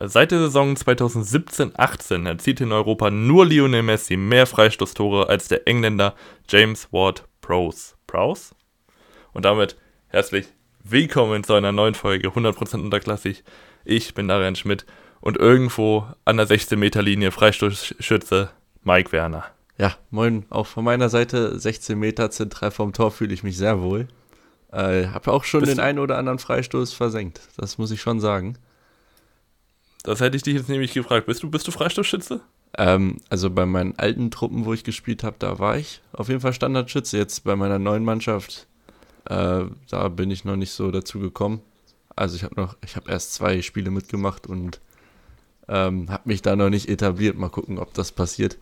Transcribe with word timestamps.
Seit 0.00 0.30
der 0.30 0.38
Saison 0.38 0.76
2017-18 0.76 2.28
erzielt 2.28 2.60
in 2.60 2.70
Europa 2.70 3.10
nur 3.10 3.44
Lionel 3.46 3.82
Messi 3.82 4.16
mehr 4.16 4.46
Freistoßtore 4.46 5.28
als 5.28 5.48
der 5.48 5.66
Engländer 5.66 6.14
James 6.48 6.92
Ward 6.92 7.24
Prowse. 7.40 7.94
Prowse? 8.06 8.54
Und 9.32 9.44
damit 9.44 9.76
herzlich 10.06 10.46
willkommen 10.84 11.42
zu 11.42 11.54
einer 11.54 11.72
neuen 11.72 11.94
Folge 11.94 12.28
100% 12.28 12.80
unterklassig. 12.80 13.42
Ich 13.84 14.14
bin 14.14 14.28
Darian 14.28 14.54
Schmidt 14.54 14.86
und 15.20 15.36
irgendwo 15.36 16.06
an 16.24 16.36
der 16.36 16.46
16-Meter-Linie 16.46 17.32
Freistoßschütze 17.32 18.50
Mike 18.84 19.10
Werner. 19.10 19.46
Ja, 19.78 19.96
moin, 20.10 20.46
auch 20.50 20.68
von 20.68 20.84
meiner 20.84 21.08
Seite 21.08 21.58
16 21.58 21.98
Meter 21.98 22.30
zentral 22.30 22.70
vom 22.70 22.92
Tor 22.92 23.10
fühle 23.10 23.34
ich 23.34 23.42
mich 23.42 23.56
sehr 23.56 23.80
wohl. 23.80 24.06
Äh, 24.70 25.08
habe 25.08 25.32
auch 25.32 25.42
schon 25.42 25.62
Bist 25.62 25.72
den 25.72 25.80
einen 25.80 25.98
oder 25.98 26.18
anderen 26.18 26.38
Freistoß 26.38 26.92
versenkt, 26.92 27.40
das 27.56 27.78
muss 27.78 27.90
ich 27.90 28.00
schon 28.00 28.20
sagen. 28.20 28.58
Das 30.08 30.20
hätte 30.20 30.38
ich 30.38 30.42
dich 30.42 30.54
jetzt 30.54 30.70
nämlich 30.70 30.94
gefragt. 30.94 31.26
Bist 31.26 31.42
du, 31.42 31.50
bist 31.50 31.68
du 31.68 31.70
Freistoßschütze? 31.70 32.40
Ähm, 32.78 33.18
also 33.28 33.50
bei 33.50 33.66
meinen 33.66 33.98
alten 33.98 34.30
Truppen, 34.30 34.64
wo 34.64 34.72
ich 34.72 34.82
gespielt 34.82 35.22
habe, 35.22 35.36
da 35.38 35.58
war 35.58 35.76
ich 35.76 36.00
auf 36.14 36.28
jeden 36.28 36.40
Fall 36.40 36.54
Standardschütze. 36.54 37.18
Jetzt 37.18 37.44
bei 37.44 37.56
meiner 37.56 37.78
neuen 37.78 38.04
Mannschaft, 38.06 38.66
äh, 39.26 39.64
da 39.90 40.08
bin 40.08 40.30
ich 40.30 40.46
noch 40.46 40.56
nicht 40.56 40.72
so 40.72 40.90
dazu 40.90 41.20
gekommen. 41.20 41.60
Also 42.16 42.36
ich 42.36 42.44
habe 42.44 42.58
noch, 42.58 42.74
ich 42.82 42.96
habe 42.96 43.10
erst 43.10 43.34
zwei 43.34 43.60
Spiele 43.60 43.90
mitgemacht 43.90 44.46
und 44.46 44.80
ähm, 45.68 46.08
habe 46.08 46.22
mich 46.24 46.40
da 46.40 46.56
noch 46.56 46.70
nicht 46.70 46.88
etabliert. 46.88 47.36
Mal 47.36 47.50
gucken, 47.50 47.78
ob 47.78 47.92
das 47.92 48.10
passiert 48.10 48.56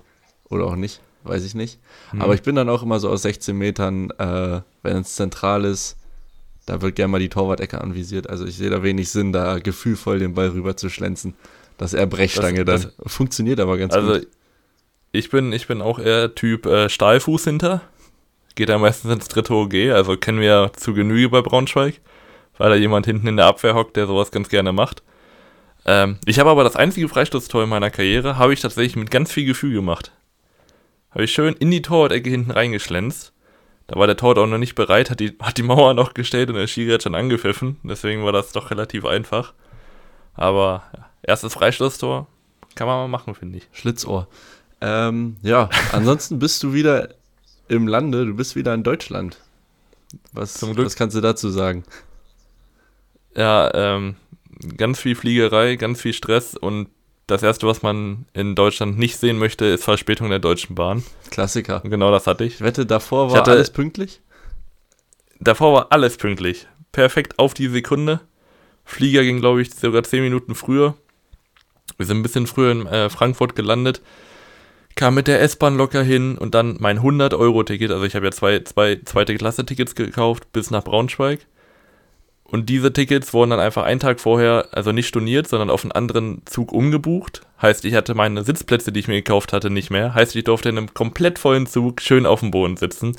oder 0.48 0.64
auch 0.64 0.74
nicht, 0.74 1.00
weiß 1.22 1.44
ich 1.44 1.54
nicht. 1.54 1.78
Hm. 2.10 2.22
Aber 2.22 2.34
ich 2.34 2.42
bin 2.42 2.56
dann 2.56 2.68
auch 2.68 2.82
immer 2.82 2.98
so 2.98 3.08
aus 3.08 3.22
16 3.22 3.56
Metern, 3.56 4.10
äh, 4.18 4.62
wenn 4.82 4.96
es 4.96 5.14
zentral 5.14 5.64
ist, 5.64 5.96
da 6.66 6.82
wird 6.82 6.96
gerne 6.96 7.12
mal 7.12 7.20
die 7.20 7.28
Torwart-Ecke 7.28 7.80
anvisiert. 7.80 8.28
Also 8.28 8.44
ich 8.44 8.56
sehe 8.56 8.70
da 8.70 8.82
wenig 8.82 9.10
Sinn, 9.10 9.32
da 9.32 9.60
gefühlvoll 9.60 10.18
den 10.18 10.34
Ball 10.34 10.48
rüber 10.48 10.76
zu 10.76 10.90
schlenzen. 10.90 11.34
Das 11.78 11.92
ist 11.92 11.98
eher 11.98 12.06
Brechstange 12.06 12.64
das, 12.64 12.82
dann. 12.82 12.92
Das, 12.98 13.12
Funktioniert 13.12 13.60
aber 13.60 13.78
ganz 13.78 13.94
also 13.94 14.14
gut. 14.14 14.28
Ich 15.12 15.30
bin, 15.30 15.52
ich 15.52 15.68
bin 15.68 15.80
auch 15.80 15.98
eher 15.98 16.34
Typ 16.34 16.66
äh, 16.66 16.88
Stahlfuß 16.88 17.44
hinter. 17.44 17.82
Geht 18.56 18.68
ja 18.68 18.78
meistens 18.78 19.12
ins 19.12 19.28
dritte 19.28 19.54
OG, 19.54 19.74
also 19.92 20.16
kennen 20.16 20.40
wir 20.40 20.46
ja 20.46 20.72
zu 20.72 20.94
Genüge 20.94 21.28
bei 21.28 21.42
Braunschweig, 21.42 22.00
weil 22.56 22.70
da 22.70 22.74
jemand 22.74 23.06
hinten 23.06 23.26
in 23.28 23.36
der 23.36 23.46
Abwehr 23.46 23.74
hockt, 23.74 23.96
der 23.96 24.06
sowas 24.06 24.30
ganz 24.30 24.48
gerne 24.48 24.72
macht. 24.72 25.02
Ähm, 25.84 26.18
ich 26.24 26.38
habe 26.38 26.50
aber 26.50 26.64
das 26.64 26.74
einzige 26.74 27.08
Freistoßtor 27.08 27.64
in 27.64 27.68
meiner 27.68 27.90
Karriere, 27.90 28.38
habe 28.38 28.54
ich 28.54 28.60
tatsächlich 28.60 28.96
mit 28.96 29.10
ganz 29.10 29.30
viel 29.30 29.44
Gefühl 29.44 29.74
gemacht. 29.74 30.10
Habe 31.10 31.24
ich 31.24 31.32
schön 31.32 31.54
in 31.54 31.70
die 31.70 31.82
Torwart-Ecke 31.82 32.30
hinten 32.30 32.50
reingeschlänzt 32.50 33.32
da 33.86 33.98
war 33.98 34.06
der 34.06 34.16
Torwart 34.16 34.38
auch 34.38 34.46
noch 34.46 34.58
nicht 34.58 34.74
bereit, 34.74 35.10
hat 35.10 35.20
die, 35.20 35.36
hat 35.40 35.58
die 35.58 35.62
Mauer 35.62 35.94
noch 35.94 36.14
gestellt 36.14 36.48
und 36.48 36.56
der 36.56 36.66
Schiri 36.66 36.92
hat 36.92 37.02
schon 37.02 37.14
angepfiffen. 37.14 37.78
Deswegen 37.84 38.24
war 38.24 38.32
das 38.32 38.52
doch 38.52 38.70
relativ 38.70 39.04
einfach. 39.04 39.52
Aber 40.34 40.82
ja, 40.96 41.06
erstes 41.22 41.54
Freistoßtor 41.54 42.26
kann 42.74 42.86
man 42.86 42.98
mal 42.98 43.08
machen, 43.08 43.34
finde 43.34 43.58
ich. 43.58 43.68
Schlitzohr. 43.72 44.28
Ähm, 44.80 45.36
ja, 45.42 45.70
ansonsten 45.92 46.38
bist 46.38 46.62
du 46.62 46.72
wieder 46.72 47.14
im 47.68 47.88
Lande, 47.88 48.26
du 48.26 48.34
bist 48.34 48.56
wieder 48.56 48.74
in 48.74 48.82
Deutschland. 48.82 49.38
Was, 50.32 50.62
was 50.62 50.96
kannst 50.96 51.16
du 51.16 51.20
dazu 51.20 51.50
sagen? 51.50 51.84
Ja, 53.34 53.70
ähm, 53.74 54.16
ganz 54.76 55.00
viel 55.00 55.14
Fliegerei, 55.14 55.76
ganz 55.76 56.00
viel 56.00 56.12
Stress 56.12 56.56
und 56.56 56.88
das 57.26 57.42
erste, 57.42 57.66
was 57.66 57.82
man 57.82 58.26
in 58.32 58.54
Deutschland 58.54 58.98
nicht 58.98 59.16
sehen 59.16 59.38
möchte, 59.38 59.64
ist 59.64 59.84
Verspätung 59.84 60.30
der 60.30 60.38
Deutschen 60.38 60.74
Bahn. 60.74 61.02
Klassiker. 61.30 61.82
Und 61.82 61.90
genau 61.90 62.10
das 62.10 62.26
hatte 62.26 62.44
ich. 62.44 62.56
Ich 62.56 62.60
wette, 62.60 62.86
davor 62.86 63.30
war 63.30 63.38
hatte, 63.38 63.50
alles 63.50 63.70
pünktlich? 63.70 64.20
Davor 65.40 65.72
war 65.72 65.86
alles 65.90 66.16
pünktlich. 66.16 66.66
Perfekt 66.92 67.38
auf 67.38 67.54
die 67.54 67.68
Sekunde. 67.68 68.20
Flieger 68.84 69.24
ging, 69.24 69.40
glaube 69.40 69.60
ich, 69.60 69.74
sogar 69.74 70.04
10 70.04 70.22
Minuten 70.22 70.54
früher. 70.54 70.94
Wir 71.96 72.06
sind 72.06 72.18
ein 72.18 72.22
bisschen 72.22 72.46
früher 72.46 72.70
in 72.70 72.86
äh, 72.86 73.10
Frankfurt 73.10 73.56
gelandet. 73.56 74.00
Kam 74.94 75.14
mit 75.14 75.26
der 75.26 75.42
S-Bahn 75.42 75.76
locker 75.76 76.02
hin 76.02 76.38
und 76.38 76.54
dann 76.54 76.76
mein 76.78 77.00
100-Euro-Ticket. 77.00 77.90
Also 77.90 78.04
ich 78.04 78.14
habe 78.14 78.26
ja 78.26 78.32
zwei, 78.32 78.60
zwei 78.60 79.00
zweite 79.04 79.34
Klasse-Tickets 79.34 79.94
gekauft 79.94 80.52
bis 80.52 80.70
nach 80.70 80.84
Braunschweig. 80.84 81.46
Und 82.48 82.68
diese 82.68 82.92
Tickets 82.92 83.34
wurden 83.34 83.50
dann 83.50 83.60
einfach 83.60 83.82
einen 83.82 83.98
Tag 83.98 84.20
vorher, 84.20 84.68
also 84.70 84.92
nicht 84.92 85.08
storniert, 85.08 85.48
sondern 85.48 85.68
auf 85.68 85.82
einen 85.82 85.92
anderen 85.92 86.42
Zug 86.44 86.72
umgebucht. 86.72 87.42
Heißt, 87.60 87.84
ich 87.84 87.94
hatte 87.94 88.14
meine 88.14 88.44
Sitzplätze, 88.44 88.92
die 88.92 89.00
ich 89.00 89.08
mir 89.08 89.16
gekauft 89.16 89.52
hatte, 89.52 89.68
nicht 89.68 89.90
mehr. 89.90 90.14
Heißt, 90.14 90.36
ich 90.36 90.44
durfte 90.44 90.68
in 90.68 90.78
einem 90.78 90.94
komplett 90.94 91.40
vollen 91.40 91.66
Zug 91.66 92.00
schön 92.00 92.24
auf 92.24 92.40
dem 92.40 92.52
Boden 92.52 92.76
sitzen. 92.76 93.16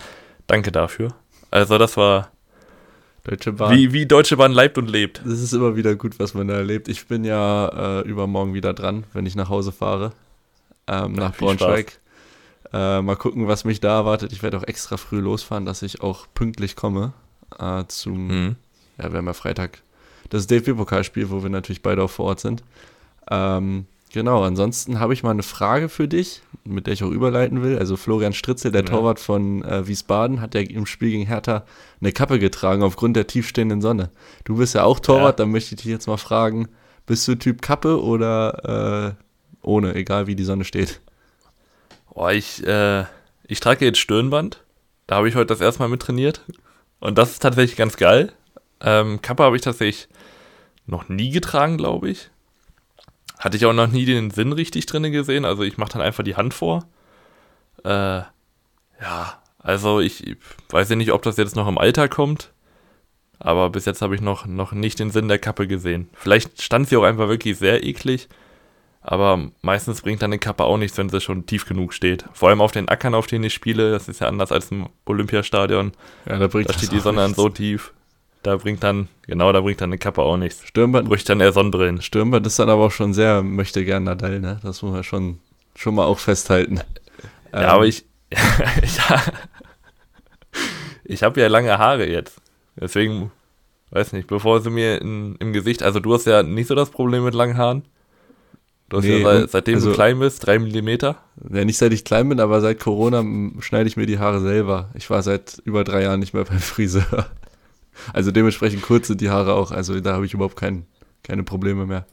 Danke 0.48 0.72
dafür. 0.72 1.10
Also 1.52 1.78
das 1.78 1.98
war 1.98 2.32
Deutsche 3.26 3.52
Bahn. 3.52 3.76
Wie, 3.76 3.92
wie 3.92 4.06
Deutsche 4.06 4.38
Bahn 4.38 4.54
leibt 4.54 4.78
und 4.78 4.90
lebt. 4.90 5.22
Das 5.26 5.42
ist 5.42 5.52
immer 5.52 5.76
wieder 5.76 5.96
gut, 5.96 6.20
was 6.20 6.34
man 6.34 6.48
da 6.48 6.56
erlebt. 6.56 6.88
Ich 6.88 7.08
bin 7.08 7.26
ja 7.26 8.00
äh, 8.00 8.08
übermorgen 8.08 8.54
wieder 8.54 8.74
dran, 8.74 9.04
wenn 9.12 9.26
ich 9.26 9.36
nach 9.36 9.50
Hause 9.50 9.74
fahre. 9.74 10.14
Ähm, 10.88 11.14
nach 11.14 11.36
Braunschweig. 11.36 12.00
Äh, 12.72 13.02
mal 13.02 13.18
gucken, 13.18 13.50
was 13.50 13.66
mich 13.66 13.82
da 13.82 13.98
erwartet. 13.98 14.32
Ich 14.32 14.42
werde 14.42 14.58
auch 14.58 14.64
extra 14.64 14.96
früh 14.96 15.20
losfahren, 15.20 15.66
dass 15.66 15.82
ich 15.82 16.00
auch 16.00 16.28
pünktlich 16.34 16.78
komme 16.78 17.12
äh, 17.60 17.84
zum 17.90 18.28
mhm 18.28 18.56
ja, 18.98 19.12
wir 19.12 19.18
haben 19.18 19.28
ja 19.28 19.34
Freitag 19.34 19.82
das 20.30 20.48
DFB-Pokalspiel, 20.48 21.30
wo 21.30 21.44
wir 21.44 21.50
natürlich 21.50 21.82
beide 21.82 22.04
auch 22.04 22.10
vor 22.10 22.26
Ort 22.26 22.40
sind. 22.40 22.64
Ähm, 23.30 23.86
genau, 24.12 24.44
ansonsten 24.44 25.00
habe 25.00 25.14
ich 25.14 25.24
mal 25.24 25.32
eine 25.32 25.44
Frage 25.44 25.90
für 25.90 26.08
dich, 26.08 26.42
mit 26.64 26.88
der 26.88 26.94
ich 26.94 27.04
auch 27.04 27.12
überleiten 27.12 27.62
will. 27.62 27.78
Also 27.78 27.98
Florian 27.98 28.34
Stritzel, 28.34 28.72
der 28.72 28.82
ja. 28.82 28.88
Torwart 28.88 29.20
von 29.20 29.64
äh, 29.64 29.88
Wiesbaden, 29.88 30.42
hat 30.42 30.56
ja 30.56 30.62
im 30.62 30.86
Spiel 30.86 31.12
gegen 31.12 31.26
Hertha 31.26 31.66
eine 32.02 32.12
Kappe 32.12 32.40
getragen 32.40 32.84
aufgrund 32.84 33.16
der 33.16 33.28
tiefstehenden 33.28 33.82
Sonne. 33.82 34.10
Du 34.44 34.58
bist 34.58 34.76
ja 34.76 34.84
auch 34.84 35.00
Torwart, 35.00 35.40
ja. 35.40 35.46
dann 35.46 35.52
möchte 35.52 35.76
ich 35.76 35.82
dich 35.82 35.92
jetzt 35.92 36.08
mal 36.08 36.18
fragen, 36.18 36.68
bist 37.06 37.28
du 37.28 37.36
Typ 37.36 37.62
Kappe 37.62 38.02
oder 38.02 39.16
äh, 39.16 39.24
ohne, 39.62 39.96
egal 39.96 40.28
wie 40.28 40.36
die 40.36 40.44
Sonne 40.44 40.66
steht? 40.66 41.00
Boah, 42.14 42.32
ich, 42.32 42.66
äh, 42.66 43.06
ich 43.48 43.60
trage 43.60 43.86
jetzt 43.86 44.00
Stirnband. 44.00 44.64
Da 45.06 45.18
habe 45.18 45.30
ich 45.30 45.36
heute 45.36 45.48
das 45.48 45.62
erste 45.62 45.82
Mal 45.82 45.88
mit 45.88 46.02
trainiert. 46.02 46.42
Und 47.00 47.18
das 47.18 47.34
ist 47.34 47.44
tatsächlich 47.44 47.78
ganz 47.78 47.96
geil, 47.96 48.34
ähm, 48.82 49.22
Kappe 49.22 49.44
habe 49.44 49.56
ich 49.56 49.62
tatsächlich 49.62 50.08
noch 50.86 51.10
nie 51.10 51.32
getragen, 51.32 51.78
glaube 51.78 52.10
ich. 52.10 52.30
Hatte 53.40 53.58
ich 53.58 53.66
auch 53.66 53.74
noch 53.74 53.88
nie 53.88 54.06
den 54.06 54.32
Sinn 54.32 54.52
richtig 54.54 54.86
drin 54.86 55.12
gesehen. 55.12 55.46
Also 55.46 55.64
ich 55.64 55.78
mache 55.78 55.94
dann 55.94 56.02
einfach 56.02 56.24
die 56.24 56.36
Hand 56.36 56.54
vor. 56.54 56.86
Äh, 57.84 58.22
ja, 59.02 59.42
also 59.60 60.00
ich, 60.00 60.26
ich 60.26 60.38
weiß 60.70 60.90
ja 60.90 60.96
nicht, 60.96 61.12
ob 61.12 61.22
das 61.22 61.38
jetzt 61.38 61.56
noch 61.56 61.68
im 61.68 61.78
Alter 61.78 62.08
kommt. 62.08 62.52
Aber 63.40 63.70
bis 63.70 63.86
jetzt 63.86 64.02
habe 64.02 64.16
ich 64.16 64.22
noch, 64.22 64.48
noch 64.48 64.72
nicht 64.72 65.00
den 65.00 65.12
Sinn 65.12 65.28
der 65.28 65.38
Kappe 65.38 65.68
gesehen. 65.68 66.10
Vielleicht 66.14 66.62
stand 66.62 66.90
sie 66.90 66.98
auch 66.98 67.04
einfach 67.04 67.28
wirklich 67.28 67.58
sehr 67.58 67.84
eklig. 67.84 68.28
Aber 69.02 69.52
meistens 69.62 70.02
bringt 70.02 70.22
dann 70.22 70.32
eine 70.32 70.40
Kappe 70.40 70.64
auch 70.64 70.78
nichts, 70.78 70.98
wenn 70.98 71.10
sie 71.10 71.22
schon 71.22 71.46
tief 71.46 71.66
genug 71.66 71.94
steht. 71.94 72.26
Vor 72.34 72.50
allem 72.50 72.62
auf 72.62 72.72
den 72.72 72.90
Ackern, 72.90 73.14
auf 73.14 73.28
denen 73.28 73.46
ich 73.46 73.54
spiele. 73.54 73.92
Das 73.92 74.10
ist 74.10 74.20
ja 74.20 74.28
anders 74.28 74.52
als 74.52 74.72
im 74.72 74.90
Olympiastadion. 75.06 75.92
Ja, 76.26 76.40
da, 76.40 76.48
bringt 76.48 76.70
da 76.70 76.74
steht 76.74 76.92
die 76.92 77.00
Sonne 77.00 77.22
dann 77.22 77.36
so 77.36 77.48
tief. 77.48 77.94
Da 78.48 78.56
bringt 78.56 78.82
dann, 78.82 79.10
genau, 79.24 79.52
da 79.52 79.60
bringt 79.60 79.82
dann 79.82 79.90
eine 79.90 79.98
Kappe 79.98 80.22
auch 80.22 80.38
nichts. 80.38 80.66
Stürmband. 80.66 81.10
Bräuchte 81.10 81.34
dann 81.34 81.42
eher 81.42 81.52
Sonnenbrillen. 81.52 82.02
Stürmband 82.02 82.48
ist 82.48 82.58
dann 82.58 82.70
aber 82.70 82.86
auch 82.86 82.92
schon 82.92 83.14
sehr, 83.14 83.44
möchte 83.44 83.84
gern 83.84 84.06
Nadal, 84.06 84.40
ne? 84.40 84.58
Das 84.64 84.82
muss 84.82 84.94
man 84.94 85.04
schon, 85.04 85.40
schon 85.76 85.96
mal 85.96 86.06
auch 86.06 86.18
festhalten. 86.18 86.80
Ja, 87.52 87.64
ähm, 87.64 87.70
aber 87.72 87.88
ich, 87.88 88.06
ja, 88.32 89.22
ich 91.04 91.24
habe 91.24 91.42
ja 91.42 91.48
lange 91.50 91.78
Haare 91.78 92.08
jetzt. 92.10 92.40
Deswegen, 92.80 93.34
weiß 93.90 94.14
nicht, 94.14 94.30
bevor 94.30 94.62
sie 94.62 94.70
mir 94.70 95.02
in, 95.02 95.36
im 95.40 95.52
Gesicht, 95.52 95.84
also 95.84 96.00
du 96.00 96.14
hast 96.14 96.26
ja 96.26 96.42
nicht 96.42 96.68
so 96.68 96.76
das 96.76 96.90
Problem 96.90 97.26
mit 97.26 97.34
langen 97.34 97.58
Haaren. 97.58 97.84
Du 98.88 98.96
hast 98.96 99.04
nee, 99.04 99.24
ja 99.24 99.40
seit, 99.40 99.50
seitdem 99.50 99.76
also, 99.76 99.90
du 99.90 99.96
klein 99.96 100.20
bist, 100.20 100.48
drei 100.48 100.58
Millimeter. 100.58 101.18
Ja, 101.52 101.66
nicht 101.66 101.80
seit 101.80 101.92
ich 101.92 102.06
klein 102.06 102.30
bin, 102.30 102.40
aber 102.40 102.62
seit 102.62 102.80
Corona 102.80 103.26
schneide 103.60 103.90
ich 103.90 103.98
mir 103.98 104.06
die 104.06 104.20
Haare 104.20 104.40
selber. 104.40 104.90
Ich 104.94 105.10
war 105.10 105.22
seit 105.22 105.62
über 105.66 105.84
drei 105.84 106.04
Jahren 106.04 106.22
nicht 106.22 106.34
mehr 106.34 106.46
beim 106.46 106.60
Friseur. 106.60 107.30
Also 108.14 108.32
dementsprechend 108.32 108.82
kurz 108.82 109.08
sind 109.08 109.22
die 109.22 109.30
Haare 109.30 109.54
auch. 109.54 109.72
Also 109.72 110.00
da 110.00 110.14
habe 110.14 110.26
ich 110.26 110.34
überhaupt 110.34 110.56
kein, 110.56 110.86
keine 111.24 111.44
Probleme 111.44 111.86
mehr. 111.86 112.06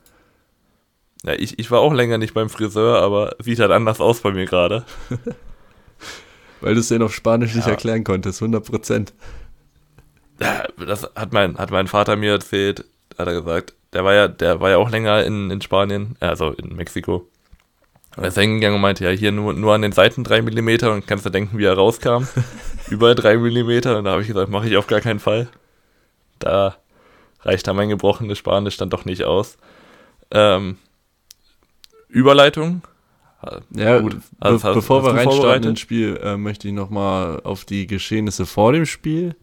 Ja, 1.25 1.33
ich, 1.33 1.59
ich 1.59 1.71
war 1.71 1.81
auch 1.81 1.95
länger 1.95 2.19
nicht 2.19 2.35
beim 2.35 2.51
Friseur, 2.51 3.01
aber 3.01 3.37
sieht 3.43 3.59
halt 3.59 3.71
anders 3.71 4.01
aus 4.01 4.21
bei 4.21 4.33
mir 4.33 4.45
gerade. 4.45 4.85
Weil 6.61 6.75
du 6.75 6.81
es 6.81 6.89
denen 6.89 7.03
auf 7.03 7.15
Spanisch 7.15 7.53
ja. 7.53 7.57
nicht 7.59 7.69
erklären 7.69 8.05
konntest, 8.05 8.43
100 8.43 8.65
Prozent. 8.65 9.15
Ja, 10.41 10.65
das 10.85 11.09
hat 11.15 11.33
mein, 11.33 11.57
hat 11.57 11.71
mein 11.71 11.87
Vater 11.87 12.17
mir 12.17 12.33
erzählt, 12.33 12.85
hat 13.17 13.27
er 13.27 13.35
gesagt. 13.35 13.75
Der 13.93 14.05
war 14.05 14.13
ja, 14.13 14.29
der 14.29 14.61
war 14.61 14.71
ja 14.71 14.77
auch 14.77 14.91
länger 14.91 15.25
in, 15.25 15.51
in 15.51 15.61
Spanien, 15.61 16.17
also 16.21 16.51
in 16.51 16.75
Mexiko. 16.75 17.29
Und 18.17 18.25
er 18.25 18.29
ist 18.29 18.39
hingegangen 18.39 18.77
und 18.77 18.83
meinte, 18.83 19.05
ja, 19.05 19.11
hier 19.11 19.33
nur, 19.33 19.55
nur 19.55 19.75
an 19.75 19.83
den 19.83 19.93
Seiten 19.93 20.25
3 20.25 20.43
mm 20.43 20.69
und 20.89 21.07
kannst 21.07 21.25
du 21.25 21.31
denken, 21.31 21.59
wie 21.59 21.65
er 21.65 21.75
rauskam. 21.75 22.27
Überall 22.91 23.15
3 23.15 23.39
mm 23.39 23.71
und 23.97 24.05
da 24.05 24.13
habe 24.13 24.23
ich 24.23 24.29
gesagt, 24.29 24.51
mache 24.51 24.69
ich 24.69 24.77
auf 24.77 24.87
gar 24.87 25.01
keinen 25.01 25.21
Fall. 25.21 25.49
Da 26.45 26.77
reicht 27.41 27.67
da 27.67 27.73
mein 27.73 27.89
gebrochenes 27.89 28.37
Spanisch 28.37 28.77
dann 28.77 28.91
doch 28.91 29.07
nicht 29.07 29.25
aus. 29.25 29.57
Ähm, 30.31 30.77
Überleitung. 32.09 32.83
Ja, 33.71 33.99
gut. 34.01 34.17
Also, 34.41 34.69
be 34.69 34.75
bevor 34.75 35.05
wir 35.05 35.15
reinstarten 35.15 35.71
ins 35.71 35.81
Spiel, 35.81 36.19
äh, 36.23 36.37
möchte 36.37 36.69
ich 36.69 36.75
nochmal 36.75 37.41
auf 37.45 37.65
die 37.65 37.87
Geschehnisse 37.87 38.47
vor 38.47 38.73
dem 38.73 38.87
Spiel 38.87 39.37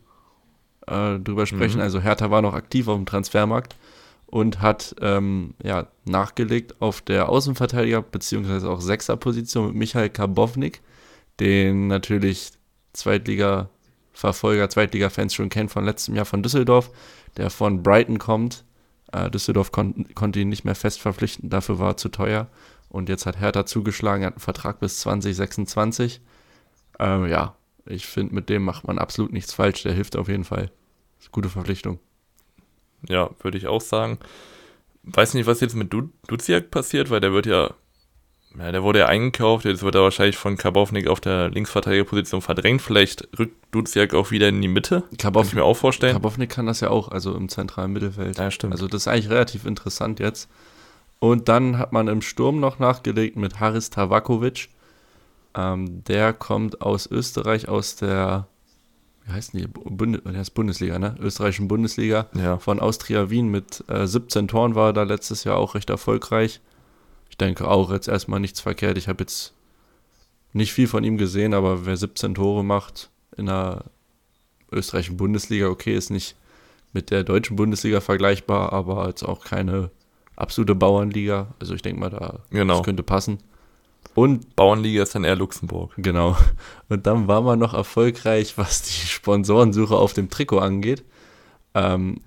äh, 0.88 1.20
drüber 1.20 1.46
sprechen. 1.46 1.78
Mhm. 1.78 1.84
Also 1.84 2.02
Hertha 2.02 2.32
war 2.32 2.42
noch 2.42 2.54
aktiv 2.54 2.88
auf 2.88 2.98
dem 2.98 3.06
Transfermarkt 3.06 3.76
und 4.26 4.62
hat 4.62 4.96
ähm, 5.02 5.54
ja, 5.64 5.88
nachgelegt 6.06 6.82
auf 6.82 7.02
der 7.02 7.30
Außenverteidiger- 7.30 8.02
bzw. 8.02 8.68
auch 8.68 8.82
Sechserposition 8.82 9.68
mit 9.68 9.76
Michael 9.76 10.10
Karbovnik, 10.10 10.82
den 11.40 11.88
natürlich 11.88 12.52
Zweitliga-Verfolger, 14.22 14.70
Zweitliga-Fans 14.70 15.34
schon 15.34 15.50
kennen 15.50 15.70
von 15.70 15.86
letztem 15.86 16.16
Jahr 16.16 16.26
von 16.26 16.44
Düsseldorf, 16.44 16.92
der 17.38 17.50
von 17.50 17.82
Brighton 17.84 18.20
kommt. 18.20 18.64
Äh, 19.12 19.30
Düsseldorf 19.30 19.72
kon 19.72 20.06
konnte 20.16 20.40
ihn 20.40 20.50
nicht 20.50 20.64
mehr 20.64 20.76
fest 20.76 21.02
verpflichten, 21.02 21.50
dafür 21.50 21.80
war 21.80 21.92
er 21.92 21.98
zu 21.98 22.10
teuer. 22.10 22.48
Und 22.90 23.10
jetzt 23.10 23.26
hat 23.26 23.40
Hertha 23.40 23.66
zugeschlagen, 23.66 24.24
er 24.24 24.28
hat 24.28 24.34
einen 24.34 24.42
Vertrag 24.42 24.80
bis 24.80 25.00
2026. 25.00 26.22
Ähm, 27.00 27.28
ja, 27.28 27.56
ich 27.86 28.06
finde, 28.06 28.36
mit 28.36 28.50
dem 28.50 28.64
macht 28.64 28.86
man 28.86 29.00
absolut 29.00 29.32
nichts 29.32 29.54
falsch. 29.54 29.84
Der 29.84 29.94
hilft 29.94 30.16
auf 30.16 30.28
jeden 30.28 30.44
Fall. 30.44 30.72
Gute 31.32 31.50
Verpflichtung. 31.50 32.00
Ja, 33.08 33.30
würde 33.42 33.58
ich 33.58 33.68
auch 33.68 33.82
sagen. 33.82 34.20
Weiß 35.04 35.34
nicht, 35.34 35.48
was 35.48 35.62
jetzt 35.62 35.76
mit 35.76 35.92
du 35.94 36.10
Duziak 36.28 36.70
passiert, 36.70 37.10
weil 37.10 37.22
der 37.22 37.32
wird 37.32 37.46
ja, 37.46 37.74
ja, 38.58 38.72
der 38.72 38.84
wurde 38.84 39.00
ja 39.00 39.06
eingekauft, 39.08 39.66
jetzt 39.66 39.82
wird 39.82 39.96
er 39.96 40.02
wahrscheinlich 40.02 40.38
von 40.38 40.58
Karbovnik 40.58 41.08
auf 41.08 41.22
der 41.22 41.50
Linksverteidigerposition 41.50 42.42
verdrängt. 42.42 42.82
Vielleicht 42.82 43.28
rückt 43.40 43.56
Duziak 43.72 44.14
auch 44.14 44.32
wieder 44.32 44.50
in 44.50 44.62
die 44.62 44.68
Mitte. 44.68 45.04
Karbov 45.18 45.44
kann 45.44 45.50
ich 45.50 45.56
mir 45.56 45.64
auch 45.64 45.78
vorstellen. 45.78 46.14
Karbovnik 46.14 46.50
kann 46.50 46.66
das 46.66 46.82
ja 46.82 46.90
auch, 46.90 47.10
also 47.10 47.34
im 47.36 47.50
zentralen 47.50 47.94
Mittelfeld. 47.94 48.38
Ja, 48.38 48.52
stimmt. 48.52 48.74
Also 48.74 48.88
das 48.88 49.04
ist 49.04 49.08
eigentlich 49.08 49.30
relativ 49.30 49.66
interessant 49.66 50.20
jetzt. 50.20 50.50
Und 51.20 51.50
dann 51.50 51.78
hat 51.78 51.94
man 51.94 52.08
im 52.08 52.22
Sturm 52.22 52.60
noch 52.60 52.80
nachgelegt 52.80 53.38
mit 53.38 53.60
Haris 53.60 53.90
Tavakovic. 53.90 54.70
Ähm, 55.56 56.04
der 56.06 56.34
kommt 56.34 56.82
aus 56.82 57.10
Österreich, 57.10 57.70
aus 57.70 57.96
der 57.96 58.48
wie 59.26 59.34
heißt 59.34 59.54
die? 59.54 59.68
Bund 59.68 60.22
der 60.26 60.40
heißt 60.40 60.54
Bundesliga, 60.54 60.98
ne? 60.98 61.16
Österreichischen 61.20 61.68
Bundesliga. 61.68 62.28
Ja. 62.34 62.58
Von 62.58 62.80
Austria 62.80 63.30
Wien 63.30 63.50
mit 63.50 63.84
äh, 63.88 64.08
17 64.08 64.48
Toren 64.48 64.76
war 64.76 64.90
er 64.90 64.94
da 64.94 65.04
letztes 65.04 65.44
Jahr 65.44 65.58
auch 65.58 65.76
recht 65.76 65.90
erfolgreich. 65.90 66.60
Ich 67.32 67.38
denke 67.38 67.66
auch 67.70 67.92
jetzt 67.92 68.10
erstmal 68.10 68.42
nichts 68.42 68.60
verkehrt. 68.60 68.98
Ich 68.98 69.08
habe 69.08 69.24
jetzt 69.24 69.54
nicht 70.52 70.74
viel 70.74 70.88
von 70.88 71.06
ihm 71.06 71.18
gesehen, 71.18 71.54
aber 71.54 71.86
wer 71.86 71.96
17 71.96 72.36
Tore 72.36 72.62
macht 72.64 73.10
in 73.38 73.46
der 73.46 73.86
österreichischen 74.70 75.16
Bundesliga, 75.16 75.68
okay, 75.68 75.96
ist 75.96 76.10
nicht 76.10 76.36
mit 76.92 77.10
der 77.10 77.24
deutschen 77.24 77.56
Bundesliga 77.56 78.02
vergleichbar, 78.02 78.74
aber 78.74 79.08
jetzt 79.08 79.24
auch 79.24 79.46
keine 79.46 79.92
absolute 80.36 80.76
Bauernliga. 80.76 81.48
Also 81.60 81.74
ich 81.74 81.82
denke 81.82 82.02
mal, 82.02 82.10
da 82.10 82.40
Genau. 82.50 82.76
das 82.78 82.84
könnte 82.86 83.02
passen. 83.02 83.38
Und 84.14 84.58
Bauernliga 84.58 85.02
ist 85.04 85.16
dann 85.16 85.24
eher 85.24 85.38
Luxemburg. 85.38 85.94
Genau. 85.96 86.36
Und 86.90 87.08
dann 87.08 87.30
war 87.30 87.42
man 87.42 87.60
noch 87.60 87.74
erfolgreich, 87.74 88.58
was 88.58 88.82
die 88.82 89.08
Sponsorensuche 89.08 89.96
auf 89.96 90.12
dem 90.12 90.30
Trikot 90.30 90.60
angeht. 90.60 91.06
Ähm, 91.76 92.20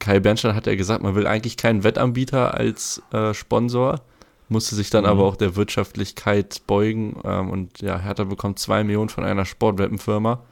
Kai 0.00 0.20
Bernstein 0.20 0.54
hat 0.54 0.66
ja 0.66 0.74
gesagt, 0.74 1.02
man 1.02 1.14
will 1.14 1.26
eigentlich 1.26 1.56
keinen 1.56 1.82
Wettanbieter 1.82 2.52
als 2.52 3.00
äh, 3.12 3.32
Sponsor, 3.32 4.02
musste 4.48 4.74
sich 4.74 4.90
dann 4.90 5.04
Mhm. 5.04 5.10
aber 5.10 5.24
auch 5.24 5.36
der 5.36 5.56
Wirtschaftlichkeit 5.56 6.62
beugen. 6.66 7.16
Ähm, 7.24 7.50
und 7.50 7.80
ja, 7.80 7.98
Hertha 7.98 8.24
bekommt 8.24 8.58
zwei 8.58 8.84
Millionen 8.84 9.08
von 9.08 9.24
einer 9.24 9.44
Sportwettenfirma. 9.44 10.42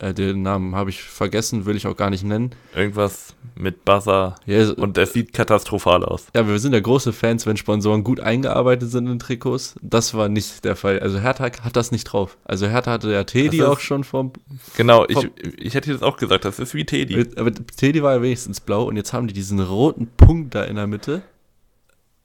Äh, 0.00 0.14
den 0.14 0.42
Namen 0.42 0.76
habe 0.76 0.90
ich 0.90 1.02
vergessen, 1.02 1.66
will 1.66 1.74
ich 1.74 1.88
auch 1.88 1.96
gar 1.96 2.08
nicht 2.10 2.22
nennen. 2.22 2.54
Irgendwas 2.76 3.34
mit 3.56 3.84
Buzzer. 3.84 4.36
Ja, 4.46 4.70
Und 4.74 4.96
es 4.96 5.12
sieht 5.12 5.32
katastrophal 5.32 6.04
aus. 6.04 6.26
Ja, 6.36 6.46
wir 6.46 6.56
sind 6.60 6.72
ja 6.72 6.78
große 6.78 7.12
Fans, 7.12 7.46
wenn 7.46 7.56
Sponsoren 7.56 8.04
gut 8.04 8.20
eingearbeitet 8.20 8.92
sind 8.92 9.08
in 9.08 9.18
Trikots. 9.18 9.74
Das 9.82 10.14
war 10.14 10.28
nicht 10.28 10.64
der 10.64 10.76
Fall. 10.76 11.00
Also 11.00 11.18
Hertha 11.18 11.50
hat 11.64 11.74
das 11.74 11.90
nicht 11.90 12.04
drauf. 12.04 12.38
Also 12.44 12.68
Hertha 12.68 12.92
hatte 12.92 13.10
ja 13.10 13.24
Teddy 13.24 13.58
Das 13.58 13.66
auch 13.68 13.80
schon 13.80 14.04
vom. 14.04 14.32
Genau, 14.76 15.04
ich, 15.08 15.14
Vom- 15.16 15.30
ich 15.58 15.74
hätte 15.74 15.90
jetzt 15.90 16.04
auch 16.04 16.16
gesagt, 16.16 16.44
das 16.44 16.60
ist 16.60 16.74
wie 16.74 16.84
Teddy. 16.84 17.30
Aber 17.34 17.52
Teddy 17.52 18.00
war 18.00 18.14
ja 18.14 18.22
wenigstens 18.22 18.60
blau 18.60 18.84
und 18.84 18.94
jetzt 18.94 19.12
haben 19.12 19.26
die 19.26 19.34
diesen 19.34 19.58
roten 19.58 20.06
Punkt 20.16 20.54
da 20.54 20.62
in 20.62 20.76
der 20.76 20.86
Mitte. 20.86 21.22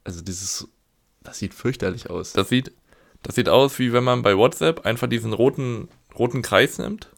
Also 0.04 0.20
dieses. 0.22 0.68
Das 1.24 1.38
sieht 1.38 1.54
fürchterlich 1.54 2.08
aus. 2.08 2.32
Das 2.32 2.48
sieht, 2.48 2.72
das 3.22 3.34
sieht 3.34 3.48
aus, 3.48 3.78
wie 3.80 3.92
wenn 3.92 4.04
man 4.04 4.22
bei 4.22 4.36
WhatsApp 4.36 4.86
einfach 4.86 5.08
diesen 5.08 5.32
roten, 5.32 5.88
roten 6.16 6.42
Kreis 6.42 6.78
nimmt 6.78 7.08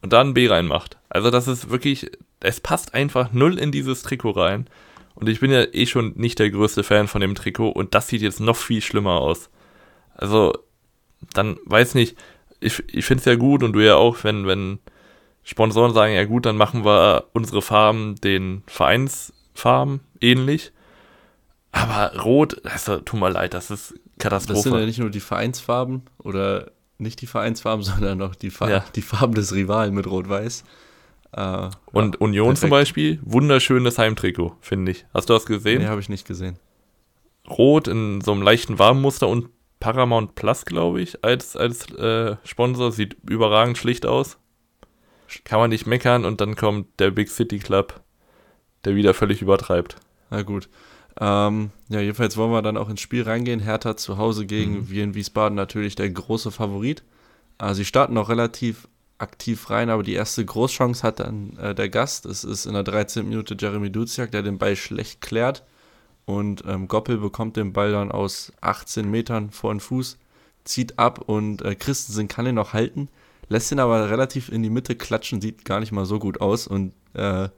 und 0.00 0.12
da 0.12 0.20
ein 0.20 0.34
B 0.34 0.48
reinmacht. 0.48 0.96
Also 1.10 1.30
das 1.30 1.48
ist 1.48 1.68
wirklich, 1.68 2.10
es 2.40 2.60
passt 2.60 2.94
einfach 2.94 3.32
null 3.32 3.58
in 3.58 3.72
dieses 3.72 4.02
Trikot 4.02 4.30
rein. 4.30 4.68
Und 5.14 5.28
ich 5.28 5.40
bin 5.40 5.50
ja 5.50 5.64
eh 5.72 5.86
schon 5.86 6.12
nicht 6.14 6.38
der 6.38 6.50
größte 6.50 6.84
Fan 6.84 7.08
von 7.08 7.20
dem 7.20 7.34
Trikot 7.34 7.70
und 7.70 7.94
das 7.94 8.06
sieht 8.06 8.22
jetzt 8.22 8.38
noch 8.38 8.56
viel 8.56 8.80
schlimmer 8.80 9.20
aus. 9.20 9.50
Also, 10.14 10.56
dann 11.34 11.58
weiß 11.64 11.94
nicht, 11.94 12.16
ich, 12.60 12.82
ich 12.86 13.04
finde 13.04 13.20
es 13.20 13.24
ja 13.24 13.34
gut 13.34 13.64
und 13.64 13.72
du 13.72 13.84
ja 13.84 13.96
auch, 13.96 14.22
wenn, 14.22 14.46
wenn 14.46 14.78
Sponsoren 15.42 15.92
sagen, 15.92 16.14
ja 16.14 16.24
gut, 16.24 16.46
dann 16.46 16.56
machen 16.56 16.84
wir 16.84 17.24
unsere 17.32 17.62
Farben 17.62 18.14
den 18.16 18.62
Vereinsfarben 18.66 20.00
ähnlich. 20.20 20.72
Aber 21.82 22.18
rot, 22.20 22.64
also, 22.64 22.98
tut 22.98 23.20
mir 23.20 23.30
leid, 23.30 23.54
das 23.54 23.70
ist 23.70 23.90
Das 23.90 23.94
sind 23.94 24.18
Katastrophe. 24.18 24.80
ja 24.80 24.86
nicht 24.86 24.98
nur 24.98 25.10
die 25.10 25.20
Vereinsfarben 25.20 26.02
oder 26.18 26.70
nicht 26.98 27.20
die 27.20 27.26
Vereinsfarben, 27.26 27.82
sondern 27.84 28.20
auch 28.22 28.34
die, 28.34 28.50
Fa 28.50 28.68
Ja. 28.68 28.84
die 28.94 29.02
Farben 29.02 29.34
des 29.34 29.54
Rivalen 29.54 29.94
mit 29.94 30.06
Rot-Weiß. 30.06 30.64
Äh, 31.32 31.68
und 31.92 32.14
ja, 32.14 32.20
Union 32.20 32.56
zum 32.56 32.68
perfekt. 32.68 32.70
Beispiel, 32.70 33.18
wunderschönes 33.22 33.98
Heimtrikot, 33.98 34.56
finde 34.60 34.92
ich. 34.92 35.06
Hast 35.14 35.28
du 35.28 35.34
das 35.34 35.46
gesehen? 35.46 35.82
Nee, 35.82 35.88
habe 35.88 36.00
ich 36.00 36.08
nicht 36.08 36.26
gesehen. 36.26 36.58
Rot 37.48 37.86
in 37.88 38.20
so 38.20 38.32
einem 38.32 38.42
leichten 38.42 38.78
Warmmuster 38.78 39.28
und 39.28 39.48
Paramount 39.80 40.34
Plus, 40.34 40.64
glaube 40.64 41.00
ich, 41.00 41.22
als, 41.24 41.56
als 41.56 41.90
äh, 41.94 42.36
Sponsor. 42.44 42.90
Sieht 42.92 43.16
überragend 43.28 43.78
schlicht 43.78 44.06
aus. 44.06 44.38
Kann 45.44 45.60
man 45.60 45.70
nicht 45.70 45.86
meckern 45.86 46.24
und 46.24 46.40
dann 46.40 46.56
kommt 46.56 46.98
der 46.98 47.10
Big 47.10 47.28
City 47.30 47.58
Club, 47.58 48.00
der 48.84 48.94
wieder 48.96 49.14
völlig 49.14 49.40
übertreibt. 49.42 49.96
Na 50.30 50.42
gut. 50.42 50.68
Ähm, 51.20 51.70
ja, 51.88 52.00
jedenfalls 52.00 52.36
wollen 52.36 52.52
wir 52.52 52.62
dann 52.62 52.76
auch 52.76 52.88
ins 52.88 53.00
Spiel 53.00 53.22
reingehen. 53.24 53.60
Hertha 53.60 53.96
zu 53.96 54.18
Hause 54.18 54.46
gegen 54.46 54.74
Mhm. 54.80 54.90
Wien 54.90 55.14
Wiesbaden 55.14 55.56
natürlich 55.56 55.94
der 55.96 56.10
große 56.10 56.50
Favorit. 56.50 57.02
Äh, 57.58 57.74
sie 57.74 57.84
starten 57.84 58.16
auch 58.18 58.28
relativ 58.28 58.86
aktiv 59.18 59.68
rein, 59.70 59.90
aber 59.90 60.04
die 60.04 60.12
erste 60.14 60.44
Großchance 60.44 61.02
hat 61.02 61.18
dann 61.18 61.56
äh, 61.58 61.74
der 61.74 61.88
Gast. 61.88 62.24
Es 62.24 62.44
ist 62.44 62.66
in 62.66 62.74
der 62.74 62.84
13. 62.84 63.28
Minute 63.28 63.56
Jeremy 63.58 63.90
Duziak, 63.90 64.30
der 64.30 64.42
den 64.42 64.58
Ball 64.58 64.76
schlecht 64.76 65.20
klärt. 65.20 65.64
Und 66.24 66.62
ähm, 66.68 66.86
Goppel 66.88 67.18
bekommt 67.18 67.56
den 67.56 67.72
Ball 67.72 67.90
dann 67.92 68.12
aus 68.12 68.52
18 68.60 69.10
Metern 69.10 69.50
vor 69.50 69.72
den 69.74 69.80
Fuß, 69.80 70.18
zieht 70.64 70.98
ab 70.98 71.22
und 71.26 71.62
äh, 71.62 71.74
Christensen 71.74 72.28
kann 72.28 72.46
ihn 72.46 72.54
noch 72.54 72.74
halten, 72.74 73.08
lässt 73.48 73.72
ihn 73.72 73.80
aber 73.80 74.10
relativ 74.10 74.50
in 74.50 74.62
die 74.62 74.68
Mitte 74.70 74.94
klatschen, 74.94 75.40
sieht 75.40 75.64
gar 75.64 75.80
nicht 75.80 75.90
mal 75.90 76.04
so 76.04 76.18
gut 76.18 76.40
aus. 76.42 76.66
Und 76.66 76.92
äh, 77.14 77.48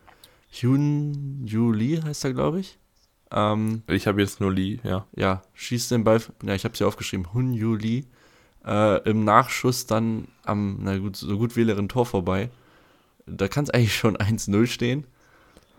Hyun 0.53 1.45
Yu 1.47 1.73
Lee 1.73 2.01
heißt 2.01 2.25
er, 2.25 2.33
glaube 2.33 2.61
ich. 2.61 2.79
Ähm, 3.32 3.82
Ich 3.87 4.06
habe 4.06 4.21
jetzt 4.21 4.41
nur 4.41 4.53
Lee, 4.53 4.79
ja. 4.82 5.06
ja, 5.15 5.43
schießt 5.55 5.91
den 5.93 6.05
Ball, 6.05 6.21
ja, 6.43 6.55
ich 6.55 6.64
habe 6.64 6.73
es 6.75 6.81
ja 6.81 6.87
aufgeschrieben, 6.87 7.33
Hun 7.33 7.52
Yu 7.52 7.75
Lee, 7.76 8.05
äh, 8.66 9.02
im 9.09 9.25
Nachschuss 9.25 9.87
dann 9.87 10.28
am, 10.45 10.78
na 10.83 10.99
gut, 10.99 11.16
so 11.16 11.38
gut 11.38 11.57
wie 11.57 11.62
leeren 11.62 11.88
Tor 11.88 12.07
vorbei. 12.07 12.50
Da 13.26 13.49
kann 13.49 13.64
es 13.64 13.71
eigentlich 13.71 13.97
schon 13.97 14.16
1-0 14.16 14.66
stehen. 14.66 15.07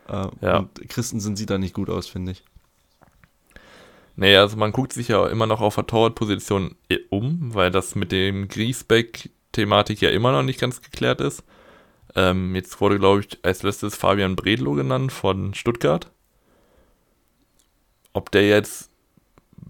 Äh, 0.08 0.28
Ja. 0.42 0.60
Und 0.60 0.90
Christensen 0.90 1.36
sieht 1.36 1.50
da 1.50 1.58
nicht 1.58 1.74
gut 1.74 1.90
aus, 1.90 2.08
finde 2.08 2.32
ich. 2.34 2.44
Nee, 4.16 4.36
also 4.36 4.58
man 4.58 4.72
guckt 4.72 4.94
sich 4.94 5.08
ja 5.08 5.28
immer 5.28 5.48
noch 5.48 5.62
auf 5.62 5.76
der 5.76 5.88
Torwartposition 5.88 6.76
eh 6.90 7.00
um, 7.10 7.54
weil 7.54 7.72
das 7.72 7.96
mit 7.96 8.12
dem 8.12 8.48
Griesbeck-Thematik 8.48 10.02
ja 10.02 10.10
immer 10.10 10.32
noch 10.32 10.44
nicht 10.44 10.60
ganz 10.60 10.82
geklärt 10.82 11.22
ist. 11.22 11.44
Ähm, 12.16 12.54
jetzt 12.56 12.82
wurde, 12.82 13.00
glaube 13.00 13.22
ich, 13.22 13.40
als 13.44 13.64
letztes 13.64 13.96
Fabian 13.96 14.36
Bredlow 14.36 14.74
genannt 14.74 15.12
von 15.12 15.54
Stuttgart. 15.54 16.12
Ob 18.14 18.32
der 18.32 18.48
jetzt 18.48 18.90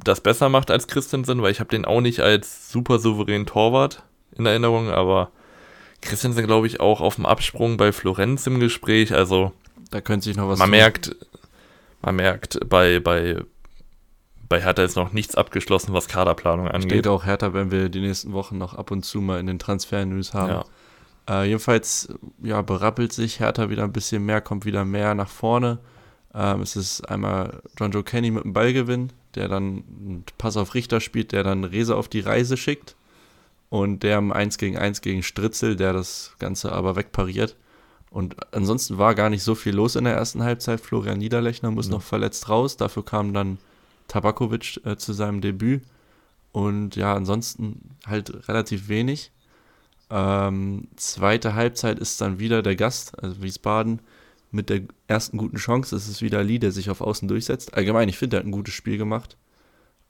das 0.04 0.22
besser 0.22 0.50
macht 0.50 0.72
als 0.72 0.88
Christensen, 0.88 1.42
weil 1.42 1.52
ich 1.52 1.60
habe 1.60 1.70
den 1.70 1.86
auch 1.86 2.02
nicht 2.02 2.22
als 2.22 2.72
super 2.72 3.00
souveränen 3.00 3.46
Torwart 3.46 4.04
in 4.36 4.46
Erinnerung, 4.46 4.90
aber 4.90 5.32
Christensen, 6.02 6.46
glaube 6.46 6.68
ich, 6.68 6.80
auch 6.80 7.02
auf 7.02 7.16
dem 7.16 7.26
Absprung 7.26 7.78
bei 7.78 7.92
Florenz 7.92 8.48
im 8.48 8.60
Gespräch. 8.60 9.14
Also 9.14 9.52
Da 9.92 10.02
könnte 10.02 10.26
sich 10.26 10.38
noch 10.38 10.48
was 10.48 10.58
man 10.58 10.70
tun. 10.70 10.78
merkt, 10.78 11.16
man 12.02 12.16
merkt, 12.16 12.60
bei, 12.68 13.00
bei, 13.00 13.38
bei 14.50 14.62
Hertha 14.62 14.84
ist 14.84 14.96
noch 14.96 15.14
nichts 15.14 15.36
abgeschlossen, 15.36 15.94
was 15.94 16.08
Kaderplanung 16.08 16.68
angeht. 16.68 16.92
denke 16.92 17.12
auch 17.12 17.26
härter, 17.26 17.54
wenn 17.54 17.70
wir 17.70 17.90
die 17.90 18.02
nächsten 18.02 18.34
Wochen 18.34 18.58
noch 18.58 18.74
ab 18.74 18.90
und 18.90 19.04
zu 19.04 19.22
mal 19.22 19.40
in 19.40 19.46
den 19.46 19.60
Transfer-News 19.60 20.34
haben. 20.34 20.64
Ja. 21.30 21.42
Äh, 21.42 21.48
jedenfalls, 21.48 22.10
ja, 22.42 22.64
berappelt 22.64 23.14
sich 23.14 23.40
Hertha 23.40 23.70
wieder 23.70 23.84
ein 23.84 23.94
bisschen 23.94 24.26
mehr, 24.26 24.42
kommt 24.42 24.66
wieder 24.66 24.84
mehr 24.84 25.14
nach 25.14 25.30
vorne. 25.30 25.78
Ähm, 26.34 26.62
es 26.62 26.76
ist 26.76 27.02
einmal 27.10 27.62
John 27.78 27.92
Joe 27.92 28.04
Kenny 28.04 28.32
mit 28.32 28.44
dem 28.44 28.54
Ballgewinn, 28.54 29.12
der 29.36 29.48
dann 29.48 29.64
einen 29.64 30.26
Pass 30.38 30.58
auf 30.58 30.74
Richter 30.74 31.00
spielt, 31.02 31.32
der 31.32 31.44
dann 31.44 31.64
Rese 31.64 31.96
auf 31.96 32.08
die 32.08 32.20
Reise 32.22 32.58
schickt. 32.58 32.96
Und 33.70 34.04
der 34.04 34.18
im 34.18 34.32
1 34.34 34.58
gegen 34.58 34.78
1 34.78 35.02
gegen 35.02 35.24
Stritzel, 35.24 35.76
der 35.78 35.94
das 35.94 36.36
Ganze 36.40 36.72
aber 36.74 36.96
wegpariert. 36.98 37.56
Und 38.10 38.36
ansonsten 38.54 38.98
war 38.98 39.16
gar 39.16 39.30
nicht 39.30 39.44
so 39.44 39.56
viel 39.56 39.74
los 39.74 39.96
in 39.96 40.04
der 40.04 40.14
ersten 40.16 40.44
Halbzeit. 40.44 40.82
Florian 40.82 41.20
Niederlechner 41.20 41.72
muss 41.72 41.88
Ja. 41.88 41.94
noch 41.94 42.02
verletzt 42.02 42.50
raus. 42.50 42.76
Dafür 42.76 43.06
kam 43.06 43.34
dann 43.34 43.58
Tabakovic 44.10 44.82
äh, 44.86 44.98
zu 44.98 45.14
seinem 45.14 45.40
Debüt. 45.40 45.84
Und 46.52 46.98
ja, 46.98 47.14
ansonsten 47.16 47.96
halt 48.06 48.50
relativ 48.50 48.90
wenig. 48.90 49.32
Ähm, 50.10 50.90
zweite 50.98 51.56
Halbzeit 51.56 51.98
ist 52.00 52.20
dann 52.20 52.40
wieder 52.40 52.62
der 52.62 52.76
Gast, 52.76 53.18
also 53.24 53.42
Wiesbaden, 53.42 54.02
mit 54.52 54.70
der 54.70 54.82
ersten 55.08 55.38
guten 55.38 55.58
Chance 55.58 55.96
ist 55.96 56.08
es 56.08 56.22
wieder 56.22 56.44
Lee, 56.44 56.60
der 56.60 56.72
sich 56.72 56.90
auf 56.90 57.02
Außen 57.02 57.28
durchsetzt. 57.28 57.74
Allgemein, 57.74 58.10
ich 58.10 58.18
finde, 58.18 58.38
er 58.38 58.40
hat 58.40 58.46
ein 58.46 58.52
gutes 58.52 58.74
Spiel 58.74 58.98
gemacht. 58.98 59.38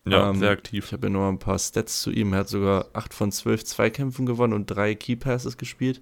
Ja, 0.05 0.29
ähm, 0.29 0.39
sehr 0.39 0.50
aktiv. 0.50 0.86
Ich 0.88 0.93
habe 0.93 1.07
ja 1.07 1.12
nur 1.12 1.27
ein 1.27 1.39
paar 1.39 1.60
Stats 1.60 2.01
zu 2.01 2.12
ihm. 2.12 2.33
Er 2.33 2.39
hat 2.39 2.50
sogar 2.50 2.88
8 2.93 3.13
von 3.13 3.31
12 3.31 3.65
Zweikämpfen 3.65 4.25
gewonnen 4.25 4.53
und 4.53 4.65
3 4.65 4.95
Key 4.95 5.15
Passes 5.15 5.57
gespielt. 5.57 6.01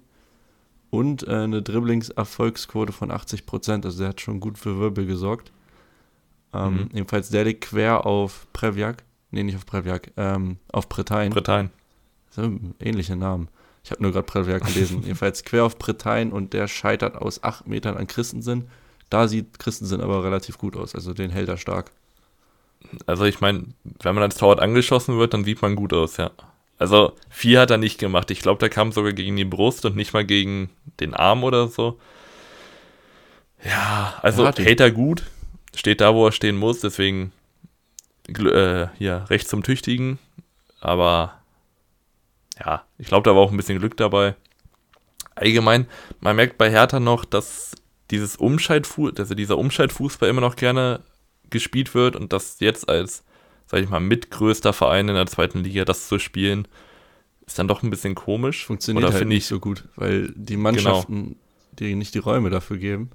Und 0.88 1.26
äh, 1.28 1.32
eine 1.32 1.62
Dribblings-Erfolgsquote 1.62 2.92
von 2.92 3.12
80%. 3.12 3.84
Also, 3.84 3.98
der 3.98 4.08
hat 4.08 4.20
schon 4.20 4.40
gut 4.40 4.58
für 4.58 4.78
Wirbel 4.78 5.06
gesorgt. 5.06 5.52
Ähm, 6.52 6.74
mhm. 6.74 6.88
Jedenfalls 6.94 7.28
der 7.28 7.44
liegt 7.44 7.62
quer 7.62 8.06
auf 8.06 8.46
Prevjak. 8.52 9.04
Nee, 9.30 9.44
nicht 9.44 9.56
auf 9.56 9.66
Prevjak. 9.66 10.12
Ähm, 10.16 10.56
auf 10.72 10.88
Bretain. 10.88 11.30
Bretain. 11.30 11.70
Ähnliche 12.80 13.16
Namen. 13.16 13.48
Ich 13.82 13.90
habe 13.90 14.02
nur 14.02 14.12
gerade 14.12 14.26
Prevjak 14.26 14.64
gelesen. 14.64 15.02
Jedenfalls 15.02 15.44
quer 15.44 15.64
auf 15.64 15.78
Bretain 15.78 16.32
und 16.32 16.52
der 16.52 16.68
scheitert 16.68 17.16
aus 17.16 17.42
8 17.42 17.66
Metern 17.66 17.96
an 17.96 18.06
Christensen. 18.06 18.68
Da 19.08 19.26
sieht 19.26 19.58
Christensen 19.58 20.00
aber 20.00 20.22
relativ 20.22 20.58
gut 20.58 20.76
aus. 20.76 20.94
Also, 20.94 21.14
den 21.14 21.30
hält 21.30 21.48
er 21.48 21.56
stark. 21.56 21.90
Also 23.06 23.24
ich 23.24 23.40
meine, 23.40 23.64
wenn 24.02 24.14
man 24.14 24.24
als 24.24 24.36
Torwart 24.36 24.60
angeschossen 24.60 25.18
wird, 25.18 25.34
dann 25.34 25.44
sieht 25.44 25.62
man 25.62 25.76
gut 25.76 25.92
aus, 25.92 26.16
ja. 26.16 26.30
Also 26.78 27.12
vier 27.28 27.60
hat 27.60 27.70
er 27.70 27.76
nicht 27.76 27.98
gemacht. 27.98 28.30
Ich 28.30 28.40
glaube, 28.40 28.58
der 28.58 28.70
kam 28.70 28.90
sogar 28.92 29.12
gegen 29.12 29.36
die 29.36 29.44
Brust 29.44 29.84
und 29.84 29.96
nicht 29.96 30.14
mal 30.14 30.24
gegen 30.24 30.70
den 30.98 31.12
Arm 31.12 31.44
oder 31.44 31.68
so. 31.68 31.98
Ja, 33.62 34.18
also 34.22 34.44
ja, 34.44 34.56
hält 34.56 34.80
er 34.80 34.90
gut. 34.90 35.24
Steht 35.74 36.00
da, 36.00 36.14
wo 36.14 36.26
er 36.26 36.32
stehen 36.32 36.56
muss, 36.56 36.80
deswegen 36.80 37.32
äh, 38.28 38.86
hier 38.96 39.26
recht 39.28 39.48
zum 39.48 39.62
Tüchtigen. 39.62 40.18
Aber 40.80 41.39
ja, 42.60 42.84
ich 42.98 43.06
glaube, 43.06 43.28
da 43.28 43.34
war 43.34 43.42
auch 43.42 43.50
ein 43.50 43.56
bisschen 43.56 43.78
Glück 43.78 43.96
dabei. 43.96 44.34
Allgemein, 45.34 45.86
man 46.20 46.36
merkt 46.36 46.58
bei 46.58 46.70
Hertha 46.70 47.00
noch, 47.00 47.24
dass 47.24 47.72
dieses 48.10 48.36
Umschaltfuß, 48.36 49.14
also 49.16 49.34
dieser 49.34 49.56
Umschaltfußball 49.58 50.28
immer 50.28 50.40
noch 50.40 50.56
gerne 50.56 51.00
gespielt 51.48 51.94
wird 51.94 52.16
und 52.16 52.32
das 52.32 52.60
jetzt 52.60 52.88
als, 52.88 53.24
sag 53.66 53.80
ich 53.82 53.88
mal, 53.88 54.00
mitgrößter 54.00 54.72
Verein 54.72 55.08
in 55.08 55.14
der 55.14 55.26
zweiten 55.26 55.60
Liga 55.60 55.84
das 55.84 56.08
zu 56.08 56.18
spielen, 56.18 56.68
ist 57.46 57.58
dann 57.58 57.68
doch 57.68 57.82
ein 57.82 57.90
bisschen 57.90 58.14
komisch. 58.14 58.66
Funktioniert 58.66 59.04
Oder 59.04 59.14
halt 59.14 59.26
nicht 59.26 59.38
ich, 59.38 59.46
so 59.46 59.58
gut, 59.58 59.88
weil 59.96 60.32
die 60.36 60.56
Mannschaften 60.56 61.22
genau. 61.24 61.36
die 61.78 61.94
nicht 61.94 62.14
die 62.14 62.18
Räume 62.18 62.50
dafür 62.50 62.76
geben. 62.76 63.10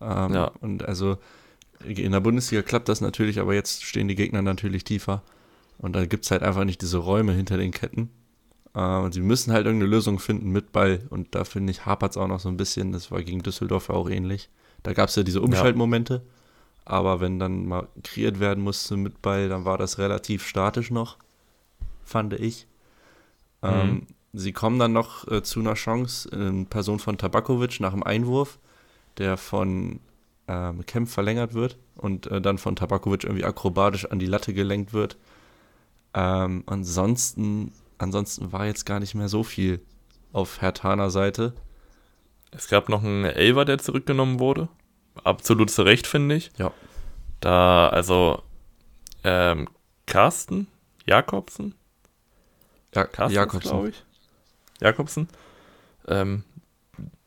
Ähm, 0.00 0.32
ja. 0.32 0.52
Und 0.60 0.84
also 0.84 1.18
in 1.84 2.12
der 2.12 2.20
Bundesliga 2.20 2.62
klappt 2.62 2.88
das 2.88 3.00
natürlich, 3.00 3.40
aber 3.40 3.54
jetzt 3.54 3.84
stehen 3.84 4.08
die 4.08 4.14
Gegner 4.14 4.42
natürlich 4.42 4.84
tiefer. 4.84 5.22
Und 5.78 5.94
da 5.94 6.04
gibt 6.04 6.24
es 6.24 6.30
halt 6.30 6.42
einfach 6.42 6.64
nicht 6.64 6.82
diese 6.82 6.98
Räume 6.98 7.32
hinter 7.32 7.56
den 7.56 7.70
Ketten. 7.70 8.10
Äh, 8.74 8.98
und 8.98 9.12
sie 9.12 9.20
müssen 9.20 9.52
halt 9.52 9.66
irgendeine 9.66 9.90
Lösung 9.90 10.18
finden 10.18 10.50
mit 10.50 10.72
Ball. 10.72 11.00
Und 11.10 11.34
da 11.34 11.44
finde 11.44 11.70
ich, 11.70 11.86
hapert 11.86 12.12
es 12.12 12.16
auch 12.16 12.28
noch 12.28 12.40
so 12.40 12.48
ein 12.48 12.56
bisschen. 12.56 12.92
Das 12.92 13.10
war 13.10 13.22
gegen 13.22 13.42
Düsseldorf 13.42 13.88
ja 13.88 13.94
auch 13.94 14.08
ähnlich. 14.08 14.48
Da 14.82 14.92
gab 14.92 15.08
es 15.08 15.16
ja 15.16 15.22
diese 15.22 15.40
Umschaltmomente. 15.40 16.14
Ja. 16.14 16.20
Aber 16.84 17.20
wenn 17.20 17.38
dann 17.38 17.66
mal 17.66 17.88
kreiert 18.02 18.40
werden 18.40 18.64
musste 18.64 18.96
mit 18.96 19.22
Ball, 19.22 19.48
dann 19.48 19.64
war 19.64 19.78
das 19.78 19.98
relativ 19.98 20.46
statisch 20.46 20.90
noch, 20.90 21.18
fand 22.04 22.32
ich. 22.32 22.66
Ähm, 23.62 23.70
mhm. 23.70 23.80
Ähm, 23.80 24.06
sie 24.32 24.52
kommen 24.52 24.78
dann 24.78 24.92
noch 24.92 25.28
äh, 25.28 25.42
zu 25.42 25.60
einer 25.60 25.74
Chance 25.74 26.28
in 26.30 26.66
Person 26.66 26.98
von 26.98 27.18
Tabakovic 27.18 27.80
nach 27.80 27.92
dem 27.92 28.02
Einwurf, 28.02 28.58
der 29.18 29.36
von 29.36 30.00
ähm, 30.48 30.84
Kemp 30.86 31.08
verlängert 31.08 31.54
wird 31.54 31.78
und 31.96 32.26
äh, 32.26 32.40
dann 32.40 32.58
von 32.58 32.76
Tabakovic 32.76 33.24
irgendwie 33.24 33.44
akrobatisch 33.44 34.06
an 34.06 34.18
die 34.18 34.26
Latte 34.26 34.52
gelenkt 34.52 34.92
wird. 34.92 35.16
Ähm, 36.12 36.64
ansonsten, 36.66 37.72
ansonsten 38.02 38.52
war 38.52 38.66
jetzt 38.66 38.86
gar 38.86 39.00
nicht 39.00 39.14
mehr 39.14 39.28
so 39.28 39.42
viel 39.42 39.80
auf 40.32 40.60
Hertaner 40.60 41.10
Seite. 41.10 41.54
Es 42.50 42.68
gab 42.68 42.88
noch 42.88 43.02
einen 43.02 43.24
Elver, 43.24 43.64
der 43.64 43.78
zurückgenommen 43.78 44.40
wurde 44.40 44.68
absolut 45.24 45.70
zu 45.70 45.82
Recht, 45.82 46.06
finde 46.06 46.36
ich. 46.36 46.50
Ja. 46.58 46.72
Da, 47.40 47.88
also, 47.88 48.42
ähm, 49.24 49.68
Carsten 50.06 50.66
Jakobsen. 51.06 51.74
Ja, 52.94 53.04
Carsten, 53.04 53.36
Jakobsen. 53.36 53.88
ich. 53.88 54.04
Jakobsen. 54.80 55.28
Ähm, 56.08 56.44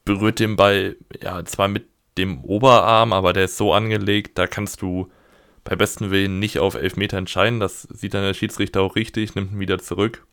berührt 0.05 0.39
den 0.39 0.55
Ball, 0.55 0.97
ja, 1.21 1.43
zwar 1.45 1.67
mit 1.67 1.87
dem 2.17 2.43
Oberarm, 2.43 3.13
aber 3.13 3.33
der 3.33 3.45
ist 3.45 3.57
so 3.57 3.73
angelegt, 3.73 4.37
da 4.37 4.45
kannst 4.45 4.81
du 4.81 5.09
bei 5.63 5.75
besten 5.75 6.11
Willen 6.11 6.39
nicht 6.39 6.59
auf 6.59 6.75
Elfmeter 6.75 7.17
entscheiden. 7.17 7.59
Das 7.59 7.83
sieht 7.83 8.13
dann 8.13 8.23
der 8.23 8.33
Schiedsrichter 8.33 8.81
auch 8.81 8.95
richtig, 8.95 9.35
nimmt 9.35 9.53
ihn 9.53 9.59
wieder 9.59 9.79
zurück. 9.79 10.27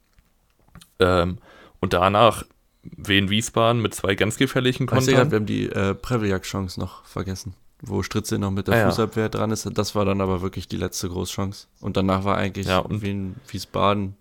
Ähm, 1.00 1.38
und 1.80 1.92
danach 1.92 2.44
Wien 2.82 3.28
Wiesbaden 3.28 3.82
mit 3.82 3.94
zwei 3.94 4.14
ganz 4.14 4.36
gefährlichen 4.36 4.86
Kontern. 4.86 5.06
Du, 5.06 5.30
wir 5.30 5.36
haben 5.36 5.46
die 5.46 5.66
äh, 5.66 5.94
Previak-Chance 5.94 6.80
noch 6.80 7.04
vergessen, 7.04 7.54
wo 7.82 8.02
Stritze 8.02 8.38
noch 8.38 8.50
mit 8.50 8.68
der 8.68 8.86
ah, 8.86 8.90
Fußabwehr 8.90 9.24
ja. 9.24 9.28
dran 9.28 9.50
ist. 9.50 9.68
Das 9.74 9.94
war 9.94 10.04
dann 10.04 10.20
aber 10.20 10.40
wirklich 10.40 10.68
die 10.68 10.76
letzte 10.76 11.08
Großchance. 11.08 11.66
Und 11.80 11.96
danach 11.96 12.24
war 12.24 12.36
eigentlich 12.36 12.66
ja, 12.66 12.78
und 12.78 13.02
Wien 13.02 13.36
Wiesbaden 13.48 14.16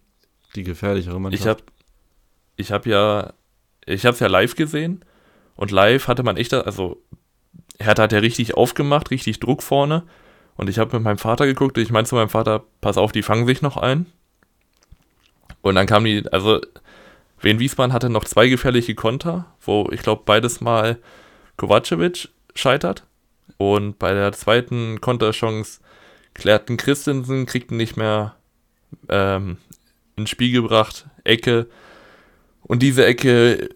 die 0.55 0.63
gefährlichere 0.63 1.19
Mannschaft. 1.19 1.41
Ich 1.41 1.47
habe 1.47 1.63
ich 2.57 2.71
hab 2.71 2.85
ja, 2.85 3.33
ich 3.85 4.05
habe 4.05 4.13
es 4.13 4.19
ja 4.19 4.27
live 4.27 4.55
gesehen 4.55 5.05
und 5.55 5.71
live 5.71 6.07
hatte 6.07 6.23
man 6.23 6.37
echt, 6.37 6.53
also 6.53 7.01
Hertha 7.79 8.03
hat 8.03 8.11
ja 8.11 8.19
richtig 8.19 8.55
aufgemacht, 8.55 9.11
richtig 9.11 9.39
Druck 9.39 9.63
vorne. 9.63 10.03
Und 10.57 10.69
ich 10.69 10.77
habe 10.77 10.97
mit 10.97 11.05
meinem 11.05 11.17
Vater 11.17 11.45
geguckt 11.45 11.77
und 11.77 11.83
ich 11.83 11.91
meinte 11.91 12.09
zu 12.09 12.15
meinem 12.15 12.27
Vater, 12.27 12.63
pass 12.81 12.97
auf, 12.97 13.13
die 13.13 13.23
fangen 13.23 13.47
sich 13.47 13.61
noch 13.61 13.77
ein. 13.77 14.07
Und 15.61 15.75
dann 15.75 15.87
kam 15.87 16.05
die, 16.05 16.23
also 16.31 16.61
Wien 17.41 17.59
Wiesbaden 17.59 17.93
hatte 17.93 18.09
noch 18.09 18.25
zwei 18.25 18.47
gefährliche 18.47 18.95
Konter, 18.95 19.45
wo 19.61 19.89
ich 19.91 20.01
glaube 20.01 20.23
beides 20.25 20.61
mal 20.61 20.97
Kovacevic 21.57 22.29
scheitert. 22.55 23.05
Und 23.57 23.99
bei 23.99 24.13
der 24.13 24.31
zweiten 24.31 25.01
Konterchance 25.01 25.79
klärten 26.33 26.77
Christensen, 26.77 27.45
kriegten 27.45 27.77
nicht 27.77 27.97
mehr 27.97 28.35
ähm, 29.09 29.57
ins 30.15 30.29
Spiel 30.29 30.51
gebracht, 30.51 31.07
Ecke. 31.23 31.67
Und 32.61 32.81
diese 32.81 33.05
Ecke 33.05 33.69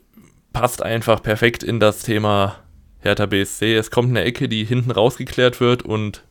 passt 0.53 0.83
einfach 0.83 1.21
perfekt 1.21 1.63
in 1.63 1.79
das 1.79 2.03
Thema 2.03 2.59
Hertha 2.99 3.25
BSC. 3.25 3.75
Es 3.75 3.91
kommt 3.91 4.09
eine 4.09 4.23
Ecke, 4.23 4.47
die 4.47 4.63
hinten 4.63 4.91
rausgeklärt 4.91 5.59
wird 5.59 5.83
und 5.83 6.23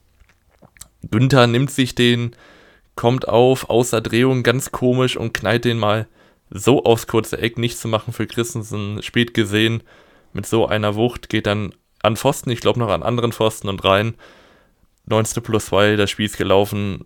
Günther 1.11 1.47
nimmt 1.47 1.71
sich 1.71 1.95
den, 1.95 2.37
kommt 2.95 3.29
auf, 3.29 3.71
außer 3.71 4.01
Drehung, 4.01 4.43
ganz 4.43 4.73
komisch 4.73 5.17
und 5.17 5.35
knallt 5.35 5.65
den 5.65 5.79
mal 5.79 6.07
so 6.51 6.85
aufs 6.85 7.07
kurze 7.07 7.39
Eck 7.39 7.59
nicht 7.59 7.79
zu 7.79 7.89
machen 7.89 8.13
für 8.13 8.27
Christensen, 8.27 9.03
spät 9.03 9.35
gesehen, 9.35 9.83
mit 10.33 10.47
so 10.47 10.67
einer 10.67 10.95
Wucht, 10.95 11.29
geht 11.29 11.47
dann 11.47 11.75
an 12.03 12.17
Pfosten, 12.17 12.51
ich 12.51 12.61
glaube 12.61 12.79
noch 12.79 12.89
an 12.89 13.03
anderen 13.03 13.33
Pfosten 13.33 13.69
und 13.69 13.85
rein. 13.85 14.15
19 15.07 15.43
plus 15.43 15.67
2, 15.67 15.97
das 15.97 16.11
Spiel 16.11 16.27
ist 16.27 16.39
gelaufen 16.39 17.05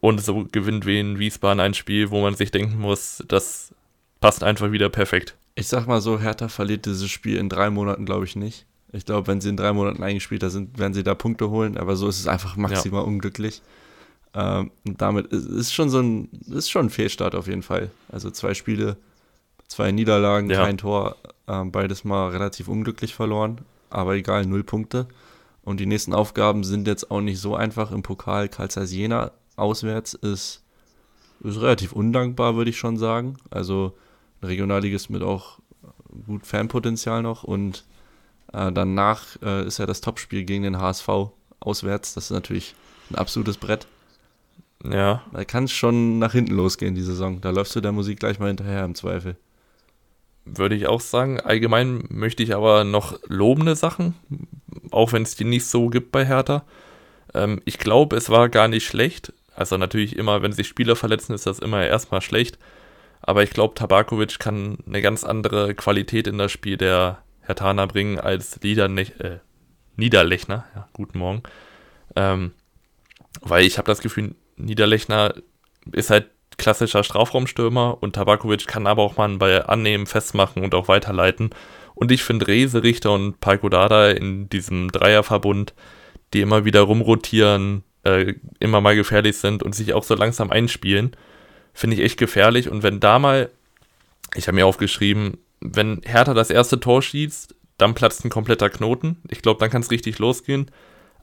und 0.00 0.20
so 0.20 0.46
gewinnt 0.50 0.86
Wien 0.86 1.18
Wiesbaden 1.18 1.60
ein 1.60 1.74
Spiel, 1.74 2.10
wo 2.10 2.20
man 2.20 2.34
sich 2.34 2.50
denken 2.50 2.78
muss, 2.78 3.22
das 3.28 3.74
passt 4.20 4.42
einfach 4.42 4.72
wieder 4.72 4.88
perfekt. 4.88 5.36
Ich 5.54 5.68
sag 5.68 5.86
mal 5.86 6.00
so, 6.00 6.20
Hertha 6.20 6.48
verliert 6.48 6.86
dieses 6.86 7.10
Spiel 7.10 7.36
in 7.36 7.48
drei 7.48 7.70
Monaten, 7.70 8.04
glaube 8.04 8.24
ich, 8.24 8.36
nicht. 8.36 8.66
Ich 8.92 9.06
glaube, 9.06 9.26
wenn 9.26 9.40
sie 9.40 9.48
in 9.48 9.56
drei 9.56 9.72
Monaten 9.72 10.02
eingespielt 10.02 10.42
sind, 10.50 10.78
werden 10.78 10.94
sie 10.94 11.02
da 11.02 11.14
Punkte 11.14 11.50
holen, 11.50 11.76
aber 11.76 11.96
so 11.96 12.08
ist 12.08 12.20
es 12.20 12.26
einfach 12.26 12.56
maximal 12.56 13.02
ja. 13.02 13.06
unglücklich. 13.06 13.62
Ähm, 14.36 14.70
und 14.86 15.00
damit 15.00 15.28
ist, 15.28 15.46
ist, 15.46 15.72
schon 15.72 15.88
so 15.88 16.00
ein, 16.00 16.28
ist 16.48 16.70
schon 16.70 16.86
ein 16.86 16.90
Fehlstart 16.90 17.34
auf 17.34 17.46
jeden 17.46 17.62
Fall. 17.62 17.90
Also 18.10 18.30
zwei 18.30 18.52
Spiele, 18.52 18.98
zwei 19.66 19.92
Niederlagen, 19.92 20.50
ja. 20.50 20.62
kein 20.62 20.76
Tor, 20.76 21.16
äh, 21.46 21.64
beides 21.64 22.04
mal 22.04 22.28
relativ 22.28 22.68
unglücklich 22.68 23.14
verloren, 23.14 23.62
aber 23.88 24.14
egal, 24.14 24.44
null 24.44 24.62
Punkte. 24.62 25.06
Und 25.62 25.80
die 25.80 25.86
nächsten 25.86 26.12
Aufgaben 26.12 26.64
sind 26.64 26.86
jetzt 26.86 27.10
auch 27.10 27.22
nicht 27.22 27.40
so 27.40 27.56
einfach. 27.56 27.90
Im 27.90 28.02
Pokal 28.02 28.48
Karl 28.48 28.70
Zeiss 28.70 28.92
Jena 28.92 29.32
auswärts 29.56 30.14
ist, 30.14 30.62
ist 31.40 31.60
relativ 31.60 31.92
undankbar, 31.92 32.56
würde 32.56 32.70
ich 32.70 32.78
schon 32.78 32.98
sagen. 32.98 33.38
Also 33.50 33.96
ein 34.42 34.48
Regionalligist 34.48 35.08
mit 35.08 35.22
auch 35.22 35.58
gut 36.26 36.46
Fanpotenzial 36.46 37.22
noch 37.22 37.42
und 37.42 37.84
äh, 38.52 38.70
danach 38.70 39.24
äh, 39.42 39.66
ist 39.66 39.78
ja 39.78 39.86
das 39.86 40.02
Topspiel 40.02 40.44
gegen 40.44 40.62
den 40.62 40.78
HSV 40.78 41.08
auswärts. 41.58 42.14
Das 42.14 42.24
ist 42.24 42.30
natürlich 42.30 42.74
ein 43.10 43.16
absolutes 43.16 43.56
Brett. 43.56 43.86
Ja. 44.90 45.22
Da 45.32 45.44
kann 45.44 45.64
es 45.64 45.72
schon 45.72 46.18
nach 46.18 46.32
hinten 46.32 46.54
losgehen, 46.54 46.94
die 46.94 47.02
Saison. 47.02 47.40
Da 47.40 47.50
läufst 47.50 47.74
du 47.76 47.80
der 47.80 47.92
Musik 47.92 48.20
gleich 48.20 48.38
mal 48.38 48.48
hinterher 48.48 48.84
im 48.84 48.94
Zweifel. 48.94 49.36
Würde 50.44 50.74
ich 50.74 50.86
auch 50.86 51.00
sagen. 51.00 51.40
Allgemein 51.40 52.04
möchte 52.08 52.42
ich 52.42 52.54
aber 52.54 52.84
noch 52.84 53.18
lobende 53.26 53.74
Sachen, 53.74 54.14
auch 54.90 55.12
wenn 55.12 55.22
es 55.22 55.34
die 55.34 55.44
nicht 55.44 55.66
so 55.66 55.88
gibt 55.88 56.12
bei 56.12 56.24
Hertha. 56.24 56.64
Ähm, 57.34 57.60
ich 57.64 57.78
glaube, 57.78 58.16
es 58.16 58.30
war 58.30 58.48
gar 58.48 58.68
nicht 58.68 58.86
schlecht. 58.86 59.32
Also 59.54 59.76
natürlich 59.76 60.16
immer, 60.16 60.42
wenn 60.42 60.52
sich 60.52 60.68
Spieler 60.68 60.96
verletzen, 60.96 61.34
ist 61.34 61.46
das 61.46 61.58
immer 61.58 61.84
erstmal 61.84 62.20
schlecht. 62.20 62.58
Aber 63.22 63.42
ich 63.42 63.50
glaube, 63.50 63.74
Tabakovic 63.74 64.38
kann 64.38 64.78
eine 64.86 65.02
ganz 65.02 65.24
andere 65.24 65.74
Qualität 65.74 66.26
in 66.26 66.38
das 66.38 66.52
Spiel 66.52 66.76
der 66.76 67.18
Hertaner 67.40 67.86
bringen 67.86 68.20
als 68.20 68.60
Liedernech 68.62 69.18
äh, 69.18 69.38
Niederlechner. 69.96 70.66
Ja, 70.74 70.88
guten 70.92 71.18
Morgen. 71.18 71.42
Ähm, 72.14 72.52
weil 73.40 73.64
ich 73.64 73.78
habe 73.78 73.86
das 73.86 74.00
Gefühl, 74.00 74.34
Niederlechner 74.56 75.34
ist 75.92 76.10
halt 76.10 76.26
klassischer 76.58 77.04
Strafraumstürmer 77.04 77.98
und 78.00 78.14
Tabakovic 78.14 78.66
kann 78.66 78.86
aber 78.86 79.02
auch 79.02 79.16
mal 79.16 79.26
einen 79.26 79.38
Ball 79.38 79.64
annehmen, 79.66 80.06
festmachen 80.06 80.62
und 80.62 80.74
auch 80.74 80.88
weiterleiten. 80.88 81.50
Und 81.94 82.12
ich 82.12 82.22
finde 82.22 82.46
Rese, 82.46 82.82
Richter 82.82 83.12
und 83.12 83.40
Paiko 83.40 83.68
Dada 83.68 84.10
in 84.10 84.48
diesem 84.48 84.90
Dreierverbund, 84.90 85.74
die 86.32 86.40
immer 86.40 86.64
wieder 86.64 86.82
rumrotieren, 86.82 87.84
äh, 88.04 88.34
immer 88.60 88.80
mal 88.80 88.96
gefährlich 88.96 89.36
sind 89.38 89.62
und 89.62 89.74
sich 89.74 89.92
auch 89.94 90.04
so 90.04 90.14
langsam 90.14 90.50
einspielen, 90.50 91.16
finde 91.72 91.96
ich 91.96 92.02
echt 92.02 92.18
gefährlich. 92.18 92.68
Und 92.70 92.82
wenn 92.82 93.00
da 93.00 93.18
mal, 93.18 93.50
ich 94.34 94.46
habe 94.46 94.56
mir 94.56 94.66
aufgeschrieben, 94.66 95.38
wenn 95.60 96.00
Hertha 96.04 96.34
das 96.34 96.50
erste 96.50 96.80
Tor 96.80 97.02
schießt, 97.02 97.54
dann 97.78 97.94
platzt 97.94 98.24
ein 98.24 98.30
kompletter 98.30 98.70
Knoten. 98.70 99.16
Ich 99.28 99.42
glaube, 99.42 99.60
dann 99.60 99.70
kann 99.70 99.82
es 99.82 99.90
richtig 99.90 100.18
losgehen. 100.18 100.70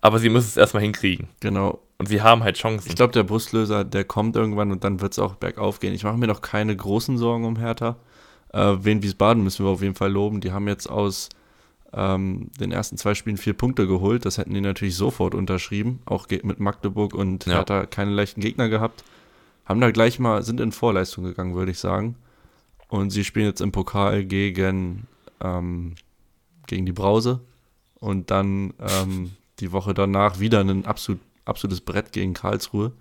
Aber 0.01 0.19
sie 0.19 0.29
müssen 0.29 0.47
es 0.47 0.57
erstmal 0.57 0.83
hinkriegen. 0.83 1.29
Genau. 1.39 1.81
Und 2.03 2.09
sie 2.09 2.21
haben 2.21 2.43
halt 2.43 2.57
Chancen. 2.57 2.89
Ich 2.89 2.97
glaube, 2.97 3.13
der 3.13 3.23
Buslöser, 3.23 3.85
der 3.85 4.03
kommt 4.03 4.35
irgendwann 4.35 4.73
und 4.73 4.83
dann 4.83 4.99
wird 4.99 5.13
es 5.13 5.19
auch 5.19 5.35
bergauf 5.35 5.79
gehen. 5.79 5.93
Ich 5.93 6.03
mache 6.03 6.17
mir 6.17 6.27
noch 6.27 6.41
keine 6.41 6.75
großen 6.75 7.17
Sorgen 7.17 7.45
um 7.45 7.55
Hertha. 7.55 7.95
Äh, 8.51 8.75
Wien 8.83 9.01
Wiesbaden 9.01 9.41
müssen 9.41 9.63
wir 9.63 9.71
auf 9.71 9.81
jeden 9.81 9.95
Fall 9.95 10.11
loben. 10.11 10.41
Die 10.41 10.51
haben 10.51 10.67
jetzt 10.67 10.87
aus 10.89 11.29
ähm, 11.93 12.51
den 12.59 12.73
ersten 12.73 12.97
zwei 12.97 13.13
Spielen 13.15 13.37
vier 13.37 13.53
Punkte 13.53 13.87
geholt. 13.87 14.25
Das 14.25 14.37
hätten 14.37 14.53
die 14.53 14.59
natürlich 14.59 14.97
sofort 14.97 15.33
unterschrieben. 15.33 16.01
Auch 16.03 16.27
mit 16.29 16.59
Magdeburg 16.59 17.13
und 17.13 17.45
ja. 17.45 17.53
Hertha 17.53 17.85
keine 17.85 18.11
leichten 18.11 18.41
Gegner 18.41 18.67
gehabt. 18.67 19.05
Haben 19.63 19.79
da 19.79 19.89
gleich 19.91 20.19
mal, 20.19 20.43
sind 20.43 20.59
in 20.59 20.73
Vorleistung 20.73 21.23
gegangen, 21.23 21.55
würde 21.55 21.71
ich 21.71 21.79
sagen. 21.79 22.17
Und 22.89 23.11
sie 23.11 23.23
spielen 23.23 23.45
jetzt 23.45 23.61
im 23.61 23.71
Pokal 23.71 24.25
gegen, 24.25 25.07
ähm, 25.39 25.95
gegen 26.67 26.85
die 26.85 26.91
Brause. 26.91 27.39
Und 27.95 28.29
dann 28.29 28.73
ähm, 28.81 29.31
die 29.61 29.71
Woche 29.71 29.93
danach 29.93 30.41
wieder 30.41 30.59
ein 30.59 30.85
absolut, 30.85 31.21
absolutes 31.45 31.81
Brett 31.81 32.11
gegen 32.11 32.33
Karlsruhe. 32.33 32.93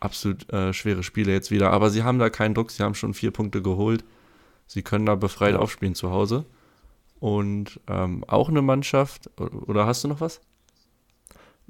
Absolut 0.00 0.50
äh, 0.52 0.72
schwere 0.72 1.02
Spiele 1.02 1.32
jetzt 1.32 1.50
wieder. 1.50 1.70
Aber 1.70 1.90
sie 1.90 2.02
haben 2.02 2.18
da 2.18 2.30
keinen 2.30 2.54
Druck. 2.54 2.70
Sie 2.70 2.82
haben 2.82 2.94
schon 2.94 3.14
vier 3.14 3.30
Punkte 3.30 3.62
geholt. 3.62 4.04
Sie 4.66 4.82
können 4.82 5.06
da 5.06 5.14
befreit 5.14 5.54
aufspielen 5.54 5.94
zu 5.94 6.10
Hause. 6.10 6.44
Und 7.20 7.80
ähm, 7.86 8.24
auch 8.26 8.48
eine 8.48 8.62
Mannschaft. 8.62 9.30
Oder 9.38 9.86
hast 9.86 10.04
du 10.04 10.08
noch 10.08 10.20
was? 10.20 10.40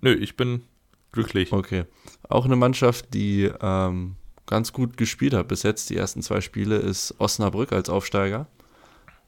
Nö, 0.00 0.12
ich 0.12 0.36
bin 0.36 0.62
glücklich. 1.12 1.52
Okay. 1.52 1.84
Auch 2.28 2.44
eine 2.44 2.56
Mannschaft, 2.56 3.14
die 3.14 3.50
ähm, 3.60 4.16
ganz 4.46 4.72
gut 4.72 4.96
gespielt 4.96 5.34
hat 5.34 5.48
bis 5.48 5.62
jetzt, 5.62 5.90
die 5.90 5.96
ersten 5.96 6.22
zwei 6.22 6.40
Spiele, 6.40 6.76
ist 6.76 7.14
Osnabrück 7.18 7.72
als 7.72 7.88
Aufsteiger. 7.88 8.46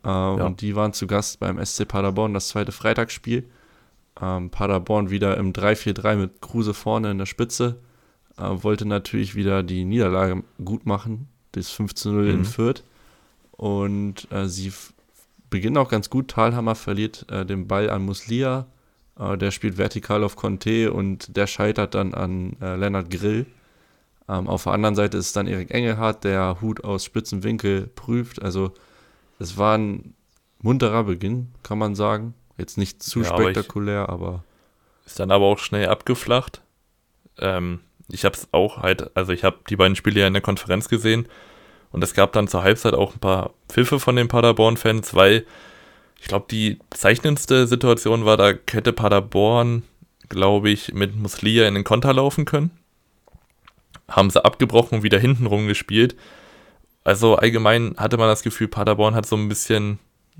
Äh, 0.04 0.08
ja. 0.08 0.32
Und 0.32 0.60
die 0.60 0.76
waren 0.76 0.92
zu 0.92 1.06
Gast 1.06 1.40
beim 1.40 1.64
SC 1.64 1.86
Paderborn, 1.86 2.34
das 2.34 2.48
zweite 2.48 2.72
Freitagsspiel. 2.72 3.48
Ähm, 4.20 4.50
Paderborn 4.50 5.10
wieder 5.10 5.36
im 5.36 5.52
3-4-3 5.52 6.16
mit 6.16 6.40
Kruse 6.40 6.74
vorne 6.74 7.10
in 7.10 7.18
der 7.18 7.26
Spitze. 7.26 7.76
Äh, 8.38 8.62
wollte 8.62 8.86
natürlich 8.86 9.34
wieder 9.34 9.62
die 9.62 9.84
Niederlage 9.84 10.42
gut 10.64 10.86
machen. 10.86 11.28
Das 11.52 11.72
15-0 11.72 12.10
mhm. 12.10 12.30
in 12.30 12.44
Fürth. 12.44 12.82
Und 13.52 14.28
äh, 14.30 14.46
sie 14.46 14.72
beginnen 15.50 15.76
auch 15.76 15.88
ganz 15.88 16.10
gut. 16.10 16.28
Thalhammer 16.28 16.74
verliert 16.74 17.26
äh, 17.30 17.46
den 17.46 17.66
Ball 17.66 17.90
an 17.90 18.04
Muslia. 18.04 18.66
Äh, 19.18 19.38
der 19.38 19.50
spielt 19.50 19.78
vertikal 19.78 20.24
auf 20.24 20.36
Conte 20.36 20.92
und 20.92 21.36
der 21.36 21.46
scheitert 21.46 21.94
dann 21.94 22.14
an 22.14 22.56
äh, 22.60 22.76
Lennart 22.76 23.10
Grill. 23.10 23.46
Ähm, 24.28 24.48
auf 24.48 24.64
der 24.64 24.72
anderen 24.72 24.94
Seite 24.94 25.16
ist 25.16 25.26
es 25.26 25.32
dann 25.32 25.46
Erik 25.46 25.70
Engelhardt, 25.70 26.24
der 26.24 26.60
Hut 26.60 26.84
aus 26.84 27.04
spitzen 27.04 27.42
Winkel 27.42 27.86
prüft. 27.86 28.42
Also 28.42 28.72
es 29.38 29.56
war 29.56 29.78
ein 29.78 30.14
munterer 30.60 31.04
Beginn, 31.04 31.48
kann 31.62 31.78
man 31.78 31.94
sagen. 31.94 32.34
Jetzt 32.58 32.78
nicht 32.78 33.02
zu 33.02 33.20
ja, 33.20 33.26
spektakulär, 33.26 34.08
aber, 34.08 34.26
aber, 34.26 34.44
Ist 35.04 35.20
dann 35.20 35.30
aber 35.30 35.44
auch 35.46 35.58
schnell 35.58 35.88
abgeflacht. 35.88 36.62
Ähm, 37.38 37.80
ich 38.08 38.24
habe 38.24 38.36
es 38.36 38.48
auch 38.52 38.78
halt, 38.78 39.14
also 39.16 39.32
ich 39.32 39.44
habe 39.44 39.58
die 39.68 39.76
beiden 39.76 39.96
Spiele 39.96 40.20
ja 40.20 40.26
in 40.26 40.32
der 40.32 40.42
Konferenz 40.42 40.88
gesehen 40.88 41.28
und 41.90 42.02
es 42.02 42.14
gab 42.14 42.32
dann 42.32 42.48
zur 42.48 42.62
Halbzeit 42.62 42.94
auch 42.94 43.14
ein 43.14 43.20
paar 43.20 43.54
Pfiffe 43.68 44.00
von 44.00 44.16
den 44.16 44.28
Paderborn-Fans, 44.28 45.14
weil 45.14 45.44
ich 46.20 46.28
glaube, 46.28 46.46
die 46.50 46.78
zeichnendste 46.90 47.66
Situation 47.66 48.24
war, 48.24 48.36
da 48.36 48.52
hätte 48.70 48.92
Paderborn, 48.92 49.82
glaube 50.28 50.70
ich, 50.70 50.94
mit 50.94 51.14
Muslia 51.14 51.68
in 51.68 51.74
den 51.74 51.84
Konter 51.84 52.12
laufen 52.12 52.44
können. 52.44 52.70
Haben 54.08 54.30
sie 54.30 54.44
abgebrochen 54.44 54.98
und 54.98 55.02
wieder 55.02 55.18
hintenrum 55.18 55.66
gespielt. 55.66 56.16
Also 57.04 57.36
allgemein 57.36 57.94
hatte 57.98 58.16
man 58.16 58.28
das 58.28 58.42
Gefühl, 58.42 58.68
Paderborn 58.68 59.14
hat 59.14 59.26
so 59.26 59.36
ein 59.36 59.48
bisschen 59.48 59.98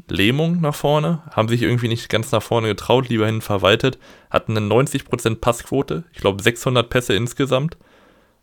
Lähmung 0.08 0.60
nach 0.60 0.74
vorne, 0.74 1.22
haben 1.30 1.48
sich 1.48 1.62
irgendwie 1.62 1.88
nicht 1.88 2.08
ganz 2.08 2.30
nach 2.32 2.42
vorne 2.42 2.68
getraut, 2.68 3.08
lieber 3.08 3.26
hin 3.26 3.40
verwaltet, 3.40 3.98
hatten 4.30 4.56
eine 4.56 4.66
90% 4.66 5.36
Passquote, 5.36 6.04
ich 6.12 6.20
glaube 6.20 6.42
600 6.42 6.88
Pässe 6.88 7.14
insgesamt, 7.14 7.76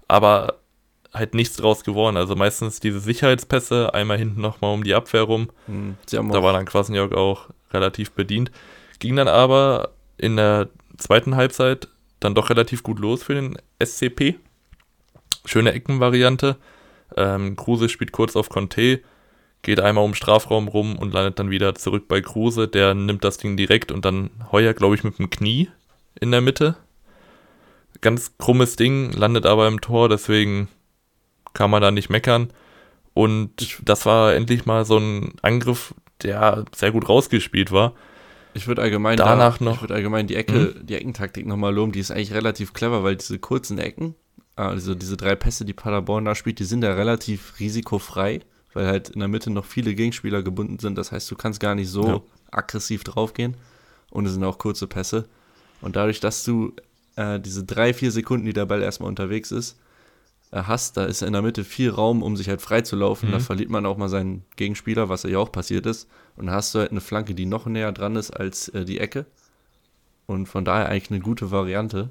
aber 0.07 0.59
halt 1.13 1.35
nichts 1.35 1.57
draus 1.57 1.83
geworden. 1.83 2.17
Also 2.17 2.35
meistens 2.35 2.79
diese 2.79 2.99
Sicherheitspässe, 2.99 3.93
einmal 3.93 4.17
hinten 4.17 4.41
nochmal 4.41 4.73
um 4.73 4.83
die 4.83 4.95
Abwehr 4.95 5.21
rum. 5.21 5.49
Mhm, 5.67 5.95
da 6.09 6.43
war 6.43 6.53
dann 6.53 6.65
Kwasniok 6.65 7.13
auch 7.13 7.49
relativ 7.71 8.11
bedient. 8.11 8.51
Ging 8.99 9.15
dann 9.15 9.27
aber 9.27 9.91
in 10.17 10.37
der 10.37 10.69
zweiten 10.97 11.35
Halbzeit 11.35 11.87
dann 12.19 12.35
doch 12.35 12.49
relativ 12.49 12.83
gut 12.83 12.99
los 12.99 13.23
für 13.23 13.35
den 13.35 13.57
SCP. 13.83 14.35
Schöne 15.45 15.73
Eckenvariante. 15.73 16.57
Ähm, 17.15 17.55
Kruse 17.55 17.89
spielt 17.89 18.11
kurz 18.11 18.35
auf 18.35 18.49
Conte, 18.49 19.01
geht 19.63 19.79
einmal 19.79 20.03
um 20.03 20.13
Strafraum 20.13 20.67
rum 20.67 20.97
und 20.97 21.13
landet 21.13 21.39
dann 21.39 21.49
wieder 21.49 21.73
zurück 21.73 22.07
bei 22.07 22.21
Kruse. 22.21 22.67
Der 22.67 22.93
nimmt 22.93 23.23
das 23.23 23.37
Ding 23.37 23.57
direkt 23.57 23.91
und 23.91 24.05
dann 24.05 24.29
Heuer, 24.51 24.73
glaube 24.73 24.95
ich, 24.95 25.03
mit 25.03 25.17
dem 25.17 25.29
Knie 25.29 25.69
in 26.19 26.31
der 26.31 26.41
Mitte. 26.41 26.75
Ganz 28.01 28.37
krummes 28.37 28.75
Ding, 28.75 29.13
landet 29.13 29.45
aber 29.45 29.67
im 29.67 29.79
Tor, 29.81 30.09
deswegen 30.09 30.67
kann 31.53 31.71
man 31.71 31.81
da 31.81 31.91
nicht 31.91 32.09
meckern. 32.09 32.51
Und 33.13 33.79
das 33.83 34.05
war 34.05 34.33
endlich 34.33 34.65
mal 34.65 34.85
so 34.85 34.97
ein 34.97 35.33
Angriff, 35.41 35.95
der 36.21 36.65
sehr 36.75 36.91
gut 36.91 37.07
rausgespielt 37.07 37.71
war. 37.71 37.93
Ich 38.53 38.67
würde 38.67 38.81
allgemein 38.81 39.17
danach 39.17 39.59
da, 39.59 39.63
noch. 39.63 39.75
Ich 39.75 39.81
würde 39.81 39.93
allgemein 39.93 40.27
die 40.27 40.35
Ecke, 40.35 40.75
mhm. 40.75 40.85
die 40.85 40.95
Eckentaktik 40.95 41.45
nochmal 41.45 41.73
loben. 41.73 41.93
Die 41.93 41.99
ist 41.99 42.11
eigentlich 42.11 42.33
relativ 42.33 42.73
clever, 42.73 43.03
weil 43.03 43.15
diese 43.15 43.39
kurzen 43.39 43.77
Ecken, 43.77 44.15
also 44.55 44.93
diese 44.93 45.15
drei 45.15 45.35
Pässe, 45.35 45.63
die 45.63 45.73
Paderborn 45.73 46.25
da 46.25 46.35
spielt, 46.35 46.59
die 46.59 46.65
sind 46.65 46.83
ja 46.83 46.93
relativ 46.93 47.59
risikofrei 47.59 48.41
weil 48.73 48.87
halt 48.87 49.09
in 49.09 49.19
der 49.19 49.27
Mitte 49.27 49.49
noch 49.49 49.65
viele 49.65 49.95
Gegenspieler 49.95 50.43
gebunden 50.43 50.79
sind. 50.79 50.97
Das 50.97 51.11
heißt, 51.11 51.29
du 51.29 51.35
kannst 51.35 51.59
gar 51.59 51.75
nicht 51.75 51.89
so 51.89 52.07
ja. 52.07 52.21
aggressiv 52.51 53.03
draufgehen. 53.03 53.55
Und 54.09 54.25
es 54.25 54.33
sind 54.33 54.43
auch 54.43 54.57
kurze 54.57 54.87
Pässe. 54.87 55.25
Und 55.81 55.95
dadurch, 55.95 56.19
dass 56.19 56.43
du 56.43 56.73
äh, 57.15 57.39
diese 57.39 57.63
drei, 57.63 57.93
vier 57.93 58.11
Sekunden, 58.11 58.45
die 58.45 58.53
der 58.53 58.65
Ball 58.65 58.81
erstmal 58.81 59.09
unterwegs 59.09 59.51
ist, 59.51 59.77
äh, 60.51 60.63
hast, 60.63 60.97
da 60.97 61.05
ist 61.05 61.21
in 61.23 61.33
der 61.33 61.41
Mitte 61.41 61.63
viel 61.63 61.89
Raum, 61.89 62.21
um 62.21 62.37
sich 62.37 62.47
halt 62.47 62.61
frei 62.61 62.81
zu 62.81 62.95
laufen. 62.95 63.29
Mhm. 63.29 63.33
Da 63.33 63.39
verliert 63.39 63.69
man 63.69 63.85
auch 63.85 63.97
mal 63.97 64.09
seinen 64.09 64.43
Gegenspieler, 64.55 65.09
was 65.09 65.23
ja 65.23 65.39
auch 65.39 65.51
passiert 65.51 65.85
ist. 65.85 66.07
Und 66.35 66.45
dann 66.45 66.55
hast 66.55 66.73
du 66.75 66.79
halt 66.79 66.91
eine 66.91 67.01
Flanke, 67.01 67.33
die 67.33 67.45
noch 67.45 67.65
näher 67.65 67.91
dran 67.91 68.15
ist 68.15 68.31
als 68.31 68.69
äh, 68.69 68.85
die 68.85 68.99
Ecke. 68.99 69.25
Und 70.25 70.47
von 70.47 70.63
daher 70.63 70.89
eigentlich 70.89 71.11
eine 71.11 71.19
gute 71.19 71.51
Variante. 71.51 72.09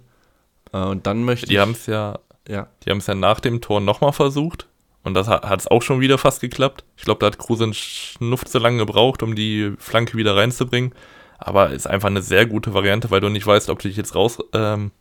Äh, 0.73 0.79
und 0.79 1.07
dann 1.07 1.25
möchte 1.25 1.47
die 1.47 1.61
haben 1.61 1.73
es 1.73 1.87
ja, 1.87 2.19
ja, 2.49 2.69
die 2.85 2.91
haben 2.91 2.99
es 2.99 3.07
ja 3.07 3.15
nach 3.15 3.41
dem 3.41 3.61
Tor 3.61 3.81
nochmal 3.81 4.13
versucht. 4.13 4.67
Und 5.05 5.15
das 5.15 5.29
hat 5.29 5.61
es 5.61 5.67
auch 5.67 5.83
schon 5.83 6.01
wieder 6.01 6.17
fast 6.17 6.41
geklappt. 6.41 6.85
Ich 6.97 7.05
glaube, 7.05 7.19
da 7.19 7.27
hat 7.27 7.39
Kruse 7.39 7.65
einen 7.65 7.75
Schnuff 7.75 8.45
zu 8.45 8.59
lange 8.59 8.79
gebraucht, 8.79 9.23
um 9.23 9.35
die 9.35 9.73
Flanke 9.79 10.17
wieder 10.17 10.37
reinzubringen. 10.37 10.95
Aber 11.39 11.71
ist 11.71 11.89
einfach 11.89 12.09
eine 12.09 12.23
sehr 12.23 12.47
gute 12.47 12.73
Variante, 12.73 13.11
weil 13.11 13.21
du 13.21 13.29
nicht 13.29 13.47
weißt, 13.47 13.69
ob 13.69 13.81
du 13.81 13.89
dich 13.89 13.97
jetzt 13.97 14.15
raus, 14.15 14.39
ähm, 14.53 14.93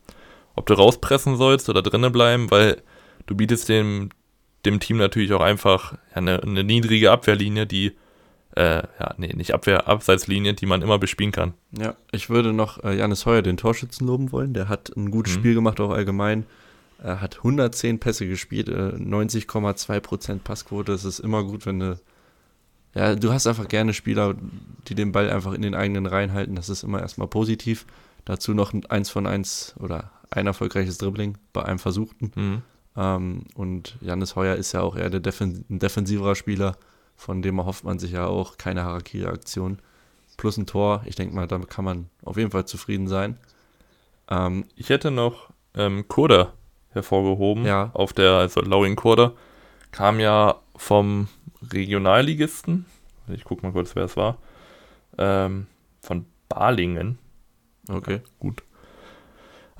ob 0.56 0.66
du 0.66 0.74
rauspressen 0.74 1.36
sollst 1.36 1.68
oder 1.68 1.82
drinnen 1.82 2.10
bleiben, 2.10 2.50
weil 2.50 2.82
du 3.26 3.36
bietest 3.36 3.68
dem, 3.68 4.10
dem 4.66 4.80
Team 4.80 4.96
natürlich 4.96 5.32
auch 5.32 5.40
einfach 5.40 5.94
eine, 6.12 6.42
eine 6.42 6.64
niedrige 6.64 7.12
Abwehrlinie, 7.12 7.66
die 7.66 7.92
äh, 8.56 8.82
ja, 9.00 9.14
nee, 9.16 9.32
nicht 9.34 9.54
Abwehr, 9.54 9.88
Abseitslinie, 9.88 10.54
die 10.54 10.66
man 10.66 10.82
immer 10.82 10.98
bespielen 10.98 11.32
kann. 11.32 11.54
Ja, 11.78 11.94
ich 12.10 12.28
würde 12.28 12.52
noch 12.52 12.82
äh, 12.84 12.96
Janis 12.96 13.24
Heuer, 13.24 13.42
den 13.42 13.56
Torschützen, 13.56 14.06
loben 14.06 14.32
wollen. 14.32 14.52
Der 14.52 14.68
hat 14.68 14.94
ein 14.96 15.10
gutes 15.10 15.34
mhm. 15.34 15.38
Spiel 15.38 15.54
gemacht, 15.54 15.80
auch 15.80 15.90
allgemein. 15.90 16.44
Er 17.02 17.20
hat 17.20 17.38
110 17.38 17.98
Pässe 17.98 18.28
gespielt, 18.28 18.68
90,2% 18.68 20.32
äh, 20.32 20.36
Passquote. 20.36 20.92
Das 20.92 21.04
ist 21.04 21.18
immer 21.18 21.42
gut, 21.42 21.66
wenn 21.66 21.80
du. 21.80 22.00
Ja, 22.94 23.16
du 23.16 23.32
hast 23.32 23.46
einfach 23.46 23.66
gerne 23.66 23.92
Spieler, 23.92 24.34
die 24.86 24.94
den 24.94 25.10
Ball 25.10 25.30
einfach 25.30 25.52
in 25.52 25.62
den 25.62 25.74
eigenen 25.74 26.06
Reihen 26.06 26.32
halten. 26.32 26.54
Das 26.54 26.68
ist 26.68 26.84
immer 26.84 27.00
erstmal 27.00 27.26
positiv. 27.26 27.86
Dazu 28.24 28.54
noch 28.54 28.72
ein 28.72 28.86
1 28.86 29.10
von 29.10 29.26
1 29.26 29.74
oder 29.80 30.12
ein 30.30 30.46
erfolgreiches 30.46 30.98
Dribbling 30.98 31.38
bei 31.52 31.64
einem 31.64 31.80
Versuchten. 31.80 32.30
Mhm. 32.36 32.62
Ähm, 32.96 33.44
und 33.54 33.96
Janis 34.00 34.36
Heuer 34.36 34.54
ist 34.54 34.70
ja 34.72 34.82
auch 34.82 34.94
eher 34.94 35.10
der 35.10 35.20
Defen 35.20 35.64
ein 35.70 35.80
defensiverer 35.80 36.36
Spieler, 36.36 36.76
von 37.16 37.42
dem 37.42 37.58
erhofft 37.58 37.82
man 37.82 37.98
sich 37.98 38.12
ja 38.12 38.26
auch 38.26 38.58
keine 38.58 38.84
Harakiri-Aktion. 38.84 39.78
Plus 40.36 40.56
ein 40.56 40.66
Tor. 40.66 41.02
Ich 41.06 41.16
denke 41.16 41.34
mal, 41.34 41.48
damit 41.48 41.68
kann 41.68 41.84
man 41.84 42.10
auf 42.22 42.36
jeden 42.36 42.52
Fall 42.52 42.66
zufrieden 42.66 43.08
sein. 43.08 43.38
Ähm, 44.28 44.66
ich 44.76 44.88
hätte 44.90 45.10
noch 45.10 45.50
ähm, 45.74 46.06
Koda 46.06 46.52
hervorgehoben. 46.92 47.64
Ja. 47.64 47.90
Auf 47.94 48.12
der, 48.12 48.32
also 48.32 48.60
Lowing 48.60 48.96
Quarter, 48.96 49.32
kam 49.90 50.20
ja 50.20 50.56
vom 50.76 51.28
Regionalligisten. 51.72 52.86
Ich 53.28 53.44
gucke 53.44 53.64
mal 53.64 53.72
kurz, 53.72 53.94
wer 53.94 54.04
es 54.04 54.16
war. 54.16 54.38
Ähm, 55.18 55.66
von 56.00 56.26
Balingen. 56.48 57.18
Okay. 57.88 58.20
Gut. 58.38 58.62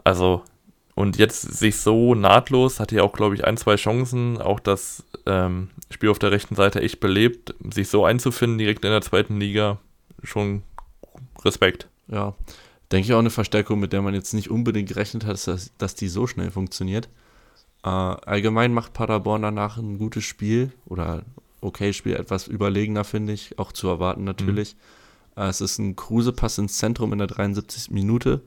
Also 0.05 0.42
Und 0.94 1.16
jetzt 1.16 1.40
sich 1.40 1.79
so 1.79 2.14
nahtlos, 2.14 2.79
hatte 2.79 2.96
ja 2.96 3.03
auch, 3.03 3.12
glaube 3.12 3.35
ich, 3.35 3.44
ein, 3.44 3.57
zwei 3.57 3.77
Chancen, 3.77 4.40
auch 4.40 4.61
das 4.61 5.05
ähm, 5.27 5.70
Spiel 5.90 6.11
auf 6.11 6.18
der 6.18 6.31
rechten 6.31 6.55
Seite 6.55 6.83
echt 6.83 7.01
belebt, 7.01 7.55
sich 7.72 7.88
so 7.88 8.05
einzufinden 8.05 8.59
direkt 8.59 8.85
in 8.85 8.90
der 8.90 9.01
zweiten 9.01 9.40
Liga, 9.40 9.79
schon 10.22 10.62
Respekt. 11.44 11.88
Ja, 12.09 12.35
denke 12.93 13.07
ich 13.07 13.15
auch 13.15 13.19
eine 13.19 13.31
Verstärkung, 13.31 13.81
mit 13.81 13.93
der 13.93 14.03
man 14.03 14.15
jetzt 14.15 14.35
nicht 14.35 14.51
unbedingt 14.51 14.89
gerechnet 14.89 15.25
hat, 15.25 15.47
dass, 15.47 15.73
dass 15.79 15.95
die 15.95 16.09
so 16.09 16.27
schnell 16.27 16.51
funktioniert. 16.51 17.09
Äh, 17.83 17.89
allgemein 17.89 18.73
macht 18.75 18.93
Paderborn 18.93 19.43
danach 19.43 19.79
ein 19.79 19.99
gutes 19.99 20.25
Spiel 20.25 20.73
oder 20.85 21.25
okay 21.63 21.93
Spiel, 21.93 22.15
etwas 22.15 22.47
überlegener, 22.47 23.05
finde 23.05 23.33
ich, 23.33 23.59
auch 23.59 23.73
zu 23.73 23.89
erwarten 23.89 24.25
natürlich. 24.25 24.77
Mhm. 25.37 25.43
Äh, 25.43 25.49
es 25.49 25.61
ist 25.61 25.79
ein 25.79 25.97
Kruse-Pass 25.97 26.59
ins 26.59 26.77
Zentrum 26.77 27.13
in 27.13 27.19
der 27.19 27.29
73. 27.29 27.91
Minute, 27.91 28.43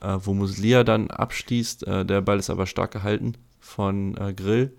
äh, 0.00 0.16
wo 0.20 0.32
Muslia 0.32 0.84
dann 0.84 1.10
abstießt. 1.10 1.86
Äh, 1.86 2.06
der 2.06 2.20
Ball 2.20 2.38
ist 2.38 2.50
aber 2.50 2.66
stark 2.66 2.92
gehalten 2.92 3.36
von 3.58 4.16
äh, 4.16 4.32
Grill. 4.32 4.72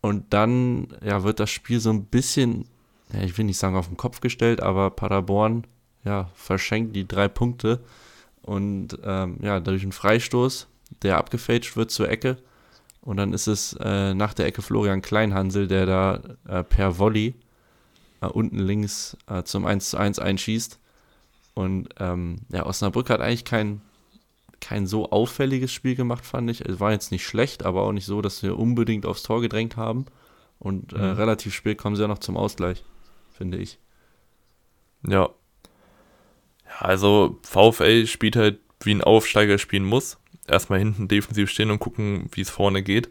Und 0.00 0.32
dann 0.32 0.88
ja, 1.04 1.24
wird 1.24 1.40
das 1.40 1.50
Spiel 1.50 1.80
so 1.80 1.90
ein 1.90 2.04
bisschen, 2.06 2.66
ja, 3.12 3.22
ich 3.22 3.36
will 3.36 3.44
nicht 3.44 3.58
sagen 3.58 3.76
auf 3.76 3.88
den 3.88 3.96
Kopf 3.96 4.20
gestellt, 4.20 4.62
aber 4.62 4.90
Paderborn 4.90 5.66
ja, 6.04 6.30
verschenkt 6.34 6.94
die 6.96 7.08
drei 7.08 7.28
Punkte. 7.28 7.80
Und 8.44 8.98
ähm, 9.02 9.38
ja, 9.40 9.58
durch 9.58 9.82
einen 9.82 9.92
Freistoß, 9.92 10.68
der 11.02 11.16
abgefälscht 11.16 11.76
wird 11.76 11.90
zur 11.90 12.10
Ecke. 12.10 12.36
Und 13.00 13.16
dann 13.16 13.32
ist 13.32 13.46
es 13.46 13.74
äh, 13.80 14.14
nach 14.14 14.34
der 14.34 14.46
Ecke 14.46 14.62
Florian 14.62 15.02
Kleinhansel, 15.02 15.66
der 15.66 15.86
da 15.86 16.20
äh, 16.46 16.62
per 16.62 16.98
Volley 16.98 17.34
äh, 18.20 18.26
unten 18.26 18.58
links 18.58 19.16
äh, 19.26 19.42
zum 19.44 19.64
1 19.64 19.90
zu 19.90 19.96
1 19.96 20.18
einschießt. 20.18 20.78
Und 21.54 21.88
ähm, 21.98 22.36
ja, 22.50 22.66
Osnabrück 22.66 23.08
hat 23.08 23.20
eigentlich 23.20 23.44
kein, 23.44 23.80
kein 24.60 24.86
so 24.86 25.10
auffälliges 25.10 25.72
Spiel 25.72 25.94
gemacht, 25.94 26.26
fand 26.26 26.50
ich. 26.50 26.60
Es 26.62 26.80
war 26.80 26.92
jetzt 26.92 27.12
nicht 27.12 27.26
schlecht, 27.26 27.64
aber 27.64 27.82
auch 27.82 27.92
nicht 27.92 28.06
so, 28.06 28.20
dass 28.20 28.42
wir 28.42 28.58
unbedingt 28.58 29.06
aufs 29.06 29.22
Tor 29.22 29.40
gedrängt 29.40 29.76
haben. 29.76 30.04
Und 30.58 30.92
äh, 30.92 30.98
mhm. 30.98 31.12
relativ 31.12 31.54
spät 31.54 31.78
kommen 31.78 31.96
sie 31.96 32.02
ja 32.02 32.08
noch 32.08 32.18
zum 32.18 32.36
Ausgleich, 32.36 32.84
finde 33.32 33.58
ich. 33.58 33.78
Ja, 35.06 35.30
also 36.78 37.38
VfL 37.42 38.06
spielt 38.06 38.36
halt 38.36 38.58
wie 38.80 38.94
ein 38.94 39.02
Aufsteiger 39.02 39.58
spielen 39.58 39.84
muss. 39.84 40.18
Erstmal 40.46 40.78
hinten 40.78 41.08
defensiv 41.08 41.50
stehen 41.50 41.70
und 41.70 41.78
gucken, 41.78 42.28
wie 42.32 42.42
es 42.42 42.50
vorne 42.50 42.82
geht. 42.82 43.08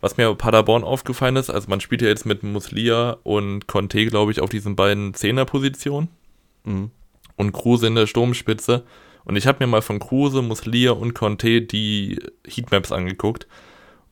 Was 0.00 0.16
mir 0.16 0.28
bei 0.28 0.34
Paderborn 0.34 0.84
aufgefallen 0.84 1.36
ist, 1.36 1.50
also 1.50 1.68
man 1.68 1.80
spielt 1.80 2.02
ja 2.02 2.08
jetzt 2.08 2.26
mit 2.26 2.42
Muslia 2.42 3.16
und 3.22 3.66
Conte, 3.66 4.04
glaube 4.06 4.32
ich, 4.32 4.40
auf 4.40 4.50
diesen 4.50 4.76
beiden 4.76 5.14
Zehnerpositionen. 5.14 6.10
Mhm. 6.64 6.90
Und 7.36 7.52
Kruse 7.52 7.86
in 7.86 7.94
der 7.94 8.06
Sturmspitze. 8.06 8.84
Und 9.24 9.36
ich 9.36 9.46
habe 9.46 9.64
mir 9.64 9.70
mal 9.70 9.82
von 9.82 9.98
Kruse, 9.98 10.42
Muslia 10.42 10.92
und 10.92 11.14
Conte 11.14 11.62
die 11.62 12.18
Heatmaps 12.46 12.92
angeguckt. 12.92 13.46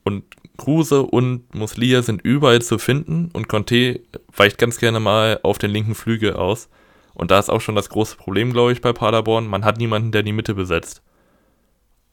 Und 0.04 0.24
Kruse 0.56 1.02
und 1.02 1.54
Muslia 1.54 2.02
sind 2.02 2.22
überall 2.22 2.62
zu 2.62 2.78
finden 2.78 3.30
und 3.32 3.48
Conte 3.48 4.00
weicht 4.36 4.58
ganz 4.58 4.78
gerne 4.78 5.00
mal 5.00 5.40
auf 5.42 5.58
den 5.58 5.70
linken 5.70 5.94
Flügel 5.94 6.34
aus. 6.34 6.68
Und 7.14 7.30
da 7.30 7.38
ist 7.38 7.48
auch 7.48 7.60
schon 7.60 7.76
das 7.76 7.88
große 7.88 8.16
Problem, 8.16 8.52
glaube 8.52 8.72
ich, 8.72 8.80
bei 8.80 8.92
Paderborn. 8.92 9.46
Man 9.46 9.64
hat 9.64 9.78
niemanden, 9.78 10.12
der 10.12 10.22
die 10.22 10.32
Mitte 10.32 10.54
besetzt. 10.54 11.02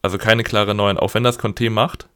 Also 0.02 0.18
keine 0.18 0.44
klare 0.44 0.76
Neuen. 0.76 0.98
Auch 0.98 1.14
wenn 1.14 1.24
das 1.24 1.40
Conte 1.40 1.70
macht. 1.70 2.08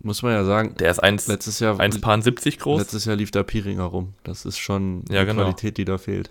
Muss 0.00 0.22
man 0.22 0.32
ja 0.32 0.44
sagen. 0.44 0.74
Der 0.78 0.90
ist 0.90 1.00
1, 1.00 1.26
letztes 1.26 1.58
Jahr 1.58 1.78
1,70 1.78 2.60
groß. 2.60 2.80
Letztes 2.80 3.04
Jahr 3.04 3.16
lief 3.16 3.32
da 3.32 3.42
Piringer 3.42 3.84
rum. 3.84 4.14
Das 4.22 4.44
ist 4.44 4.58
schon 4.58 5.04
ja, 5.10 5.20
die 5.20 5.26
genau. 5.26 5.42
Qualität, 5.42 5.76
die 5.76 5.84
da 5.84 5.98
fehlt. 5.98 6.30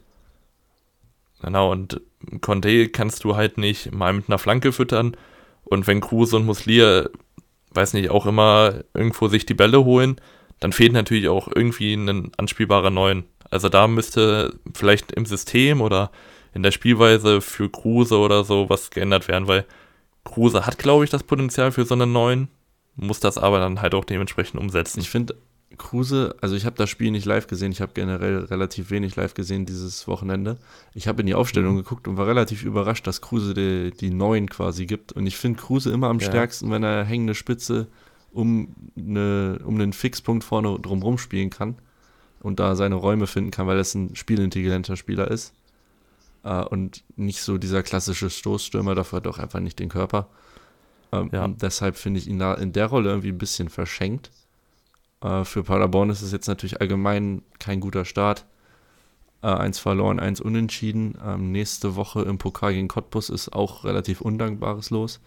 Genau, 1.42 1.72
und 1.72 2.02
Conte 2.42 2.90
kannst 2.90 3.24
du 3.24 3.36
halt 3.36 3.58
nicht 3.58 3.94
mal 3.94 4.14
mit 4.14 4.30
einer 4.30 4.40
Flanke 4.40 4.72
füttern. 4.72 5.16
Und 5.66 5.86
wenn 5.86 6.00
Kruse 6.00 6.38
und 6.38 6.46
Muslier, 6.46 7.10
weiß 7.72 7.94
nicht, 7.94 8.10
auch 8.10 8.26
immer 8.26 8.84
irgendwo 8.94 9.28
sich 9.28 9.46
die 9.46 9.54
Bälle 9.54 9.84
holen, 9.84 10.20
dann 10.60 10.72
fehlt 10.72 10.94
natürlich 10.94 11.28
auch 11.28 11.50
irgendwie 11.54 11.94
ein 11.94 12.32
anspielbarer 12.38 12.90
Neuen. 12.90 13.26
Also 13.50 13.70
da 13.70 13.88
müsste 13.88 14.60
vielleicht 14.74 15.12
im 15.14 15.26
System 15.26 15.82
oder 15.82 16.12
in 16.54 16.64
der 16.64 16.72
Spielweise 16.72 17.42
für 17.42 17.70
Kruse 17.70 18.18
oder 18.18 18.44
so 18.44 18.70
was 18.70 18.90
geändert 18.90 19.28
werden, 19.28 19.48
weil 19.48 19.66
Kruse 20.24 20.66
hat, 20.66 20.78
glaube 20.78 21.04
ich, 21.04 21.10
das 21.10 21.24
Potenzial 21.24 21.72
für 21.72 21.86
so 21.86 21.94
einen 21.94 22.12
neuen, 22.12 22.50
muss 22.96 23.20
das 23.20 23.38
aber 23.38 23.60
dann 23.60 23.82
halt 23.82 23.94
auch 23.94 24.04
dementsprechend 24.06 24.60
umsetzen. 24.60 25.00
Ich 25.00 25.10
finde, 25.10 25.36
Kruse, 25.78 26.36
also 26.42 26.56
ich 26.56 26.66
habe 26.66 26.76
das 26.76 26.90
Spiel 26.90 27.12
nicht 27.12 27.26
live 27.26 27.48
gesehen, 27.48 27.72
ich 27.72 27.82
habe 27.82 27.92
generell 27.94 28.40
relativ 28.46 28.90
wenig 28.90 29.16
live 29.16 29.36
gesehen 29.36 29.66
dieses 29.66 30.08
Wochenende. 30.08 30.58
Ich 30.94 31.08
habe 31.08 31.22
in 31.22 31.28
die 31.28 31.36
Aufstellung 31.36 31.74
mhm. 31.74 31.78
geguckt 31.78 32.08
und 32.08 32.18
war 32.18 32.28
relativ 32.28 32.64
überrascht, 32.64 33.06
dass 33.06 33.22
Kruse 33.22 33.54
die, 33.54 33.92
die 33.92 34.10
neuen 34.10 34.50
quasi 34.50 34.86
gibt. 34.86 35.14
Und 35.14 35.28
ich 35.28 35.38
finde 35.38 35.60
Kruse 35.60 35.92
immer 35.92 36.08
am 36.08 36.20
ja. 36.20 36.28
stärksten, 36.28 36.72
wenn 36.72 36.84
er 36.84 37.06
hängende 37.06 37.36
Spitze 37.36 37.88
um, 38.32 38.76
eine, 38.98 39.60
um 39.64 39.76
einen 39.76 39.94
Fixpunkt 39.94 40.44
vorne 40.44 40.80
drumherum 40.80 41.18
spielen 41.18 41.50
kann 41.50 41.76
und 42.42 42.60
da 42.60 42.76
seine 42.76 42.96
Räume 42.96 43.28
finden 43.28 43.52
kann, 43.52 43.68
weil 43.68 43.78
er 43.78 43.96
ein 43.96 44.16
spielintelligenter 44.16 44.96
Spieler 44.96 45.30
ist. 45.30 45.54
Äh, 46.44 46.64
und 46.64 47.04
nicht 47.16 47.42
so 47.42 47.58
dieser 47.58 47.84
klassische 47.84 48.30
Stoßstürmer, 48.30 48.96
dafür 48.96 49.18
hat 49.18 49.26
er 49.26 49.32
auch 49.32 49.40
einfach 49.40 49.60
nicht 49.60 49.80
den 49.80 49.90
Körper. 49.90 50.30
Ähm, 51.12 51.30
ja. 51.32 51.48
Deshalb 51.48 51.96
finde 51.98 52.20
ich 52.20 52.28
ihn 52.28 52.40
da 52.40 52.54
in 52.54 52.74
der 52.74 52.88
Rolle 52.88 53.10
irgendwie 53.10 53.32
ein 53.32 53.38
bisschen 53.38 53.70
verschenkt. 53.70 54.32
Äh, 55.22 55.44
für 55.44 55.64
Paderborn 55.64 56.10
ist 56.10 56.22
es 56.22 56.32
jetzt 56.32 56.48
natürlich 56.48 56.82
allgemein 56.82 57.44
kein 57.60 57.80
guter 57.80 58.06
Start. 58.06 58.46
Äh, 59.42 59.48
eins 59.48 59.80
verloren, 59.80 60.20
eins 60.20 60.42
unentschieden. 60.42 61.18
Ähm, 61.24 61.52
nächste 61.52 61.96
Woche 61.96 62.24
im 62.24 62.38
Pokal 62.38 62.74
gegen 62.74 62.88
Cottbus 62.88 63.30
ist 63.30 63.54
auch 63.54 63.84
relativ 63.84 64.22
Undankbares 64.22 64.90
los. 64.90 65.20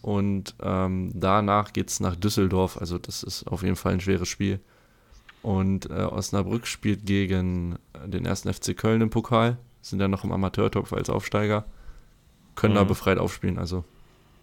Und 0.00 0.54
ähm, 0.62 1.10
danach 1.14 1.72
geht 1.72 1.90
es 1.90 2.00
nach 2.00 2.14
Düsseldorf. 2.14 2.78
Also 2.78 2.98
das 2.98 3.22
ist 3.22 3.46
auf 3.48 3.62
jeden 3.62 3.76
Fall 3.76 3.94
ein 3.94 4.00
schweres 4.00 4.28
Spiel. 4.28 4.60
Und 5.48 5.88
äh, 5.88 6.02
Osnabrück 6.02 6.66
spielt 6.66 7.06
gegen 7.06 7.78
den 8.04 8.26
ersten 8.26 8.52
FC 8.52 8.76
Köln 8.76 9.00
im 9.00 9.08
Pokal. 9.08 9.56
Sind 9.80 9.98
ja 9.98 10.06
noch 10.06 10.22
im 10.22 10.30
Amateurtopf 10.30 10.92
als 10.92 11.08
Aufsteiger. 11.08 11.64
Können 12.54 12.74
mhm. 12.74 12.78
da 12.80 12.84
befreit 12.84 13.16
aufspielen. 13.16 13.58
Also 13.58 13.82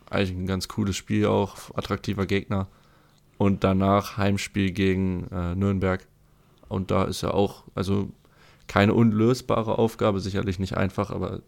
eigentlich 0.09 0.31
ein 0.31 0.47
ganz 0.47 0.67
cooles 0.67 0.95
Spiel 0.95 1.27
auch. 1.27 1.57
Attraktiver 1.75 2.25
Gegner. 2.25 2.69
Und 3.37 3.63
danach 3.63 4.17
Heimspiel 4.17 4.71
gegen 4.71 5.27
äh, 5.27 5.53
Nürnberg. 5.53 6.07
Und 6.69 6.89
da 6.89 7.03
ist 7.03 7.21
ja 7.21 7.29
auch, 7.29 7.65
also 7.75 8.09
keine 8.65 8.95
unlösbare 8.95 9.77
Aufgabe, 9.77 10.19
sicherlich 10.19 10.57
nicht 10.57 10.75
einfach, 10.75 11.11
aber 11.11 11.41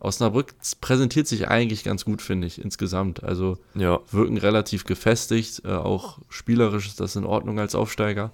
Osnabrück 0.00 0.54
präsentiert 0.80 1.26
sich 1.26 1.48
eigentlich 1.48 1.84
ganz 1.84 2.06
gut, 2.06 2.22
finde 2.22 2.46
ich, 2.46 2.62
insgesamt. 2.62 3.22
Also 3.22 3.58
ja. 3.74 4.00
wirken 4.10 4.38
relativ 4.38 4.84
gefestigt, 4.84 5.62
äh, 5.64 5.68
auch 5.68 6.18
spielerisch 6.30 6.86
ist 6.86 7.00
das 7.00 7.16
in 7.16 7.26
Ordnung 7.26 7.60
als 7.60 7.74
Aufsteiger. 7.74 8.32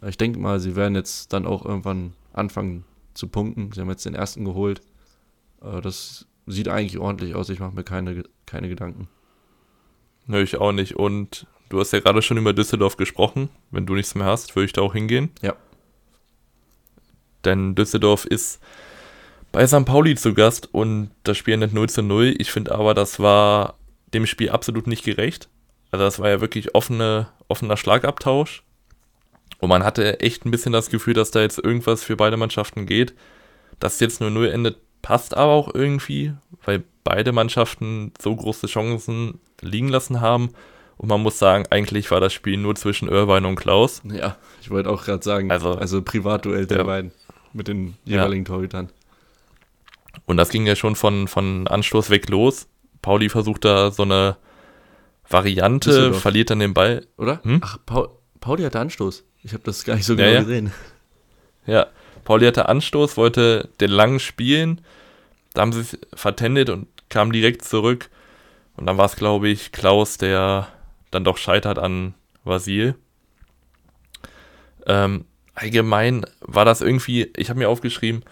Äh, 0.00 0.08
ich 0.08 0.16
denke 0.16 0.38
mal, 0.38 0.58
sie 0.58 0.74
werden 0.74 0.94
jetzt 0.94 1.32
dann 1.34 1.46
auch 1.46 1.66
irgendwann 1.66 2.14
anfangen 2.32 2.84
zu 3.12 3.28
punkten. 3.28 3.70
Sie 3.72 3.80
haben 3.80 3.90
jetzt 3.90 4.06
den 4.06 4.14
ersten 4.14 4.46
geholt. 4.46 4.80
Äh, 5.62 5.82
das 5.82 6.26
sieht 6.46 6.68
eigentlich 6.68 6.98
ordentlich 6.98 7.34
aus. 7.34 7.50
Ich 7.50 7.60
mache 7.60 7.74
mir 7.74 7.84
keine, 7.84 8.24
keine 8.46 8.70
Gedanken. 8.70 9.06
Nö, 10.26 10.42
ich 10.42 10.56
auch 10.56 10.72
nicht. 10.72 10.96
Und 10.96 11.46
du 11.68 11.78
hast 11.78 11.92
ja 11.92 12.00
gerade 12.00 12.22
schon 12.22 12.38
über 12.38 12.54
Düsseldorf 12.54 12.96
gesprochen. 12.96 13.50
Wenn 13.70 13.84
du 13.84 13.94
nichts 13.94 14.14
mehr 14.14 14.26
hast, 14.26 14.56
würde 14.56 14.64
ich 14.66 14.72
da 14.72 14.80
auch 14.80 14.94
hingehen. 14.94 15.30
Ja. 15.42 15.56
Denn 17.44 17.74
Düsseldorf 17.74 18.24
ist 18.24 18.60
bei 19.52 19.66
St. 19.66 19.84
Pauli 19.84 20.16
zu 20.16 20.34
Gast 20.34 20.68
und 20.72 21.10
das 21.22 21.36
Spiel 21.36 21.54
endet 21.54 21.74
0 21.74 21.88
zu 21.88 22.02
0. 22.02 22.34
Ich 22.38 22.50
finde 22.50 22.74
aber, 22.74 22.94
das 22.94 23.20
war 23.20 23.78
dem 24.14 24.26
Spiel 24.26 24.50
absolut 24.50 24.86
nicht 24.86 25.04
gerecht. 25.04 25.48
Also 25.90 26.04
das 26.04 26.18
war 26.18 26.30
ja 26.30 26.40
wirklich 26.40 26.74
offene, 26.74 27.28
offener 27.48 27.76
Schlagabtausch. 27.76 28.62
Und 29.60 29.68
man 29.68 29.84
hatte 29.84 30.20
echt 30.20 30.44
ein 30.44 30.50
bisschen 30.50 30.72
das 30.72 30.90
Gefühl, 30.90 31.14
dass 31.14 31.30
da 31.30 31.40
jetzt 31.40 31.58
irgendwas 31.58 32.02
für 32.02 32.16
beide 32.16 32.38
Mannschaften 32.38 32.86
geht. 32.86 33.14
Dass 33.78 34.00
jetzt 34.00 34.20
nur 34.20 34.30
0 34.30 34.48
endet, 34.48 34.78
passt 35.02 35.36
aber 35.36 35.52
auch 35.52 35.74
irgendwie, 35.74 36.32
weil 36.64 36.82
beide 37.04 37.32
Mannschaften 37.32 38.12
so 38.20 38.34
große 38.34 38.66
Chancen 38.66 39.38
liegen 39.60 39.88
lassen 39.88 40.20
haben. 40.20 40.50
Und 40.96 41.08
man 41.08 41.20
muss 41.20 41.38
sagen, 41.38 41.66
eigentlich 41.70 42.10
war 42.10 42.20
das 42.20 42.32
Spiel 42.32 42.56
nur 42.56 42.74
zwischen 42.74 43.08
Irvine 43.08 43.46
und 43.46 43.56
Klaus. 43.56 44.02
Ja, 44.04 44.36
ich 44.62 44.70
wollte 44.70 44.88
auch 44.88 45.04
gerade 45.04 45.22
sagen, 45.22 45.50
also, 45.50 45.72
also 45.72 46.00
Privatduell 46.00 46.66
der 46.66 46.78
ja. 46.78 46.84
beiden 46.84 47.12
mit 47.52 47.68
den 47.68 47.94
jeweiligen 48.04 48.44
ja. 48.44 48.48
Torhütern. 48.48 48.88
Und 50.26 50.36
das 50.36 50.50
ging 50.50 50.66
ja 50.66 50.76
schon 50.76 50.96
von, 50.96 51.28
von 51.28 51.66
Anstoß 51.66 52.10
weg 52.10 52.28
los. 52.28 52.68
Pauli 53.00 53.28
versucht 53.28 53.64
da 53.64 53.90
so 53.90 54.04
eine 54.04 54.36
Variante, 55.28 56.14
verliert 56.14 56.50
dann 56.50 56.60
den 56.60 56.74
Ball. 56.74 57.06
Oder? 57.18 57.40
Hm? 57.42 57.60
Ach, 57.62 57.78
Paul, 57.84 58.10
Pauli 58.40 58.62
hatte 58.62 58.80
Anstoß. 58.80 59.24
Ich 59.42 59.52
habe 59.52 59.62
das 59.64 59.84
gar 59.84 59.96
nicht 59.96 60.06
so 60.06 60.16
genau 60.16 60.28
ja, 60.28 60.40
gesehen. 60.40 60.72
Ja, 61.66 61.86
Pauli 62.24 62.46
hatte 62.46 62.68
Anstoß, 62.68 63.16
wollte 63.16 63.68
den 63.80 63.90
langen 63.90 64.20
spielen. 64.20 64.80
Da 65.54 65.62
haben 65.62 65.72
sie 65.72 65.80
es 65.80 65.98
vertendet 66.14 66.70
und 66.70 66.86
kam 67.08 67.32
direkt 67.32 67.64
zurück. 67.64 68.10
Und 68.76 68.86
dann 68.86 68.96
war 68.98 69.06
es, 69.06 69.16
glaube 69.16 69.48
ich, 69.48 69.72
Klaus, 69.72 70.18
der 70.18 70.68
dann 71.10 71.24
doch 71.24 71.36
scheitert 71.36 71.78
an 71.78 72.14
Vasil. 72.44 72.94
Ähm, 74.86 75.24
allgemein 75.54 76.24
war 76.40 76.64
das 76.64 76.80
irgendwie, 76.80 77.30
ich 77.36 77.50
habe 77.50 77.58
mir 77.58 77.68
aufgeschrieben, 77.68 78.24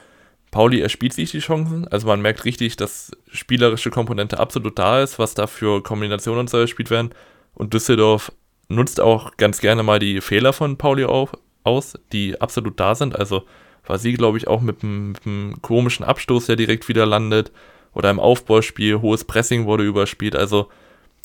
Pauli 0.51 0.81
erspielt 0.81 1.13
sich 1.13 1.31
die 1.31 1.39
Chancen. 1.39 1.87
Also 1.89 2.07
man 2.07 2.21
merkt 2.21 2.45
richtig, 2.45 2.77
dass 2.77 3.13
spielerische 3.31 3.91
Komponente 3.91 4.39
absolut 4.39 4.79
da 4.79 5.03
ist, 5.03 5.19
was 5.19 5.35
da 5.35 5.47
für 5.47 5.83
Kombinationen 5.83 6.41
und 6.41 6.51
so 6.51 6.59
gespielt 6.59 6.91
werden. 6.91 7.11
Und 7.55 7.73
Düsseldorf 7.75 8.33
nutzt 8.69 9.01
auch 9.01 9.37
ganz 9.37 9.61
gerne 9.61 9.83
mal 9.83 9.99
die 9.99 10.21
Fehler 10.21 10.53
von 10.53 10.77
Pauli 10.77 11.05
auf, 11.05 11.33
aus, 11.63 11.95
die 12.13 12.41
absolut 12.41 12.81
da 12.81 12.95
sind. 12.95 13.17
Also 13.17 13.45
war 13.87 13.99
sie, 13.99 14.13
glaube 14.15 14.39
ich, 14.39 14.49
auch 14.49 14.61
mit 14.61 14.83
einem 14.83 15.61
komischen 15.63 16.05
Abstoß, 16.05 16.47
der 16.47 16.57
direkt 16.57 16.89
wieder 16.89 17.07
landet. 17.07 17.53
Oder 17.93 18.11
im 18.11 18.21
Aufbauspiel, 18.21 19.01
hohes 19.01 19.25
Pressing 19.25 19.67
wurde 19.67 19.85
überspielt. 19.85 20.37
Also 20.37 20.69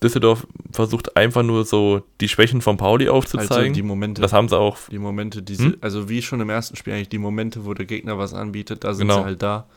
Düsseldorf 0.04 0.46
versucht 0.72 1.16
einfach 1.16 1.44
nur 1.44 1.64
so 1.64 2.04
die 2.20 2.28
Schwächen 2.28 2.62
von 2.62 2.78
Pauli 2.78 3.08
aufzuzeigen. 3.08 3.56
Also 3.56 3.74
die 3.74 3.82
Momente. 3.82 4.22
Das 4.22 4.34
haben 4.34 4.50
sie 4.50 4.58
auch. 4.58 4.78
Die 4.90 5.00
Momente, 5.00 5.42
die 5.42 5.58
hm? 5.58 5.78
also 5.82 6.10
wie 6.10 6.22
schon 6.22 6.42
im 6.42 6.50
ersten 6.50 6.76
Spiel 6.76 6.94
eigentlich, 6.94 7.10
die 7.10 7.18
Momente, 7.18 7.66
wo 7.66 7.74
der 7.74 7.86
Gegner 7.86 8.18
was 8.18 8.34
anbietet, 8.34 8.84
da 8.84 8.94
sind 8.94 9.08
genau. 9.08 9.20
sie 9.20 9.26
halt 9.26 9.42
da. 9.42 9.68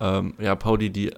Ähm, 0.00 0.34
ja, 0.38 0.54
Pauli, 0.54 0.90
die 0.90 1.12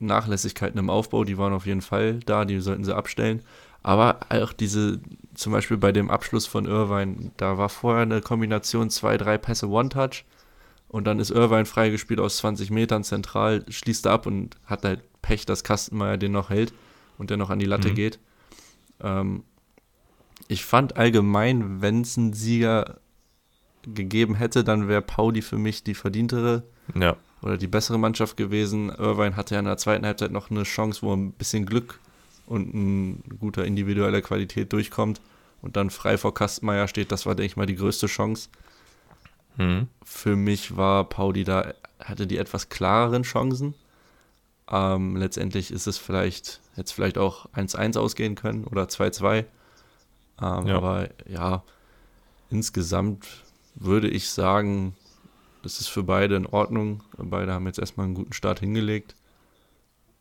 Nachlässigkeiten 0.00 0.78
im 0.78 0.90
Aufbau, 0.90 1.24
die 1.24 1.38
waren 1.38 1.52
auf 1.52 1.66
jeden 1.66 1.82
Fall 1.82 2.20
da, 2.26 2.44
die 2.44 2.60
sollten 2.60 2.84
sie 2.84 2.94
abstellen. 2.94 3.42
Aber 3.82 4.20
auch 4.30 4.52
diese, 4.52 5.00
zum 5.34 5.52
Beispiel 5.52 5.76
bei 5.76 5.92
dem 5.92 6.10
Abschluss 6.10 6.46
von 6.46 6.66
Irvine, 6.66 7.30
da 7.36 7.58
war 7.58 7.68
vorher 7.68 8.02
eine 8.02 8.20
Kombination 8.20 8.90
zwei, 8.90 9.16
drei 9.16 9.38
Pässe 9.38 9.68
One-Touch 9.68 10.24
und 10.88 11.06
dann 11.06 11.20
ist 11.20 11.30
Irvine 11.30 11.66
freigespielt 11.66 12.18
aus 12.18 12.38
20 12.38 12.70
Metern 12.70 13.04
zentral, 13.04 13.64
schließt 13.68 14.06
ab 14.06 14.26
und 14.26 14.56
hat 14.64 14.84
halt 14.84 15.02
Pech, 15.20 15.44
dass 15.44 15.64
Kastenmeier 15.64 16.16
den 16.16 16.32
noch 16.32 16.50
hält 16.50 16.72
und 17.18 17.30
der 17.30 17.36
noch 17.36 17.50
an 17.50 17.58
die 17.58 17.66
Latte 17.66 17.90
mhm. 17.90 17.94
geht. 17.94 18.18
Ähm, 19.00 19.44
ich 20.48 20.64
fand 20.64 20.96
allgemein, 20.96 21.80
wenn 21.80 22.02
es 22.02 22.18
einen 22.18 22.32
Sieger 22.32 22.98
gegeben 23.82 24.34
hätte, 24.34 24.64
dann 24.64 24.88
wäre 24.88 25.02
Pauli 25.02 25.42
für 25.42 25.58
mich 25.58 25.84
die 25.84 25.94
verdientere 25.94 26.64
ja. 26.94 27.16
oder 27.42 27.56
die 27.56 27.66
bessere 27.66 27.98
Mannschaft 27.98 28.36
gewesen. 28.36 28.88
Irvine 28.90 29.36
hatte 29.36 29.54
ja 29.54 29.60
in 29.60 29.66
der 29.66 29.76
zweiten 29.76 30.06
Halbzeit 30.06 30.32
noch 30.32 30.50
eine 30.50 30.62
Chance, 30.64 31.02
wo 31.02 31.14
ein 31.14 31.32
bisschen 31.32 31.66
Glück 31.66 32.00
und 32.46 32.74
ein 32.74 33.22
guter 33.38 33.64
individueller 33.64 34.22
Qualität 34.22 34.72
durchkommt 34.72 35.20
und 35.62 35.76
dann 35.76 35.90
frei 35.90 36.18
vor 36.18 36.34
Kastenmeier 36.34 36.88
steht, 36.88 37.10
das 37.10 37.24
war, 37.26 37.34
denke 37.34 37.46
ich 37.46 37.56
mal, 37.56 37.66
die 37.66 37.76
größte 37.76 38.06
Chance. 38.06 38.50
Mhm. 39.56 39.88
Für 40.04 40.36
mich 40.36 40.76
war 40.76 41.08
Pauli 41.08 41.44
da, 41.44 41.72
hatte 42.00 42.26
die 42.26 42.38
etwas 42.38 42.68
klareren 42.68 43.22
Chancen. 43.22 43.74
Ähm, 44.70 45.16
letztendlich 45.16 45.70
ist 45.70 45.86
es 45.86 45.98
vielleicht, 45.98 46.60
jetzt 46.76 46.92
vielleicht 46.92 47.18
auch 47.18 47.46
1-1 47.52 47.98
ausgehen 47.98 48.34
können 48.34 48.64
oder 48.64 48.84
2-2. 48.84 49.38
Ähm, 49.38 49.46
ja. 50.38 50.76
Aber 50.76 51.08
ja, 51.28 51.62
insgesamt 52.50 53.26
würde 53.74 54.08
ich 54.08 54.30
sagen, 54.30 54.96
es 55.64 55.80
ist 55.80 55.88
für 55.88 56.02
beide 56.02 56.36
in 56.36 56.46
Ordnung. 56.46 57.02
Beide 57.16 57.52
haben 57.52 57.66
jetzt 57.66 57.78
erstmal 57.78 58.06
einen 58.06 58.14
guten 58.14 58.32
Start 58.32 58.60
hingelegt. 58.60 59.14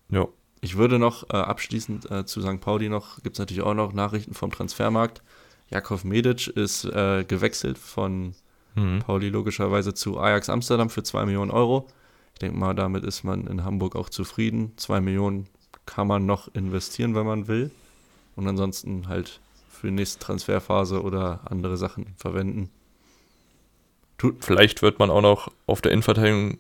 Ja. 0.09 0.27
Ich 0.61 0.77
würde 0.77 0.97
noch 0.97 1.29
äh, 1.29 1.35
abschließend 1.35 2.09
äh, 2.09 2.25
zu 2.25 2.41
St. 2.41 2.61
Pauli 2.61 2.87
noch, 2.87 3.21
gibt 3.21 3.35
es 3.35 3.39
natürlich 3.39 3.63
auch 3.63 3.73
noch 3.73 3.91
Nachrichten 3.91 4.33
vom 4.33 4.51
Transfermarkt. 4.51 5.21
Jakov 5.69 6.03
Medic 6.03 6.47
ist 6.47 6.85
äh, 6.85 7.25
gewechselt 7.25 7.77
von 7.77 8.33
mhm. 8.75 8.99
Pauli 8.99 9.29
logischerweise 9.29 9.93
zu 9.93 10.19
Ajax 10.19 10.49
Amsterdam 10.49 10.89
für 10.89 11.03
2 11.03 11.25
Millionen 11.25 11.51
Euro. 11.51 11.87
Ich 12.33 12.39
denke 12.39 12.57
mal, 12.57 12.73
damit 12.73 13.03
ist 13.03 13.23
man 13.23 13.47
in 13.47 13.63
Hamburg 13.63 13.95
auch 13.95 14.09
zufrieden. 14.09 14.73
2 14.77 15.01
Millionen 15.01 15.47
kann 15.85 16.07
man 16.07 16.25
noch 16.25 16.53
investieren, 16.53 17.15
wenn 17.15 17.25
man 17.25 17.47
will. 17.47 17.71
Und 18.35 18.47
ansonsten 18.47 19.07
halt 19.07 19.39
für 19.69 19.87
die 19.87 19.93
nächste 19.93 20.19
Transferphase 20.19 21.01
oder 21.01 21.41
andere 21.45 21.77
Sachen 21.77 22.13
verwenden. 22.17 22.69
Tut 24.17 24.43
Vielleicht 24.43 24.81
wird 24.81 24.99
man 24.99 25.09
auch 25.09 25.21
noch 25.21 25.51
auf 25.67 25.81
der 25.81 25.91
Innenverteidigung 25.91 26.57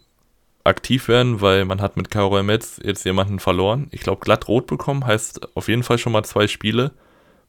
aktiv 0.63 1.07
werden, 1.07 1.41
weil 1.41 1.65
man 1.65 1.81
hat 1.81 1.97
mit 1.97 2.09
Karol 2.09 2.43
Metz 2.43 2.79
jetzt 2.83 3.03
jemanden 3.05 3.39
verloren. 3.39 3.87
Ich 3.91 4.01
glaube, 4.01 4.21
glatt 4.21 4.47
rot 4.47 4.67
bekommen 4.67 5.05
heißt 5.05 5.55
auf 5.55 5.67
jeden 5.67 5.83
Fall 5.83 5.97
schon 5.97 6.13
mal 6.13 6.23
zwei 6.23 6.47
Spiele, 6.47 6.91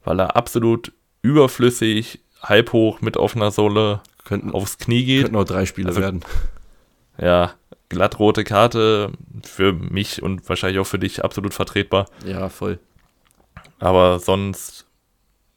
weil 0.05 0.21
er 0.21 0.37
absolut 0.37 0.93
überflüssig, 1.23 2.21
halb 2.43 2.73
hoch 2.73 3.01
mit 3.01 3.17
offener 3.17 3.51
Sohle 3.51 4.01
könnten, 4.25 4.53
aufs 4.53 4.79
Knie 4.79 5.05
geht. 5.05 5.23
Könnten 5.23 5.37
auch 5.37 5.45
drei 5.45 5.67
Spiele 5.67 5.89
also, 5.89 6.01
werden. 6.01 6.25
Ja, 7.19 7.55
glatt 7.95 8.19
rote 8.19 8.45
Karte 8.45 9.13
für 9.43 9.73
mich 9.73 10.23
und 10.23 10.49
wahrscheinlich 10.49 10.81
auch 10.81 10.87
für 10.87 10.99
dich 10.99 11.25
absolut 11.25 11.55
vertretbar. 11.55 12.07
Ja, 12.27 12.49
voll. 12.49 12.79
Aber 13.79 14.19
sonst 14.19 14.87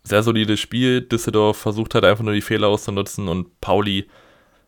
sehr 0.04 0.23
solides 0.23 0.60
Spiel. 0.60 1.02
Düsseldorf 1.02 1.58
versucht 1.58 1.93
halt 1.93 2.06
einfach 2.06 2.23
nur 2.23 2.34
die 2.34 2.41
Fehler 2.41 2.67
auszunutzen 2.67 3.28
und 3.28 3.60
Pauli 3.62 4.08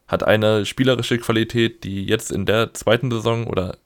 hat 0.08 0.24
eine 0.24 0.66
spielerische 0.66 1.20
Qualität, 1.20 1.84
die 1.84 2.06
jetzt 2.06 2.32
in 2.32 2.46
der 2.46 2.74
zweiten 2.74 3.12
Saison 3.12 3.48
oder 3.48 3.78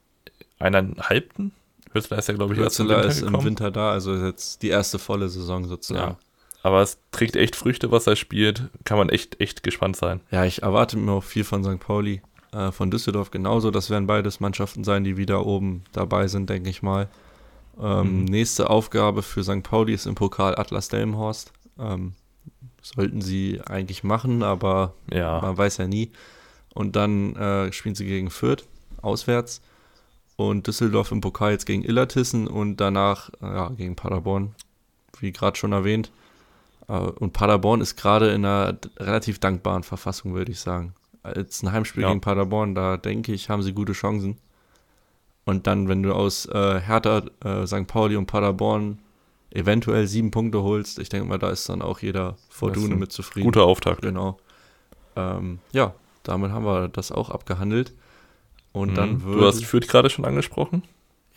eineinhalbten, 0.57 1.51
Hürzler 1.91 2.17
ist 2.17 2.27
ja, 2.27 2.33
glaube 2.33 2.53
ich, 2.53 2.59
Hürzler 2.59 3.03
ist 3.05 3.19
gekommen. 3.19 3.35
im 3.35 3.45
Winter 3.45 3.71
da, 3.71 3.91
also 3.91 4.15
jetzt 4.15 4.61
die 4.61 4.69
erste 4.69 4.99
volle 4.99 5.29
Saison 5.29 5.65
sozusagen. 5.65 6.11
Ja. 6.11 6.17
Aber 6.63 6.81
es 6.81 6.97
trägt 7.11 7.35
echt 7.35 7.55
Früchte, 7.55 7.91
was 7.91 8.07
er 8.07 8.15
spielt. 8.15 8.63
Kann 8.85 8.97
man 8.97 9.09
echt, 9.09 9.41
echt 9.41 9.63
gespannt 9.63 9.97
sein. 9.97 10.21
Ja, 10.31 10.45
ich 10.45 10.63
erwarte 10.63 10.97
mir 10.97 11.11
auch 11.11 11.23
viel 11.23 11.43
von 11.43 11.63
St. 11.63 11.79
Pauli. 11.79 12.21
Äh, 12.53 12.71
von 12.71 12.91
Düsseldorf 12.91 13.31
genauso. 13.31 13.71
Das 13.71 13.89
werden 13.89 14.07
beides 14.07 14.39
Mannschaften 14.39 14.83
sein, 14.83 15.03
die 15.03 15.17
wieder 15.17 15.45
oben 15.45 15.83
dabei 15.91 16.27
sind, 16.27 16.49
denke 16.49 16.69
ich 16.69 16.83
mal. 16.83 17.09
Ähm, 17.81 18.19
mhm. 18.19 18.25
Nächste 18.25 18.69
Aufgabe 18.69 19.23
für 19.23 19.43
St. 19.43 19.63
Pauli 19.63 19.93
ist 19.93 20.05
im 20.05 20.15
Pokal 20.15 20.55
Atlas 20.55 20.87
Delmenhorst. 20.89 21.51
Ähm, 21.79 22.13
sollten 22.81 23.21
sie 23.21 23.61
eigentlich 23.65 24.03
machen, 24.03 24.43
aber 24.43 24.93
ja. 25.11 25.41
man 25.41 25.57
weiß 25.57 25.77
ja 25.77 25.87
nie. 25.87 26.11
Und 26.75 26.95
dann 26.95 27.35
äh, 27.35 27.71
spielen 27.71 27.95
sie 27.95 28.05
gegen 28.05 28.29
Fürth 28.29 28.65
auswärts 29.01 29.61
und 30.35 30.67
Düsseldorf 30.67 31.11
im 31.11 31.21
Pokal 31.21 31.51
jetzt 31.51 31.65
gegen 31.65 31.83
Illertissen 31.83 32.47
und 32.47 32.77
danach 32.77 33.29
äh, 33.41 33.45
ja, 33.45 33.69
gegen 33.69 33.95
Paderborn, 33.95 34.53
wie 35.19 35.31
gerade 35.31 35.57
schon 35.57 35.71
erwähnt. 35.71 36.11
Äh, 36.87 36.93
und 36.93 37.33
Paderborn 37.33 37.81
ist 37.81 37.95
gerade 37.95 38.31
in 38.31 38.45
einer 38.45 38.77
relativ 38.97 39.39
dankbaren 39.39 39.83
Verfassung, 39.83 40.33
würde 40.33 40.51
ich 40.51 40.59
sagen. 40.59 40.93
Als 41.23 41.63
ein 41.63 41.71
Heimspiel 41.71 42.03
ja. 42.03 42.09
gegen 42.09 42.21
Paderborn, 42.21 42.75
da 42.75 42.97
denke 42.97 43.33
ich, 43.33 43.49
haben 43.49 43.63
sie 43.63 43.73
gute 43.73 43.93
Chancen. 43.93 44.37
Und 45.45 45.67
dann, 45.67 45.87
wenn 45.87 46.03
du 46.03 46.13
aus 46.13 46.45
äh, 46.45 46.79
Hertha, 46.79 47.23
äh, 47.43 47.65
St. 47.65 47.87
Pauli 47.87 48.15
und 48.15 48.27
Paderborn 48.27 48.99
eventuell 49.51 50.07
sieben 50.07 50.31
Punkte 50.31 50.63
holst, 50.63 50.99
ich 50.99 51.09
denke 51.09 51.27
mal, 51.27 51.37
da 51.39 51.49
ist 51.49 51.67
dann 51.69 51.81
auch 51.81 51.99
jeder 51.99 52.37
Fortune 52.49 52.95
mit 52.95 53.11
zufrieden. 53.11 53.45
Guter 53.45 53.63
Auftakt. 53.63 54.01
Genau. 54.01 54.37
Ähm, 55.15 55.59
ja, 55.71 55.93
damit 56.23 56.51
haben 56.51 56.65
wir 56.65 56.87
das 56.87 57.11
auch 57.11 57.29
abgehandelt. 57.29 57.93
Und 58.71 58.91
mhm. 58.91 58.95
dann 58.95 59.23
würde, 59.23 59.41
Du 59.41 59.47
hast 59.47 59.63
Fürth 59.63 59.87
gerade 59.87 60.09
schon 60.09 60.25
angesprochen? 60.25 60.83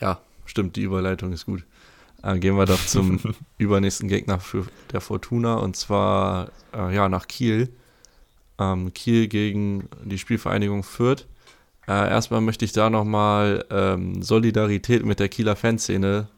Ja, 0.01 0.21
stimmt, 0.47 0.77
die 0.77 0.83
Überleitung 0.83 1.33
ist 1.33 1.47
gut. 1.47 1.65
Äh, 2.23 2.39
gehen 2.39 2.57
wir 2.57 2.65
doch 2.65 2.85
zum 2.85 3.21
übernächsten 3.59 4.09
Gegner 4.09 4.41
für 4.41 4.67
der 4.93 5.01
Fortuna 5.01 5.57
und 5.57 5.77
zwar 5.77 6.51
äh, 6.75 6.95
ja 6.95 7.09
nach 7.09 7.29
Kiel. 7.29 7.69
Ähm, 8.59 8.93
Kiel 8.95 9.29
gegen 9.29 9.89
die 10.05 10.19
Spielvereinigung 10.19 10.83
Fürth. 10.83 11.27
Äh, 11.87 12.11
erstmal 12.11 12.41
möchte 12.41 12.65
ich 12.65 12.73
da 12.73 12.91
nochmal 12.91 13.65
ähm, 13.71 14.23
Solidarität 14.23 15.05
mit 15.05 15.21
der 15.21 15.29
Kieler 15.29 15.57
Fanszene 15.57 16.29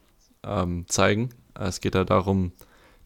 ähm, 0.45 0.85
zeigen. 0.89 1.31
Es 1.55 1.81
geht 1.81 1.95
da 1.95 2.05
darum, 2.05 2.53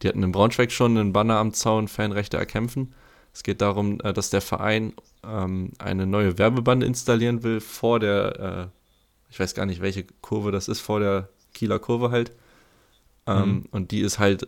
die 0.01 0.07
hatten 0.07 0.23
in 0.23 0.31
Braunschweig 0.31 0.71
schon 0.71 0.97
einen 0.97 1.13
Banner 1.13 1.37
am 1.37 1.53
Zaun, 1.53 1.87
Fanrechte 1.87 2.37
erkämpfen. 2.37 2.93
Es 3.33 3.43
geht 3.43 3.61
darum, 3.61 3.99
äh, 4.01 4.13
dass 4.13 4.29
der 4.29 4.41
Verein 4.41 4.93
ähm, 5.25 5.71
eine 5.79 6.05
neue 6.05 6.37
Werbebande 6.37 6.85
installieren 6.85 7.43
will 7.43 7.61
vor 7.61 7.99
der, 7.99 8.39
äh, 8.39 9.31
ich 9.31 9.39
weiß 9.39 9.55
gar 9.55 9.65
nicht, 9.65 9.81
welche 9.81 10.05
Kurve 10.21 10.51
das 10.51 10.67
ist, 10.67 10.81
vor 10.81 10.99
der 10.99 11.29
Kieler 11.53 11.79
Kurve 11.79 12.11
halt. 12.11 12.31
Ähm, 13.25 13.49
mhm. 13.49 13.65
Und 13.71 13.91
die 13.91 14.01
ist 14.01 14.19
halt 14.19 14.47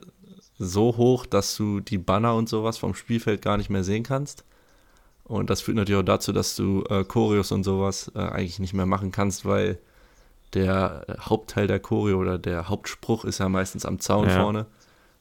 so 0.58 0.98
hoch, 0.98 1.26
dass 1.26 1.56
du 1.56 1.80
die 1.80 1.98
Banner 1.98 2.36
und 2.36 2.50
sowas 2.50 2.78
vom 2.78 2.94
Spielfeld 2.94 3.42
gar 3.42 3.58
nicht 3.58 3.70
mehr 3.70 3.84
sehen 3.84 4.04
kannst. 4.04 4.44
Und 5.26 5.50
das 5.50 5.62
führt 5.62 5.78
natürlich 5.78 6.00
auch 6.00 6.06
dazu, 6.06 6.32
dass 6.32 6.56
du 6.56 6.84
äh, 6.90 7.04
Choreos 7.04 7.52
und 7.52 7.64
sowas 7.64 8.12
äh, 8.16 8.20
eigentlich 8.20 8.60
nicht 8.60 8.74
mehr 8.74 8.86
machen 8.86 9.12
kannst, 9.12 9.44
weil 9.44 9.80
der 10.54 11.06
Hauptteil 11.20 11.68
der 11.68 11.80
Choreo 11.80 12.20
oder 12.20 12.38
der 12.38 12.70
Hauptspruch 12.70 13.26
ist 13.26 13.40
ja 13.40 13.50
meistens 13.50 13.86
am 13.86 14.00
Zaun 14.00 14.30
ja. 14.30 14.42
vorne. 14.42 14.68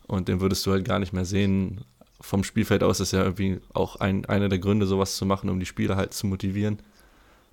Und 0.07 0.29
den 0.29 0.41
würdest 0.41 0.65
du 0.67 0.73
halt 0.73 0.85
gar 0.85 0.99
nicht 0.99 1.15
mehr 1.15 1.25
sehen. 1.25 1.85
Vom 2.21 2.45
Spielfeld 2.45 2.83
aus 2.83 3.01
ist 3.01 3.13
ja 3.13 3.23
irgendwie 3.25 3.61
auch 3.73 3.97
ein, 3.97 4.27
einer 4.27 4.51
der 4.51 4.59
Gründe, 4.59 4.87
sowas 4.87 5.17
zu 5.17 5.25
machen, 5.25 5.49
um 5.49 5.59
die 5.59 5.67
Spieler 5.67 5.97
halt 5.97 6.13
zu 6.13 6.27
motivieren. 6.27 6.79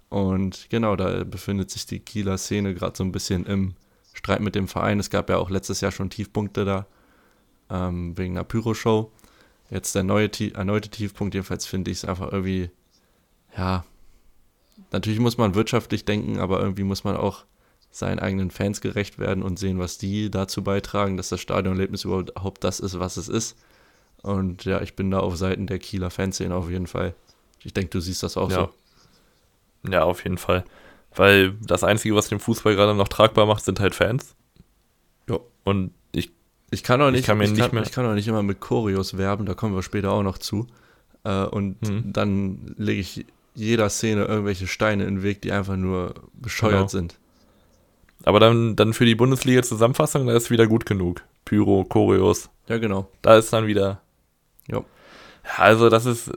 Und 0.09 0.69
genau, 0.69 0.97
da 0.97 1.23
befindet 1.23 1.71
sich 1.71 1.85
die 1.85 1.99
Kieler 1.99 2.37
Szene 2.37 2.73
gerade 2.73 2.97
so 2.97 3.03
ein 3.05 3.13
bisschen 3.13 3.45
im 3.45 3.75
Streit 4.13 4.41
mit 4.41 4.55
dem 4.55 4.67
Verein. 4.67 4.99
Es 4.99 5.09
gab 5.09 5.29
ja 5.29 5.37
auch 5.37 5.49
letztes 5.49 5.79
Jahr 5.79 5.93
schon 5.93 6.09
Tiefpunkte 6.09 6.65
da, 6.65 6.85
ähm, 7.69 8.17
wegen 8.17 8.33
einer 8.35 8.43
Pyro-Show. 8.43 9.09
Jetzt 9.71 9.95
der 9.95 10.03
neue, 10.03 10.29
erneute 10.53 10.89
Tiefpunkt, 10.89 11.33
jedenfalls 11.33 11.65
finde 11.65 11.91
ich 11.91 11.97
es 11.97 12.05
einfach 12.05 12.31
irgendwie, 12.31 12.69
ja, 13.57 13.85
natürlich 14.91 15.19
muss 15.19 15.37
man 15.37 15.55
wirtschaftlich 15.55 16.03
denken, 16.03 16.39
aber 16.39 16.59
irgendwie 16.59 16.83
muss 16.83 17.05
man 17.05 17.15
auch 17.15 17.45
seinen 17.89 18.19
eigenen 18.19 18.51
Fans 18.51 18.81
gerecht 18.81 19.17
werden 19.17 19.43
und 19.43 19.57
sehen, 19.57 19.79
was 19.79 19.97
die 19.97 20.29
dazu 20.29 20.61
beitragen, 20.61 21.15
dass 21.15 21.29
das 21.29 21.39
Stadionerlebnis 21.39 22.03
überhaupt 22.03 22.63
das 22.63 22.81
ist, 22.81 22.99
was 22.99 23.15
es 23.15 23.29
ist. 23.29 23.57
Und 24.21 24.65
ja, 24.65 24.81
ich 24.81 24.95
bin 24.95 25.09
da 25.09 25.19
auf 25.19 25.37
Seiten 25.37 25.67
der 25.67 25.79
Kieler 25.79 26.09
Fanszene 26.09 26.53
auf 26.53 26.69
jeden 26.69 26.87
Fall. 26.87 27.15
Ich 27.63 27.73
denke, 27.73 27.89
du 27.89 28.01
siehst 28.01 28.23
das 28.23 28.37
auch 28.37 28.51
ja. 28.51 28.69
so. 29.83 29.89
Ja, 29.89 30.03
auf 30.03 30.23
jeden 30.23 30.37
Fall. 30.37 30.65
Weil 31.15 31.53
das 31.61 31.83
Einzige, 31.83 32.15
was 32.15 32.27
den 32.27 32.39
Fußball 32.39 32.75
gerade 32.75 32.93
noch 32.93 33.07
tragbar 33.07 33.45
macht, 33.45 33.63
sind 33.63 33.79
halt 33.79 33.95
Fans. 33.95 34.35
Ja. 35.29 35.39
Und 35.63 35.93
ich, 36.71 36.83
kann 36.83 37.01
auch 37.01 37.11
nicht, 37.11 37.21
Ich 37.21 37.25
kann 37.27 37.37
mir 37.37 37.43
ich 37.45 37.51
nicht 37.51 37.59
kann, 37.61 37.71
mehr- 37.73 37.83
ich 37.83 37.91
kann 37.91 38.05
auch 38.05 38.13
nicht 38.15 38.27
immer 38.27 38.43
mit 38.43 38.59
Choreos 38.59 39.17
werben, 39.17 39.45
da 39.45 39.53
kommen 39.53 39.75
wir 39.75 39.83
später 39.83 40.11
auch 40.11 40.23
noch 40.23 40.37
zu. 40.39 40.67
Äh, 41.23 41.43
und 41.45 41.81
Mhm. 41.87 42.13
dann 42.13 42.73
lege 42.77 42.99
ich 43.01 43.25
jeder 43.53 43.89
Szene 43.89 44.25
irgendwelche 44.25 44.65
Steine 44.67 45.03
in 45.03 45.15
den 45.17 45.23
Weg, 45.23 45.41
die 45.41 45.51
einfach 45.51 45.75
nur 45.75 46.15
bescheuert 46.33 46.73
Genau. 46.73 46.87
sind. 46.87 47.17
aber 48.23 48.39
dann, 48.39 48.75
dann 48.75 48.93
für 48.93 49.05
die 49.05 49.15
Bundesliga-Zusammenfassung, 49.15 50.27
da 50.27 50.33
ist 50.35 50.51
wieder 50.51 50.67
gut 50.67 50.85
genug. 50.85 51.23
Pyro, 51.43 51.83
Choreos, 51.85 52.49
Ja, 52.67 52.77
genau. 52.77 53.07
da 53.23 53.35
ist 53.37 53.51
dann 53.51 53.65
wieder. 53.67 53.99
Ja, 54.67 54.83
Also, 55.57 55.89
das 55.89 56.05
ist, 56.05 56.31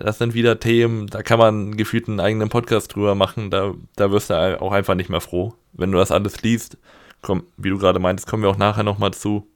das 0.00 0.18
sind 0.18 0.34
wieder 0.34 0.58
Themen, 0.58 1.06
da 1.06 1.22
kann 1.22 1.38
man 1.38 1.76
gefühlt 1.76 2.08
einen 2.08 2.18
eigenen 2.18 2.48
Podcast 2.48 2.92
drüber 2.94 3.14
machen, 3.14 3.50
da, 3.52 3.72
da 3.94 4.10
wirst 4.10 4.30
du 4.30 4.60
auch 4.60 4.72
einfach 4.72 4.96
nicht 4.96 5.10
mehr 5.10 5.20
froh. 5.20 5.54
Wenn 5.72 5.92
du 5.92 5.98
das 5.98 6.10
alles 6.10 6.42
liest, 6.42 6.76
komm, 7.22 7.44
wie 7.56 7.70
du 7.70 7.78
gerade 7.78 8.00
meintest, 8.00 8.28
kommen 8.28 8.42
wir 8.42 8.50
auch 8.50 8.58
nachher 8.58 8.82
nochmal 8.82 9.14
zu. 9.14 9.46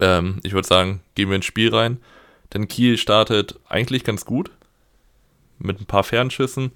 Ähm, 0.00 0.40
ich 0.42 0.52
würde 0.52 0.68
sagen, 0.68 1.00
gehen 1.14 1.28
wir 1.28 1.36
ins 1.36 1.46
Spiel 1.46 1.74
rein. 1.74 1.98
Denn 2.52 2.68
Kiel 2.68 2.98
startet 2.98 3.58
eigentlich 3.68 4.04
ganz 4.04 4.24
gut. 4.24 4.50
Mit 5.58 5.80
ein 5.80 5.86
paar 5.86 6.04
Fernschüssen. 6.04 6.72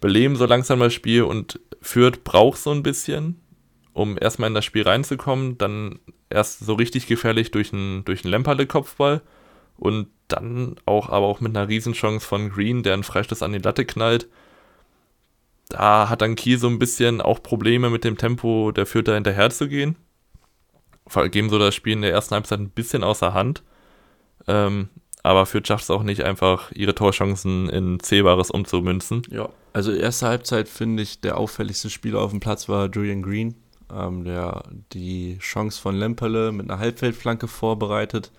Beleben 0.00 0.36
so 0.36 0.46
langsam 0.46 0.80
das 0.80 0.92
Spiel 0.92 1.22
und 1.22 1.60
Fürth 1.80 2.24
braucht 2.24 2.58
so 2.58 2.70
ein 2.70 2.82
bisschen, 2.82 3.40
um 3.92 4.18
erstmal 4.20 4.48
in 4.48 4.54
das 4.54 4.64
Spiel 4.64 4.82
reinzukommen. 4.82 5.56
Dann 5.58 5.98
erst 6.28 6.60
so 6.60 6.74
richtig 6.74 7.06
gefährlich 7.06 7.50
durch 7.50 7.72
einen 7.72 8.04
durch 8.04 8.24
Lemperle-Kopfball. 8.24 9.22
Und 9.78 10.08
dann 10.28 10.76
auch, 10.86 11.08
aber 11.10 11.26
auch 11.26 11.40
mit 11.40 11.56
einer 11.56 11.68
Riesenchance 11.68 12.26
von 12.26 12.50
Green, 12.50 12.82
der 12.82 12.94
einen 12.94 13.04
Freistoß 13.04 13.42
an 13.42 13.52
die 13.52 13.58
Latte 13.58 13.84
knallt. 13.84 14.28
Da 15.68 16.08
hat 16.08 16.22
dann 16.22 16.36
Kiel 16.36 16.58
so 16.58 16.68
ein 16.68 16.78
bisschen 16.78 17.20
auch 17.20 17.42
Probleme 17.42 17.90
mit 17.90 18.04
dem 18.04 18.16
Tempo 18.16 18.72
der 18.72 18.86
Fürther 18.86 19.14
hinterher 19.14 19.50
zu 19.50 19.68
gehen. 19.68 19.96
Geben 21.30 21.50
so 21.50 21.58
das 21.58 21.74
Spiel 21.74 21.94
in 21.94 22.02
der 22.02 22.12
ersten 22.12 22.34
Halbzeit 22.34 22.60
ein 22.60 22.70
bisschen 22.70 23.04
außer 23.04 23.32
Hand. 23.34 23.62
Ähm, 24.46 24.88
aber 25.22 25.44
Fürth 25.44 25.66
schafft 25.66 25.84
es 25.84 25.90
auch 25.90 26.04
nicht, 26.04 26.22
einfach 26.22 26.70
ihre 26.72 26.94
Torchancen 26.94 27.68
in 27.68 27.98
Zählbares 27.98 28.50
umzumünzen. 28.50 29.22
Ja. 29.30 29.48
Also 29.72 29.92
erste 29.92 30.28
Halbzeit 30.28 30.68
finde 30.68 31.02
ich, 31.02 31.20
der 31.20 31.36
auffälligste 31.36 31.90
Spieler 31.90 32.20
auf 32.20 32.30
dem 32.30 32.40
Platz 32.40 32.68
war 32.68 32.88
Julian 32.88 33.22
Green, 33.22 33.56
ähm, 33.92 34.24
der 34.24 34.62
die 34.92 35.38
Chance 35.38 35.80
von 35.80 35.96
Lemperle 35.96 36.52
mit 36.52 36.70
einer 36.70 36.78
Halbfeldflanke 36.78 37.48
vorbereitet. 37.48 38.30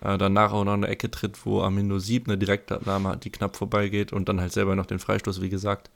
Äh, 0.00 0.16
danach 0.16 0.52
auch 0.52 0.64
noch 0.64 0.72
eine 0.72 0.88
Ecke 0.88 1.10
tritt, 1.10 1.44
wo 1.44 1.60
Armindo 1.60 1.98
Sieb 1.98 2.26
eine 2.26 2.38
Direktabnahme 2.38 3.10
hat, 3.10 3.24
die 3.24 3.30
knapp 3.30 3.56
vorbeigeht 3.56 4.12
und 4.12 4.28
dann 4.28 4.40
halt 4.40 4.52
selber 4.52 4.74
noch 4.74 4.86
den 4.86 4.98
Freistoß, 4.98 5.42
wie 5.42 5.50
gesagt. 5.50 5.90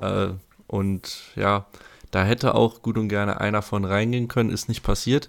Äh, 0.00 0.28
und 0.68 1.22
ja, 1.34 1.66
da 2.12 2.22
hätte 2.22 2.54
auch 2.54 2.82
gut 2.82 2.96
und 2.96 3.08
gerne 3.08 3.40
einer 3.40 3.62
von 3.62 3.84
reingehen 3.84 4.28
können, 4.28 4.50
ist 4.50 4.68
nicht 4.68 4.82
passiert. 4.82 5.28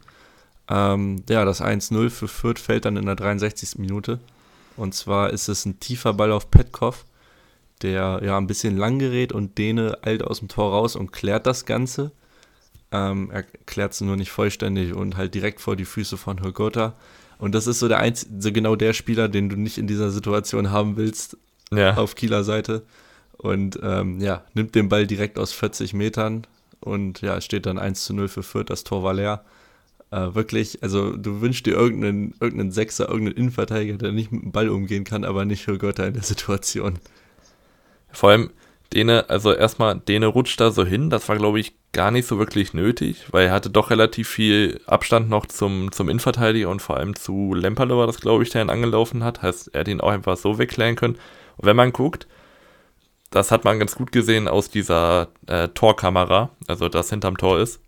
Ähm, 0.72 1.24
ja, 1.30 1.44
das 1.44 1.62
1-0 1.62 2.10
für 2.10 2.30
Fürth 2.30 2.60
fällt 2.60 2.86
dann 2.86 2.96
in 2.96 3.06
der 3.06 3.16
63. 3.16 3.78
Minute. 3.78 4.20
Und 4.78 4.96
zwar 4.96 5.32
ist 5.32 5.50
es 5.50 5.66
ein 5.66 5.80
tiefer 5.80 6.14
Ball 6.14 6.32
auf 6.32 6.50
Petkov, 6.50 7.06
der 7.82 8.22
ja 8.24 8.38
ein 8.38 8.48
bisschen 8.48 8.78
lang 8.78 8.98
gerät 8.98 9.34
und 9.34 9.58
Dene 9.58 9.98
eilt 10.02 10.24
aus 10.24 10.40
dem 10.40 10.48
Tor 10.48 10.72
raus 10.72 10.96
und 10.96 11.12
klärt 11.12 11.46
das 11.46 11.66
Ganze. 11.66 12.12
Ähm, 12.92 13.30
er 13.32 13.44
klärt 13.44 13.94
es 13.94 14.02
nur 14.02 14.16
nicht 14.16 14.32
vollständig 14.32 14.94
und 14.94 15.18
halt 15.18 15.36
direkt 15.36 15.60
vor 15.60 15.76
die 15.76 15.86
Füße 15.86 16.18
von 16.18 16.42
Hogota. 16.42 16.94
Und 17.38 17.54
das 17.54 17.68
ist 17.68 17.80
so 17.80 17.88
der 17.88 18.00
einzige, 18.00 18.32
so 18.40 18.52
genau 18.52 18.76
der 18.76 18.94
Spieler, 18.94 19.28
den 19.28 19.50
du 19.50 19.58
nicht 19.58 19.78
in 19.78 19.88
dieser 19.88 20.12
Situation 20.12 20.72
haben 20.72 20.96
willst, 20.96 21.38
Ja, 21.74 21.98
auf 21.98 22.16
Kieler 22.16 22.44
Seite. 22.44 22.84
Und 23.38 23.80
ähm, 23.82 24.22
ja, 24.22 24.46
nimmt 24.54 24.76
den 24.76 24.88
Ball 24.88 25.08
direkt 25.08 25.40
aus 25.40 25.52
40 25.52 25.94
Metern 25.94 26.46
und 26.80 27.22
ja, 27.22 27.38
es 27.38 27.46
steht 27.46 27.66
dann 27.66 27.80
1 27.80 28.06
zu 28.06 28.14
0 28.14 28.28
für 28.28 28.44
Fürth, 28.44 28.70
das 28.70 28.84
Tor 28.84 29.04
war 29.04 29.14
leer. 29.14 29.44
Äh, 30.12 30.36
wirklich, 30.36 30.84
also 30.84 31.16
du 31.16 31.42
wünschst 31.42 31.66
dir 31.66 31.74
irgendeinen, 31.74 32.36
irgendeinen 32.40 32.72
Sechser, 32.72 33.08
irgendeinen 33.08 33.38
Innenverteidiger, 33.38 33.98
der 33.98 34.12
nicht 34.12 34.32
mit 34.32 34.44
dem 34.44 34.52
Ball 34.52 34.70
umgehen 34.70 35.06
kann, 35.06 35.24
aber 35.24 35.46
nicht 35.46 35.64
für 35.64 35.78
Götter 35.78 36.08
in 36.08 36.14
der 36.14 36.24
Situation. 36.24 37.00
vor 38.12 38.32
allem 38.32 38.52
Dene, 38.94 39.30
also 39.30 39.54
erstmal, 39.54 40.00
Dene 40.00 40.28
rutscht 40.28 40.60
da 40.60 40.70
so 40.72 40.86
hin. 40.86 41.10
Das 41.10 41.30
war, 41.30 41.38
glaube 41.38 41.62
ich, 41.62 41.74
gar 41.94 42.12
nicht 42.12 42.28
so 42.28 42.40
wirklich 42.40 42.74
nötig, 42.74 43.26
weil 43.32 43.48
er 43.48 43.54
hatte 43.54 43.70
doch 43.70 43.90
relativ 43.90 44.28
viel 44.28 44.82
Abstand 44.86 45.30
noch 45.30 45.46
zum, 45.46 45.92
zum 45.94 46.10
Innenverteidiger 46.10 46.70
und 46.70 46.82
vor 46.82 46.98
allem 46.98 47.16
zu 47.16 47.54
Lemperle 47.54 47.96
war 47.98 48.08
das, 48.08 48.20
glaube 48.20 48.44
ich, 48.44 48.50
der 48.50 48.64
ihn 48.64 48.70
angelaufen 48.70 49.24
hat. 49.24 49.42
Heißt, 49.42 49.70
er 49.74 49.82
hätte 49.82 49.92
ihn 49.92 50.02
auch 50.02 50.12
einfach 50.12 50.36
so 50.38 50.58
wegklären 50.58 50.98
können. 50.98 51.16
Und 51.58 51.66
wenn 51.66 51.78
man 51.78 51.94
guckt, 51.94 52.28
das 53.30 53.52
hat 53.52 53.64
man 53.64 53.80
ganz 53.80 53.96
gut 53.96 54.12
gesehen 54.12 54.50
aus 54.50 54.70
dieser 54.70 55.30
äh, 55.48 55.70
Torkamera, 55.70 56.52
also 56.68 56.90
das 56.90 57.10
hinterm 57.10 57.38
Tor 57.38 57.60
ist. 57.60 57.80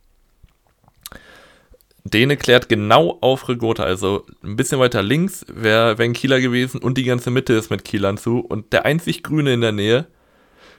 Dene 2.06 2.36
klärt 2.36 2.68
genau 2.68 3.18
auf 3.22 3.48
Regota, 3.48 3.84
also 3.84 4.26
ein 4.44 4.58
bisschen 4.58 4.80
weiter 4.80 5.02
links 5.02 5.46
wäre 5.48 5.98
wär 5.98 6.06
ein 6.06 6.14
Kieler 6.14 6.42
gewesen 6.42 6.82
und 6.82 6.98
die 6.98 7.06
ganze 7.06 7.32
Mitte 7.32 7.54
ist 7.54 7.70
mit 7.70 7.86
Kielern 7.86 8.18
zu 8.18 8.40
und 8.40 8.74
der 8.74 8.86
einzig 8.86 9.24
Grüne 9.24 9.54
in 9.54 9.62
der 9.62 9.72
Nähe 9.72 10.08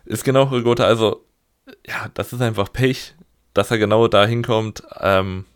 ist 0.05 0.25
genau 0.25 0.45
Regota, 0.45 0.85
also 0.85 1.25
ja, 1.87 2.11
das 2.13 2.35
ist 2.35 2.43
einfach 2.43 2.71
Pech, 2.73 3.15
dass 3.55 3.71
er 3.71 3.79
genau 3.79 4.07
da 4.07 4.27
hinkommt. 4.27 4.83
Ähm, 5.01 5.47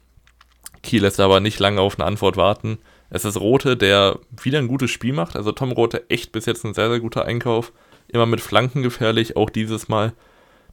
Kiel 0.82 1.02
lässt 1.02 1.20
aber 1.20 1.40
nicht 1.40 1.58
lange 1.58 1.82
auf 1.82 1.98
eine 1.98 2.06
Antwort 2.06 2.36
warten. 2.38 2.78
Es 3.10 3.24
ist 3.24 3.38
Rote, 3.38 3.76
der 3.76 4.18
wieder 4.42 4.58
ein 4.58 4.68
gutes 4.68 4.90
Spiel 4.90 5.12
macht, 5.12 5.36
also 5.36 5.52
Tom 5.52 5.72
Rote 5.72 6.08
echt 6.08 6.32
bis 6.32 6.46
jetzt 6.46 6.64
ein 6.64 6.74
sehr, 6.74 6.88
sehr 6.88 7.00
guter 7.00 7.24
Einkauf. 7.24 7.72
Immer 8.08 8.26
mit 8.26 8.40
Flanken 8.40 8.82
gefährlich, 8.82 9.36
auch 9.36 9.50
dieses 9.50 9.88
Mal. 9.88 10.14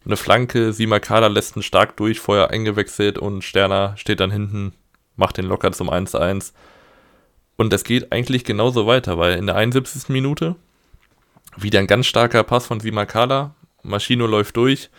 Eine 0.05 0.17
Flanke, 0.17 0.71
Simakala 0.71 1.27
lässt 1.27 1.57
ihn 1.57 1.63
stark 1.63 1.97
durch, 1.97 2.19
vorher 2.19 2.51
eingewechselt 2.51 3.17
und 3.17 3.43
Sterner 3.43 3.97
steht 3.97 4.19
dann 4.19 4.31
hinten, 4.31 4.73
macht 5.15 5.37
den 5.37 5.45
locker 5.45 5.71
zum 5.71 5.89
1-1. 5.89 6.51
Und 7.57 7.71
es 7.73 7.83
geht 7.83 8.11
eigentlich 8.11 8.43
genauso 8.43 8.85
weiter, 8.85 9.17
weil 9.17 9.37
in 9.37 9.45
der 9.47 9.55
71. 9.55 10.09
Minute 10.09 10.55
wieder 11.57 11.79
ein 11.79 11.87
ganz 11.87 12.05
starker 12.05 12.43
Pass 12.43 12.65
von 12.65 12.79
Simakala, 12.81 13.55
Maschino 13.81 14.27
läuft 14.27 14.57
durch 14.57 14.89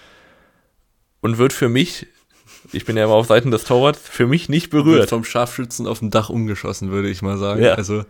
und 1.21 1.37
wird 1.39 1.53
für 1.53 1.69
mich, 1.69 2.07
ich 2.73 2.85
bin 2.87 2.97
ja 2.97 3.05
immer 3.05 3.15
auf 3.15 3.27
Seiten 3.27 3.51
des 3.51 3.65
Torwarts, 3.65 4.01
für 4.01 4.27
mich 4.27 4.49
nicht 4.49 4.73
Wird 4.73 4.85
berührt. 4.85 5.09
vom 5.11 5.25
Scharfschützen 5.25 5.87
auf 5.87 5.99
dem 5.99 6.11
Dach 6.11 6.31
umgeschossen, 6.31 6.91
würde 6.91 7.11
ich 7.11 7.21
mal 7.21 7.37
sagen. 7.37 7.63
Ja. 7.63 7.75
Also, 7.75 8.05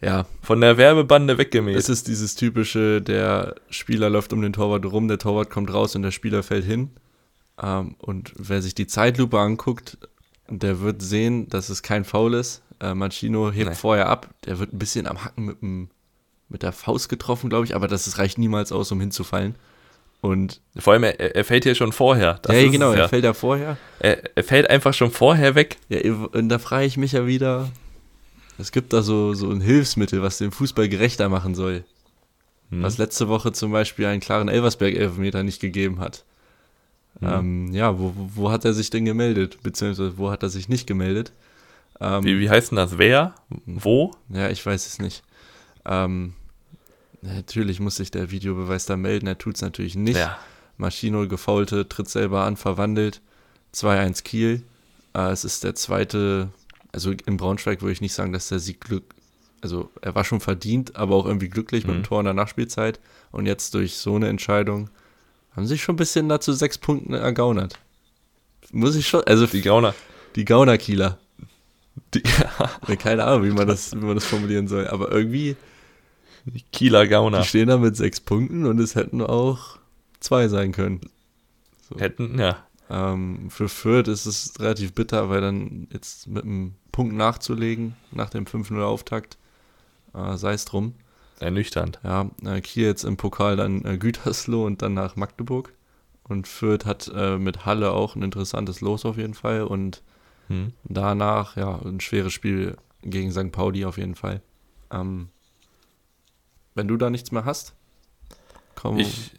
ja, 0.00 0.26
Von 0.42 0.60
der 0.60 0.76
Werbebande 0.76 1.38
weggemäht. 1.38 1.76
es 1.76 1.88
ist 1.88 2.06
dieses 2.08 2.34
typische, 2.36 3.00
der 3.02 3.56
Spieler 3.70 4.08
läuft 4.10 4.32
um 4.32 4.40
den 4.42 4.52
Torwart 4.52 4.84
rum, 4.86 5.08
der 5.08 5.18
Torwart 5.18 5.50
kommt 5.50 5.72
raus 5.72 5.94
und 5.94 6.02
der 6.02 6.10
Spieler 6.12 6.42
fällt 6.42 6.64
hin. 6.64 6.90
Ähm, 7.60 7.94
und 7.98 8.32
wer 8.36 8.62
sich 8.62 8.74
die 8.74 8.86
Zeitlupe 8.86 9.38
anguckt, 9.38 9.98
der 10.48 10.80
wird 10.80 11.02
sehen, 11.02 11.48
dass 11.48 11.68
es 11.68 11.82
kein 11.82 12.04
Foul 12.04 12.34
ist. 12.34 12.62
Äh, 12.80 12.94
Machino 12.94 13.50
hebt 13.50 13.70
Nee. 13.70 13.74
vorher 13.76 14.08
ab, 14.08 14.28
der 14.46 14.58
wird 14.58 14.72
ein 14.72 14.78
bisschen 14.78 15.06
am 15.06 15.24
Hacken 15.24 15.44
mit, 15.44 15.60
dem, 15.62 15.90
mit 16.48 16.62
der 16.62 16.72
Faust 16.72 17.08
getroffen, 17.08 17.50
glaube 17.50 17.66
ich, 17.66 17.74
aber 17.74 17.88
das 17.88 18.06
ist- 18.06 18.18
reicht 18.18 18.38
niemals 18.38 18.72
aus, 18.72 18.90
um 18.92 19.00
hinzufallen. 19.00 19.54
Und 20.20 20.60
Vor 20.76 20.94
allem, 20.94 21.04
er, 21.04 21.36
er 21.36 21.44
fällt 21.44 21.62
hier 21.64 21.74
schon 21.76 21.92
vorher. 21.92 22.40
Das 22.42 22.54
ja, 22.56 22.68
genau, 22.68 22.90
er 22.92 22.98
ja. 22.98 23.08
fällt 23.08 23.24
ja 23.24 23.34
vorher. 23.34 23.76
Er, 24.00 24.36
er 24.36 24.42
fällt 24.44 24.68
einfach 24.68 24.92
schon 24.92 25.10
vorher 25.12 25.54
weg. 25.54 25.76
Ja, 25.88 26.00
und 26.12 26.48
da 26.48 26.58
frage 26.58 26.86
ich 26.86 26.96
mich 26.96 27.12
ja 27.12 27.26
wieder, 27.26 27.70
es 28.58 28.72
gibt 28.72 28.92
da 28.92 29.02
so, 29.02 29.34
so 29.34 29.48
ein 29.50 29.60
Hilfsmittel, 29.60 30.20
was 30.22 30.38
den 30.38 30.50
Fußball 30.50 30.88
gerechter 30.88 31.28
machen 31.28 31.54
soll. 31.54 31.84
Hm. 32.70 32.82
Was 32.82 32.98
letzte 32.98 33.28
Woche 33.28 33.52
zum 33.52 33.70
Beispiel 33.70 34.06
einen 34.06 34.20
klaren 34.20 34.48
Elversberg-Elfmeter 34.48 35.42
nicht 35.44 35.60
gegeben 35.60 36.00
hat. 36.00 36.24
Mhm. 37.20 37.28
Ähm, 37.28 37.72
ja, 37.72 37.98
wo, 37.98 38.12
wo- 38.16 38.50
hat 38.50 38.64
er 38.64 38.72
sich 38.74 38.90
denn 38.90 39.04
gemeldet? 39.04 39.58
Beziehungsweise 39.62 40.18
wo 40.18 40.30
hat 40.30 40.42
er 40.42 40.48
sich 40.50 40.68
nicht 40.68 40.86
gemeldet? 40.86 41.32
Ähm, 42.00 42.22
Wie, 42.24 42.38
wie 42.38 42.48
heißt 42.48 42.70
denn 42.70 42.76
das? 42.76 42.96
Wer? 42.98 43.34
Wo? 43.66 44.12
Ja, 44.28 44.50
ich 44.50 44.64
weiß 44.64 44.86
es 44.86 44.98
nicht. 45.00 45.22
Ähm, 45.84 46.34
natürlich 47.22 47.80
muss 47.80 47.96
sich 47.96 48.10
der 48.10 48.30
Videobeweis 48.30 48.86
da 48.86 48.96
melden, 48.96 49.26
er 49.26 49.38
tut 49.38 49.56
es 49.56 49.62
natürlich 49.62 49.96
nicht. 49.96 50.16
Ja. 50.18 50.38
Maschino 50.76 51.26
gefaulte, 51.26 51.88
tritt 51.88 52.08
selber 52.08 52.44
an, 52.44 52.56
verwandelt. 52.56 53.20
2-1 53.74 54.22
Kiel. 54.22 54.62
Äh, 55.14 55.30
es 55.32 55.44
ist 55.44 55.64
der 55.64 55.74
zweite, 55.74 56.50
also 56.92 57.10
in 57.26 57.36
Braunschweig 57.36 57.82
würde 57.82 57.92
ich 57.92 58.00
nicht 58.00 58.14
sagen, 58.14 58.32
dass 58.32 58.48
der 58.48 58.60
Sieg 58.60 58.80
Glück, 58.80 59.02
also 59.60 59.90
er 60.00 60.14
war 60.14 60.24
schon 60.24 60.40
verdient, 60.40 60.94
aber 60.94 61.16
auch 61.16 61.26
irgendwie 61.26 61.48
glücklich 61.48 61.84
mit 61.84 61.96
Mhm. 61.96 62.00
dem 62.02 62.04
Tor 62.04 62.20
in 62.20 62.24
der 62.26 62.34
Nachspielzeit. 62.34 63.00
Und 63.32 63.46
jetzt 63.46 63.74
durch 63.74 63.96
so 63.96 64.14
eine 64.14 64.28
Entscheidung 64.28 64.88
haben 65.58 65.66
sich 65.66 65.82
schon 65.82 65.94
ein 65.94 65.98
bisschen 65.98 66.28
dazu 66.28 66.52
sechs 66.52 66.78
Punkten 66.78 67.14
ergaunert. 67.14 67.80
Muss 68.70 68.94
ich 68.94 69.08
schon, 69.08 69.24
also 69.24 69.44
Die 69.46 69.60
Gauner. 69.60 69.92
die 70.36 70.44
Gauner-Kieler. 70.44 71.18
Keine 73.00 73.24
Ahnung, 73.24 73.44
wie 73.44 73.50
man, 73.50 73.66
das, 73.66 73.92
wie 73.92 74.04
man 74.04 74.14
das 74.14 74.24
formulieren 74.24 74.68
soll. 74.68 74.86
Aber 74.86 75.10
irgendwie, 75.10 75.56
die 76.44 76.62
Kieler 76.72 77.08
Gauner. 77.08 77.40
die 77.40 77.46
stehen 77.48 77.66
da 77.66 77.76
mit 77.76 77.96
sechs 77.96 78.20
Punkten 78.20 78.66
und 78.66 78.78
es 78.78 78.94
hätten 78.94 79.20
auch 79.20 79.78
zwei 80.20 80.46
sein 80.46 80.70
können. 80.70 81.00
Hätten, 81.96 82.38
ja. 82.38 82.64
Ähm, 82.88 83.50
für 83.50 83.68
Fürth 83.68 84.06
ist 84.06 84.26
es 84.26 84.60
relativ 84.60 84.92
bitter, 84.92 85.28
weil 85.28 85.40
dann 85.40 85.88
jetzt 85.92 86.28
mit 86.28 86.44
einem 86.44 86.74
Punkt 86.92 87.14
nachzulegen 87.16 87.96
nach 88.12 88.30
dem 88.30 88.44
5-0 88.44 88.80
Auftakt, 88.80 89.38
äh, 90.14 90.36
sei 90.36 90.52
es 90.52 90.64
drum. 90.66 90.94
Ernüchternd. 91.40 92.00
Ja, 92.04 92.30
äh, 92.44 92.60
Kiel 92.60 92.86
jetzt 92.86 93.04
im 93.04 93.16
Pokal 93.16 93.56
dann 93.56 93.84
äh, 93.84 93.98
Gütersloh 93.98 94.64
und 94.64 94.82
dann 94.82 94.94
nach 94.94 95.16
Magdeburg. 95.16 95.72
Und 96.24 96.46
Fürth 96.46 96.84
hat 96.84 97.10
äh, 97.14 97.38
mit 97.38 97.64
Halle 97.64 97.92
auch 97.92 98.14
ein 98.14 98.22
interessantes 98.22 98.80
Los 98.80 99.04
auf 99.04 99.16
jeden 99.16 99.34
Fall. 99.34 99.62
Und 99.62 100.02
hm. 100.48 100.72
danach, 100.84 101.56
ja, 101.56 101.80
ein 101.84 102.00
schweres 102.00 102.32
Spiel 102.32 102.76
gegen 103.02 103.32
St. 103.32 103.52
Pauli 103.52 103.84
auf 103.84 103.98
jeden 103.98 104.14
Fall. 104.14 104.42
Ähm, 104.90 105.28
wenn 106.74 106.88
du 106.88 106.96
da 106.96 107.10
nichts 107.10 107.32
mehr 107.32 107.44
hast, 107.44 107.74
komm. 108.74 108.98
Ich, 108.98 109.32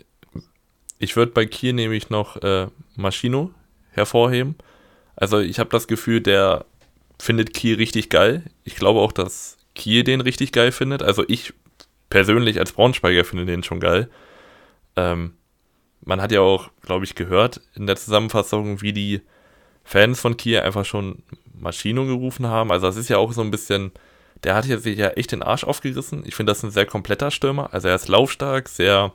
ich 0.97 1.15
würde 1.15 1.31
bei 1.31 1.45
Kiel 1.45 1.73
nämlich 1.73 2.09
noch 2.09 2.37
äh, 2.37 2.67
Maschino 2.95 3.51
hervorheben. 3.91 4.55
Also 5.15 5.39
ich 5.39 5.59
habe 5.59 5.69
das 5.69 5.87
Gefühl, 5.87 6.21
der 6.21 6.65
findet 7.19 7.53
Kiel 7.53 7.75
richtig 7.75 8.09
geil. 8.09 8.43
Ich 8.63 8.75
glaube 8.75 8.99
auch, 8.99 9.11
dass 9.11 9.57
Kiel 9.75 10.03
den 10.03 10.21
richtig 10.21 10.51
geil 10.51 10.71
findet. 10.71 11.03
Also 11.03 11.23
ich 11.27 11.53
persönlich 12.09 12.59
als 12.59 12.71
Braunschweiger 12.71 13.23
finde 13.23 13.45
den 13.45 13.63
schon 13.63 13.79
geil. 13.79 14.09
Ähm, 14.95 15.33
man 16.01 16.21
hat 16.21 16.31
ja 16.31 16.41
auch, 16.41 16.69
glaube 16.81 17.05
ich, 17.05 17.15
gehört 17.15 17.61
in 17.75 17.87
der 17.87 17.95
Zusammenfassung, 17.95 18.81
wie 18.81 18.93
die 18.93 19.21
Fans 19.83 20.19
von 20.19 20.37
Kiel 20.37 20.59
einfach 20.59 20.85
schon 20.85 21.23
Maschino 21.53 22.05
gerufen 22.05 22.47
haben. 22.47 22.71
Also 22.71 22.87
das 22.87 22.95
ist 22.95 23.09
ja 23.09 23.17
auch 23.17 23.33
so 23.33 23.41
ein 23.41 23.51
bisschen, 23.51 23.91
der 24.43 24.55
hat 24.55 24.65
hier 24.65 24.79
sich 24.79 24.97
ja 24.97 25.09
echt 25.09 25.31
den 25.31 25.43
Arsch 25.43 25.63
aufgerissen. 25.63 26.23
Ich 26.25 26.35
finde 26.35 26.51
das 26.51 26.63
ein 26.63 26.71
sehr 26.71 26.85
kompletter 26.85 27.31
Stürmer. 27.31 27.73
Also 27.73 27.87
er 27.87 27.95
ist 27.95 28.07
laufstark, 28.07 28.69
sehr 28.69 29.13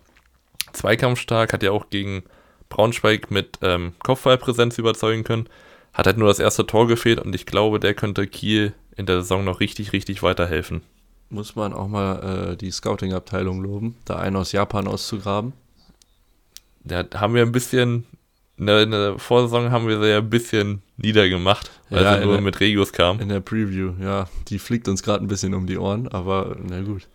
zweikampfstark, 0.72 1.52
hat 1.52 1.62
ja 1.62 1.70
auch 1.70 1.90
gegen 1.90 2.24
Braunschweig 2.68 3.30
mit 3.30 3.58
ähm, 3.62 3.94
Kopfballpräsenz 4.02 4.78
überzeugen 4.78 5.24
können. 5.24 5.48
Hat 5.92 6.06
halt 6.06 6.18
nur 6.18 6.28
das 6.28 6.40
erste 6.40 6.66
Tor 6.66 6.88
gefehlt 6.88 7.20
und 7.20 7.34
ich 7.34 7.46
glaube, 7.46 7.78
der 7.78 7.94
könnte 7.94 8.26
Kiel 8.26 8.74
in 8.96 9.06
der 9.06 9.22
Saison 9.22 9.44
noch 9.44 9.60
richtig, 9.60 9.92
richtig 9.92 10.22
weiterhelfen. 10.22 10.82
Muss 11.34 11.56
man 11.56 11.72
auch 11.72 11.88
mal 11.88 12.52
äh, 12.52 12.56
die 12.56 12.70
Scouting-Abteilung 12.70 13.60
loben, 13.60 13.96
da 14.04 14.18
einen 14.20 14.36
aus 14.36 14.52
Japan 14.52 14.86
auszugraben. 14.86 15.52
Da 16.84 17.04
haben 17.14 17.34
wir 17.34 17.42
ein 17.42 17.50
bisschen, 17.50 18.06
in 18.56 18.66
der, 18.66 18.82
in 18.82 18.92
der 18.92 19.18
Vorsaison 19.18 19.72
haben 19.72 19.88
wir 19.88 20.00
sie 20.00 20.10
ja 20.10 20.18
ein 20.18 20.30
bisschen 20.30 20.82
niedergemacht, 20.96 21.72
weil 21.90 22.04
ja, 22.04 22.18
sie 22.18 22.24
nur 22.24 22.34
der, 22.34 22.42
mit 22.42 22.60
Regios 22.60 22.92
kam. 22.92 23.18
In 23.18 23.30
der 23.30 23.40
Preview, 23.40 23.94
ja. 24.00 24.28
Die 24.46 24.60
fliegt 24.60 24.86
uns 24.86 25.02
gerade 25.02 25.24
ein 25.24 25.26
bisschen 25.26 25.54
um 25.54 25.66
die 25.66 25.76
Ohren, 25.76 26.06
aber 26.06 26.56
na 26.62 26.80
gut. 26.82 27.08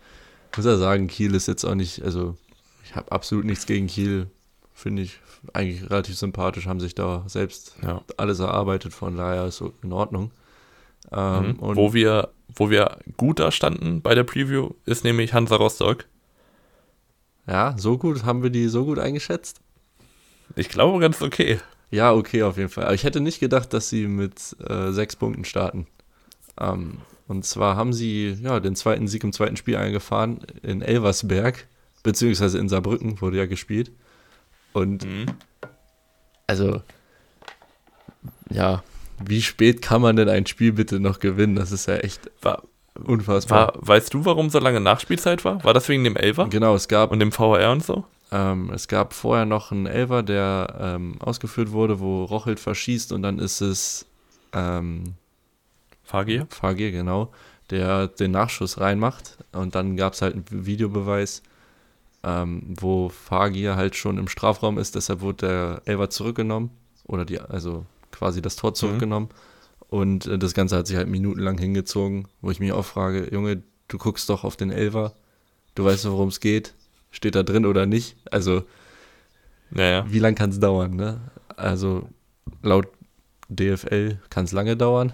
Ich 0.52 0.58
muss 0.58 0.66
ja 0.66 0.76
sagen, 0.76 1.08
Kiel 1.08 1.34
ist 1.34 1.48
jetzt 1.48 1.64
auch 1.64 1.76
nicht, 1.76 2.04
also 2.04 2.36
ich 2.84 2.98
habe 2.98 3.10
absolut 3.14 3.46
nichts 3.46 3.66
gegen 3.68 3.88
Kiel. 3.88 4.28
Finde 4.74 5.04
ich 5.04 5.18
eigentlich 5.54 5.90
relativ 5.90 6.18
sympathisch, 6.18 6.68
haben 6.68 6.82
sich 6.82 6.94
da 6.94 7.24
selbst 7.28 7.78
ja. 7.84 8.02
alles 8.18 8.40
erarbeitet, 8.40 8.94
von 8.94 9.16
daher 9.16 9.46
ist 9.46 9.58
so 9.58 9.72
in 9.82 9.94
Ordnung. 9.94 10.32
Ähm, 11.12 11.48
mhm. 11.48 11.58
wo, 11.60 11.94
wir, 11.94 12.30
wo 12.54 12.70
wir 12.70 13.00
gut 13.18 13.40
da 13.40 13.52
standen 13.52 14.02
bei 14.02 14.16
der 14.16 14.24
Preview, 14.24 14.72
ist 14.86 15.04
nämlich 15.04 15.34
Hansa 15.34 15.56
Rostock. 15.56 16.06
Ja, 17.48 17.76
so 17.78 17.98
gut 17.98 18.26
haben 18.26 18.44
wir 18.44 18.52
die 18.52 18.68
so 18.68 18.86
gut 18.86 19.00
eingeschätzt. 19.00 19.60
Ich 20.56 20.70
glaube 20.70 21.00
ganz 21.00 21.22
okay. 21.22 21.60
Ja, 21.92 22.14
okay, 22.14 22.44
auf 22.44 22.58
jeden 22.58 22.70
Fall. 22.70 22.86
Aber 22.86 22.94
ich 22.94 23.04
hätte 23.04 23.20
nicht 23.20 23.40
gedacht, 23.40 23.74
dass 23.74 23.90
sie 23.90 24.08
mit 24.08 24.56
äh, 24.68 24.92
sechs 24.92 25.16
Punkten 25.16 25.46
starten. 25.46 25.88
Ähm, 26.60 27.00
und 27.28 27.46
zwar 27.46 27.76
haben 27.76 27.94
sie 27.94 28.38
ja 28.42 28.60
den 28.60 28.76
zweiten 28.76 29.08
Sieg 29.08 29.24
im 29.24 29.34
zweiten 29.34 29.58
Spiel 29.58 29.76
eingefahren 29.76 30.40
in 30.62 30.82
Elversberg, 30.82 31.68
beziehungsweise 32.04 32.60
in 32.60 32.70
Saarbrücken 32.70 33.22
wurde 33.22 33.38
ja 33.38 33.46
gespielt. 33.46 33.92
Und 34.74 35.06
mhm. 35.06 35.26
also, 36.48 36.82
ja, 38.52 38.84
wie 39.26 39.42
spät 39.42 39.82
kann 39.82 40.02
man 40.02 40.16
denn 40.16 40.30
ein 40.30 40.46
Spiel 40.46 40.74
bitte 40.74 41.00
noch 41.00 41.20
gewinnen? 41.20 41.56
Das 41.56 41.72
ist 41.72 41.88
ja 41.88 41.98
echt 41.98 42.32
war, 42.42 42.64
unfassbar. 43.04 43.68
War, 43.68 43.88
weißt 43.88 44.14
du, 44.14 44.26
warum 44.26 44.50
so 44.50 44.60
lange 44.60 44.80
Nachspielzeit 44.80 45.46
war? 45.46 45.64
War 45.64 45.74
das 45.74 45.90
wegen 45.90 46.04
dem 46.04 46.16
Elfer? 46.16 46.48
Genau, 46.48 46.76
es 46.76 46.88
gab. 46.88 47.12
Und 47.12 47.20
dem 47.20 47.32
VR 47.32 47.72
und 47.72 47.84
so? 47.84 48.06
Ähm, 48.32 48.72
es 48.74 48.88
gab 48.88 49.14
vorher 49.14 49.46
noch 49.46 49.72
einen 49.72 49.88
Elfer, 49.88 50.22
der 50.22 50.76
ähm, 50.80 51.16
ausgeführt 51.20 51.72
wurde, 51.72 52.00
wo 52.00 52.26
Rochelt 52.26 52.60
verschießt 52.60 53.12
und 53.12 53.24
dann 53.24 53.40
ist 53.40 53.62
es 53.62 54.06
ähm, 54.54 55.16
Fagier? 56.04 56.48
Fagier, 56.50 56.92
genau, 56.92 57.32
der 57.72 58.08
den 58.08 58.32
Nachschuss 58.32 58.80
reinmacht 58.80 59.38
und 59.52 59.74
dann 59.74 59.98
gab 59.98 60.14
es 60.14 60.22
halt 60.22 60.36
einen 60.36 60.66
Videobeweis, 60.66 61.42
ähm, 62.24 62.76
wo 62.80 63.10
Fagier 63.10 63.76
halt 63.76 63.96
schon 63.96 64.20
im 64.20 64.28
Strafraum 64.28 64.78
ist, 64.78 64.94
deshalb 64.94 65.22
wurde 65.22 65.48
der 65.48 65.82
Elfer 65.86 66.10
zurückgenommen 66.12 66.70
oder 67.06 67.26
die, 67.26 67.40
also 67.40 67.86
quasi 68.20 68.42
das 68.42 68.58
Tor 68.58 68.72
mhm. 68.72 68.76
zurückgenommen. 68.76 69.30
Mhm. 69.30 69.88
Und 69.90 70.26
äh, 70.28 70.38
das 70.38 70.54
Ganze 70.54 70.78
hat 70.78 70.86
sich 70.88 70.98
halt 70.98 71.08
minutenlang 71.08 71.58
hingezogen, 71.58 72.28
wo 72.42 72.52
ich 72.52 72.60
mich 72.60 72.72
auch 72.72 72.86
frage, 72.86 73.34
Junge, 73.34 73.64
du 73.88 73.98
guckst 73.98 74.30
doch 74.30 74.44
auf 74.44 74.56
den 74.56 74.72
Elfer, 74.72 75.14
du 75.74 75.86
weißt 75.86 76.06
doch, 76.06 76.12
worum 76.12 76.30
es 76.30 76.40
geht, 76.40 76.76
steht 77.10 77.34
da 77.34 77.44
drin 77.44 77.66
oder 77.66 77.86
nicht. 77.86 78.18
Also, 78.32 78.64
naja. 79.72 80.06
wie 80.08 80.20
lange 80.20 80.36
kann 80.36 80.52
es 80.52 80.60
dauern, 80.60 80.96
ne? 80.96 81.22
Also, 81.56 82.08
laut 82.62 82.88
DFL 83.48 84.20
kann 84.30 84.46
es 84.46 84.52
lange 84.52 84.78
dauern. 84.78 85.14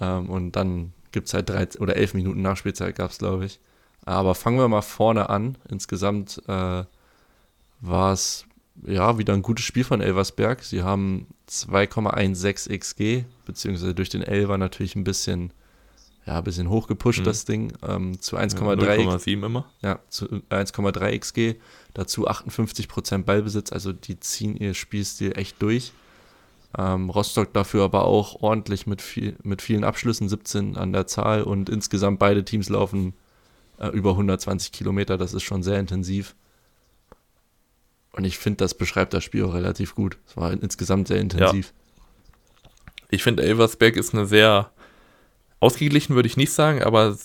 Ähm, 0.00 0.30
und 0.30 0.52
dann 0.52 0.92
gibt 1.12 1.26
es 1.26 1.34
halt 1.34 1.50
drei 1.50 1.68
oder 1.78 1.96
elf 1.96 2.14
Minuten 2.14 2.40
Nachspielzeit, 2.40 2.96
gab 2.96 3.10
es, 3.10 3.18
glaube 3.18 3.44
ich. 3.44 3.60
Aber 4.06 4.34
fangen 4.34 4.58
wir 4.58 4.68
mal 4.68 4.82
vorne 4.82 5.28
an. 5.28 5.58
Insgesamt 5.68 6.42
äh, 6.46 6.84
war 7.80 8.12
es 8.12 8.46
ja 8.82 9.18
wieder 9.18 9.34
ein 9.34 9.42
gutes 9.42 9.64
Spiel 9.64 9.84
von 9.84 10.00
Elversberg. 10.00 10.62
Sie 10.62 10.82
haben 10.82 11.26
2,16 11.48 12.78
XG, 12.78 13.24
beziehungsweise 13.44 13.94
durch 13.94 14.08
den 14.08 14.22
Elver 14.22 14.58
natürlich 14.58 14.96
ein 14.96 15.04
bisschen, 15.04 15.52
ja, 16.26 16.38
ein 16.38 16.44
bisschen 16.44 16.68
hochgepusht, 16.68 17.20
mhm. 17.20 17.24
das 17.24 17.44
Ding, 17.44 17.72
ähm, 17.86 18.20
zu 18.20 18.36
1,3 18.36 19.26
ja, 19.26 19.46
immer. 19.46 19.66
Ja, 19.82 20.00
zu 20.08 20.26
1,3 20.26 21.18
XG, 21.18 21.60
dazu 21.92 22.28
58% 22.28 23.24
Ballbesitz, 23.24 23.72
also 23.72 23.92
die 23.92 24.18
ziehen 24.20 24.56
ihr 24.56 24.74
Spielstil 24.74 25.36
echt 25.36 25.60
durch. 25.62 25.92
Ähm, 26.76 27.08
Rostock 27.10 27.52
dafür 27.52 27.84
aber 27.84 28.04
auch 28.04 28.42
ordentlich 28.42 28.86
mit, 28.86 29.00
viel, 29.00 29.36
mit 29.44 29.62
vielen 29.62 29.84
Abschlüssen, 29.84 30.28
17 30.28 30.76
an 30.76 30.92
der 30.92 31.06
Zahl 31.06 31.44
und 31.44 31.68
insgesamt 31.68 32.18
beide 32.18 32.44
Teams 32.44 32.68
laufen 32.68 33.14
äh, 33.78 33.88
über 33.88 34.10
120 34.10 34.72
Kilometer, 34.72 35.16
das 35.16 35.34
ist 35.34 35.44
schon 35.44 35.62
sehr 35.62 35.78
intensiv. 35.78 36.34
Und 38.14 38.24
ich 38.24 38.38
finde, 38.38 38.58
das 38.58 38.74
beschreibt 38.74 39.12
das 39.12 39.24
Spiel 39.24 39.44
auch 39.44 39.54
relativ 39.54 39.94
gut. 39.94 40.18
Es 40.26 40.36
war 40.36 40.52
insgesamt 40.52 41.08
sehr 41.08 41.20
intensiv. 41.20 41.72
Ja. 41.74 42.70
Ich 43.10 43.22
finde, 43.22 43.42
Elversberg 43.42 43.96
ist 43.96 44.14
eine 44.14 44.26
sehr 44.26 44.70
ausgeglichen, 45.58 46.14
würde 46.14 46.28
ich 46.28 46.36
nicht 46.36 46.52
sagen, 46.52 46.82
aber 46.82 47.16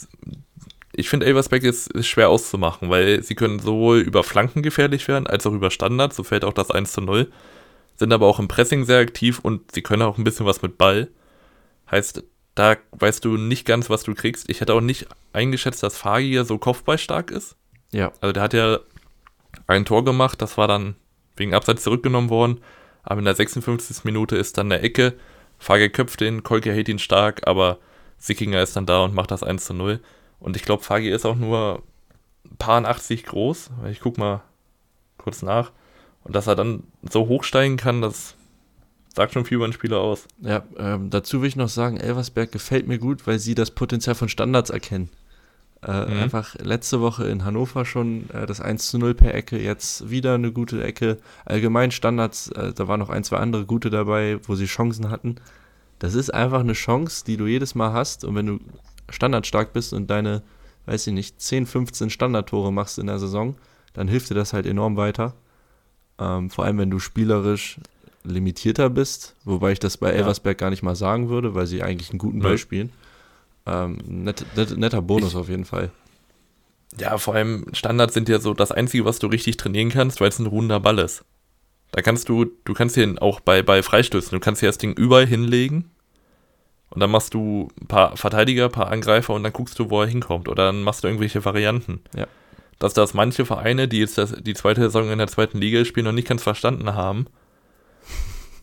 ich 0.93 1.09
finde, 1.09 1.27
Elversberg 1.27 1.63
ist, 1.63 1.91
ist, 1.91 2.07
schwer 2.07 2.29
auszumachen, 2.29 2.89
weil 2.89 3.23
sie 3.23 3.35
können 3.35 3.59
sowohl 3.59 3.99
über 3.99 4.23
Flanken 4.23 4.63
gefährlich 4.63 5.07
werden, 5.07 5.27
als 5.27 5.45
auch 5.45 5.53
über 5.53 5.69
Standards. 5.69 6.15
So 6.15 6.23
fällt 6.23 6.43
auch 6.43 6.53
das 6.53 6.71
1 6.71 6.91
zu 6.91 7.01
0. 7.01 7.31
Sind 7.95 8.11
aber 8.11 8.25
auch 8.25 8.39
im 8.39 8.47
Pressing 8.47 8.85
sehr 8.85 8.99
aktiv 8.99 9.39
und 9.39 9.71
sie 9.71 9.81
können 9.81 10.01
auch 10.01 10.17
ein 10.17 10.23
bisschen 10.23 10.45
was 10.45 10.61
mit 10.61 10.77
Ball. 10.77 11.09
Heißt, 11.91 12.23
da 12.55 12.77
weißt 12.91 13.23
du 13.23 13.37
nicht 13.37 13.65
ganz, 13.65 13.89
was 13.89 14.03
du 14.03 14.15
kriegst. 14.15 14.49
Ich 14.49 14.61
hätte 14.61 14.73
auch 14.73 14.81
nicht 14.81 15.07
eingeschätzt, 15.33 15.83
dass 15.83 15.97
Fagier 15.97 16.45
so 16.45 16.57
kopfballstark 16.57 17.29
ist. 17.29 17.55
Ja. 17.91 18.11
Also 18.21 18.33
der 18.33 18.43
hat 18.43 18.53
ja 18.53 18.79
ein 19.67 19.85
Tor 19.85 20.03
gemacht, 20.03 20.41
das 20.41 20.57
war 20.57 20.67
dann 20.67 20.95
wegen 21.35 21.53
Abseits 21.53 21.83
zurückgenommen 21.83 22.29
worden. 22.29 22.61
Aber 23.03 23.19
in 23.19 23.25
der 23.25 23.35
56. 23.35 24.03
Minute 24.03 24.35
ist 24.35 24.57
dann 24.57 24.71
eine 24.71 24.81
Ecke. 24.81 25.15
Fager 25.57 25.89
köpft 25.89 26.21
ihn, 26.21 26.43
Kolke 26.43 26.71
hält 26.71 26.89
ihn 26.89 26.99
stark, 26.99 27.47
aber 27.47 27.79
Sickinger 28.17 28.61
ist 28.61 28.75
dann 28.75 28.85
da 28.85 29.03
und 29.03 29.13
macht 29.13 29.31
das 29.31 29.43
1 29.43 29.65
zu 29.65 29.73
0. 29.73 29.99
Und 30.39 30.55
ich 30.55 30.63
glaube, 30.63 30.83
Fagi 30.83 31.09
ist 31.09 31.25
auch 31.25 31.35
nur 31.35 31.83
paar 32.57 32.83
80 32.83 33.25
groß. 33.25 33.71
Ich 33.89 33.99
guck 33.99 34.17
mal 34.17 34.41
kurz 35.17 35.41
nach. 35.41 35.71
Und 36.23 36.35
dass 36.35 36.47
er 36.47 36.55
dann 36.55 36.83
so 37.09 37.27
hochsteigen 37.27 37.77
kann, 37.77 38.01
das 38.01 38.35
sagt 39.15 39.33
schon 39.33 39.45
viel 39.45 39.55
über 39.55 39.67
den 39.67 39.73
Spieler 39.73 39.99
aus. 39.99 40.27
Ja, 40.41 40.63
ähm, 40.77 41.09
dazu 41.09 41.41
will 41.41 41.47
ich 41.47 41.55
noch 41.55 41.69
sagen, 41.69 41.97
Elversberg 41.97 42.51
gefällt 42.51 42.87
mir 42.87 42.99
gut, 42.99 43.25
weil 43.25 43.39
sie 43.39 43.55
das 43.55 43.71
Potenzial 43.71 44.15
von 44.15 44.29
Standards 44.29 44.69
erkennen. 44.69 45.09
Äh, 45.81 46.05
mhm. 46.05 46.23
Einfach 46.23 46.55
letzte 46.55 46.99
Woche 46.99 47.25
in 47.27 47.45
Hannover 47.45 47.85
schon 47.85 48.29
äh, 48.31 48.45
das 48.45 48.59
1 48.59 48.89
zu 48.89 48.97
0 48.97 49.13
per 49.13 49.33
Ecke, 49.33 49.57
jetzt 49.57 50.09
wieder 50.09 50.35
eine 50.35 50.51
gute 50.51 50.83
Ecke. 50.83 51.17
Allgemein 51.45 51.91
Standards, 51.91 52.49
äh, 52.49 52.73
da 52.73 52.87
waren 52.87 52.99
noch 52.99 53.09
ein, 53.09 53.23
zwei 53.23 53.37
andere 53.37 53.65
gute 53.65 53.89
dabei, 53.89 54.39
wo 54.43 54.55
sie 54.55 54.65
Chancen 54.65 55.09
hatten. 55.09 55.35
Das 55.99 56.15
ist 56.15 56.33
einfach 56.33 56.61
eine 56.61 56.73
Chance, 56.73 57.23
die 57.25 57.37
du 57.37 57.45
jedes 57.45 57.75
Mal 57.75 57.93
hast. 57.93 58.25
Und 58.25 58.35
wenn 58.35 58.47
du 58.47 58.59
standardstark 59.09 59.71
bist 59.71 59.93
und 59.93 60.09
deine, 60.09 60.43
weiß 60.85 61.07
ich 61.07 61.13
nicht, 61.13 61.41
10, 61.41 61.65
15 61.65 62.09
Standardtore 62.09 62.73
machst 62.73 62.99
in 62.99 63.07
der 63.07 63.19
Saison, 63.19 63.55
dann 63.93 64.07
hilft 64.07 64.29
dir 64.29 64.35
das 64.35 64.51
halt 64.51 64.65
enorm 64.65 64.97
weiter. 64.97 65.33
Ähm, 66.19 66.49
vor 66.49 66.65
allem, 66.65 66.77
wenn 66.77 66.91
du 66.91 66.99
spielerisch 66.99 67.79
limitierter 68.23 68.89
bist, 68.89 69.35
wobei 69.45 69.71
ich 69.71 69.79
das 69.79 69.95
bei 69.95 70.11
Elversberg 70.11 70.57
gar 70.57 70.69
nicht 70.69 70.83
mal 70.83 70.95
sagen 70.95 71.29
würde, 71.29 71.55
weil 71.55 71.67
sie 71.67 71.83
eigentlich 71.83 72.09
einen 72.09 72.19
guten 72.19 72.39
Ball 72.39 72.57
spielen. 72.57 72.91
Ähm, 73.69 73.99
net, 74.05 74.45
net, 74.55 74.77
netter 74.77 75.01
Bonus 75.01 75.31
ich, 75.31 75.35
auf 75.35 75.49
jeden 75.49 75.65
Fall. 75.65 75.91
Ja, 76.99 77.17
vor 77.17 77.35
allem 77.35 77.65
Standards 77.73 78.13
sind 78.13 78.29
ja 78.29 78.39
so 78.39 78.53
das 78.53 78.71
Einzige, 78.71 79.05
was 79.05 79.19
du 79.19 79.27
richtig 79.27 79.57
trainieren 79.57 79.89
kannst, 79.89 80.21
weil 80.21 80.29
es 80.29 80.39
ein 80.39 80.47
ruhender 80.47 80.79
Ball 80.79 80.97
ist. 80.99 81.23
Da 81.91 82.01
kannst 82.01 82.29
du, 82.29 82.45
du 82.65 82.73
kannst 82.73 82.95
hier 82.95 83.15
auch 83.21 83.39
bei, 83.39 83.61
bei 83.61 83.83
Freistößen, 83.83 84.31
du 84.31 84.39
kannst 84.39 84.61
hier 84.61 84.69
das 84.69 84.77
Ding 84.77 84.93
überall 84.93 85.25
hinlegen 85.25 85.91
und 86.89 86.99
dann 86.99 87.11
machst 87.11 87.33
du 87.33 87.69
ein 87.79 87.87
paar 87.87 88.17
Verteidiger, 88.17 88.65
ein 88.65 88.71
paar 88.71 88.91
Angreifer 88.91 89.33
und 89.33 89.43
dann 89.43 89.53
guckst 89.53 89.77
du, 89.77 89.89
wo 89.89 90.01
er 90.01 90.07
hinkommt. 90.07 90.47
Oder 90.47 90.65
dann 90.65 90.81
machst 90.81 91.03
du 91.03 91.07
irgendwelche 91.07 91.45
Varianten. 91.45 92.01
Ja. 92.15 92.27
dass 92.79 92.93
das 92.93 93.13
manche 93.13 93.45
Vereine, 93.45 93.87
die 93.87 93.99
jetzt 93.99 94.17
das, 94.17 94.33
die 94.39 94.53
zweite 94.53 94.81
Saison 94.81 95.11
in 95.11 95.17
der 95.17 95.27
zweiten 95.27 95.59
Liga 95.59 95.83
spielen, 95.85 96.05
noch 96.05 96.13
nicht 96.13 96.27
ganz 96.27 96.41
verstanden 96.41 96.93
haben. 96.95 97.27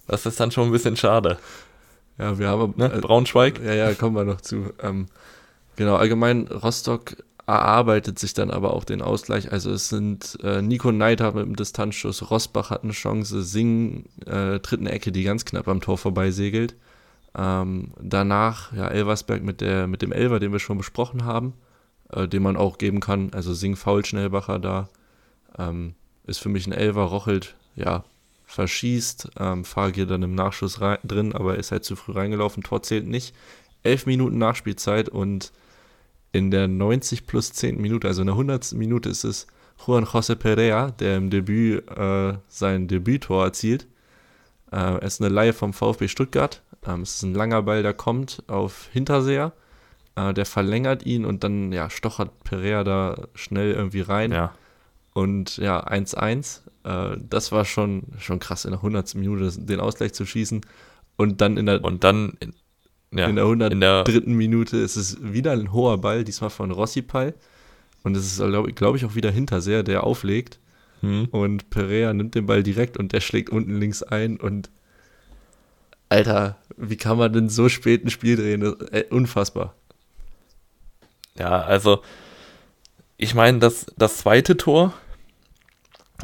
Das 0.08 0.24
ist 0.24 0.40
dann 0.40 0.50
schon 0.50 0.68
ein 0.68 0.72
bisschen 0.72 0.96
schade. 0.96 1.38
Ja, 2.18 2.38
wir 2.38 2.48
haben. 2.48 2.74
Ne? 2.76 2.88
Braunschweig? 2.88 3.60
Ja, 3.62 3.74
ja, 3.74 3.94
kommen 3.94 4.16
wir 4.16 4.24
noch 4.24 4.40
zu. 4.40 4.72
Ähm, 4.82 5.06
genau, 5.76 5.96
allgemein, 5.96 6.46
Rostock 6.48 7.16
erarbeitet 7.46 8.18
sich 8.18 8.34
dann 8.34 8.50
aber 8.50 8.74
auch 8.74 8.84
den 8.84 9.02
Ausgleich. 9.02 9.52
Also 9.52 9.70
es 9.70 9.88
sind 9.88 10.36
äh, 10.42 10.62
Nico 10.62 10.90
Neidhardt 10.90 11.36
mit 11.36 11.46
dem 11.46 11.56
Distanzschuss, 11.56 12.30
Rosbach 12.30 12.70
hat 12.70 12.82
eine 12.82 12.92
Chance, 12.92 13.42
Sing 13.42 14.06
äh, 14.26 14.58
tritt 14.58 14.80
eine 14.80 14.90
Ecke, 14.90 15.12
die 15.12 15.22
ganz 15.22 15.44
knapp 15.44 15.68
am 15.68 15.80
Tor 15.80 15.96
vorbeisegelt. 15.96 16.74
Ähm, 17.38 17.92
danach, 18.00 18.72
ja, 18.72 18.88
Elversberg 18.88 19.42
mit, 19.42 19.60
der, 19.60 19.86
mit 19.86 20.02
dem 20.02 20.10
Elver, 20.10 20.40
den 20.40 20.52
wir 20.52 20.58
schon 20.58 20.78
besprochen 20.78 21.24
haben, 21.24 21.52
äh, 22.10 22.26
den 22.26 22.42
man 22.42 22.56
auch 22.56 22.78
geben 22.78 23.00
kann. 23.00 23.30
Also 23.32 23.54
Sing 23.54 23.76
faul 23.76 24.04
Schnellbacher 24.04 24.58
da. 24.58 24.88
Ähm, 25.58 25.94
ist 26.26 26.38
für 26.38 26.48
mich 26.48 26.66
ein 26.66 26.72
Elver, 26.72 27.04
Rochelt, 27.04 27.54
ja, 27.76 28.04
verschießt. 28.56 29.28
Ähm, 29.38 29.64
Fagier 29.64 30.06
dann 30.06 30.22
im 30.22 30.34
Nachschuss 30.34 30.80
rein, 30.80 30.98
drin, 31.04 31.32
aber 31.32 31.56
ist 31.56 31.70
halt 31.70 31.84
zu 31.84 31.94
früh 31.94 32.12
reingelaufen. 32.12 32.62
Tor 32.62 32.82
zählt 32.82 33.06
nicht. 33.06 33.34
Elf 33.82 34.06
Minuten 34.06 34.38
Nachspielzeit 34.38 35.08
und 35.08 35.52
in 36.32 36.50
der 36.50 36.66
90 36.66 37.26
plus 37.26 37.52
10 37.52 37.80
Minute, 37.80 38.08
also 38.08 38.22
in 38.22 38.26
der 38.26 38.34
100. 38.34 38.72
Minute 38.72 39.08
ist 39.08 39.24
es 39.24 39.46
Juan 39.86 40.04
José 40.04 40.34
Perea, 40.34 40.90
der 40.90 41.18
im 41.18 41.30
Debüt 41.30 41.88
äh, 41.96 42.34
sein 42.48 42.88
Debüttor 42.88 43.44
erzielt. 43.44 43.86
Äh, 44.72 44.98
es 44.98 45.14
ist 45.14 45.22
eine 45.22 45.32
Laie 45.32 45.52
vom 45.52 45.72
VfB 45.72 46.08
Stuttgart. 46.08 46.62
Ähm, 46.86 47.02
es 47.02 47.16
ist 47.16 47.22
ein 47.22 47.34
langer 47.34 47.62
Ball, 47.62 47.82
der 47.82 47.94
kommt 47.94 48.42
auf 48.48 48.88
Hinterseher. 48.92 49.52
Äh, 50.16 50.32
der 50.32 50.46
verlängert 50.46 51.04
ihn 51.04 51.24
und 51.24 51.44
dann 51.44 51.72
ja, 51.72 51.90
stochert 51.90 52.42
Perea 52.42 52.84
da 52.84 53.28
schnell 53.34 53.72
irgendwie 53.72 54.00
rein. 54.00 54.32
Ja. 54.32 54.54
Und 55.12 55.58
ja, 55.58 55.86
1-1. 55.86 56.62
Äh, 56.86 57.16
das 57.28 57.52
war 57.52 57.64
schon, 57.64 58.04
schon 58.18 58.38
krass, 58.38 58.64
in 58.64 58.70
der 58.70 58.78
100. 58.78 59.14
Minute 59.16 59.60
den 59.60 59.80
Ausgleich 59.80 60.14
zu 60.14 60.24
schießen. 60.24 60.60
Und 61.16 61.40
dann 61.40 61.56
in 61.56 61.66
der. 61.66 61.84
Und 61.84 62.04
dann 62.04 62.34
in, 62.40 62.54
ja, 63.12 63.26
in 63.26 63.36
der 63.36 63.44
103. 63.44 64.22
Minute 64.26 64.76
ist 64.76 64.96
es 64.96 65.18
wieder 65.22 65.52
ein 65.52 65.72
hoher 65.72 65.98
Ball, 65.98 66.24
diesmal 66.24 66.50
von 66.50 66.70
Rossipal. 66.70 67.34
Und 68.02 68.16
es 68.16 68.26
ist, 68.26 68.36
glaube 68.38 68.72
glaub 68.72 68.94
ich, 68.94 69.04
auch 69.04 69.14
wieder 69.14 69.30
Hinterseher, 69.30 69.82
der 69.82 70.04
auflegt. 70.04 70.60
Hm. 71.00 71.26
Und 71.30 71.70
Perea 71.70 72.12
nimmt 72.12 72.34
den 72.34 72.46
Ball 72.46 72.62
direkt 72.62 72.96
und 72.96 73.12
der 73.12 73.20
schlägt 73.20 73.50
unten 73.50 73.78
links 73.78 74.02
ein. 74.02 74.38
Und 74.38 74.70
Alter, 76.08 76.56
wie 76.76 76.96
kann 76.96 77.18
man 77.18 77.32
denn 77.32 77.48
so 77.48 77.68
spät 77.68 78.04
ein 78.04 78.10
Spiel 78.10 78.36
drehen? 78.36 78.62
Äh, 78.92 79.04
unfassbar. 79.10 79.74
Ja, 81.38 81.62
also, 81.62 82.02
ich 83.16 83.34
meine, 83.34 83.58
das, 83.58 83.86
das 83.96 84.18
zweite 84.18 84.56
Tor, 84.56 84.94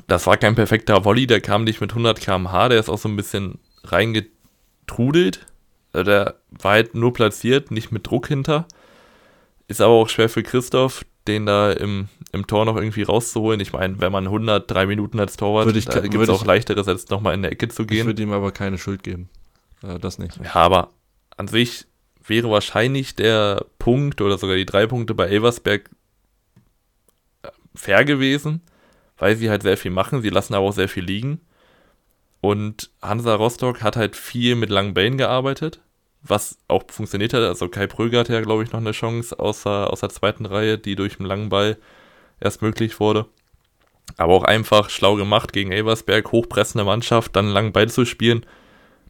das 0.06 0.26
war 0.26 0.36
kein 0.36 0.54
perfekter 0.54 1.04
Volley, 1.04 1.26
der 1.26 1.40
kam 1.40 1.64
nicht 1.64 1.80
mit 1.80 1.90
100 1.90 2.20
km/h, 2.20 2.68
der 2.68 2.80
ist 2.80 2.88
auch 2.88 2.98
so 2.98 3.08
ein 3.08 3.16
bisschen 3.16 3.58
reingetrudelt. 3.84 5.46
Äh, 5.92 6.04
der 6.04 6.36
war 6.50 6.72
halt 6.72 6.94
nur 6.94 7.12
platziert, 7.12 7.70
nicht 7.70 7.92
mit 7.92 8.06
Druck 8.06 8.28
hinter. 8.28 8.66
Ist 9.68 9.80
aber 9.80 9.94
auch 9.94 10.08
schwer 10.08 10.28
für 10.28 10.42
Christoph, 10.42 11.04
den 11.26 11.46
da 11.46 11.72
im, 11.72 12.08
im 12.32 12.46
Tor 12.46 12.64
noch 12.64 12.76
irgendwie 12.76 13.02
rauszuholen. 13.02 13.60
Ich 13.60 13.72
meine, 13.72 14.00
wenn 14.00 14.12
man 14.12 14.24
103 14.24 14.86
Minuten 14.86 15.20
als 15.20 15.36
Torwart, 15.36 15.66
würde 15.66 15.78
ich, 15.78 15.86
da 15.86 16.00
gibt 16.00 16.22
es 16.22 16.28
auch 16.28 16.44
leichteres, 16.44 16.88
als 16.88 17.08
nochmal 17.08 17.34
in 17.34 17.42
der 17.42 17.52
Ecke 17.52 17.68
zu 17.68 17.86
gehen. 17.86 18.00
Ich 18.00 18.06
würde 18.06 18.22
ihm 18.22 18.32
aber 18.32 18.52
keine 18.52 18.78
Schuld 18.78 19.02
geben. 19.02 19.28
Äh, 19.82 19.98
das 19.98 20.18
nicht. 20.18 20.38
Ja, 20.42 20.54
aber 20.54 20.90
an 21.36 21.48
sich 21.48 21.86
wäre 22.24 22.50
wahrscheinlich 22.50 23.14
der 23.14 23.64
Punkt 23.78 24.20
oder 24.20 24.38
sogar 24.38 24.56
die 24.56 24.66
drei 24.66 24.86
Punkte 24.86 25.14
bei 25.14 25.26
Elversberg 25.26 25.90
äh, 27.42 27.48
fair 27.74 28.04
gewesen, 28.04 28.62
weil 29.22 29.36
sie 29.36 29.50
halt 29.50 29.62
sehr 29.62 29.76
viel 29.76 29.92
machen. 29.92 30.20
Sie 30.20 30.30
lassen 30.30 30.52
aber 30.52 30.66
auch 30.66 30.72
sehr 30.72 30.88
viel 30.88 31.04
liegen. 31.04 31.40
Und 32.40 32.90
Hansa 33.00 33.36
Rostock 33.36 33.80
hat 33.80 33.94
halt 33.94 34.16
viel 34.16 34.56
mit 34.56 34.68
langen 34.68 34.94
Bällen 34.94 35.16
gearbeitet, 35.16 35.80
was 36.22 36.58
auch 36.66 36.82
funktioniert 36.88 37.32
hat. 37.32 37.42
Also 37.42 37.68
Kai 37.68 37.86
Pröger 37.86 38.18
hatte 38.18 38.32
ja, 38.32 38.40
glaube 38.40 38.64
ich, 38.64 38.72
noch 38.72 38.80
eine 38.80 38.90
Chance 38.90 39.38
aus 39.38 39.62
der, 39.62 39.92
aus 39.92 40.00
der 40.00 40.08
zweiten 40.08 40.44
Reihe, 40.44 40.76
die 40.76 40.96
durch 40.96 41.20
einen 41.20 41.28
langen 41.28 41.50
Ball 41.50 41.78
erst 42.40 42.62
möglich 42.62 42.98
wurde. 42.98 43.26
Aber 44.16 44.34
auch 44.34 44.42
einfach 44.42 44.90
schlau 44.90 45.14
gemacht 45.14 45.52
gegen 45.52 45.70
Elversberg, 45.70 46.32
hochpressende 46.32 46.84
Mannschaft, 46.84 47.36
dann 47.36 47.46
langen 47.46 47.72
Ball 47.72 47.88
zu 47.88 48.04
spielen. 48.04 48.44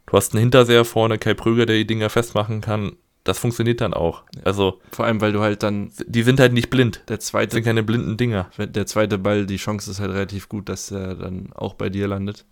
Du 0.05 0.15
hast 0.15 0.33
einen 0.33 0.41
Hinterseher 0.41 0.85
vorne, 0.85 1.17
Kai 1.17 1.33
Pröger, 1.33 1.65
der 1.65 1.77
die 1.77 1.87
Dinger 1.87 2.11
festmachen 2.11 2.61
kann. 2.61 2.97
Das 3.23 3.39
funktioniert 3.39 3.79
dann 3.79 3.93
auch. 3.93 4.23
Also 4.43 4.81
vor 4.91 5.05
allem, 5.05 5.21
weil 5.21 5.31
du 5.31 5.39
halt 5.39 5.63
dann 5.63 5.91
die 6.05 6.23
sind 6.23 6.39
halt 6.39 6.51
nicht 6.51 6.69
blind. 6.69 7.03
Der 7.07 7.19
zweite 7.19 7.47
das 7.47 7.53
sind 7.55 7.63
keine 7.63 7.83
blinden 7.83 8.17
Dinger. 8.17 8.49
Der 8.57 8.85
zweite 8.85 9.17
Ball, 9.17 9.45
die 9.45 9.57
Chance 9.57 9.89
ist 9.89 9.99
halt 9.99 10.11
relativ 10.11 10.49
gut, 10.49 10.67
dass 10.67 10.91
er 10.91 11.15
dann 11.15 11.53
auch 11.53 11.75
bei 11.75 11.89
dir 11.89 12.07
landet. 12.07 12.45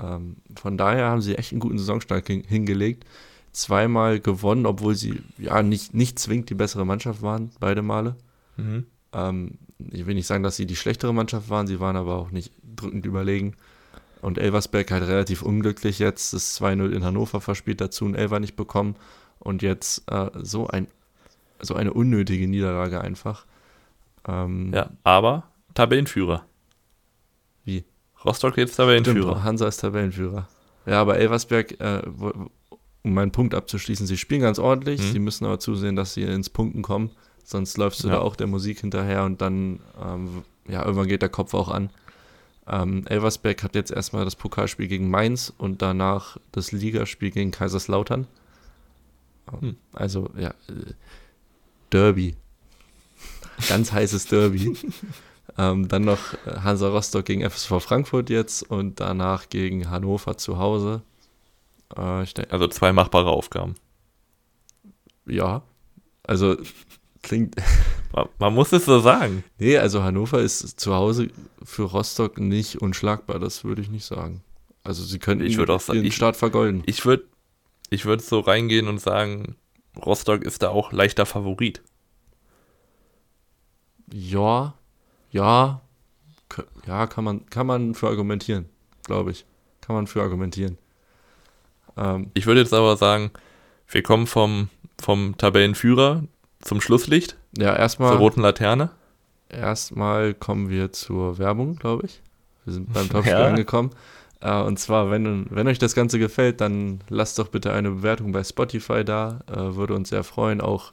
Ähm, 0.00 0.36
von 0.56 0.78
daher 0.78 1.06
haben 1.06 1.20
sie 1.20 1.36
echt 1.36 1.52
einen 1.52 1.60
guten 1.60 1.78
Saisonstart 1.78 2.26
hingelegt. 2.26 3.04
Zweimal 3.52 4.18
gewonnen, 4.18 4.66
obwohl 4.66 4.94
sie 4.94 5.20
ja 5.38 5.62
nicht, 5.62 5.94
nicht 5.94 6.18
zwingend 6.18 6.50
die 6.50 6.54
bessere 6.54 6.84
Mannschaft 6.84 7.22
waren, 7.22 7.50
beide 7.60 7.82
Male. 7.82 8.16
Mhm. 8.56 8.86
Ähm, 9.12 9.58
ich 9.78 10.06
will 10.06 10.14
nicht 10.14 10.26
sagen, 10.26 10.42
dass 10.42 10.56
sie 10.56 10.66
die 10.66 10.76
schlechtere 10.76 11.14
Mannschaft 11.14 11.50
waren, 11.50 11.66
sie 11.66 11.80
waren 11.80 11.96
aber 11.96 12.16
auch 12.16 12.30
nicht 12.30 12.52
drückend 12.76 13.06
überlegen. 13.06 13.54
Und 14.22 14.38
Elversberg 14.38 14.90
halt 14.90 15.06
relativ 15.06 15.42
unglücklich 15.42 15.98
jetzt, 15.98 16.32
das 16.32 16.58
2-0 16.60 16.90
in 16.92 17.04
Hannover 17.04 17.40
verspielt, 17.40 17.80
dazu 17.80 18.06
ein 18.06 18.14
Elver 18.14 18.40
nicht 18.40 18.56
bekommen. 18.56 18.96
Und 19.44 19.62
jetzt 19.62 20.10
äh, 20.10 20.30
so, 20.42 20.66
ein, 20.66 20.88
so 21.60 21.74
eine 21.74 21.92
unnötige 21.92 22.48
Niederlage 22.48 23.00
einfach. 23.00 23.46
Ähm, 24.26 24.72
ja, 24.74 24.90
aber 25.04 25.44
Tabellenführer. 25.74 26.44
Wie? 27.64 27.84
Rostock 28.24 28.56
jetzt 28.56 28.76
Tabellenführer. 28.76 29.32
Stimmt, 29.32 29.44
Hansa 29.44 29.68
ist 29.68 29.76
Tabellenführer. 29.78 30.48
Ja, 30.86 31.00
aber 31.00 31.18
Elversberg, 31.18 31.80
äh, 31.80 32.02
um 32.06 33.12
meinen 33.12 33.32
Punkt 33.32 33.54
abzuschließen, 33.54 34.06
sie 34.06 34.16
spielen 34.16 34.40
ganz 34.40 34.58
ordentlich, 34.58 35.00
mhm. 35.00 35.12
sie 35.12 35.18
müssen 35.18 35.44
aber 35.44 35.58
zusehen, 35.58 35.94
dass 35.96 36.14
sie 36.14 36.22
ins 36.22 36.50
Punkten 36.50 36.82
kommen, 36.82 37.10
sonst 37.44 37.76
läufst 37.76 38.02
du 38.02 38.08
ja. 38.08 38.14
da 38.14 38.20
auch 38.20 38.36
der 38.36 38.46
Musik 38.46 38.80
hinterher 38.80 39.24
und 39.24 39.40
dann, 39.40 39.80
ähm, 40.02 40.42
ja, 40.68 40.82
irgendwann 40.82 41.08
geht 41.08 41.22
der 41.22 41.28
Kopf 41.28 41.52
auch 41.54 41.68
an. 41.68 41.90
Ähm, 42.66 43.06
Elversberg 43.06 43.62
hat 43.62 43.74
jetzt 43.74 43.90
erstmal 43.90 44.24
das 44.24 44.36
Pokalspiel 44.36 44.88
gegen 44.88 45.10
Mainz 45.10 45.52
und 45.58 45.82
danach 45.82 46.38
das 46.52 46.72
Ligaspiel 46.72 47.30
gegen 47.30 47.50
Kaiserslautern. 47.50 48.26
Hm. 49.60 49.76
Also, 49.92 50.30
ja, 50.36 50.50
äh, 50.68 50.92
Derby. 51.90 52.36
Ganz 53.68 53.92
heißes 53.92 54.26
Derby. 54.26 54.76
Ähm, 55.56 55.88
dann 55.88 56.02
noch 56.02 56.34
äh, 56.46 56.60
Hansa 56.62 56.88
Rostock 56.88 57.26
gegen 57.26 57.48
FSV 57.48 57.80
Frankfurt 57.80 58.28
jetzt 58.30 58.68
und 58.68 58.98
danach 58.98 59.48
gegen 59.48 59.88
Hannover 59.88 60.36
zu 60.36 60.58
Hause. 60.58 61.02
Äh, 61.96 62.24
also 62.48 62.68
zwei 62.68 62.92
machbare 62.92 63.30
Aufgaben. 63.30 63.74
Ja, 65.26 65.62
also 66.24 66.56
klingt. 67.22 67.56
Man, 68.12 68.28
man, 68.38 68.54
muss 68.54 68.70
es 68.72 68.84
so 68.84 69.00
sagen. 69.00 69.42
Nee, 69.58 69.76
also 69.76 70.04
Hannover 70.04 70.40
ist 70.40 70.78
zu 70.78 70.94
Hause 70.94 71.30
für 71.64 71.82
Rostock 71.82 72.38
nicht 72.38 72.80
unschlagbar, 72.80 73.40
das 73.40 73.64
würde 73.64 73.82
ich 73.82 73.90
nicht 73.90 74.04
sagen. 74.04 74.44
Also 74.84 75.02
sie 75.02 75.18
könnten 75.18 75.44
ich 75.44 75.58
auch 75.58 75.80
sagen, 75.80 75.98
den 75.98 76.06
ich, 76.06 76.14
Start 76.14 76.36
vergolden. 76.36 76.84
Ich 76.86 77.04
würde 77.04 77.24
ich 77.94 78.04
würd 78.04 78.22
so 78.22 78.40
reingehen 78.40 78.88
und 78.88 78.98
sagen, 78.98 79.56
Rostock 80.04 80.42
ist 80.42 80.62
da 80.62 80.70
auch 80.70 80.92
leichter 80.92 81.26
Favorit. 81.26 81.82
Ja, 84.12 84.74
ja, 85.30 85.80
ja, 86.86 87.06
kann 87.06 87.24
man, 87.24 87.46
kann 87.46 87.66
man 87.66 87.94
für 87.94 88.08
argumentieren, 88.08 88.66
glaube 89.04 89.30
ich. 89.30 89.46
Kann 89.80 89.96
man 89.96 90.06
für 90.06 90.22
argumentieren. 90.22 90.78
Ähm, 91.96 92.30
ich 92.34 92.46
würde 92.46 92.60
jetzt 92.60 92.74
aber 92.74 92.96
sagen, 92.96 93.30
wir 93.88 94.02
kommen 94.02 94.26
vom, 94.26 94.68
vom 95.00 95.36
Tabellenführer 95.36 96.24
zum 96.60 96.80
Schlusslicht. 96.80 97.36
Ja, 97.58 97.74
erstmal. 97.76 98.12
Zur 98.12 98.18
roten 98.18 98.40
Laterne. 98.40 98.90
Erstmal 99.48 100.34
kommen 100.34 100.68
wir 100.68 100.92
zur 100.92 101.38
Werbung, 101.38 101.76
glaube 101.76 102.06
ich. 102.06 102.22
Wir 102.64 102.72
sind 102.74 102.92
beim 102.92 103.08
Topspiel 103.10 103.32
ja. 103.32 103.46
angekommen. 103.46 103.90
Uh, 104.44 104.62
und 104.66 104.78
zwar, 104.78 105.10
wenn, 105.10 105.46
wenn 105.48 105.68
euch 105.68 105.78
das 105.78 105.94
Ganze 105.94 106.18
gefällt, 106.18 106.60
dann 106.60 107.00
lasst 107.08 107.38
doch 107.38 107.48
bitte 107.48 107.72
eine 107.72 107.90
Bewertung 107.90 108.32
bei 108.32 108.44
Spotify 108.44 109.02
da. 109.02 109.40
Uh, 109.50 109.76
würde 109.76 109.94
uns 109.94 110.10
sehr 110.10 110.22
freuen. 110.22 110.60
Auch 110.60 110.92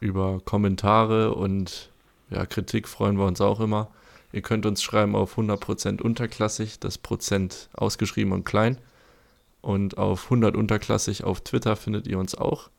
über 0.00 0.40
Kommentare 0.44 1.34
und 1.34 1.90
ja, 2.30 2.46
Kritik 2.46 2.88
freuen 2.88 3.18
wir 3.18 3.26
uns 3.26 3.42
auch 3.42 3.60
immer. 3.60 3.90
Ihr 4.32 4.40
könnt 4.40 4.64
uns 4.64 4.82
schreiben 4.82 5.14
auf 5.14 5.36
100% 5.36 6.00
unterklassig, 6.00 6.78
das 6.80 6.96
Prozent 6.96 7.68
ausgeschrieben 7.74 8.32
und 8.32 8.44
klein. 8.44 8.78
Und 9.60 9.98
auf 9.98 10.24
100 10.24 10.56
unterklassig 10.56 11.24
auf 11.24 11.42
Twitter 11.42 11.76
findet 11.76 12.06
ihr 12.06 12.18
uns 12.18 12.34
auch. 12.34 12.70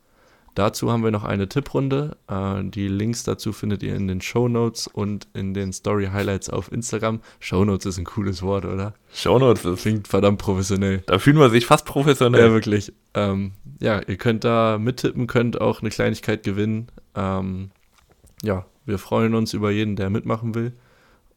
Dazu 0.56 0.92
haben 0.92 1.04
wir 1.04 1.12
noch 1.12 1.24
eine 1.24 1.48
Tipprunde. 1.48 2.18
Äh, 2.28 2.64
die 2.64 2.88
Links 2.88 3.24
dazu 3.24 3.54
findet 3.54 3.84
ihr 3.84 3.96
in 3.96 4.08
den 4.08 4.22
Show 4.22 4.48
Notes 4.48 4.88
und 4.88 5.28
in 5.34 5.54
den 5.54 5.72
Story 5.72 6.10
Highlights 6.12 6.50
auf 6.50 6.72
Instagram. 6.72 7.22
Show 7.40 7.64
Notes 7.64 7.86
ist 7.86 7.98
ein 7.98 8.06
cooles 8.06 8.42
Wort, 8.42 8.66
oder? 8.66 8.94
Show 9.14 9.40
Notes 9.40 9.64
das 9.64 9.82
klingt 9.82 10.08
verdammt 10.08 10.40
professionell. 10.40 11.04
Da 11.06 11.20
fühlen 11.20 11.38
wir 11.38 11.50
sich 11.50 11.66
fast 11.66 11.86
professionell. 11.86 12.48
Ja, 12.48 12.52
wirklich. 12.52 12.92
Ähm, 13.14 13.54
ja, 13.80 14.02
ihr 14.02 14.18
könnt 14.18 14.44
da 14.44 14.78
mittippen, 14.78 15.28
könnt 15.28 15.60
auch 15.60 15.82
eine 15.82 15.90
Kleinigkeit 15.90 16.44
gewinnen. 16.44 16.88
Ähm, 17.16 17.72
ja, 18.44 18.66
wir 18.86 18.98
freuen 18.98 19.36
uns 19.36 19.54
über 19.54 19.72
jeden, 19.72 19.96
der 19.96 20.10
mitmachen 20.10 20.56
will. 20.56 20.74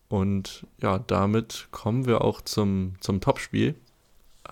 Und 0.09 0.67
ja, 0.81 0.99
damit 0.99 1.69
kommen 1.71 2.07
wir 2.07 2.23
auch 2.23 2.41
zum, 2.41 2.95
zum 3.01 3.21
Topspiel. 3.21 3.75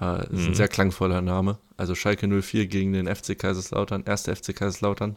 Äh, 0.01 0.25
ist 0.25 0.33
mhm. 0.33 0.47
ein 0.49 0.55
sehr 0.55 0.69
klangvoller 0.69 1.21
Name. 1.21 1.59
Also 1.77 1.95
Schalke 1.95 2.27
04 2.29 2.67
gegen 2.67 2.93
den 2.93 3.13
FC 3.13 3.39
Kaiserslautern, 3.39 4.05
erste 4.07 4.35
FC 4.35 4.55
Kaiserslautern. 4.55 5.17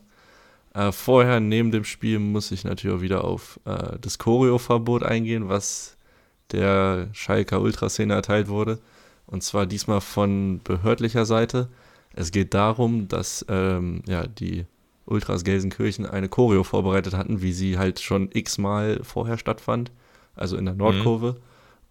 Äh, 0.73 0.91
vorher, 0.91 1.39
neben 1.39 1.71
dem 1.71 1.85
Spiel, 1.85 2.19
muss 2.19 2.51
ich 2.51 2.65
natürlich 2.65 2.97
auch 2.97 3.01
wieder 3.01 3.23
auf 3.23 3.59
äh, 3.65 3.97
das 3.99 4.17
Choreo-Verbot 4.17 5.03
eingehen, 5.03 5.47
was 5.47 5.95
der 6.51 7.07
Schalker 7.13 7.61
Ultraszene 7.61 8.13
erteilt 8.13 8.49
wurde. 8.49 8.79
Und 9.25 9.41
zwar 9.41 9.65
diesmal 9.65 10.01
von 10.01 10.61
behördlicher 10.63 11.25
Seite. 11.25 11.69
Es 12.13 12.31
geht 12.31 12.53
darum, 12.53 13.07
dass 13.07 13.45
ähm, 13.49 14.03
ja, 14.07 14.27
die 14.27 14.65
Ultras 15.05 15.43
Gelsenkirchen 15.43 16.05
eine 16.05 16.29
Choreo 16.29 16.63
vorbereitet 16.63 17.13
hatten, 17.13 17.41
wie 17.41 17.53
sie 17.53 17.77
halt 17.77 17.99
schon 17.99 18.29
x-mal 18.33 19.01
vorher 19.03 19.37
stattfand, 19.37 19.91
also 20.35 20.57
in 20.57 20.65
der 20.65 20.75
Nordkurve. 20.75 21.33
Mhm. 21.33 21.37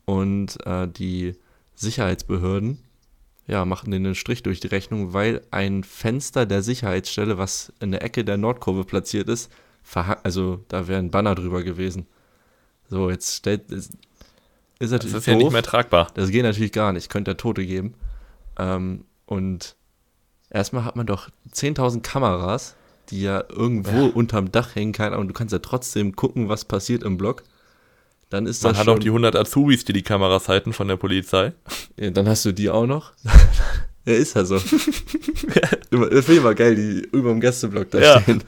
Und 0.07 0.67
äh, 0.67 0.89
die 0.89 1.35
Sicherheitsbehörden 1.75 2.79
ja, 3.47 3.65
machten 3.65 3.91
den 3.91 4.15
Strich 4.15 4.43
durch 4.43 4.61
die 4.61 4.69
Rechnung, 4.69 5.13
weil 5.13 5.43
ein 5.51 5.85
Fenster 5.85 6.47
der 6.47 6.63
Sicherheitsstelle, 6.63 7.37
was 7.37 7.73
in 7.81 7.91
der 7.91 8.03
Ecke 8.03 8.25
der 8.25 8.39
Nordkurve 8.39 8.85
platziert 8.85 9.29
ist, 9.29 9.51
also 10.23 10.65
da 10.69 10.89
wäre 10.89 10.99
ein 10.99 11.11
Banner 11.11 11.35
drüber 11.35 11.63
gewesen. 11.63 12.07
So, 12.89 13.11
jetzt 13.11 13.35
stellt. 13.35 13.71
Ist, 13.71 13.93
ist 14.79 14.91
natürlich 14.91 15.13
das 15.13 15.21
ist 15.21 15.27
doof. 15.27 15.27
ja 15.27 15.37
nicht 15.37 15.53
mehr 15.53 15.63
tragbar. 15.63 16.09
Das 16.15 16.31
geht 16.31 16.43
natürlich 16.43 16.73
gar 16.73 16.93
nicht. 16.93 17.11
Könnte 17.11 17.33
der 17.33 17.37
Tote 17.37 17.67
geben. 17.67 17.95
Ähm, 18.59 19.05
und 19.27 19.77
erstmal 20.49 20.85
hat 20.85 20.97
man 20.97 21.07
doch 21.07 21.29
10.000 21.53 22.01
Kameras, 22.01 22.77
die 23.11 23.23
ja 23.23 23.45
irgendwo 23.51 24.07
ja. 24.07 24.13
unterm 24.15 24.53
Dach 24.53 24.75
hängen, 24.75 24.93
keine 24.93 25.17
Ahnung. 25.17 25.29
Du 25.29 25.35
kannst 25.35 25.53
ja 25.53 25.59
trotzdem 25.59 26.17
gucken, 26.17 26.49
was 26.49 26.65
passiert 26.65 27.03
im 27.03 27.19
Block. 27.19 27.43
Dann 28.35 28.47
ist 28.47 28.65
Man 28.65 28.73
das 28.73 28.81
hat 28.81 28.89
auch 28.89 28.99
die 28.99 29.11
100 29.11 29.37
Azubis, 29.37 29.85
die 29.85 29.93
die 29.93 30.03
Kameras 30.03 30.49
halten 30.49 30.73
von 30.73 30.89
der 30.89 30.97
Polizei. 30.97 31.53
Ja, 31.97 32.11
dann 32.11 32.29
hast 32.29 32.45
du 32.45 32.51
die 32.51 32.69
auch 32.69 32.85
noch. 32.85 33.13
ja, 34.07 34.13
ist 34.13 34.35
ja 34.35 34.45
so. 34.45 34.57
das 34.57 34.65
finde 34.73 36.19
ich 36.19 36.39
immer 36.39 36.57
geil, 36.57 36.75
die 36.75 37.09
über 37.17 37.31
dem 37.31 37.41
Gästeblock 37.41 37.93
da 37.93 38.01
ja. 38.01 38.21
stehen. 38.21 38.43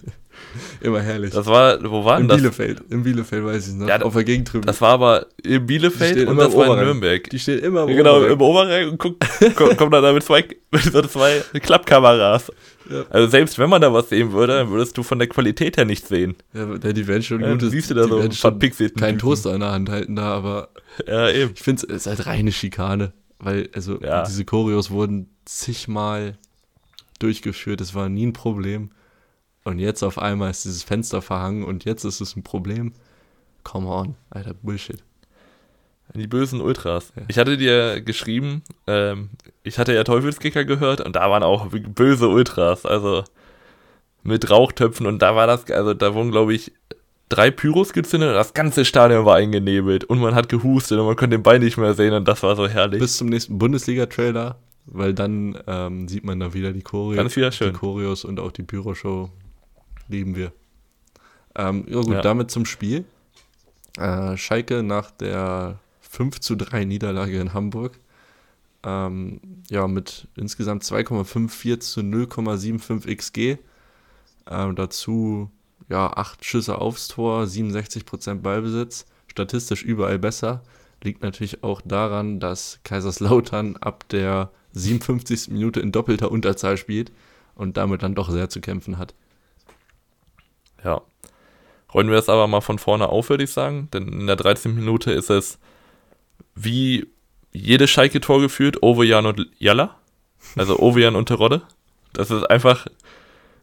Immer 0.80 1.00
herrlich. 1.00 1.32
Das 1.32 1.46
war, 1.46 1.78
wo 1.82 2.04
war 2.04 2.18
denn 2.18 2.28
das? 2.28 2.38
In 2.38 2.42
Bielefeld. 2.42 2.82
In 2.90 3.02
Bielefeld 3.02 3.44
weiß 3.44 3.68
ich 3.68 3.74
noch. 3.74 3.88
Ja, 3.88 4.00
auf 4.02 4.14
der 4.14 4.24
Gegentribüne. 4.24 4.66
Das 4.66 4.80
war 4.80 4.90
aber 4.90 5.26
in 5.42 5.66
Bielefeld 5.66 6.28
und 6.28 6.36
das 6.36 6.54
war 6.54 6.78
in 6.78 6.84
Nürnberg. 6.84 7.28
Die 7.30 7.38
stehen 7.38 7.58
immer 7.60 7.82
im 7.84 7.90
ja, 7.90 7.96
Genau, 7.96 8.22
im 8.22 8.40
Oberrang 8.40 8.90
und 8.90 8.98
guck, 8.98 9.18
kommt 9.56 9.92
dann 9.92 10.02
da 10.02 10.12
mit 10.12 10.22
zwei, 10.22 10.44
mit 10.70 10.82
so 10.82 11.02
zwei 11.02 11.42
Klappkameras. 11.60 12.52
Ja. 12.90 13.04
Also 13.10 13.28
selbst 13.28 13.58
wenn 13.58 13.70
man 13.70 13.80
da 13.80 13.92
was 13.92 14.08
sehen 14.08 14.32
würde, 14.32 14.58
dann 14.58 14.70
würdest 14.70 14.96
du 14.96 15.02
von 15.02 15.18
der 15.18 15.28
Qualität 15.28 15.76
her 15.76 15.84
nichts 15.84 16.08
sehen. 16.08 16.36
Ja, 16.52 16.66
die 16.76 17.06
werden 17.06 17.22
schon 17.22 17.40
ja, 17.40 17.52
gutes, 17.52 17.70
siehst 17.70 17.90
du 17.90 17.94
da 17.94 18.04
so 18.04 18.30
verpixelt. 18.30 18.96
Kein 18.96 19.18
Toaster 19.18 19.54
in 19.54 19.60
der 19.60 19.72
Hand 19.72 19.88
halten 19.88 20.16
da, 20.16 20.34
aber 20.34 20.68
ja, 21.06 21.28
eben. 21.30 21.52
ich 21.54 21.60
finde 21.60 21.86
es 21.88 21.94
ist 21.94 22.06
halt 22.06 22.26
reine 22.26 22.52
Schikane, 22.52 23.12
weil 23.38 23.68
also 23.74 24.00
ja. 24.00 24.24
diese 24.24 24.44
Choreos 24.44 24.90
wurden 24.90 25.28
zigmal 25.44 26.38
durchgeführt, 27.18 27.80
es 27.80 27.94
war 27.94 28.08
nie 28.08 28.26
ein 28.26 28.32
Problem. 28.32 28.90
Und 29.66 29.80
jetzt 29.80 30.04
auf 30.04 30.18
einmal 30.18 30.52
ist 30.52 30.64
dieses 30.64 30.84
Fenster 30.84 31.20
verhangen 31.20 31.64
und 31.64 31.84
jetzt 31.84 32.04
ist 32.04 32.20
es 32.20 32.36
ein 32.36 32.44
Problem. 32.44 32.92
Come 33.64 33.88
on, 33.88 34.14
alter 34.30 34.54
Bullshit. 34.54 35.02
Die 36.14 36.28
bösen 36.28 36.60
Ultras. 36.60 37.12
Ja. 37.16 37.22
Ich 37.26 37.36
hatte 37.36 37.56
dir 37.56 38.00
geschrieben, 38.00 38.62
ähm, 38.86 39.30
ich 39.64 39.80
hatte 39.80 39.92
ja 39.92 40.04
Teufelskicker 40.04 40.64
gehört 40.64 41.00
und 41.00 41.16
da 41.16 41.28
waren 41.28 41.42
auch 41.42 41.66
böse 41.66 42.28
Ultras, 42.28 42.86
also 42.86 43.24
mit 44.22 44.48
Rauchtöpfen 44.48 45.04
und 45.04 45.20
da 45.20 45.34
war 45.34 45.48
das, 45.48 45.68
also 45.68 45.94
da 45.94 46.14
wurden 46.14 46.30
glaube 46.30 46.54
ich 46.54 46.72
drei 47.28 47.50
Pyros 47.50 47.92
gezündet 47.92 48.28
und 48.28 48.36
das 48.36 48.54
ganze 48.54 48.84
Stadion 48.84 49.24
war 49.24 49.34
eingenebelt 49.34 50.04
und 50.04 50.20
man 50.20 50.36
hat 50.36 50.48
gehustet 50.48 50.96
und 51.00 51.06
man 51.06 51.16
konnte 51.16 51.36
den 51.36 51.42
Bein 51.42 51.60
nicht 51.60 51.76
mehr 51.76 51.94
sehen 51.94 52.14
und 52.14 52.28
das 52.28 52.44
war 52.44 52.54
so 52.54 52.68
herrlich. 52.68 53.00
Bis 53.00 53.16
zum 53.16 53.30
nächsten 53.30 53.58
Bundesliga-Trailer, 53.58 54.58
weil 54.86 55.12
dann 55.12 55.58
ähm, 55.66 56.06
sieht 56.06 56.22
man 56.22 56.38
da 56.38 56.54
wieder 56.54 56.72
die 56.72 56.82
Choreos, 56.82 57.16
Ganz 57.16 57.34
wieder 57.34 57.50
schön. 57.50 57.72
die 57.72 57.78
Choreos 57.80 58.24
und 58.24 58.38
auch 58.38 58.52
die 58.52 58.62
Pyroshow 58.62 59.28
lieben 60.08 60.36
wir. 60.36 60.52
Ähm, 61.54 61.84
ja 61.88 62.00
gut, 62.00 62.14
ja. 62.14 62.20
damit 62.20 62.50
zum 62.50 62.66
Spiel. 62.66 63.04
Äh, 63.98 64.36
Schalke 64.36 64.82
nach 64.82 65.10
der 65.10 65.78
5 66.00 66.40
zu 66.40 66.56
3 66.56 66.84
Niederlage 66.84 67.40
in 67.40 67.54
Hamburg. 67.54 67.98
Ähm, 68.84 69.40
ja, 69.70 69.88
mit 69.88 70.28
insgesamt 70.36 70.84
2,54 70.84 71.80
zu 71.80 72.00
0,75 72.00 73.16
XG. 73.16 73.58
Ähm, 74.48 74.76
dazu 74.76 75.50
ja, 75.88 76.08
8 76.12 76.44
Schüsse 76.44 76.78
aufs 76.78 77.08
Tor, 77.08 77.44
67% 77.44 78.40
Ballbesitz. 78.40 79.06
Statistisch 79.28 79.82
überall 79.82 80.18
besser. 80.18 80.62
Liegt 81.02 81.22
natürlich 81.22 81.62
auch 81.62 81.80
daran, 81.84 82.40
dass 82.40 82.80
Kaiserslautern 82.84 83.76
ab 83.76 84.08
der 84.08 84.50
57. 84.72 85.48
Minute 85.48 85.80
in 85.80 85.92
doppelter 85.92 86.30
Unterzahl 86.30 86.76
spielt 86.76 87.12
und 87.54 87.76
damit 87.76 88.02
dann 88.02 88.14
doch 88.14 88.30
sehr 88.30 88.48
zu 88.48 88.60
kämpfen 88.60 88.98
hat. 88.98 89.14
Ja. 90.86 91.02
Rollen 91.92 92.08
wir 92.08 92.16
das 92.16 92.28
aber 92.28 92.46
mal 92.46 92.60
von 92.60 92.78
vorne 92.78 93.08
auf, 93.08 93.28
würde 93.28 93.44
ich 93.44 93.50
sagen. 93.50 93.88
Denn 93.92 94.08
in 94.08 94.26
der 94.26 94.36
13. 94.36 94.74
Minute 94.74 95.12
ist 95.12 95.30
es 95.30 95.58
wie 96.54 97.06
jedes 97.52 97.90
Schalke-Tor 97.90 98.40
geführt, 98.40 98.82
Ovejan 98.82 99.26
und 99.26 99.48
Jalla. 99.58 99.96
Also 100.56 100.78
Ovejan 100.78 101.16
und 101.16 101.26
Terodde. 101.26 101.62
Das 102.12 102.30
ist 102.30 102.44
einfach, 102.44 102.86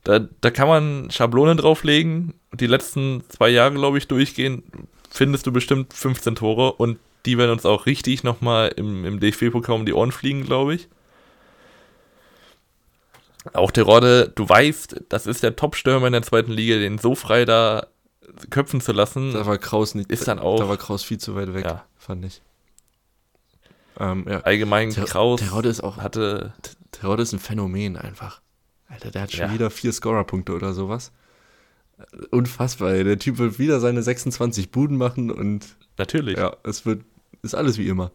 da, 0.04 0.20
da 0.20 0.52
kann 0.52 0.68
man 0.68 1.12
Schablonen 1.12 1.58
drauflegen. 1.58 2.34
Die 2.54 2.68
letzten 2.68 3.24
zwei 3.30 3.50
Jahre, 3.50 3.74
glaube 3.74 3.98
ich, 3.98 4.08
durchgehen, 4.08 4.64
findest 5.10 5.48
du 5.48 5.52
bestimmt 5.52 5.94
15 5.94 6.36
Tore 6.36 6.74
und 6.74 7.00
die 7.26 7.38
werden 7.38 7.52
uns 7.52 7.66
auch 7.66 7.86
richtig 7.86 8.24
nochmal 8.24 8.74
im, 8.76 9.06
im 9.06 9.20
DFB-Pokal 9.20 9.76
um 9.76 9.86
die 9.86 9.94
Ohren 9.94 10.12
fliegen, 10.12 10.44
glaube 10.44 10.76
ich. 10.76 10.90
Auch 13.52 13.72
Terodde, 13.72 14.32
du 14.34 14.48
weißt, 14.48 15.04
das 15.10 15.28
ist 15.28 15.44
der 15.44 15.56
Top-Stürmer 15.56 16.08
in 16.08 16.14
der 16.14 16.22
zweiten 16.22 16.52
Liga, 16.52 16.78
den 16.78 16.98
so 16.98 17.14
frei 17.16 17.44
da 17.46 17.88
köpfen 18.50 18.80
zu 18.80 18.94
lassen. 18.94 19.34
Da 19.34 19.46
war 19.46 19.58
Kraus 19.58 19.96
nicht, 19.96 20.10
ist 20.10 20.28
dann 20.28 20.40
auch, 20.40 20.60
da 20.60 20.70
war 20.70 20.78
Kraus 20.78 21.04
viel 21.04 21.18
zu 21.18 21.36
weit 21.36 21.54
weg, 21.54 21.66
ja. 21.66 21.84
fand 21.98 22.26
ich. 22.26 22.42
Ähm, 24.00 24.26
ja. 24.28 24.40
Allgemein 24.42 24.90
Ter 24.90 25.06
Kraus 25.06 25.42
Terodde 25.42 25.70
ist 25.70 25.82
auch, 25.82 25.98
hatte. 25.98 26.54
Terodde 26.92 27.24
ist 27.24 27.34
ein 27.34 27.40
Phänomen 27.40 27.98
einfach. 27.98 28.42
Alter, 28.88 29.12
der 29.12 29.24
hat 29.24 29.32
schon 29.32 29.48
ja. 29.48 29.54
wieder 29.54 29.70
vier 29.70 29.92
Scorer-Punkte 29.92 30.54
oder 30.54 30.74
sowas. 30.74 31.12
Unfassbar, 32.32 32.92
ey. 32.94 33.04
der 33.04 33.20
Typ 33.20 33.38
wird 33.38 33.60
wieder 33.60 33.80
seine 33.80 34.04
26 34.04 34.72
Buden 34.72 34.98
machen 34.98 35.32
und. 35.32 35.76
Natürlich. 35.98 36.38
Ja, 36.38 36.56
es 36.64 36.86
wird, 36.86 37.04
ist 37.44 37.56
alles 37.56 37.78
wie 37.78 37.88
immer. 37.88 38.12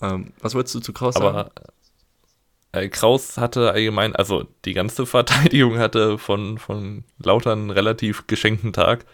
Ähm, 0.00 0.32
was 0.40 0.54
wolltest 0.54 0.74
du 0.74 0.80
zu 0.80 0.92
Kraus 0.92 1.16
Aber, 1.16 1.32
sagen? 1.32 1.50
Äh, 2.72 2.88
Kraus 2.88 3.38
hatte 3.38 3.72
allgemein, 3.72 4.14
also 4.14 4.44
die 4.64 4.74
ganze 4.74 5.06
Verteidigung 5.06 5.78
hatte 5.78 6.18
von, 6.18 6.58
von 6.58 7.04
Lautern 7.18 7.60
einen 7.60 7.70
relativ 7.70 8.26
geschenkten 8.26 8.72
Tag. 8.72 9.04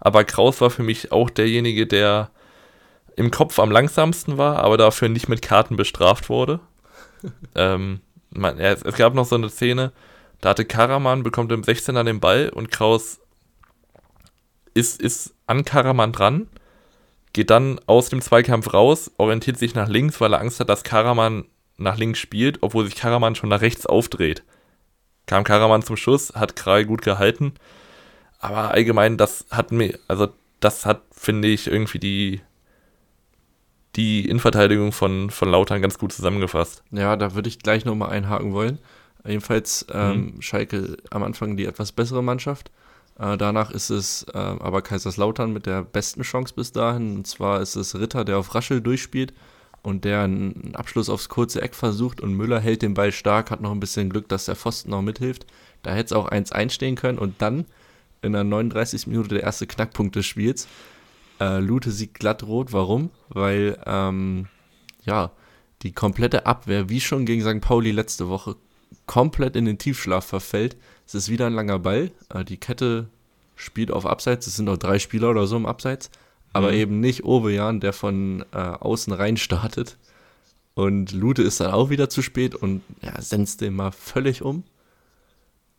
Aber 0.00 0.24
Kraus 0.24 0.60
war 0.60 0.70
für 0.70 0.82
mich 0.82 1.12
auch 1.12 1.30
derjenige, 1.30 1.86
der 1.86 2.30
im 3.16 3.30
Kopf 3.30 3.58
am 3.58 3.70
langsamsten 3.70 4.36
war, 4.36 4.58
aber 4.58 4.76
dafür 4.76 5.08
nicht 5.08 5.28
mit 5.28 5.42
Karten 5.42 5.76
bestraft 5.76 6.28
wurde. 6.28 6.60
ähm, 7.54 8.00
man, 8.30 8.58
es, 8.58 8.82
es, 8.82 8.96
gab 8.96 9.14
noch 9.14 9.24
so 9.24 9.36
eine 9.36 9.48
Szene, 9.48 9.92
da 10.40 10.50
hatte 10.50 10.66
Karaman, 10.66 11.22
bekommt 11.22 11.50
im 11.52 11.62
16er 11.62 12.04
den 12.04 12.20
Ball 12.20 12.50
und 12.50 12.70
Kraus 12.70 13.20
ist, 14.74 15.00
ist 15.00 15.34
an 15.46 15.64
Karaman 15.64 16.12
dran, 16.12 16.48
geht 17.32 17.48
dann 17.48 17.80
aus 17.86 18.10
dem 18.10 18.20
Zweikampf 18.20 18.74
raus, 18.74 19.10
orientiert 19.16 19.58
sich 19.58 19.74
nach 19.74 19.88
links, 19.88 20.20
weil 20.20 20.34
er 20.34 20.40
Angst 20.40 20.60
hat, 20.60 20.68
dass 20.68 20.84
Karaman 20.84 21.46
nach 21.76 21.96
links 21.96 22.18
spielt, 22.18 22.62
obwohl 22.62 22.84
sich 22.84 22.96
Karaman 22.96 23.34
schon 23.34 23.48
nach 23.48 23.60
rechts 23.60 23.86
aufdreht. 23.86 24.42
Kam 25.26 25.44
Karaman 25.44 25.82
zum 25.82 25.96
Schuss, 25.96 26.32
hat 26.34 26.56
Kral 26.56 26.84
gut 26.84 27.02
gehalten, 27.02 27.54
aber 28.38 28.70
allgemein, 28.70 29.16
das 29.16 29.46
hat 29.50 29.72
mir, 29.72 29.98
also 30.08 30.28
das 30.60 30.86
hat, 30.86 31.02
finde 31.10 31.48
ich, 31.48 31.66
irgendwie 31.66 31.98
die 31.98 32.40
die 33.96 34.28
Innenverteidigung 34.28 34.92
von, 34.92 35.30
von 35.30 35.50
Lautern 35.50 35.80
ganz 35.80 35.98
gut 35.98 36.12
zusammengefasst. 36.12 36.82
Ja, 36.90 37.16
da 37.16 37.34
würde 37.34 37.48
ich 37.48 37.58
gleich 37.58 37.84
nochmal 37.84 38.10
einhaken 38.10 38.52
wollen. 38.52 38.78
Jedenfalls 39.26 39.86
ähm, 39.90 40.34
mhm. 40.34 40.42
Schalke 40.42 40.98
am 41.10 41.22
Anfang 41.22 41.56
die 41.56 41.64
etwas 41.64 41.92
bessere 41.92 42.22
Mannschaft. 42.22 42.70
Äh, 43.18 43.36
danach 43.38 43.70
ist 43.70 43.90
es 43.90 44.24
äh, 44.34 44.38
aber 44.38 44.82
Kaiserslautern 44.82 45.52
mit 45.52 45.66
der 45.66 45.82
besten 45.82 46.22
Chance 46.22 46.54
bis 46.54 46.72
dahin. 46.72 47.16
Und 47.16 47.26
zwar 47.26 47.60
ist 47.60 47.74
es 47.74 47.98
Ritter, 47.98 48.24
der 48.24 48.38
auf 48.38 48.54
Raschel 48.54 48.80
durchspielt 48.80 49.32
und 49.86 50.04
der 50.04 50.22
einen 50.22 50.74
Abschluss 50.74 51.08
aufs 51.08 51.28
kurze 51.28 51.62
Eck 51.62 51.76
versucht. 51.76 52.20
Und 52.20 52.34
Müller 52.34 52.58
hält 52.58 52.82
den 52.82 52.94
Ball 52.94 53.12
stark, 53.12 53.52
hat 53.52 53.60
noch 53.60 53.70
ein 53.70 53.78
bisschen 53.78 54.10
Glück, 54.10 54.28
dass 54.28 54.46
der 54.46 54.56
Pfosten 54.56 54.90
noch 54.90 55.00
mithilft. 55.00 55.46
Da 55.84 55.92
hätte 55.92 56.06
es 56.06 56.12
auch 56.12 56.26
1 56.26 56.50
einstehen 56.50 56.96
können. 56.96 57.18
Und 57.18 57.40
dann 57.40 57.66
in 58.20 58.32
der 58.32 58.42
39. 58.42 59.06
Minute 59.06 59.28
der 59.28 59.44
erste 59.44 59.68
Knackpunkt 59.68 60.16
des 60.16 60.26
Spiels 60.26 60.66
äh, 61.38 61.60
Lute 61.60 61.92
sieht 61.92 62.14
glatt 62.14 62.42
rot. 62.42 62.72
Warum? 62.72 63.10
Weil, 63.28 63.78
ähm, 63.86 64.48
ja, 65.04 65.30
die 65.82 65.92
komplette 65.92 66.46
Abwehr, 66.46 66.88
wie 66.88 67.00
schon 67.00 67.24
gegen 67.24 67.42
St. 67.42 67.60
Pauli 67.60 67.92
letzte 67.92 68.28
Woche, 68.28 68.56
komplett 69.06 69.54
in 69.54 69.66
den 69.66 69.78
Tiefschlaf 69.78 70.26
verfällt. 70.26 70.76
Es 71.06 71.14
ist 71.14 71.28
wieder 71.28 71.46
ein 71.46 71.54
langer 71.54 71.78
Ball. 71.78 72.10
Äh, 72.34 72.44
die 72.44 72.58
Kette 72.58 73.08
spielt 73.54 73.92
auf 73.92 74.04
Abseits. 74.04 74.48
Es 74.48 74.56
sind 74.56 74.64
noch 74.64 74.78
drei 74.78 74.98
Spieler 74.98 75.30
oder 75.30 75.46
so 75.46 75.56
im 75.56 75.64
Abseits. 75.64 76.10
Aber 76.52 76.68
mhm. 76.68 76.76
eben 76.76 77.00
nicht 77.00 77.24
Ovejan, 77.24 77.80
der 77.80 77.92
von 77.92 78.44
äh, 78.52 78.56
außen 78.58 79.12
rein 79.12 79.36
startet. 79.36 79.98
Und 80.74 81.12
Lute 81.12 81.42
ist 81.42 81.60
dann 81.60 81.70
auch 81.70 81.90
wieder 81.90 82.08
zu 82.08 82.22
spät 82.22 82.54
und 82.54 82.82
ja, 83.00 83.20
senzt 83.20 83.60
den 83.60 83.74
mal 83.74 83.92
völlig 83.92 84.42
um. 84.42 84.64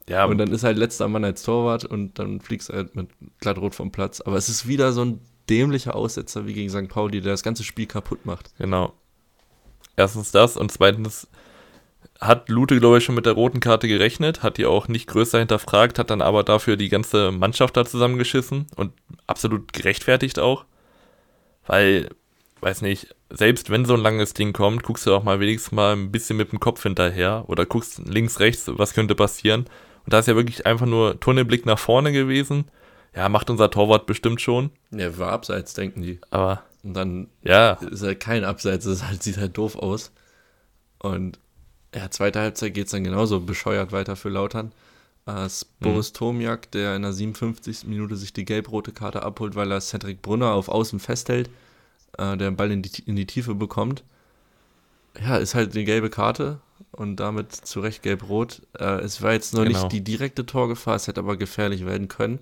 Ja, 0.10 0.26
und 0.26 0.38
dann 0.38 0.52
ist 0.52 0.64
halt 0.64 0.78
letzter 0.78 1.08
Mann 1.08 1.26
als 1.26 1.44
Torwart 1.44 1.84
und 1.84 2.18
dann 2.18 2.40
fliegst 2.40 2.70
du 2.70 2.74
halt 2.74 2.96
mit 2.96 3.10
glattrot 3.40 3.76
vom 3.76 3.92
Platz. 3.92 4.22
Aber 4.22 4.38
es 4.38 4.48
ist 4.48 4.68
wieder 4.68 4.94
so 4.94 5.04
ein 5.04 5.20
dämlicher 5.50 5.96
Aussetzer 5.96 6.48
wie 6.48 6.54
gegen 6.54 6.70
St. 6.70 6.88
Pauli, 6.88 7.22
der 7.22 7.34
das 7.34 7.44
ganze 7.44 7.64
Spiel 7.64 7.88
kaputt 7.88 8.26
macht. 8.26 8.52
Genau. 8.58 8.94
Erstens 9.98 10.32
das 10.32 10.58
und 10.58 10.72
zweitens 10.72 11.28
hat 12.20 12.50
Lute, 12.50 12.80
glaube 12.80 12.98
ich, 12.98 13.04
schon 13.04 13.16
mit 13.16 13.26
der 13.26 13.34
roten 13.34 13.60
Karte 13.60 13.88
gerechnet, 13.88 14.44
hat 14.44 14.58
die 14.58 14.66
auch 14.66 14.88
nicht 14.88 15.08
größer 15.08 15.40
hinterfragt, 15.40 16.00
hat 16.00 16.10
dann 16.10 16.22
aber 16.22 16.44
dafür 16.44 16.78
die 16.78 16.90
ganze 16.90 17.32
Mannschaft 17.32 17.78
da 17.78 17.86
zusammengeschissen 17.86 18.68
und 18.76 18.94
absolut 19.28 19.74
gerechtfertigt 19.74 20.40
auch. 20.40 20.66
Weil, 21.66 22.10
weiß 22.62 22.82
nicht, 22.82 23.16
selbst 23.30 23.70
wenn 23.70 23.86
so 23.86 23.94
ein 23.94 24.02
langes 24.02 24.34
Ding 24.34 24.54
kommt, 24.54 24.84
guckst 24.84 25.06
du 25.06 25.14
auch 25.14 25.24
mal 25.24 25.40
wenigstens 25.40 25.74
mal 25.74 25.94
ein 25.94 26.12
bisschen 26.12 26.38
mit 26.38 26.52
dem 26.52 26.60
Kopf 26.60 26.84
hinterher 26.84 27.46
oder 27.48 27.66
guckst 27.66 28.02
links, 28.06 28.40
rechts, 28.40 28.66
was 28.68 28.94
könnte 28.94 29.16
passieren. 29.16 29.66
Und 30.06 30.14
da 30.14 30.20
ist 30.20 30.28
ja 30.28 30.36
wirklich 30.36 30.66
einfach 30.66 30.86
nur 30.86 31.20
Tunnelblick 31.20 31.66
nach 31.66 31.80
vorne 31.80 32.12
gewesen. 32.12 32.66
Ja, 33.16 33.30
macht 33.30 33.50
unser 33.50 33.70
Torwart 33.70 34.06
bestimmt 34.06 34.42
schon. 34.42 34.72
Ja, 34.92 35.18
war 35.18 35.32
abseits, 35.32 35.74
denken 35.74 36.02
die. 36.02 36.20
Aber. 36.30 36.64
Und 36.84 36.94
dann 36.94 37.28
ja. 37.44 37.74
ist 37.74 38.04
halt 38.04 38.20
kein 38.20 38.44
Abseits, 38.44 38.86
es 38.86 39.04
halt, 39.04 39.22
sieht 39.24 39.38
halt 39.38 39.58
doof 39.58 39.76
aus. 39.76 40.12
Und 41.00 41.40
ja, 41.98 42.12
zweite 42.12 42.40
Halbzeit 42.40 42.74
geht 42.74 42.86
es 42.86 42.92
dann 42.92 43.04
genauso 43.04 43.40
bescheuert 43.40 43.92
weiter 43.92 44.16
für 44.16 44.30
Lautern. 44.30 44.72
Äh, 45.26 45.50
Boris 45.80 46.12
mhm. 46.12 46.14
Tomiak, 46.14 46.72
der 46.72 46.96
in 46.96 47.02
der 47.02 47.14
57. 47.14 47.86
Minute 47.88 48.16
sich 48.16 48.34
die 48.34 48.46
gelb-rote 48.46 48.92
Karte 48.92 49.24
abholt, 49.24 49.56
weil 49.56 49.72
er 49.72 49.82
Cedric 49.82 50.22
Brunner 50.22 50.54
auf 50.54 50.70
Außen 50.70 51.00
festhält, 51.00 51.50
äh, 52.18 52.38
der 52.38 52.38
den 52.38 52.56
Ball 52.56 52.72
in 52.72 52.82
die, 52.82 53.04
in 53.06 53.16
die 53.16 53.26
Tiefe 53.26 53.56
bekommt. 53.56 54.04
Ja, 55.20 55.38
ist 55.38 55.56
halt 55.56 55.74
eine 55.74 55.84
gelbe 55.84 56.10
Karte 56.10 56.60
und 56.92 57.18
damit 57.18 57.52
zu 57.52 57.80
Recht 57.80 58.04
gelb-rot. 58.04 58.62
Äh, 58.78 59.02
es 59.02 59.22
war 59.22 59.34
jetzt 59.34 59.54
noch 59.54 59.64
genau. 59.64 59.80
nicht 59.80 59.92
die 59.92 60.04
direkte 60.04 60.46
Torgefahr, 60.46 60.96
es 60.96 61.08
hätte 61.08 61.20
aber 61.20 61.36
gefährlich 61.36 61.86
werden 61.86 62.08
können. 62.08 62.40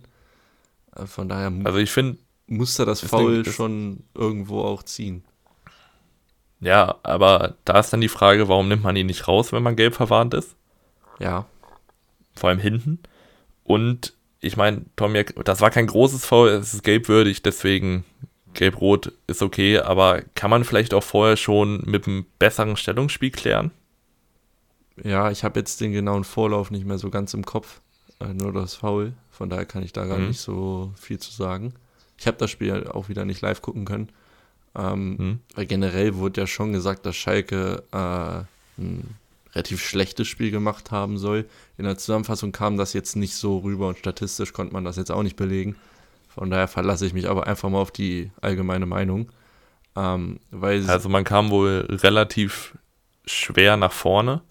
Äh, 0.95 1.05
von 1.05 1.29
daher 1.29 1.51
also 1.63 1.79
ich 1.79 1.91
find, 1.91 2.19
musste 2.47 2.85
das 2.85 3.01
Foul 3.01 3.45
schon 3.45 4.03
irgendwo 4.13 4.61
auch 4.61 4.83
ziehen. 4.83 5.23
Ja, 6.65 6.95
aber 7.03 7.57
da 7.63 7.79
ist 7.79 7.93
dann 7.93 8.01
die 8.01 8.07
Frage, 8.07 8.47
warum 8.47 8.67
nimmt 8.67 8.81
man 8.81 8.95
ihn 8.95 9.05
nicht 9.05 9.27
raus, 9.27 9.53
wenn 9.53 9.61
man 9.61 9.75
gelb 9.75 9.93
verwarnt 9.93 10.33
ist? 10.33 10.55
Ja. 11.19 11.45
Vor 12.35 12.49
allem 12.49 12.57
hinten. 12.57 12.97
Und 13.63 14.13
ich 14.39 14.57
meine, 14.57 14.81
Tomiak, 14.95 15.35
das 15.45 15.61
war 15.61 15.69
kein 15.69 15.85
großes 15.85 16.25
Foul, 16.25 16.49
es 16.49 16.73
ist 16.73 16.83
gelbwürdig, 16.83 17.43
deswegen 17.43 18.03
gelb-rot 18.55 19.13
ist 19.27 19.43
okay, 19.43 19.77
aber 19.77 20.23
kann 20.33 20.49
man 20.49 20.63
vielleicht 20.63 20.95
auch 20.95 21.03
vorher 21.03 21.37
schon 21.37 21.83
mit 21.85 22.07
einem 22.07 22.25
besseren 22.39 22.77
Stellungsspiel 22.77 23.29
klären? 23.29 23.69
Ja, 25.03 25.29
ich 25.29 25.43
habe 25.43 25.59
jetzt 25.59 25.81
den 25.81 25.91
genauen 25.91 26.23
Vorlauf 26.23 26.71
nicht 26.71 26.85
mehr 26.87 26.97
so 26.97 27.11
ganz 27.11 27.35
im 27.35 27.45
Kopf, 27.45 27.81
äh, 28.19 28.33
nur 28.33 28.51
das 28.51 28.73
Foul, 28.73 29.13
von 29.29 29.51
daher 29.51 29.67
kann 29.67 29.83
ich 29.83 29.93
da 29.93 30.05
gar 30.05 30.17
mhm. 30.17 30.29
nicht 30.29 30.39
so 30.39 30.93
viel 30.95 31.19
zu 31.19 31.31
sagen. 31.31 31.75
Ich 32.17 32.25
habe 32.25 32.37
das 32.37 32.49
Spiel 32.49 32.87
auch 32.87 33.07
wieder 33.07 33.23
nicht 33.23 33.41
live 33.41 33.61
gucken 33.61 33.85
können. 33.85 34.09
Ähm, 34.77 35.17
hm. 35.17 35.39
Weil 35.55 35.65
generell 35.65 36.15
wurde 36.15 36.41
ja 36.41 36.47
schon 36.47 36.73
gesagt, 36.73 37.05
dass 37.05 37.15
Schalke 37.15 37.83
äh, 37.91 38.81
ein 38.81 39.15
relativ 39.53 39.81
schlechtes 39.81 40.27
Spiel 40.27 40.51
gemacht 40.51 40.91
haben 40.91 41.17
soll. 41.17 41.45
In 41.77 41.85
der 41.85 41.97
Zusammenfassung 41.97 42.51
kam 42.51 42.77
das 42.77 42.93
jetzt 42.93 43.15
nicht 43.15 43.35
so 43.35 43.59
rüber 43.59 43.87
und 43.87 43.97
statistisch 43.97 44.51
konnte 44.51 44.73
man 44.73 44.83
das 44.83 44.97
jetzt 44.97 45.11
auch 45.11 45.23
nicht 45.23 45.37
belegen. 45.37 45.75
Von 46.27 46.49
daher 46.49 46.67
verlasse 46.67 47.05
ich 47.05 47.13
mich 47.13 47.29
aber 47.29 47.47
einfach 47.47 47.69
mal 47.69 47.79
auf 47.79 47.91
die 47.91 48.31
allgemeine 48.41 48.85
Meinung. 48.85 49.31
Ähm, 49.95 50.39
also 50.51 51.07
man 51.07 51.23
kam 51.23 51.49
wohl 51.49 51.87
relativ 51.89 52.77
schwer 53.25 53.77
nach 53.77 53.93
vorne. 53.93 54.41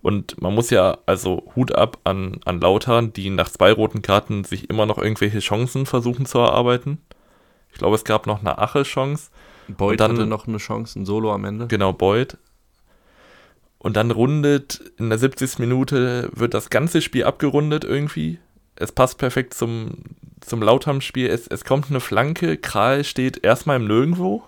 Und 0.00 0.40
man 0.40 0.54
muss 0.54 0.70
ja, 0.70 0.98
also 1.06 1.50
Hut 1.56 1.74
ab 1.74 1.98
an, 2.04 2.40
an 2.44 2.60
Lautern, 2.60 3.12
die 3.12 3.30
nach 3.30 3.48
zwei 3.48 3.72
roten 3.72 4.02
Karten 4.02 4.44
sich 4.44 4.68
immer 4.68 4.84
noch 4.84 4.98
irgendwelche 4.98 5.38
Chancen 5.38 5.86
versuchen 5.86 6.26
zu 6.26 6.38
erarbeiten. 6.38 6.98
Ich 7.74 7.78
glaube, 7.78 7.96
es 7.96 8.04
gab 8.04 8.28
noch 8.28 8.38
eine 8.38 8.58
Ache-Chance. 8.58 9.30
Boyd 9.66 9.98
dann, 9.98 10.12
hatte 10.12 10.26
noch 10.26 10.46
eine 10.46 10.58
Chance, 10.58 11.00
ein 11.00 11.04
Solo 11.04 11.32
am 11.32 11.44
Ende. 11.44 11.66
Genau, 11.66 11.92
Boyd. 11.92 12.38
Und 13.78 13.96
dann 13.96 14.12
rundet 14.12 14.80
in 14.96 15.08
der 15.08 15.18
70. 15.18 15.58
Minute, 15.58 16.30
wird 16.32 16.54
das 16.54 16.70
ganze 16.70 17.02
Spiel 17.02 17.24
abgerundet 17.24 17.82
irgendwie. 17.82 18.38
Es 18.76 18.92
passt 18.92 19.18
perfekt 19.18 19.54
zum, 19.54 20.04
zum 20.40 20.62
Lautham-Spiel. 20.62 21.26
Es, 21.28 21.48
es 21.48 21.64
kommt 21.64 21.90
eine 21.90 21.98
Flanke, 21.98 22.56
Kral 22.56 23.02
steht 23.02 23.44
erstmal 23.44 23.76
im 23.76 23.88
Nirgendwo, 23.88 24.44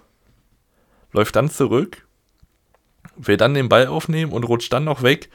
läuft 1.13 1.35
dann 1.35 1.51
zurück, 1.51 2.07
will 3.17 3.37
dann 3.37 3.55
den 3.55 3.69
Ball 3.69 3.89
aufnehmen 3.89 4.31
und 4.31 4.45
rutscht 4.45 4.73
dann 4.73 4.85
noch 4.85 5.03
weg. 5.03 5.31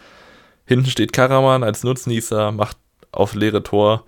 Hinten 0.65 0.89
steht 0.89 1.11
Karaman 1.11 1.63
als 1.63 1.83
Nutznießer, 1.83 2.53
macht 2.53 2.77
aufs 3.11 3.35
leere 3.35 3.63
Tor. 3.63 4.05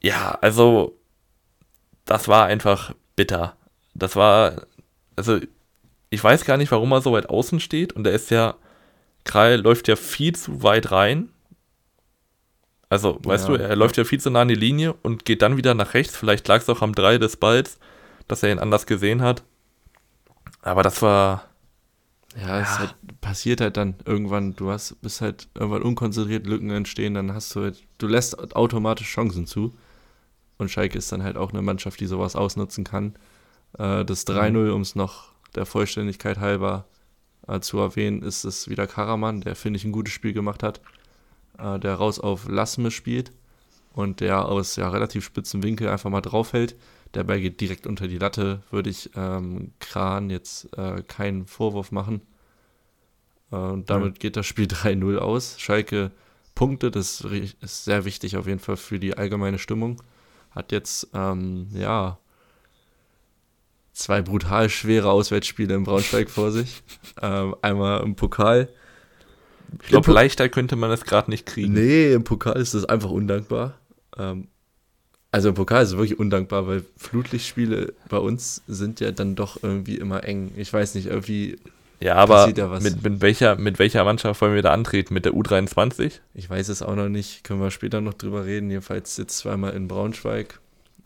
Ja, 0.00 0.38
also 0.40 0.95
das 2.06 2.28
war 2.28 2.46
einfach 2.46 2.94
bitter. 3.16 3.56
Das 3.94 4.16
war, 4.16 4.62
also 5.16 5.38
ich 6.08 6.22
weiß 6.22 6.44
gar 6.44 6.56
nicht, 6.56 6.72
warum 6.72 6.92
er 6.92 7.02
so 7.02 7.12
weit 7.12 7.28
außen 7.28 7.60
steht 7.60 7.92
und 7.92 8.06
er 8.06 8.12
ist 8.14 8.30
ja, 8.30 8.54
Krall 9.24 9.56
läuft 9.56 9.88
ja 9.88 9.96
viel 9.96 10.34
zu 10.34 10.62
weit 10.62 10.92
rein. 10.92 11.28
Also, 12.88 13.18
weißt 13.22 13.48
ja. 13.48 13.56
du, 13.56 13.62
er 13.62 13.76
läuft 13.76 13.96
ja 13.96 14.04
viel 14.04 14.20
zu 14.20 14.30
nah 14.30 14.42
an 14.42 14.48
die 14.48 14.54
Linie 14.54 14.94
und 15.02 15.24
geht 15.24 15.42
dann 15.42 15.56
wieder 15.56 15.74
nach 15.74 15.94
rechts. 15.94 16.16
Vielleicht 16.16 16.46
lag 16.46 16.62
es 16.62 16.68
auch 16.68 16.82
am 16.82 16.94
3 16.94 17.18
des 17.18 17.36
Balls, 17.36 17.80
dass 18.28 18.44
er 18.44 18.52
ihn 18.52 18.60
anders 18.60 18.86
gesehen 18.86 19.22
hat. 19.22 19.42
Aber 20.62 20.84
das 20.84 21.02
war. 21.02 21.48
Ja, 22.40 22.60
es 22.60 22.68
ja. 22.68 22.78
Halt, 22.78 22.94
passiert 23.20 23.60
halt 23.60 23.76
dann 23.76 23.96
irgendwann. 24.04 24.54
Du 24.54 24.70
hast, 24.70 25.00
bist 25.02 25.20
halt 25.20 25.48
irgendwann 25.54 25.82
unkonzentriert, 25.82 26.46
Lücken 26.46 26.70
entstehen, 26.70 27.14
dann 27.14 27.34
hast 27.34 27.54
du 27.56 27.62
halt, 27.62 27.82
du 27.98 28.06
lässt 28.06 28.54
automatisch 28.54 29.10
Chancen 29.12 29.46
zu. 29.46 29.74
Und 30.58 30.70
Schalke 30.70 30.98
ist 30.98 31.12
dann 31.12 31.22
halt 31.22 31.36
auch 31.36 31.52
eine 31.52 31.62
Mannschaft, 31.62 32.00
die 32.00 32.06
sowas 32.06 32.36
ausnutzen 32.36 32.84
kann. 32.84 33.14
Äh, 33.78 34.04
das 34.04 34.26
3-0, 34.26 34.50
mhm. 34.50 34.72
um 34.72 34.80
es 34.80 34.94
noch 34.94 35.32
der 35.54 35.66
Vollständigkeit 35.66 36.38
halber 36.38 36.86
äh, 37.46 37.60
zu 37.60 37.78
erwähnen, 37.78 38.22
ist 38.22 38.44
es 38.44 38.68
wieder 38.68 38.86
Karaman, 38.86 39.40
der, 39.40 39.56
finde 39.56 39.78
ich, 39.78 39.84
ein 39.84 39.92
gutes 39.92 40.14
Spiel 40.14 40.32
gemacht 40.32 40.62
hat. 40.62 40.80
Äh, 41.58 41.78
der 41.78 41.94
raus 41.94 42.20
auf 42.20 42.48
Lassme 42.48 42.90
spielt 42.90 43.32
und 43.92 44.20
der 44.20 44.46
aus 44.46 44.76
ja, 44.76 44.88
relativ 44.88 45.24
spitzen 45.24 45.62
Winkel 45.62 45.88
einfach 45.88 46.10
mal 46.10 46.20
draufhält. 46.20 46.76
Der 47.14 47.24
Ball 47.24 47.40
geht 47.40 47.60
direkt 47.60 47.86
unter 47.86 48.08
die 48.08 48.18
Latte, 48.18 48.62
würde 48.70 48.90
ich 48.90 49.10
ähm, 49.16 49.72
Kran 49.80 50.28
jetzt 50.28 50.76
äh, 50.76 51.02
keinen 51.02 51.46
Vorwurf 51.46 51.92
machen. 51.92 52.20
Äh, 53.52 53.56
und 53.56 53.90
damit 53.90 54.14
mhm. 54.14 54.18
geht 54.18 54.36
das 54.36 54.46
Spiel 54.46 54.66
3-0 54.70 55.18
aus. 55.18 55.58
Schalke 55.58 56.12
Punkte, 56.54 56.90
das 56.90 57.20
ist 57.60 57.84
sehr 57.84 58.06
wichtig 58.06 58.38
auf 58.38 58.46
jeden 58.46 58.60
Fall 58.60 58.78
für 58.78 58.98
die 58.98 59.16
allgemeine 59.16 59.58
Stimmung 59.58 60.02
hat 60.56 60.72
jetzt, 60.72 61.08
ähm, 61.14 61.68
ja, 61.72 62.18
zwei 63.92 64.22
brutal 64.22 64.68
schwere 64.68 65.10
Auswärtsspiele 65.10 65.74
in 65.74 65.84
Braunschweig 65.84 66.30
vor 66.30 66.50
sich. 66.50 66.82
Ähm, 67.22 67.56
einmal 67.62 68.02
im 68.02 68.14
Pokal. 68.14 68.68
Ich 69.80 69.88
glaube, 69.88 70.12
leichter 70.12 70.50
könnte 70.50 70.76
man 70.76 70.90
es 70.90 71.04
gerade 71.04 71.30
nicht 71.30 71.46
kriegen. 71.46 71.72
Nee, 71.72 72.12
im 72.12 72.24
Pokal 72.24 72.60
ist 72.60 72.74
das 72.74 72.84
einfach 72.84 73.08
undankbar. 73.08 73.78
Ähm, 74.18 74.48
also 75.30 75.48
im 75.48 75.54
Pokal 75.54 75.82
ist 75.82 75.92
es 75.92 75.96
wirklich 75.96 76.18
undankbar, 76.18 76.66
weil 76.66 76.84
Flutlichtspiele 76.98 77.94
bei 78.10 78.18
uns 78.18 78.62
sind 78.66 79.00
ja 79.00 79.12
dann 79.12 79.34
doch 79.34 79.62
irgendwie 79.62 79.96
immer 79.96 80.24
eng. 80.24 80.52
Ich 80.56 80.70
weiß 80.70 80.94
nicht, 80.94 81.06
irgendwie 81.06 81.56
ja, 82.00 82.14
aber 82.16 82.48
mit, 82.80 83.02
mit, 83.02 83.20
welcher, 83.20 83.56
mit 83.56 83.78
welcher 83.78 84.04
Mannschaft 84.04 84.40
wollen 84.40 84.54
wir 84.54 84.62
da 84.62 84.72
antreten? 84.72 85.14
Mit 85.14 85.24
der 85.24 85.32
U23? 85.32 86.20
Ich 86.34 86.50
weiß 86.50 86.68
es 86.68 86.82
auch 86.82 86.94
noch 86.94 87.08
nicht. 87.08 87.44
Können 87.44 87.60
wir 87.60 87.70
später 87.70 88.00
noch 88.00 88.14
drüber 88.14 88.44
reden. 88.44 88.70
Jedenfalls 88.70 89.16
jetzt 89.16 89.38
zweimal 89.38 89.72
in 89.74 89.88
Braunschweig. 89.88 90.60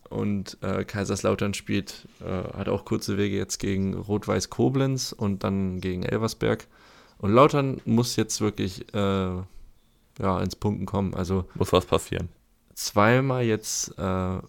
Und 0.08 0.58
äh, 0.62 0.84
Kaiserslautern 0.84 1.54
spielt, 1.54 2.08
äh, 2.20 2.56
hat 2.56 2.68
auch 2.68 2.84
kurze 2.84 3.16
Wege 3.16 3.36
jetzt 3.36 3.58
gegen 3.58 3.94
Rot-Weiß 3.94 4.50
Koblenz 4.50 5.12
und 5.12 5.44
dann 5.44 5.80
gegen 5.80 6.02
Elversberg. 6.02 6.66
Und 7.18 7.32
Lautern 7.32 7.80
muss 7.84 8.16
jetzt 8.16 8.40
wirklich 8.40 8.92
äh, 8.92 8.98
ja, 8.98 10.40
ins 10.42 10.56
Punkten 10.56 10.86
kommen. 10.86 11.14
Also 11.14 11.44
muss 11.54 11.72
was 11.72 11.86
passieren. 11.86 12.28
Zweimal 12.74 13.44
jetzt 13.44 13.96
äh, 13.98 14.02
ja, 14.02 14.42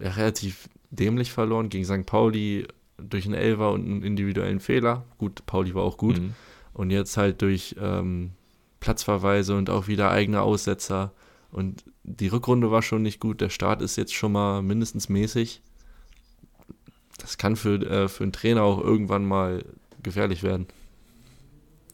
relativ 0.00 0.68
dämlich 0.90 1.32
verloren 1.32 1.68
gegen 1.68 1.84
St. 1.84 2.06
Pauli 2.06 2.66
durch 2.98 3.24
einen 3.24 3.34
Elfer 3.34 3.72
und 3.72 3.84
einen 3.84 4.02
individuellen 4.02 4.60
Fehler. 4.60 5.04
Gut, 5.18 5.44
Pauli 5.46 5.74
war 5.74 5.82
auch 5.82 5.96
gut. 5.96 6.18
Mhm. 6.18 6.34
Und 6.72 6.90
jetzt 6.90 7.16
halt 7.16 7.42
durch 7.42 7.76
ähm, 7.80 8.32
Platzverweise 8.80 9.56
und 9.56 9.70
auch 9.70 9.86
wieder 9.86 10.10
eigene 10.10 10.42
Aussetzer. 10.42 11.12
Und 11.50 11.84
die 12.02 12.28
Rückrunde 12.28 12.70
war 12.70 12.82
schon 12.82 13.02
nicht 13.02 13.20
gut. 13.20 13.40
Der 13.40 13.48
Start 13.48 13.80
ist 13.80 13.96
jetzt 13.96 14.14
schon 14.14 14.32
mal 14.32 14.62
mindestens 14.62 15.08
mäßig. 15.08 15.62
Das 17.18 17.38
kann 17.38 17.56
für, 17.56 17.80
äh, 17.80 18.08
für 18.08 18.24
einen 18.24 18.32
Trainer 18.32 18.62
auch 18.62 18.80
irgendwann 18.80 19.24
mal 19.24 19.64
gefährlich 20.02 20.42
werden. 20.42 20.66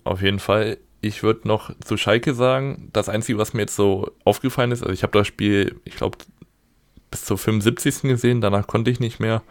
Auf 0.04 0.22
jeden 0.22 0.38
Fall. 0.38 0.78
Ich 1.02 1.22
würde 1.22 1.48
noch 1.48 1.74
zu 1.84 1.96
Schalke 1.96 2.34
sagen, 2.34 2.90
das 2.92 3.08
Einzige, 3.08 3.38
was 3.38 3.54
mir 3.54 3.62
jetzt 3.62 3.76
so 3.76 4.10
aufgefallen 4.24 4.72
ist, 4.72 4.82
also 4.82 4.92
ich 4.92 5.02
habe 5.02 5.16
das 5.16 5.26
Spiel, 5.26 5.80
ich 5.84 5.96
glaube, 5.96 6.18
bis 7.10 7.24
zur 7.24 7.38
75. 7.38 8.02
gesehen, 8.02 8.40
danach 8.40 8.66
konnte 8.66 8.90
ich 8.90 9.00
nicht 9.00 9.18
mehr. 9.20 9.42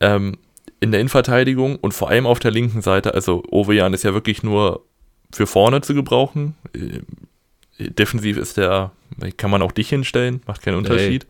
Ähm, 0.00 0.38
in 0.80 0.92
der 0.92 1.00
Innenverteidigung 1.00 1.76
und 1.76 1.92
vor 1.92 2.10
allem 2.10 2.26
auf 2.26 2.38
der 2.38 2.50
linken 2.50 2.82
Seite, 2.82 3.14
also 3.14 3.42
Ovejan 3.50 3.94
ist 3.94 4.04
ja 4.04 4.14
wirklich 4.14 4.42
nur 4.42 4.84
für 5.32 5.46
vorne 5.46 5.80
zu 5.80 5.94
gebrauchen. 5.94 6.54
Äh, 6.72 7.90
defensiv 7.90 8.36
ist 8.36 8.56
der, 8.56 8.92
kann 9.36 9.50
man 9.50 9.62
auch 9.62 9.72
dich 9.72 9.88
hinstellen, 9.88 10.42
macht 10.46 10.62
keinen 10.62 10.76
Unterschied. 10.76 11.26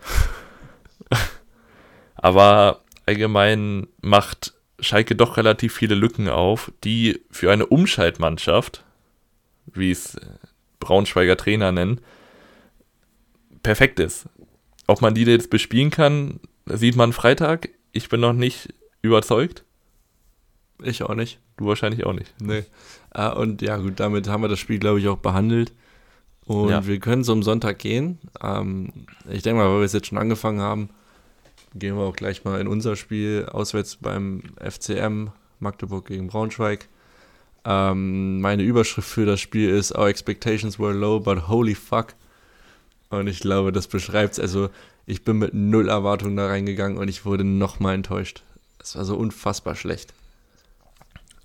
Hey. 1.10 1.18
Aber 2.14 2.82
allgemein 3.06 3.86
macht 4.00 4.54
Schalke 4.80 5.16
doch 5.16 5.36
relativ 5.36 5.74
viele 5.74 5.94
Lücken 5.94 6.28
auf, 6.28 6.72
die 6.84 7.20
für 7.30 7.50
eine 7.50 7.66
Umschaltmannschaft, 7.66 8.84
wie 9.66 9.90
es 9.90 10.16
Braunschweiger 10.78 11.36
Trainer 11.36 11.72
nennen, 11.72 12.00
perfekt 13.62 13.98
ist. 13.98 14.28
Ob 14.86 15.00
man 15.02 15.14
die 15.14 15.24
jetzt 15.24 15.50
bespielen 15.50 15.90
kann, 15.90 16.40
sieht 16.66 16.96
man 16.96 17.12
Freitag. 17.12 17.70
Ich 17.92 18.08
bin 18.08 18.20
noch 18.20 18.32
nicht 18.32 18.68
überzeugt. 19.02 19.64
Ich 20.82 21.02
auch 21.02 21.14
nicht. 21.14 21.40
Du 21.56 21.66
wahrscheinlich 21.66 22.06
auch 22.06 22.12
nicht. 22.12 22.32
Nee. 22.40 22.64
Ah, 23.10 23.30
und 23.30 23.62
ja, 23.62 23.76
gut, 23.76 23.98
damit 23.98 24.28
haben 24.28 24.42
wir 24.42 24.48
das 24.48 24.60
Spiel, 24.60 24.78
glaube 24.78 25.00
ich, 25.00 25.08
auch 25.08 25.18
behandelt. 25.18 25.72
Und 26.46 26.70
ja. 26.70 26.86
wir 26.86 26.98
können 26.98 27.24
so 27.24 27.32
am 27.32 27.42
Sonntag 27.42 27.78
gehen. 27.78 28.18
Ähm, 28.42 28.92
ich 29.28 29.42
denke 29.42 29.60
mal, 29.60 29.68
weil 29.68 29.80
wir 29.80 29.84
es 29.84 29.92
jetzt 29.92 30.06
schon 30.06 30.18
angefangen 30.18 30.60
haben, 30.60 30.88
gehen 31.74 31.96
wir 31.96 32.04
auch 32.04 32.16
gleich 32.16 32.44
mal 32.44 32.60
in 32.60 32.68
unser 32.68 32.96
Spiel 32.96 33.46
auswärts 33.50 33.96
beim 33.96 34.42
FCM 34.56 35.30
Magdeburg 35.58 36.06
gegen 36.06 36.28
Braunschweig. 36.28 36.88
Ähm, 37.64 38.40
meine 38.40 38.62
Überschrift 38.62 39.08
für 39.08 39.26
das 39.26 39.40
Spiel 39.40 39.68
ist 39.68 39.96
Our 39.96 40.08
expectations 40.08 40.78
were 40.78 40.94
low, 40.94 41.20
but 41.20 41.48
holy 41.48 41.74
fuck. 41.74 42.14
Und 43.10 43.26
ich 43.26 43.40
glaube, 43.40 43.72
das 43.72 43.86
beschreibt 43.86 44.34
es. 44.34 44.40
Also, 44.40 44.70
ich 45.06 45.24
bin 45.24 45.38
mit 45.38 45.54
null 45.54 45.88
Erwartungen 45.88 46.36
da 46.36 46.46
reingegangen 46.46 46.98
und 46.98 47.08
ich 47.08 47.24
wurde 47.24 47.44
nochmal 47.44 47.94
enttäuscht. 47.94 48.42
Es 48.88 48.96
war 48.96 49.04
so 49.04 49.16
unfassbar 49.16 49.74
schlecht. 49.74 50.14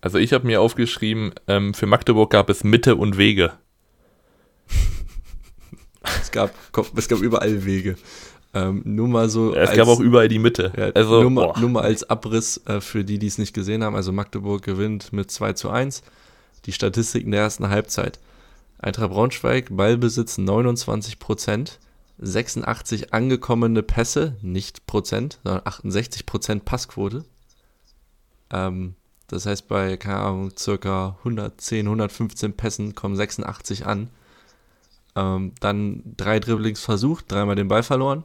Also, 0.02 0.18
ich 0.18 0.34
habe 0.34 0.48
mir 0.48 0.62
aufgeschrieben, 0.62 1.34
ähm, 1.48 1.74
für 1.74 1.86
Magdeburg 1.86 2.32
gab 2.32 2.50
es 2.50 2.64
Mitte 2.64 2.96
und 2.96 3.18
Wege. 3.18 3.54
es, 6.22 6.32
gab, 6.32 6.54
es 6.96 7.08
gab 7.08 7.20
überall 7.20 7.66
Wege. 7.66 7.96
Ähm, 8.54 8.82
nur 8.86 9.08
mal 9.08 9.30
so. 9.30 9.54
es 9.54 9.70
als, 9.70 9.78
gab 9.78 9.88
auch 9.88 10.00
überall 10.00 10.28
die 10.28 10.40
Mitte. 10.40 10.72
Ja, 10.78 10.90
also, 10.92 11.22
nur, 11.22 11.32
mal, 11.32 11.54
nur 11.60 11.70
mal 11.70 11.84
als 11.84 12.10
Abriss 12.10 12.62
äh, 12.66 12.82
für 12.82 13.04
die, 13.04 13.18
die 13.18 13.28
es 13.28 13.38
nicht 13.38 13.54
gesehen 13.54 13.84
haben. 13.84 13.96
Also 13.96 14.12
Magdeburg 14.12 14.62
gewinnt 14.62 15.12
mit 15.12 15.32
2 15.32 15.54
zu 15.54 15.70
1. 15.70 16.04
Die 16.66 16.72
Statistiken 16.72 17.32
der 17.32 17.42
ersten 17.42 17.70
Halbzeit. 17.70 18.20
Eintracht 18.78 19.10
Braunschweig, 19.10 19.68
Ballbesitz 19.72 20.38
29 20.38 21.20
Prozent, 21.20 21.80
86 22.20 23.14
angekommene 23.14 23.82
Pässe, 23.82 24.36
nicht 24.42 24.86
Prozent, 24.86 25.40
sondern 25.44 25.66
68 25.66 26.26
Prozent 26.26 26.66
Passquote. 26.66 27.26
Ähm, 28.54 28.96
das 29.28 29.46
heißt, 29.46 29.68
bei, 29.68 29.98
keine 29.98 30.20
Ahnung, 30.20 30.52
circa 30.56 31.18
110, 31.20 31.88
115 31.88 32.54
Pässen 32.54 32.96
kommen 32.96 33.16
86 33.16 33.86
an. 33.86 34.10
Ähm, 35.16 35.54
dann 35.60 36.04
drei 36.18 36.40
Dribblings 36.40 36.82
versucht, 36.82 37.32
dreimal 37.32 37.56
den 37.56 37.68
Ball 37.68 37.84
verloren. 37.84 38.24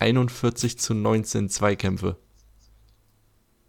41 0.00 0.78
zu 0.78 0.94
19 0.94 1.48
Zweikämpfe. 1.48 2.16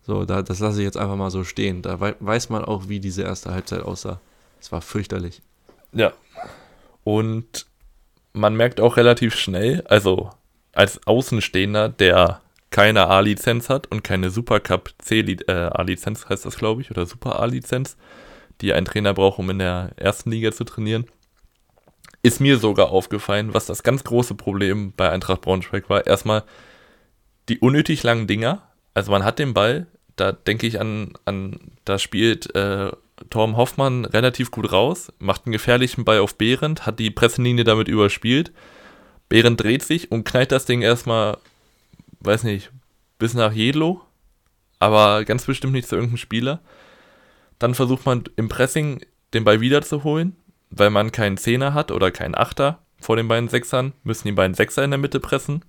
So, 0.04 0.26
da, 0.26 0.42
das 0.42 0.60
lasse 0.60 0.80
ich 0.80 0.86
jetzt 0.86 0.98
einfach 0.98 1.16
mal 1.16 1.30
so 1.30 1.44
stehen. 1.44 1.82
Da 1.82 2.00
weiß 2.00 2.50
man 2.50 2.66
auch, 2.66 2.90
wie 2.90 3.00
diese 3.00 3.22
erste 3.22 3.54
Halbzeit 3.54 3.84
aussah. 3.84 4.20
Es 4.60 4.72
war 4.72 4.82
fürchterlich. 4.82 5.42
Ja. 5.94 6.14
Und 7.04 7.68
man 8.34 8.56
merkt 8.56 8.80
auch 8.80 8.98
relativ 8.98 9.36
schnell, 9.36 9.84
also 9.88 10.30
als 10.74 11.06
Außenstehender, 11.06 11.90
der 11.90 12.41
keine 12.72 13.08
A-Lizenz 13.08 13.70
hat 13.70 13.88
und 13.92 14.04
keine 14.04 14.32
Supercup 14.32 14.94
C-A-Lizenz 14.98 16.24
äh, 16.24 16.30
heißt 16.30 16.46
das, 16.46 16.58
glaube 16.58 16.82
ich, 16.82 16.90
oder 16.90 17.06
Super 17.06 17.40
A-Lizenz, 17.40 17.98
die 18.62 18.74
ein 18.74 18.86
Trainer 18.86 19.14
braucht, 19.14 19.40
um 19.40 19.50
in 19.50 19.60
der 19.60 19.92
ersten 19.98 20.32
Liga 20.32 20.52
zu 20.52 20.64
trainieren, 20.64 21.06
ist 22.24 22.40
mir 22.40 22.58
sogar 22.58 22.92
aufgefallen, 22.92 23.54
was 23.54 23.66
das 23.66 23.84
ganz 23.84 24.04
große 24.04 24.36
Problem 24.36 24.94
bei 24.96 25.10
Eintracht 25.10 25.42
Braunschweig 25.42 25.90
war. 25.90 26.08
Erstmal 26.08 26.44
die 27.50 27.60
unnötig 27.60 28.04
langen 28.04 28.28
Dinger. 28.28 28.62
Also 28.94 29.12
man 29.12 29.24
hat 29.24 29.40
den 29.40 29.54
Ball, 29.54 29.88
da 30.16 30.32
denke 30.32 30.68
ich 30.68 30.80
an, 30.80 31.14
an 31.26 31.60
da 31.84 31.98
spielt 31.98 32.56
äh, 32.56 32.92
Torm 33.30 33.58
Hoffmann 33.58 34.06
relativ 34.06 34.52
gut 34.52 34.72
raus, 34.72 35.12
macht 35.20 35.46
einen 35.46 35.54
gefährlichen 35.54 36.06
Ball 36.06 36.20
auf 36.20 36.36
Behrendt, 36.36 36.86
hat 36.86 37.00
die 37.00 37.12
Pressenlinie 37.12 37.64
damit 37.64 37.88
überspielt. 37.88 38.52
Behrendt 39.30 39.62
dreht 39.62 39.84
sich 39.84 40.12
und 40.12 40.24
knallt 40.24 40.52
das 40.52 40.66
Ding 40.66 40.82
erstmal, 40.82 41.38
weiß 42.22 42.44
nicht, 42.44 42.72
bis 43.20 43.34
nach 43.34 43.52
Jedlo, 43.52 44.02
aber 44.80 45.26
ganz 45.26 45.46
bestimmt 45.46 45.74
nicht 45.74 45.88
zu 45.88 45.96
irgendeinem 45.96 46.18
Spieler. 46.18 46.60
Dann 47.60 47.76
versucht 47.76 48.06
man 48.06 48.24
im 48.36 48.50
Pressing 48.50 49.06
den 49.34 49.44
Ball 49.44 49.62
wiederzuholen, 49.62 50.36
weil 50.70 50.90
man 50.90 51.12
keinen 51.12 51.38
Zehner 51.38 51.74
hat 51.74 51.92
oder 51.92 52.12
keinen 52.12 52.36
Achter 52.36 52.80
vor 53.00 53.16
den 53.16 53.28
beiden 53.28 53.50
Sechsern, 53.50 53.94
müssen 54.04 54.28
die 54.28 54.32
beiden 54.34 54.54
Sechser 54.54 54.84
in 54.84 54.92
der 54.92 55.00
Mitte 55.00 55.20
pressen. 55.20 55.64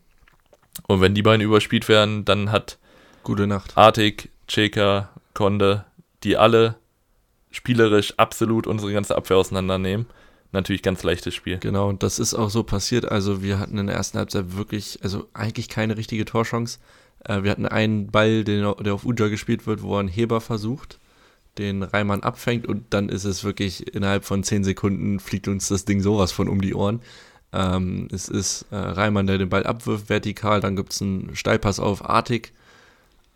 Und 0.86 1.00
wenn 1.00 1.14
die 1.14 1.22
beiden 1.22 1.40
überspielt 1.40 1.88
werden, 1.88 2.24
dann 2.24 2.50
hat 2.50 2.78
Gute 3.22 3.46
Nacht. 3.46 3.76
Artig, 3.76 4.30
Cheka, 4.48 5.11
Konde, 5.32 5.84
die 6.24 6.36
alle 6.36 6.76
spielerisch 7.50 8.14
absolut 8.18 8.66
unsere 8.66 8.92
ganze 8.92 9.16
Abwehr 9.16 9.36
auseinandernehmen. 9.36 10.07
Natürlich 10.53 10.82
ganz 10.82 11.03
leichtes 11.03 11.34
Spiel. 11.34 11.59
Genau, 11.59 11.88
und 11.88 12.03
das 12.03 12.18
ist 12.18 12.34
auch 12.34 12.50
so 12.50 12.62
passiert. 12.62 13.11
Also 13.11 13.42
wir 13.42 13.59
hatten 13.59 13.78
in 13.78 13.86
der 13.86 13.96
ersten 13.96 14.18
Halbzeit 14.18 14.55
wirklich, 14.57 14.98
also 15.03 15.26
eigentlich 15.32 15.68
keine 15.68 15.96
richtige 15.96 16.26
Torchance. 16.26 16.78
Äh, 17.24 17.42
wir 17.42 17.50
hatten 17.50 17.66
einen 17.66 18.11
Ball, 18.11 18.44
den, 18.44 18.61
der 18.80 18.94
auf 18.94 19.07
Uja 19.07 19.28
gespielt 19.28 19.66
wird, 19.66 19.82
wo 19.82 19.96
er 19.96 20.00
einen 20.00 20.09
Heber 20.09 20.42
versucht, 20.42 20.98
den 21.59 21.82
Reimann 21.82 22.22
abfängt 22.22 22.66
und 22.66 22.84
dann 22.90 23.09
ist 23.09 23.24
es 23.24 23.44
wirklich 23.44 23.94
innerhalb 23.94 24.24
von 24.24 24.42
10 24.42 24.64
Sekunden 24.64 25.20
fliegt 25.20 25.48
uns 25.48 25.68
das 25.68 25.84
Ding 25.84 26.00
sowas 26.00 26.32
von 26.32 26.48
um 26.48 26.61
die 26.61 26.74
Ohren. 26.74 27.00
Ähm, 27.53 28.09
es 28.12 28.28
ist 28.28 28.66
äh, 28.70 28.76
Reimann, 28.76 29.26
der 29.26 29.38
den 29.38 29.48
Ball 29.48 29.64
abwirft 29.64 30.09
vertikal, 30.09 30.61
dann 30.61 30.76
gibt 30.76 30.92
es 30.92 31.03
einen 31.03 31.34
Steilpass 31.34 31.80
auf 31.80 32.09
Artig 32.09 32.53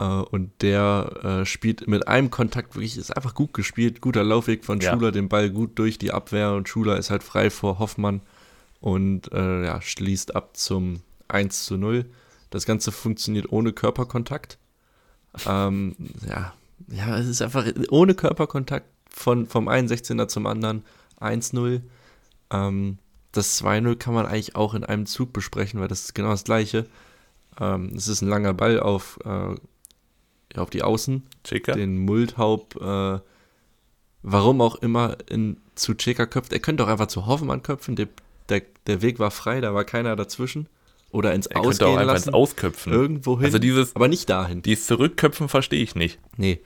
und 0.04 0.50
der 0.60 1.10
äh, 1.22 1.46
spielt 1.46 1.88
mit 1.88 2.06
einem 2.06 2.30
Kontakt 2.30 2.74
wirklich, 2.74 2.98
ist 2.98 3.16
einfach 3.16 3.34
gut 3.34 3.54
gespielt, 3.54 4.00
guter 4.00 4.24
Laufweg 4.24 4.64
von 4.64 4.80
ja. 4.80 4.92
Schuler, 4.92 5.10
den 5.10 5.28
Ball 5.28 5.50
gut 5.50 5.78
durch 5.78 5.96
die 5.98 6.12
Abwehr 6.12 6.52
und 6.52 6.68
Schuler 6.68 6.98
ist 6.98 7.10
halt 7.10 7.22
frei 7.22 7.48
vor 7.48 7.78
Hoffmann 7.78 8.20
und 8.80 9.32
äh, 9.32 9.64
ja, 9.64 9.80
schließt 9.80 10.36
ab 10.36 10.56
zum 10.56 11.00
1 11.28 11.64
zu 11.64 11.76
0. 11.76 12.04
Das 12.50 12.66
Ganze 12.66 12.92
funktioniert 12.92 13.50
ohne 13.50 13.72
Körperkontakt. 13.72 14.58
Ähm, 15.46 15.96
ja, 16.28 16.52
ja, 16.88 17.18
es 17.18 17.26
ist 17.26 17.42
einfach 17.42 17.66
ohne 17.90 18.14
Körperkontakt 18.14 18.86
von, 19.10 19.46
vom 19.46 19.68
einen 19.68 19.88
16er 19.88 20.28
zum 20.28 20.46
anderen 20.46 20.84
1-0. 21.20 21.80
Ähm, 22.50 22.98
das 23.32 23.62
2-0 23.62 23.96
kann 23.96 24.14
man 24.14 24.26
eigentlich 24.26 24.56
auch 24.56 24.74
in 24.74 24.84
einem 24.84 25.06
Zug 25.06 25.32
besprechen, 25.32 25.80
weil 25.80 25.88
das 25.88 26.04
ist 26.04 26.14
genau 26.14 26.30
das 26.30 26.44
gleiche. 26.44 26.86
Ähm, 27.60 27.92
es 27.96 28.08
ist 28.08 28.22
ein 28.22 28.28
langer 28.28 28.54
Ball 28.54 28.80
auf 28.80 29.18
äh, 29.24 29.54
auf 30.58 30.70
die 30.70 30.82
Außen. 30.82 31.22
Cheka. 31.44 31.72
Den 31.72 31.98
Multhaupt, 31.98 32.76
äh, 32.76 33.18
warum 34.22 34.60
auch 34.60 34.76
immer, 34.76 35.16
in, 35.28 35.58
zu 35.74 35.94
Cheka 35.94 36.26
köpft. 36.26 36.52
Er 36.52 36.60
könnte 36.60 36.84
auch 36.84 36.88
einfach 36.88 37.08
zu 37.08 37.26
Hoffmann 37.26 37.62
köpfen. 37.62 37.96
Der, 37.96 38.08
der, 38.48 38.62
der 38.86 39.02
Weg 39.02 39.18
war 39.18 39.30
frei, 39.30 39.60
da 39.60 39.74
war 39.74 39.84
keiner 39.84 40.16
dazwischen. 40.16 40.68
Oder 41.10 41.34
ins 41.34 41.46
er 41.46 41.60
Ausgehen 41.60 41.90
auch 41.90 41.96
einfach 41.96 42.14
lassen. 42.14 42.28
ins 42.28 42.34
Ausköpfen. 42.34 42.92
Irgendwo 42.92 43.36
hin. 43.36 43.46
Also 43.46 43.58
dieses, 43.58 43.94
aber 43.94 44.08
nicht 44.08 44.28
dahin. 44.28 44.62
Dieses 44.62 44.86
Zurückköpfen 44.86 45.48
verstehe 45.48 45.82
ich 45.82 45.94
nicht. 45.94 46.18
Nee. 46.36 46.60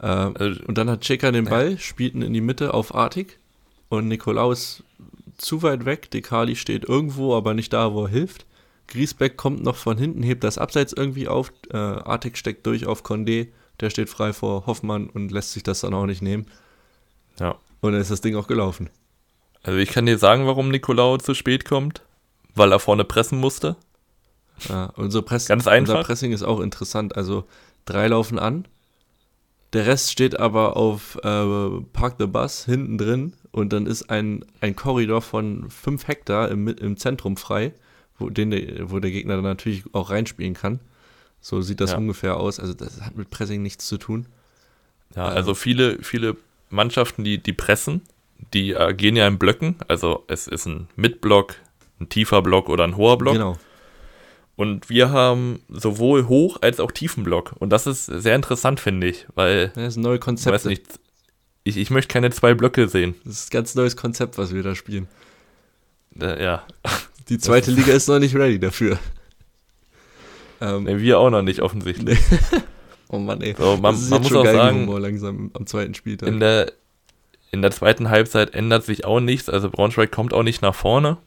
Äh, 0.00 0.06
also, 0.06 0.60
und 0.66 0.76
dann 0.76 0.90
hat 0.90 1.02
Cheka 1.02 1.30
den 1.30 1.46
Ball, 1.46 1.72
ja. 1.72 1.78
spielt 1.78 2.14
ihn 2.14 2.22
in 2.22 2.32
die 2.32 2.40
Mitte 2.40 2.74
auf 2.74 2.94
Artig. 2.94 3.38
Und 3.88 4.08
Nikolaus 4.08 4.82
zu 5.38 5.62
weit 5.62 5.84
weg. 5.84 6.10
Dekali 6.10 6.56
steht 6.56 6.84
irgendwo, 6.84 7.34
aber 7.34 7.54
nicht 7.54 7.72
da, 7.72 7.92
wo 7.92 8.04
er 8.04 8.08
hilft. 8.08 8.46
Griesbeck 8.88 9.36
kommt 9.36 9.62
noch 9.62 9.76
von 9.76 9.98
hinten, 9.98 10.22
hebt 10.22 10.44
das 10.44 10.58
Abseits 10.58 10.92
irgendwie 10.92 11.28
auf. 11.28 11.52
Äh, 11.70 11.76
Artig 11.76 12.36
steckt 12.36 12.66
durch 12.66 12.86
auf 12.86 13.04
Condé. 13.04 13.48
Der 13.80 13.90
steht 13.90 14.08
frei 14.08 14.32
vor 14.32 14.66
Hoffmann 14.66 15.08
und 15.08 15.32
lässt 15.32 15.52
sich 15.52 15.62
das 15.62 15.80
dann 15.80 15.94
auch 15.94 16.06
nicht 16.06 16.22
nehmen. 16.22 16.46
Ja. 17.40 17.56
Und 17.80 17.92
dann 17.92 18.00
ist 18.00 18.10
das 18.10 18.20
Ding 18.20 18.36
auch 18.36 18.46
gelaufen. 18.46 18.90
Also 19.62 19.78
ich 19.78 19.90
kann 19.90 20.06
dir 20.06 20.18
sagen, 20.18 20.46
warum 20.46 20.68
Nicolao 20.68 21.18
zu 21.18 21.34
spät 21.34 21.64
kommt. 21.64 22.02
Weil 22.54 22.70
er 22.70 22.78
vorne 22.78 23.04
pressen 23.04 23.40
musste. 23.40 23.76
Ja, 24.68 24.92
unser, 24.96 25.22
Press 25.22 25.46
Ganz 25.46 25.66
einfach. 25.66 25.94
unser 25.94 26.06
Pressing 26.06 26.32
ist 26.32 26.44
auch 26.44 26.60
interessant. 26.60 27.16
Also 27.16 27.44
drei 27.84 28.06
laufen 28.06 28.38
an. 28.38 28.68
Der 29.72 29.86
Rest 29.86 30.12
steht 30.12 30.38
aber 30.38 30.76
auf 30.76 31.16
äh, 31.24 31.80
Park 31.92 32.14
the 32.20 32.26
Bus 32.26 32.64
hinten 32.64 32.96
drin 32.96 33.32
und 33.50 33.72
dann 33.72 33.86
ist 33.86 34.08
ein, 34.08 34.44
ein 34.60 34.76
Korridor 34.76 35.20
von 35.20 35.68
fünf 35.68 36.06
Hektar 36.06 36.48
im, 36.48 36.68
im 36.68 36.96
Zentrum 36.96 37.36
frei 37.36 37.72
wo, 38.18 38.30
den, 38.30 38.90
wo 38.90 38.98
der 38.98 39.10
Gegner 39.10 39.36
dann 39.36 39.44
natürlich 39.44 39.84
auch 39.92 40.10
reinspielen 40.10 40.54
kann. 40.54 40.80
So 41.40 41.60
sieht 41.60 41.80
das 41.80 41.92
ja. 41.92 41.98
ungefähr 41.98 42.36
aus. 42.36 42.58
Also 42.58 42.74
das 42.74 43.00
hat 43.00 43.16
mit 43.16 43.30
Pressing 43.30 43.62
nichts 43.62 43.86
zu 43.86 43.98
tun. 43.98 44.26
Ja, 45.14 45.26
also, 45.26 45.36
also 45.36 45.54
viele, 45.54 46.02
viele 46.02 46.36
Mannschaften, 46.70 47.24
die, 47.24 47.38
die 47.38 47.52
pressen, 47.52 48.02
die 48.52 48.76
agieren 48.76 49.16
ja 49.16 49.26
in 49.26 49.38
Blöcken. 49.38 49.76
Also 49.88 50.24
es 50.26 50.46
ist 50.46 50.66
ein 50.66 50.88
Mitblock, 50.96 51.56
ein 52.00 52.08
tiefer 52.08 52.42
Block 52.42 52.68
oder 52.68 52.84
ein 52.84 52.96
hoher 52.96 53.18
Block. 53.18 53.34
Genau. 53.34 53.58
Und 54.56 54.88
wir 54.88 55.10
haben 55.10 55.60
sowohl 55.68 56.28
Hoch- 56.28 56.58
als 56.62 56.78
auch 56.78 56.92
Tiefenblock. 56.92 57.54
Und 57.58 57.70
das 57.70 57.86
ist 57.86 58.06
sehr 58.06 58.36
interessant, 58.36 58.78
finde 58.78 59.08
ich, 59.08 59.26
weil. 59.34 59.68
Das 59.74 59.88
ist 59.88 59.96
ein 59.96 60.02
neues 60.02 60.20
Konzept. 60.20 60.54
Weiß 60.54 60.64
nicht, 60.66 60.84
ich, 61.64 61.76
ich 61.76 61.90
möchte 61.90 62.12
keine 62.12 62.30
zwei 62.30 62.54
Blöcke 62.54 62.88
sehen. 62.88 63.16
Das 63.24 63.34
ist 63.34 63.48
ein 63.48 63.56
ganz 63.56 63.74
neues 63.74 63.96
Konzept, 63.96 64.38
was 64.38 64.54
wir 64.54 64.62
da 64.62 64.74
spielen. 64.74 65.08
Äh, 66.20 66.42
ja. 66.42 66.64
Die 67.28 67.38
zweite 67.38 67.70
Liga 67.70 67.92
ist 67.92 68.08
noch 68.08 68.18
nicht 68.18 68.34
ready 68.34 68.58
dafür. 68.58 68.98
Ähm, 70.60 70.84
nee, 70.84 70.98
wir 70.98 71.18
auch 71.18 71.30
noch 71.30 71.42
nicht, 71.42 71.60
offensichtlich. 71.60 72.18
oh 73.08 73.18
Mann, 73.18 73.40
ey. 73.40 73.54
So, 73.56 73.76
man, 73.76 74.08
man 74.08 74.22
muss 74.22 74.32
auch 74.34 74.44
sagen, 74.44 74.86
langsam 74.98 75.50
am 75.54 75.66
zweiten 75.66 75.94
Spieltag. 75.94 76.28
In 76.28 76.40
der, 76.40 76.72
in 77.50 77.62
der 77.62 77.70
zweiten 77.70 78.10
Halbzeit 78.10 78.54
ändert 78.54 78.84
sich 78.84 79.04
auch 79.04 79.20
nichts. 79.20 79.48
Also 79.48 79.70
Braunschweig 79.70 80.10
kommt 80.10 80.32
auch 80.32 80.42
nicht 80.42 80.62
nach 80.62 80.74
vorne. 80.74 81.18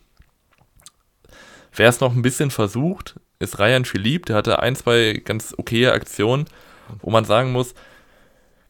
Wer 1.75 1.89
es 1.89 1.99
noch 1.99 2.15
ein 2.15 2.21
bisschen 2.21 2.51
versucht, 2.51 3.19
ist 3.39 3.59
Ryan 3.59 3.85
Philipp. 3.85 4.25
Der 4.25 4.35
hatte 4.35 4.59
ein, 4.59 4.75
zwei 4.75 5.21
ganz 5.23 5.53
okaye 5.57 5.91
Aktionen, 5.91 6.45
wo 7.01 7.11
man 7.11 7.25
sagen 7.25 7.51
muss, 7.51 7.75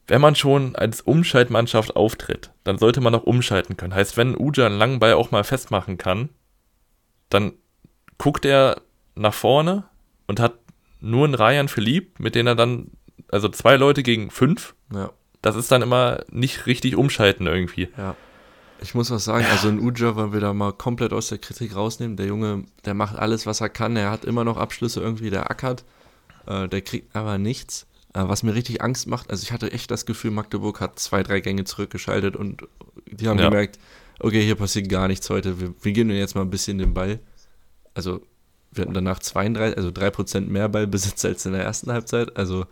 wenn 0.06 0.20
man 0.20 0.34
schon 0.34 0.74
als 0.74 1.02
Umschaltmannschaft 1.02 1.94
auftritt, 1.94 2.50
dann 2.64 2.78
sollte 2.78 3.00
man 3.00 3.14
auch 3.14 3.24
umschalten 3.24 3.76
können. 3.76 3.94
Heißt, 3.94 4.16
wenn 4.16 4.36
Uja 4.36 4.66
einen 4.66 4.78
langen 4.78 4.98
Ball 4.98 5.12
auch 5.12 5.30
mal 5.30 5.44
festmachen 5.44 5.98
kann, 5.98 6.30
dann 7.28 7.52
guckt 8.18 8.44
er 8.44 8.82
nach 9.14 9.34
vorne 9.34 9.84
und 10.26 10.40
hat 10.40 10.54
nur 11.00 11.24
einen 11.24 11.34
Ryan 11.34 11.68
Philipp, 11.68 12.18
mit 12.18 12.34
dem 12.34 12.46
er 12.46 12.54
dann, 12.54 12.90
also 13.30 13.48
zwei 13.48 13.76
Leute 13.76 14.02
gegen 14.02 14.30
fünf. 14.30 14.74
Ja. 14.92 15.10
Das 15.42 15.56
ist 15.56 15.70
dann 15.70 15.82
immer 15.82 16.24
nicht 16.30 16.66
richtig 16.66 16.96
umschalten 16.96 17.46
irgendwie. 17.46 17.88
Ja. 17.96 18.16
Ich 18.80 18.94
muss 18.94 19.10
was 19.10 19.24
sagen, 19.24 19.46
also 19.50 19.68
in 19.68 19.80
Uja 19.80 20.14
wollen 20.14 20.32
wir 20.32 20.40
da 20.40 20.52
mal 20.52 20.72
komplett 20.72 21.12
aus 21.12 21.28
der 21.28 21.38
Kritik 21.38 21.74
rausnehmen. 21.74 22.16
Der 22.16 22.26
Junge, 22.26 22.64
der 22.84 22.94
macht 22.94 23.16
alles, 23.16 23.44
was 23.46 23.60
er 23.60 23.68
kann. 23.68 23.96
Er 23.96 24.10
hat 24.10 24.24
immer 24.24 24.44
noch 24.44 24.56
Abschlüsse 24.56 25.00
irgendwie, 25.00 25.30
der 25.30 25.50
ackert. 25.50 25.84
Äh, 26.46 26.68
der 26.68 26.82
kriegt 26.82 27.14
aber 27.14 27.38
nichts. 27.38 27.86
Äh, 28.14 28.28
was 28.28 28.42
mir 28.42 28.54
richtig 28.54 28.80
Angst 28.82 29.06
macht, 29.06 29.30
also 29.30 29.42
ich 29.42 29.52
hatte 29.52 29.72
echt 29.72 29.90
das 29.90 30.06
Gefühl, 30.06 30.30
Magdeburg 30.30 30.80
hat 30.80 30.98
zwei, 30.98 31.22
drei 31.22 31.40
Gänge 31.40 31.64
zurückgeschaltet 31.64 32.36
und 32.36 32.66
die 33.06 33.28
haben 33.28 33.38
ja. 33.38 33.48
gemerkt, 33.48 33.78
okay, 34.18 34.42
hier 34.42 34.54
passiert 34.54 34.88
gar 34.88 35.08
nichts 35.08 35.28
heute. 35.30 35.60
Wir, 35.60 35.74
wir 35.80 35.92
geben 35.92 36.10
jetzt 36.10 36.34
mal 36.34 36.42
ein 36.42 36.50
bisschen 36.50 36.78
den 36.78 36.94
Ball. 36.94 37.20
Also 37.94 38.20
wir 38.72 38.82
hatten 38.82 38.94
danach 38.94 39.18
32, 39.18 39.76
also 39.76 39.88
3% 39.88 40.40
mehr 40.42 40.68
Ballbesitz 40.68 41.24
als 41.24 41.46
in 41.46 41.52
der 41.52 41.64
ersten 41.64 41.90
Halbzeit. 41.92 42.36
Also 42.36 42.66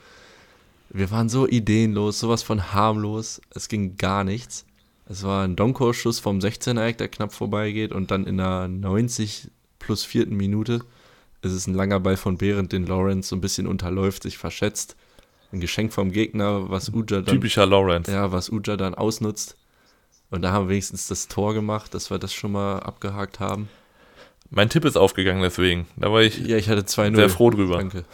wir 0.90 1.11
waren 1.11 1.28
so 1.28 1.47
ideenlos, 1.47 2.20
sowas 2.20 2.42
von 2.42 2.72
harmlos. 2.72 3.40
Es 3.55 3.68
ging 3.68 3.97
gar 3.97 4.24
nichts. 4.24 4.66
Es 5.09 5.22
war 5.22 5.44
ein 5.44 5.57
Donko-Schuss 5.57 6.18
vom 6.18 6.38
16er-Eck, 6.38 6.99
der 6.99 7.09
knapp 7.09 7.32
vorbeigeht 7.32 7.92
und 7.92 8.11
dann 8.11 8.26
in 8.26 8.38
der 8.38 8.68
90 8.68 9.51
plus 9.78 10.05
vierten 10.05 10.36
Minute 10.36 10.80
ist 11.42 11.53
es 11.53 11.66
ein 11.66 11.74
langer 11.74 12.01
Ball 12.01 12.16
von 12.16 12.38
Behrendt, 12.38 12.72
den 12.72 12.86
Lawrence 12.86 13.28
so 13.28 13.36
ein 13.36 13.40
bisschen 13.40 13.66
unterläuft, 13.66 14.24
sich 14.24 14.36
verschätzt. 14.36 14.97
Ein 15.53 15.61
Geschenk 15.61 15.92
vom 15.92 16.11
Gegner, 16.11 16.70
was 16.70 16.88
Uja 16.88 17.20
dann. 17.20 17.26
Typischer 17.26 17.66
Lawrence. 17.66 18.11
Ja, 18.11 18.32
was 18.32 18.51
Uja 18.51 18.76
dann 18.76 18.94
ausnutzt. 18.94 19.57
Und 20.37 20.43
da 20.43 20.53
haben 20.53 20.66
wir 20.66 20.72
wenigstens 20.72 21.09
das 21.09 21.28
Tor 21.28 21.55
gemacht, 21.55 21.95
dass 21.95 22.11
wir 22.11 22.18
das 22.18 22.34
schon 22.34 22.53
mal 22.53 22.80
abgehakt 22.80 23.41
haben. 23.41 23.70
Mein 24.51 24.68
Tipp 24.68 24.84
ist 24.84 24.99
aufgegangen, 24.99 25.41
deswegen. 25.41 25.87
Da 25.97 26.12
war 26.12 26.20
ich, 26.20 26.39
ja, 26.39 26.59
ich 26.59 26.68
hatte 26.68 26.84
sehr 26.87 27.30
froh 27.30 27.49
drüber. 27.49 27.78
Danke. 27.78 28.05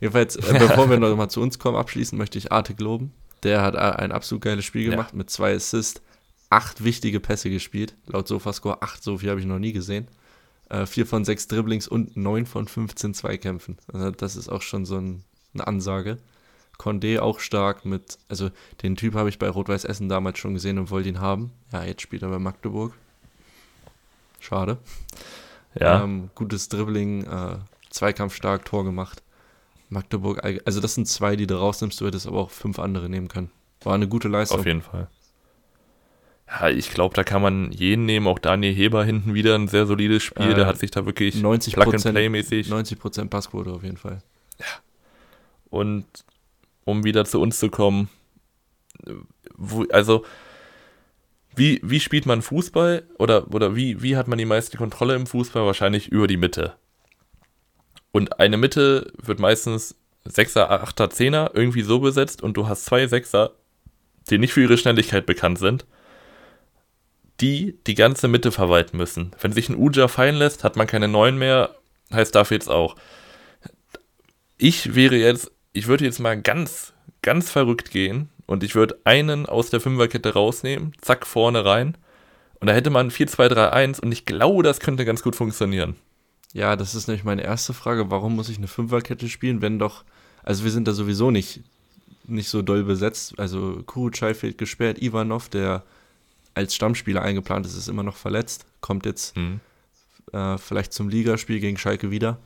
Jedenfalls, 0.00 0.36
äh, 0.36 0.58
bevor 0.58 0.88
wir 0.88 0.98
noch 0.98 1.14
mal 1.14 1.28
zu 1.28 1.42
uns 1.42 1.58
kommen, 1.58 1.76
abschließen 1.76 2.16
möchte 2.16 2.38
ich 2.38 2.50
Arte 2.50 2.74
loben. 2.78 3.12
Der 3.42 3.60
hat 3.60 3.76
ein 3.76 4.12
absolut 4.12 4.42
geiles 4.42 4.64
Spiel 4.64 4.90
gemacht 4.90 5.10
ja. 5.12 5.18
mit 5.18 5.28
zwei 5.28 5.54
Assists, 5.54 6.00
acht 6.48 6.84
wichtige 6.84 7.20
Pässe 7.20 7.50
gespielt. 7.50 7.96
Laut 8.06 8.26
Sofascore 8.26 8.80
acht, 8.80 9.02
so 9.02 9.18
viel 9.18 9.28
habe 9.28 9.38
ich 9.38 9.46
noch 9.46 9.58
nie 9.58 9.74
gesehen. 9.74 10.08
Äh, 10.70 10.86
vier 10.86 11.04
von 11.04 11.26
sechs 11.26 11.48
Dribblings 11.48 11.86
und 11.86 12.16
neun 12.16 12.46
von 12.46 12.66
15 12.66 13.12
Zweikämpfen. 13.12 13.76
Also 13.92 14.10
das 14.10 14.36
ist 14.36 14.48
auch 14.48 14.62
schon 14.62 14.86
so 14.86 14.96
ein, 14.96 15.22
eine 15.52 15.66
Ansage. 15.66 16.16
Condé 16.82 17.20
auch 17.20 17.38
stark 17.38 17.84
mit, 17.84 18.18
also 18.28 18.50
den 18.82 18.96
Typ 18.96 19.14
habe 19.14 19.28
ich 19.28 19.38
bei 19.38 19.48
Rot-Weiß 19.48 19.84
Essen 19.84 20.08
damals 20.08 20.38
schon 20.38 20.54
gesehen 20.54 20.78
und 20.78 20.90
wollte 20.90 21.08
ihn 21.08 21.20
haben. 21.20 21.52
Ja, 21.72 21.84
jetzt 21.84 22.02
spielt 22.02 22.22
er 22.22 22.28
bei 22.28 22.40
Magdeburg. 22.40 22.92
Schade. 24.40 24.78
Ja. 25.78 26.02
Ähm, 26.02 26.30
gutes 26.34 26.68
Dribbling, 26.68 27.24
äh, 27.24 27.58
Zweikampf 27.90 28.34
stark, 28.34 28.64
Tor 28.64 28.84
gemacht. 28.84 29.22
Magdeburg, 29.90 30.42
also 30.64 30.80
das 30.80 30.94
sind 30.94 31.06
zwei, 31.06 31.36
die 31.36 31.46
du 31.46 31.54
rausnimmst, 31.54 32.00
du 32.00 32.06
hättest 32.06 32.26
aber 32.26 32.38
auch 32.38 32.50
fünf 32.50 32.78
andere 32.78 33.08
nehmen 33.08 33.28
können. 33.28 33.50
War 33.84 33.94
eine 33.94 34.08
gute 34.08 34.28
Leistung. 34.28 34.60
Auf 34.60 34.66
jeden 34.66 34.82
Fall. 34.82 35.08
Ja, 36.48 36.68
ich 36.68 36.90
glaube, 36.90 37.14
da 37.14 37.22
kann 37.24 37.42
man 37.42 37.70
jeden 37.72 38.04
nehmen, 38.06 38.26
auch 38.26 38.38
Daniel 38.38 38.74
Heber 38.74 39.04
hinten 39.04 39.34
wieder 39.34 39.54
ein 39.54 39.68
sehr 39.68 39.86
solides 39.86 40.22
Spiel, 40.22 40.50
äh, 40.50 40.54
der 40.54 40.66
hat 40.66 40.78
sich 40.78 40.90
da 40.90 41.06
wirklich 41.06 41.36
90 41.36 41.74
Plug-and-Play-mäßig. 41.74 42.68
90% 42.68 43.28
Passquote 43.28 43.70
auf 43.70 43.84
jeden 43.84 43.96
Fall. 43.96 44.22
Ja. 44.58 44.66
Und 45.70 46.06
um 46.84 47.04
wieder 47.04 47.24
zu 47.24 47.40
uns 47.40 47.58
zu 47.58 47.70
kommen, 47.70 48.08
wo, 49.56 49.84
also 49.90 50.24
wie, 51.54 51.80
wie 51.82 52.00
spielt 52.00 52.26
man 52.26 52.42
Fußball 52.42 53.04
oder, 53.18 53.52
oder 53.52 53.76
wie, 53.76 54.02
wie 54.02 54.16
hat 54.16 54.28
man 54.28 54.38
die 54.38 54.44
meiste 54.44 54.76
Kontrolle 54.76 55.14
im 55.14 55.26
Fußball? 55.26 55.66
Wahrscheinlich 55.66 56.08
über 56.08 56.26
die 56.26 56.36
Mitte. 56.36 56.74
Und 58.10 58.40
eine 58.40 58.56
Mitte 58.56 59.12
wird 59.18 59.38
meistens 59.38 59.96
Sechser, 60.24 60.70
Achter, 60.70 61.10
Zehner 61.10 61.50
irgendwie 61.54 61.82
so 61.82 61.98
besetzt 61.98 62.42
und 62.42 62.56
du 62.56 62.68
hast 62.68 62.84
zwei 62.84 63.06
Sechser, 63.06 63.52
die 64.30 64.38
nicht 64.38 64.52
für 64.52 64.62
ihre 64.62 64.78
Schnelligkeit 64.78 65.26
bekannt 65.26 65.58
sind, 65.58 65.84
die 67.40 67.76
die 67.86 67.94
ganze 67.94 68.28
Mitte 68.28 68.52
verwalten 68.52 68.96
müssen. 68.96 69.32
Wenn 69.40 69.52
sich 69.52 69.68
ein 69.68 69.76
Uja 69.76 70.08
fallen 70.08 70.36
lässt, 70.36 70.62
hat 70.62 70.76
man 70.76 70.86
keine 70.86 71.08
Neun 71.08 71.38
mehr, 71.38 71.74
heißt 72.12 72.34
dafür 72.34 72.56
jetzt 72.56 72.70
auch. 72.70 72.94
Ich 74.58 74.94
wäre 74.94 75.16
jetzt, 75.16 75.50
ich 75.72 75.86
würde 75.86 76.04
jetzt 76.04 76.20
mal 76.20 76.40
ganz, 76.40 76.92
ganz 77.22 77.50
verrückt 77.50 77.90
gehen 77.90 78.28
und 78.46 78.62
ich 78.62 78.74
würde 78.74 78.98
einen 79.04 79.46
aus 79.46 79.70
der 79.70 79.80
Fünferkette 79.80 80.34
rausnehmen, 80.34 80.92
zack, 81.00 81.26
vorne 81.26 81.64
rein. 81.64 81.96
Und 82.60 82.68
da 82.68 82.74
hätte 82.74 82.90
man 82.90 83.10
4-2-3-1 83.10 84.00
und 84.00 84.12
ich 84.12 84.24
glaube, 84.24 84.62
das 84.62 84.78
könnte 84.78 85.04
ganz 85.04 85.22
gut 85.22 85.34
funktionieren. 85.34 85.96
Ja, 86.52 86.76
das 86.76 86.94
ist 86.94 87.08
nämlich 87.08 87.24
meine 87.24 87.42
erste 87.42 87.72
Frage. 87.72 88.10
Warum 88.10 88.36
muss 88.36 88.48
ich 88.48 88.58
eine 88.58 88.68
Fünferkette 88.68 89.28
spielen, 89.28 89.62
wenn 89.62 89.78
doch, 89.78 90.04
also 90.44 90.64
wir 90.64 90.70
sind 90.70 90.86
da 90.86 90.92
sowieso 90.92 91.30
nicht, 91.30 91.60
nicht 92.24 92.48
so 92.48 92.62
doll 92.62 92.84
besetzt. 92.84 93.38
Also 93.38 93.82
Kurucay 93.86 94.34
fehlt 94.34 94.58
gesperrt, 94.58 95.00
Ivanov, 95.00 95.48
der 95.48 95.82
als 96.54 96.74
Stammspieler 96.74 97.22
eingeplant 97.22 97.66
ist, 97.66 97.76
ist 97.76 97.88
immer 97.88 98.02
noch 98.02 98.16
verletzt, 98.16 98.66
kommt 98.80 99.06
jetzt 99.06 99.36
mhm. 99.36 99.60
äh, 100.32 100.58
vielleicht 100.58 100.92
zum 100.92 101.08
Ligaspiel 101.08 101.60
gegen 101.60 101.78
Schalke 101.78 102.10
wieder. 102.10 102.38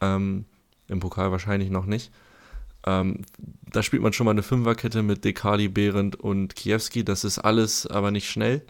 Ähm, 0.00 0.44
Im 0.88 1.00
Pokal 1.00 1.32
wahrscheinlich 1.32 1.70
noch 1.70 1.86
nicht. 1.86 2.12
Ähm, 2.88 3.26
da 3.70 3.82
spielt 3.82 4.02
man 4.02 4.14
schon 4.14 4.24
mal 4.24 4.30
eine 4.30 4.42
Fünferkette 4.42 5.02
mit 5.02 5.22
Dekali, 5.24 5.68
Behrendt 5.68 6.16
und 6.16 6.56
Kiewski. 6.56 7.04
Das 7.04 7.22
ist 7.22 7.38
alles 7.38 7.86
aber 7.86 8.10
nicht 8.10 8.30
schnell. 8.30 8.62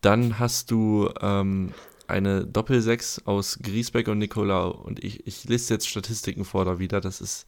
Dann 0.00 0.38
hast 0.38 0.70
du 0.70 1.10
ähm, 1.20 1.72
eine 2.06 2.46
Doppelsechs 2.46 3.22
aus 3.24 3.58
Griesbeck 3.60 4.06
und 4.06 4.18
Nicolau. 4.18 4.70
Und 4.70 5.02
ich, 5.02 5.26
ich 5.26 5.44
lese 5.44 5.74
jetzt 5.74 5.88
Statistiken 5.88 6.44
vor 6.44 6.64
da 6.64 6.78
wieder. 6.78 7.00
Das 7.00 7.20
ist. 7.20 7.46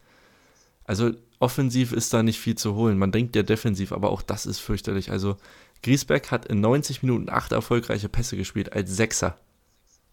Also 0.83 1.11
offensiv 1.39 1.93
ist 1.93 2.13
da 2.13 2.23
nicht 2.23 2.39
viel 2.39 2.55
zu 2.55 2.75
holen. 2.75 2.97
Man 2.97 3.11
denkt 3.11 3.35
ja 3.35 3.43
defensiv, 3.43 3.91
aber 3.91 4.11
auch 4.11 4.21
das 4.21 4.45
ist 4.45 4.59
fürchterlich. 4.59 5.11
Also 5.11 5.37
Griesbeck 5.81 6.29
hat 6.29 6.45
in 6.45 6.59
90 6.59 7.03
Minuten 7.03 7.29
acht 7.29 7.53
erfolgreiche 7.53 8.09
Pässe 8.09 8.37
gespielt 8.37 8.73
als 8.73 8.95
Sechser. 8.95 9.37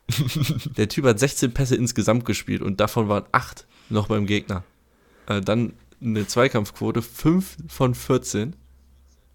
Der 0.76 0.89
Typ 0.89 1.05
hat 1.05 1.18
16 1.18 1.53
Pässe 1.53 1.76
insgesamt 1.76 2.24
gespielt 2.24 2.62
und 2.62 2.80
davon 2.80 3.09
waren 3.09 3.24
acht 3.33 3.66
noch 3.91 4.09
beim 4.09 4.26
Gegner. 4.26 4.64
Äh, 5.27 5.41
dann 5.41 5.75
eine 6.01 6.27
Zweikampfquote 6.27 7.03
5 7.03 7.57
von 7.68 7.95
14 7.95 8.57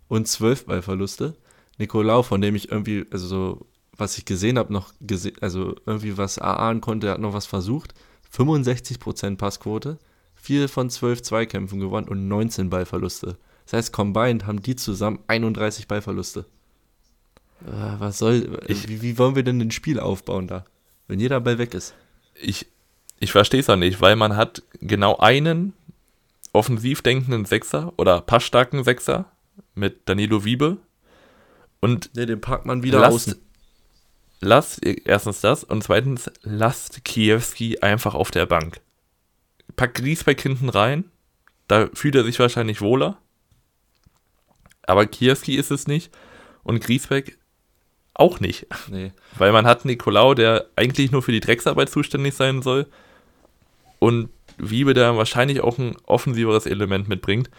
und 0.08 0.28
12 0.28 0.66
Ballverluste. 0.66 1.36
Nicolau, 1.78 2.24
von 2.24 2.42
dem 2.42 2.56
ich 2.56 2.72
irgendwie, 2.72 3.06
also 3.12 3.28
so, 3.28 3.68
was 3.96 4.18
ich 4.18 4.26
gesehen 4.26 4.58
habe, 4.58 4.74
noch 4.74 4.94
gesehen, 5.00 5.36
also 5.42 5.76
irgendwie 5.86 6.18
was 6.18 6.38
erahnen 6.38 6.82
konnte, 6.82 7.12
hat 7.12 7.20
noch 7.20 7.34
was 7.34 7.46
versucht. 7.46 7.94
65% 8.36 9.38
Passquote, 9.38 9.98
4 10.36 10.70
von 10.70 10.90
12 10.90 11.22
Zweikämpfen 11.22 11.80
gewonnen 11.80 12.08
und 12.08 12.28
19 12.28 12.70
Ballverluste. 12.70 13.38
Das 13.66 13.74
heißt, 13.74 13.94
combined 13.94 14.46
haben 14.46 14.62
die 14.62 14.76
zusammen 14.76 15.20
31 15.28 15.88
Ballverluste. 15.88 16.46
Äh, 17.66 18.00
was 18.00 18.18
soll, 18.18 18.60
ich, 18.68 18.88
wie, 18.88 19.02
wie 19.02 19.18
wollen 19.18 19.36
wir 19.36 19.44
denn 19.44 19.62
ein 19.62 19.72
Spiel 19.72 20.00
aufbauen 20.00 20.48
da, 20.48 20.66
wenn 21.08 21.20
jeder 21.20 21.42
Ball 21.42 21.58
weg 21.58 21.74
ist? 21.74 21.94
Ich, 22.36 22.68
ich 23.20 23.32
verstehe 23.32 23.60
es 23.60 23.70
auch 23.70 23.78
nicht, 23.78 24.00
weil 24.02 24.16
man 24.16 24.36
hat 24.36 24.64
genau 24.80 25.18
einen 25.18 25.74
offensiv 26.54 27.02
denkenden 27.02 27.45
Sechser 27.45 27.93
oder 27.98 28.22
passstarken 28.22 28.84
Sechser 28.84 29.32
mit 29.76 30.08
Danilo 30.10 30.43
Wiebe. 30.43 30.78
Und 31.80 32.12
nee, 32.16 32.26
den 32.26 32.41
packt 32.41 32.66
man 32.66 32.84
wieder 32.84 33.00
lasst, 33.00 33.30
außen. 33.30 33.41
Lasst, 34.39 34.86
erstens 34.86 35.41
das 35.41 35.64
und 35.64 35.84
zweitens, 35.84 36.32
lasst 36.43 37.04
Kiewski 37.06 37.80
einfach 37.80 38.16
auf 38.16 38.32
der 38.32 38.45
Bank. 38.45 38.82
Packt 39.76 39.95
Griesbeck 39.95 40.41
hinten 40.41 40.70
rein, 40.70 41.06
da 41.68 41.89
fühlt 41.93 42.16
er 42.16 42.24
sich 42.24 42.39
wahrscheinlich 42.39 42.82
wohler. 42.82 43.18
Aber 44.84 45.06
Kiewski 45.06 45.56
ist 45.56 45.72
es 45.72 45.88
nicht 45.88 46.12
und 46.64 46.82
Griesbeck 46.82 47.38
auch 48.14 48.39
nicht. 48.39 48.66
Nee. 48.89 49.12
Weil 49.38 49.52
man 49.52 49.68
hat 49.68 49.86
Nikolaou, 49.86 50.34
der 50.34 50.68
eigentlich 50.76 51.12
nur 51.12 51.22
für 51.22 51.32
die 51.32 51.39
Drecksarbeit 51.39 51.89
zuständig 51.89 52.34
sein 52.34 52.62
soll, 52.62 52.88
und 54.00 54.30
Wiebe 54.58 54.93
da 54.93 55.16
wahrscheinlich 55.18 55.62
auch 55.62 55.78
ein 55.78 55.95
offensiveres 56.05 56.66
Element 56.66 57.08
mitbringt. 57.08 57.49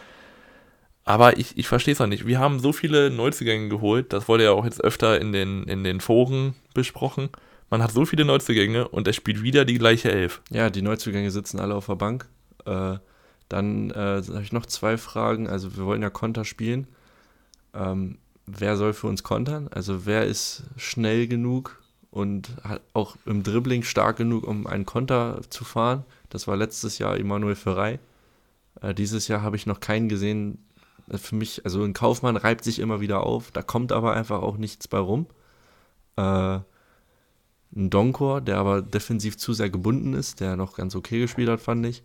Aber 1.04 1.38
ich, 1.38 1.56
ich 1.56 1.68
verstehe 1.68 1.94
es 1.94 2.00
auch 2.00 2.06
nicht. 2.06 2.26
Wir 2.26 2.38
haben 2.38 2.60
so 2.60 2.72
viele 2.72 3.10
Neuzugänge 3.10 3.68
geholt, 3.68 4.12
das 4.12 4.28
wurde 4.28 4.44
ja 4.44 4.50
auch 4.50 4.64
jetzt 4.64 4.84
öfter 4.84 5.20
in 5.20 5.32
den, 5.32 5.64
in 5.64 5.82
den 5.82 6.00
Foren 6.00 6.54
besprochen. 6.74 7.30
Man 7.70 7.82
hat 7.82 7.92
so 7.92 8.04
viele 8.04 8.24
Neuzugänge 8.24 8.88
und 8.88 9.06
er 9.06 9.12
spielt 9.12 9.42
wieder 9.42 9.64
die 9.64 9.78
gleiche 9.78 10.10
Elf. 10.10 10.42
Ja, 10.50 10.70
die 10.70 10.82
Neuzugänge 10.82 11.30
sitzen 11.30 11.60
alle 11.60 11.74
auf 11.74 11.86
der 11.86 11.96
Bank. 11.96 12.26
Äh, 12.66 12.98
dann 13.48 13.90
äh, 13.90 14.22
habe 14.22 14.42
ich 14.42 14.52
noch 14.52 14.66
zwei 14.66 14.96
Fragen. 14.98 15.48
Also 15.48 15.76
wir 15.76 15.86
wollen 15.86 16.02
ja 16.02 16.10
Konter 16.10 16.44
spielen. 16.44 16.86
Ähm, 17.74 18.18
wer 18.46 18.76
soll 18.76 18.92
für 18.92 19.06
uns 19.06 19.22
kontern? 19.22 19.68
Also 19.70 20.06
wer 20.06 20.26
ist 20.26 20.64
schnell 20.76 21.26
genug 21.26 21.82
und 22.10 22.50
auch 22.92 23.16
im 23.26 23.42
Dribbling 23.42 23.82
stark 23.82 24.16
genug, 24.16 24.46
um 24.46 24.66
einen 24.66 24.86
Konter 24.86 25.40
zu 25.50 25.64
fahren? 25.64 26.04
Das 26.28 26.46
war 26.46 26.56
letztes 26.56 26.98
Jahr 26.98 27.16
Emanuel 27.16 27.56
Ferrei. 27.56 27.98
Äh, 28.80 28.94
dieses 28.94 29.28
Jahr 29.28 29.42
habe 29.42 29.56
ich 29.56 29.66
noch 29.66 29.80
keinen 29.80 30.08
gesehen. 30.08 30.64
Äh, 31.10 31.18
für 31.18 31.34
mich, 31.34 31.64
also 31.64 31.82
ein 31.82 31.94
Kaufmann 31.94 32.36
reibt 32.36 32.64
sich 32.64 32.78
immer 32.78 33.00
wieder 33.00 33.22
auf, 33.22 33.50
da 33.50 33.62
kommt 33.62 33.92
aber 33.92 34.14
einfach 34.14 34.42
auch 34.42 34.56
nichts 34.56 34.88
bei 34.88 34.98
rum. 34.98 35.26
Äh, 36.16 36.60
ein 37.76 37.90
Donkor, 37.90 38.40
der 38.40 38.58
aber 38.58 38.82
defensiv 38.82 39.36
zu 39.36 39.52
sehr 39.52 39.70
gebunden 39.70 40.14
ist, 40.14 40.40
der 40.40 40.56
noch 40.56 40.76
ganz 40.76 40.94
okay 40.94 41.20
gespielt 41.20 41.48
hat, 41.48 41.60
fand 41.60 41.84
ich. 41.86 42.02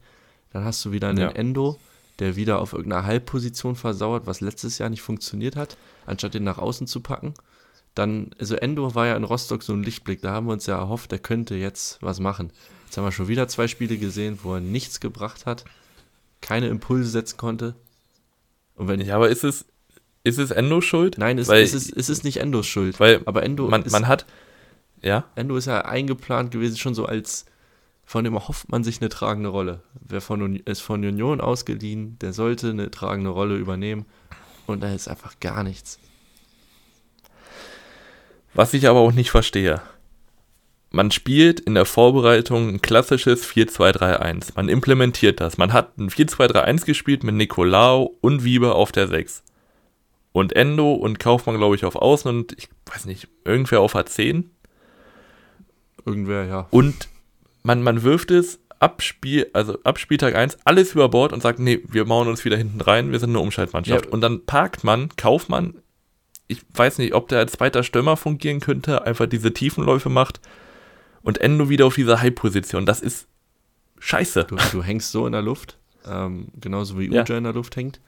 Dann 0.51 0.65
hast 0.65 0.83
du 0.85 0.91
wieder 0.91 1.09
einen 1.09 1.19
ja. 1.19 1.29
Endo, 1.29 1.79
der 2.19 2.35
wieder 2.35 2.59
auf 2.59 2.73
irgendeiner 2.73 3.05
Halbposition 3.05 3.75
versauert, 3.75 4.27
was 4.27 4.41
letztes 4.41 4.77
Jahr 4.77 4.89
nicht 4.89 5.01
funktioniert 5.01 5.55
hat, 5.55 5.77
anstatt 6.05 6.33
den 6.33 6.43
nach 6.43 6.57
außen 6.57 6.85
zu 6.85 6.99
packen. 6.99 7.33
Dann, 7.95 8.31
also 8.39 8.55
Endo 8.55 8.93
war 8.95 9.07
ja 9.07 9.15
in 9.15 9.23
Rostock 9.23 9.63
so 9.63 9.73
ein 9.73 9.83
Lichtblick, 9.83 10.21
da 10.21 10.31
haben 10.31 10.47
wir 10.47 10.53
uns 10.53 10.65
ja 10.65 10.77
erhofft, 10.77 11.11
der 11.11 11.19
könnte 11.19 11.55
jetzt 11.55 12.01
was 12.01 12.19
machen. 12.19 12.51
Jetzt 12.93 12.99
haben 12.99 13.05
wir 13.05 13.11
schon 13.11 13.27
wieder 13.27 13.47
zwei 13.47 13.67
Spiele 13.67 13.97
gesehen, 13.97 14.37
wo 14.43 14.53
er 14.53 14.59
nichts 14.59 14.99
gebracht 14.99 15.47
hat, 15.47 15.65
keine 16.41 16.67
Impulse 16.67 17.09
setzen 17.09 17.37
konnte. 17.37 17.73
Und 18.75 18.87
wenn 18.87 19.01
ja, 19.01 19.15
aber 19.15 19.29
ist 19.29 19.43
es, 19.43 19.65
ist 20.23 20.37
es 20.37 20.51
Endo 20.51 20.79
schuld? 20.79 21.17
Nein, 21.17 21.39
es, 21.39 21.47
weil, 21.47 21.63
es, 21.63 21.73
ist, 21.73 21.91
es 21.97 22.09
ist 22.09 22.23
nicht 22.23 22.37
Endos 22.37 22.67
Schuld. 22.67 22.99
Weil 22.99 23.23
aber 23.25 23.41
Endo 23.41 23.67
man, 23.67 23.81
ist, 23.81 23.93
man 23.93 24.07
hat, 24.07 24.27
ja. 25.01 25.23
Endo 25.33 25.57
ist 25.57 25.65
ja 25.65 25.81
eingeplant 25.85 26.51
gewesen, 26.51 26.77
schon 26.77 26.93
so 26.93 27.07
als, 27.07 27.45
von 28.05 28.25
dem 28.25 28.35
erhofft 28.35 28.69
man 28.69 28.83
sich 28.83 29.01
eine 29.01 29.09
tragende 29.09 29.49
Rolle. 29.49 29.81
Wer 29.99 30.21
von, 30.21 30.57
ist 30.57 30.81
von 30.81 31.03
Union 31.03 31.41
ausgeliehen, 31.41 32.19
der 32.19 32.31
sollte 32.31 32.69
eine 32.69 32.91
tragende 32.91 33.31
Rolle 33.31 33.57
übernehmen. 33.57 34.05
Und 34.67 34.83
da 34.83 34.93
ist 34.93 35.07
einfach 35.07 35.39
gar 35.39 35.63
nichts. 35.63 35.97
Was 38.53 38.71
ich 38.75 38.87
aber 38.87 38.99
auch 38.99 39.13
nicht 39.13 39.31
verstehe. 39.31 39.81
Man 40.95 41.09
spielt 41.09 41.59
in 41.59 41.73
der 41.73 41.85
Vorbereitung 41.85 42.69
ein 42.69 42.81
klassisches 42.83 43.49
4-2-3-1. 43.49 44.51
Man 44.55 44.69
implementiert 44.69 45.41
das. 45.41 45.57
Man 45.57 45.73
hat 45.73 45.97
ein 45.97 46.11
4-2-3-1 46.11 46.85
gespielt 46.85 47.23
mit 47.23 47.33
Nicolao 47.33 48.15
und 48.21 48.43
Wiebe 48.43 48.75
auf 48.75 48.91
der 48.91 49.07
6. 49.07 49.41
Und 50.33 50.55
Endo 50.55 50.93
und 50.93 51.17
Kaufmann, 51.17 51.57
glaube 51.57 51.75
ich, 51.75 51.83
auf 51.83 51.95
Außen 51.95 52.29
und 52.29 52.55
ich 52.59 52.69
weiß 52.85 53.05
nicht, 53.05 53.27
irgendwer 53.43 53.81
auf 53.81 53.95
A10. 53.95 54.43
Irgendwer, 56.05 56.45
ja. 56.45 56.67
Und 56.69 57.09
man, 57.63 57.81
man 57.81 58.03
wirft 58.03 58.29
es 58.29 58.59
ab, 58.77 59.01
Spiel, 59.01 59.49
also 59.51 59.79
ab 59.83 59.97
Spieltag 59.97 60.35
1 60.35 60.59
alles 60.63 60.91
über 60.91 61.09
Bord 61.09 61.33
und 61.33 61.41
sagt, 61.41 61.57
nee, 61.57 61.81
wir 61.89 62.05
bauen 62.05 62.27
uns 62.27 62.45
wieder 62.45 62.57
hinten 62.57 62.81
rein, 62.81 63.11
wir 63.11 63.19
sind 63.19 63.31
eine 63.31 63.39
Umschaltmannschaft. 63.39 64.05
Ja. 64.05 64.11
Und 64.11 64.21
dann 64.21 64.45
parkt 64.45 64.83
man, 64.83 65.09
Kaufmann, 65.17 65.73
ich 66.47 66.61
weiß 66.71 66.99
nicht, 66.99 67.15
ob 67.15 67.29
der 67.29 67.39
als 67.39 67.53
zweiter 67.53 67.81
Stürmer 67.81 68.15
fungieren 68.15 68.59
könnte, 68.59 69.07
einfach 69.07 69.25
diese 69.25 69.53
Tiefenläufe 69.53 70.09
macht 70.09 70.39
und 71.23 71.39
Endo 71.39 71.69
wieder 71.69 71.85
auf 71.85 71.95
dieser 71.95 72.21
High-Position. 72.21 72.85
Das 72.85 73.01
ist 73.01 73.27
scheiße. 73.99 74.45
Du, 74.45 74.57
du, 74.71 74.83
hängst 74.83 75.11
so 75.11 75.25
in 75.25 75.31
der 75.31 75.41
Luft, 75.41 75.77
ähm, 76.05 76.49
genauso 76.59 76.99
wie 76.99 77.09
Uja 77.09 77.23
ja. 77.27 77.37
in 77.37 77.45
der 77.45 77.53
Luft 77.53 77.75
hängt. 77.75 77.99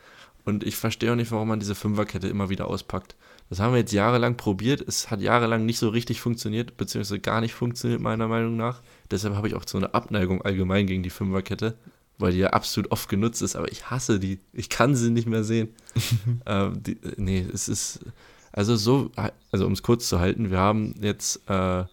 Und 0.44 0.64
ich 0.64 0.76
verstehe 0.76 1.12
auch 1.12 1.16
nicht, 1.16 1.32
warum 1.32 1.48
man 1.48 1.60
diese 1.60 1.74
Fünferkette 1.74 2.28
immer 2.28 2.50
wieder 2.50 2.68
auspackt. 2.68 3.16
Das 3.50 3.60
haben 3.60 3.74
wir 3.74 3.80
jetzt 3.80 3.94
jahrelang 3.94 4.38
probiert. 4.38 4.82
Es 4.82 5.10
hat 5.10 5.22
jahrelang 5.22 5.66
nicht 5.66 5.80
so 5.80 5.90
richtig 5.90 6.22
funktioniert, 6.22 6.78
beziehungsweise 6.78 7.20
gar 7.20 7.42
nicht 7.42 7.54
funktioniert, 7.54 8.02
meiner 8.02 8.28
Meinung 8.28 8.56
nach. 8.56 8.82
Deshalb 9.10 9.36
habe 9.36 9.48
ich 9.48 9.56
auch 9.56 9.64
so 9.66 9.78
eine 9.78 9.94
Abneigung 9.94 10.44
allgemein 10.44 10.86
gegen 10.86 11.04
die 11.04 11.10
Fünferkette, 11.10 11.76
weil 12.20 12.32
die 12.32 12.40
ja 12.40 12.50
absolut 12.52 12.92
oft 12.92 13.10
genutzt 13.10 13.42
ist. 13.42 13.56
Aber 13.56 13.72
ich 13.72 13.90
hasse 13.90 14.20
die. 14.20 14.40
Ich 14.54 14.70
kann 14.70 14.96
sie 14.96 15.10
nicht 15.10 15.28
mehr 15.28 15.44
sehen. 15.44 15.70
ähm, 16.46 16.82
die, 16.82 16.98
nee, 17.18 17.46
es 17.52 17.68
ist. 17.68 18.02
Also, 18.52 18.76
so, 18.78 19.12
also 19.52 19.66
um 19.66 19.74
es 19.74 19.84
kurz 19.84 20.08
zu 20.08 20.20
halten, 20.20 20.50
wir 20.50 20.60
haben 20.60 20.96
jetzt 21.02 21.42
äh, 21.50 21.84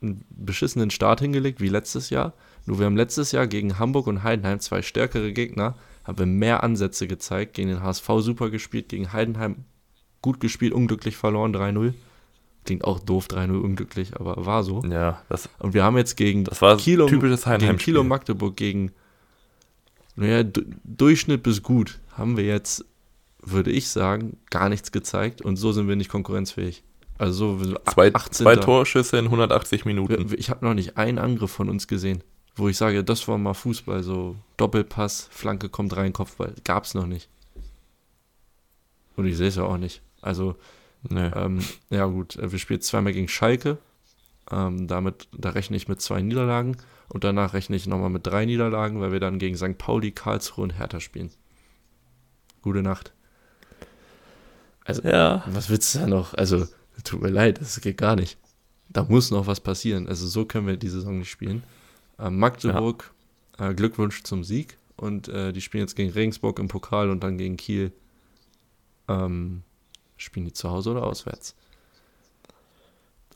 einen 0.00 0.24
beschissenen 0.30 0.90
Start 0.90 1.20
hingelegt, 1.20 1.60
wie 1.60 1.68
letztes 1.68 2.10
Jahr. 2.10 2.34
Nur 2.66 2.78
wir 2.78 2.86
haben 2.86 2.96
letztes 2.96 3.32
Jahr 3.32 3.46
gegen 3.46 3.78
Hamburg 3.78 4.06
und 4.06 4.22
Heidenheim 4.22 4.60
zwei 4.60 4.82
stärkere 4.82 5.32
Gegner 5.32 5.74
haben 6.04 6.18
wir 6.18 6.26
mehr 6.26 6.62
Ansätze 6.62 7.06
gezeigt, 7.06 7.54
gegen 7.54 7.68
den 7.68 7.82
HSV 7.82 8.08
super 8.20 8.50
gespielt, 8.50 8.88
gegen 8.88 9.12
Heidenheim 9.12 9.64
gut 10.22 10.40
gespielt, 10.40 10.72
unglücklich 10.72 11.16
verloren, 11.16 11.54
3-0. 11.54 11.92
Klingt 12.64 12.84
auch 12.84 12.98
doof, 12.98 13.26
3-0 13.28 13.60
unglücklich, 13.60 14.16
aber 14.18 14.44
war 14.44 14.62
so. 14.64 14.82
Ja, 14.84 15.22
das, 15.28 15.48
und 15.58 15.74
wir 15.74 15.84
haben 15.84 15.96
jetzt 15.96 16.16
gegen 16.16 16.44
das 16.44 16.60
war 16.62 16.76
Kilo, 16.76 17.06
typisches 17.06 17.44
gegen 17.44 17.76
Kilo 17.76 18.04
Magdeburg 18.04 18.56
gegen 18.56 18.92
naja, 20.16 20.42
Durchschnitt 20.84 21.44
bis 21.44 21.62
gut 21.62 22.00
haben 22.10 22.36
wir 22.36 22.44
jetzt, 22.44 22.84
würde 23.40 23.70
ich 23.70 23.88
sagen, 23.88 24.36
gar 24.50 24.68
nichts 24.68 24.90
gezeigt 24.90 25.42
und 25.42 25.56
so 25.56 25.70
sind 25.70 25.86
wir 25.86 25.94
nicht 25.94 26.10
konkurrenzfähig. 26.10 26.82
Also 27.18 27.58
so 27.58 27.74
zwei, 27.90 28.10
zwei 28.10 28.56
Torschüsse 28.56 29.18
in 29.18 29.26
180 29.26 29.84
Minuten. 29.84 30.32
Ich 30.36 30.50
habe 30.50 30.64
noch 30.64 30.74
nicht 30.74 30.96
einen 30.96 31.18
Angriff 31.18 31.50
von 31.50 31.68
uns 31.68 31.88
gesehen 31.88 32.22
wo 32.58 32.68
ich 32.68 32.76
sage, 32.76 33.04
das 33.04 33.26
war 33.28 33.38
mal 33.38 33.54
Fußball, 33.54 34.02
so 34.02 34.36
Doppelpass, 34.56 35.28
Flanke 35.30 35.68
kommt 35.68 35.96
rein, 35.96 36.12
Kopfball. 36.12 36.54
Gab 36.64 36.84
es 36.84 36.94
noch 36.94 37.06
nicht. 37.06 37.28
Und 39.16 39.26
ich 39.26 39.36
sehe 39.36 39.48
es 39.48 39.56
ja 39.56 39.62
auch 39.62 39.78
nicht. 39.78 40.02
Also, 40.20 40.56
nee. 41.08 41.30
ähm, 41.34 41.60
ja 41.90 42.06
gut, 42.06 42.36
äh, 42.36 42.50
wir 42.50 42.58
spielen 42.58 42.80
zweimal 42.80 43.12
gegen 43.12 43.28
Schalke. 43.28 43.78
Ähm, 44.50 44.88
damit, 44.88 45.28
da 45.32 45.50
rechne 45.50 45.76
ich 45.76 45.88
mit 45.88 46.00
zwei 46.00 46.20
Niederlagen. 46.20 46.76
Und 47.08 47.24
danach 47.24 47.54
rechne 47.54 47.76
ich 47.76 47.86
nochmal 47.86 48.10
mit 48.10 48.26
drei 48.26 48.44
Niederlagen, 48.44 49.00
weil 49.00 49.12
wir 49.12 49.20
dann 49.20 49.38
gegen 49.38 49.56
St. 49.56 49.78
Pauli, 49.78 50.10
Karlsruhe 50.10 50.64
und 50.64 50.78
Hertha 50.78 51.00
spielen. 51.00 51.30
Gute 52.62 52.82
Nacht. 52.82 53.12
Also, 54.84 55.02
ja. 55.02 55.44
was 55.46 55.70
willst 55.70 55.94
du 55.94 56.00
da 56.00 56.06
noch? 56.06 56.34
Also, 56.34 56.66
tut 57.04 57.22
mir 57.22 57.30
leid, 57.30 57.60
das 57.60 57.80
geht 57.80 57.96
gar 57.96 58.16
nicht. 58.16 58.38
Da 58.88 59.04
muss 59.04 59.30
noch 59.30 59.46
was 59.46 59.60
passieren. 59.60 60.08
Also, 60.08 60.26
so 60.26 60.44
können 60.44 60.66
wir 60.66 60.76
die 60.76 60.88
Saison 60.88 61.18
nicht 61.18 61.30
spielen. 61.30 61.62
Äh, 62.18 62.30
Magdeburg, 62.30 63.12
ja. 63.58 63.70
äh, 63.70 63.74
Glückwunsch 63.74 64.22
zum 64.22 64.44
Sieg. 64.44 64.78
Und 64.96 65.28
äh, 65.28 65.52
die 65.52 65.60
spielen 65.60 65.82
jetzt 65.82 65.94
gegen 65.94 66.10
Regensburg 66.10 66.58
im 66.58 66.68
Pokal 66.68 67.10
und 67.10 67.22
dann 67.22 67.38
gegen 67.38 67.56
Kiel. 67.56 67.92
Ähm, 69.06 69.62
spielen 70.16 70.46
die 70.46 70.52
zu 70.52 70.70
Hause 70.70 70.90
oder 70.90 71.04
auswärts? 71.04 71.54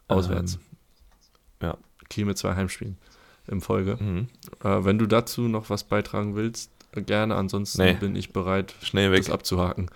Auswärts. 0.09 0.55
Ähm, 1.61 1.69
ja. 1.69 1.79
Kiel 2.09 2.25
mit 2.25 2.39
zwei 2.39 2.55
Heimspielen 2.55 2.99
im 3.47 3.61
Folge. 3.61 3.97
Mhm. 4.01 4.29
Äh, 4.63 4.85
wenn 4.85 4.99
du 4.99 5.07
dazu 5.07 5.43
noch 5.43 5.71
was 5.71 5.85
beitragen 5.85 6.35
willst, 6.35 6.71
gerne. 6.93 7.37
Ansonsten 7.37 7.83
nee. 7.83 7.95
bin 7.95 8.17
ich 8.17 8.33
bereit, 8.33 8.75
Schnell 8.83 9.13
weg. 9.13 9.21
das 9.21 9.31
abzuhaken. 9.31 9.89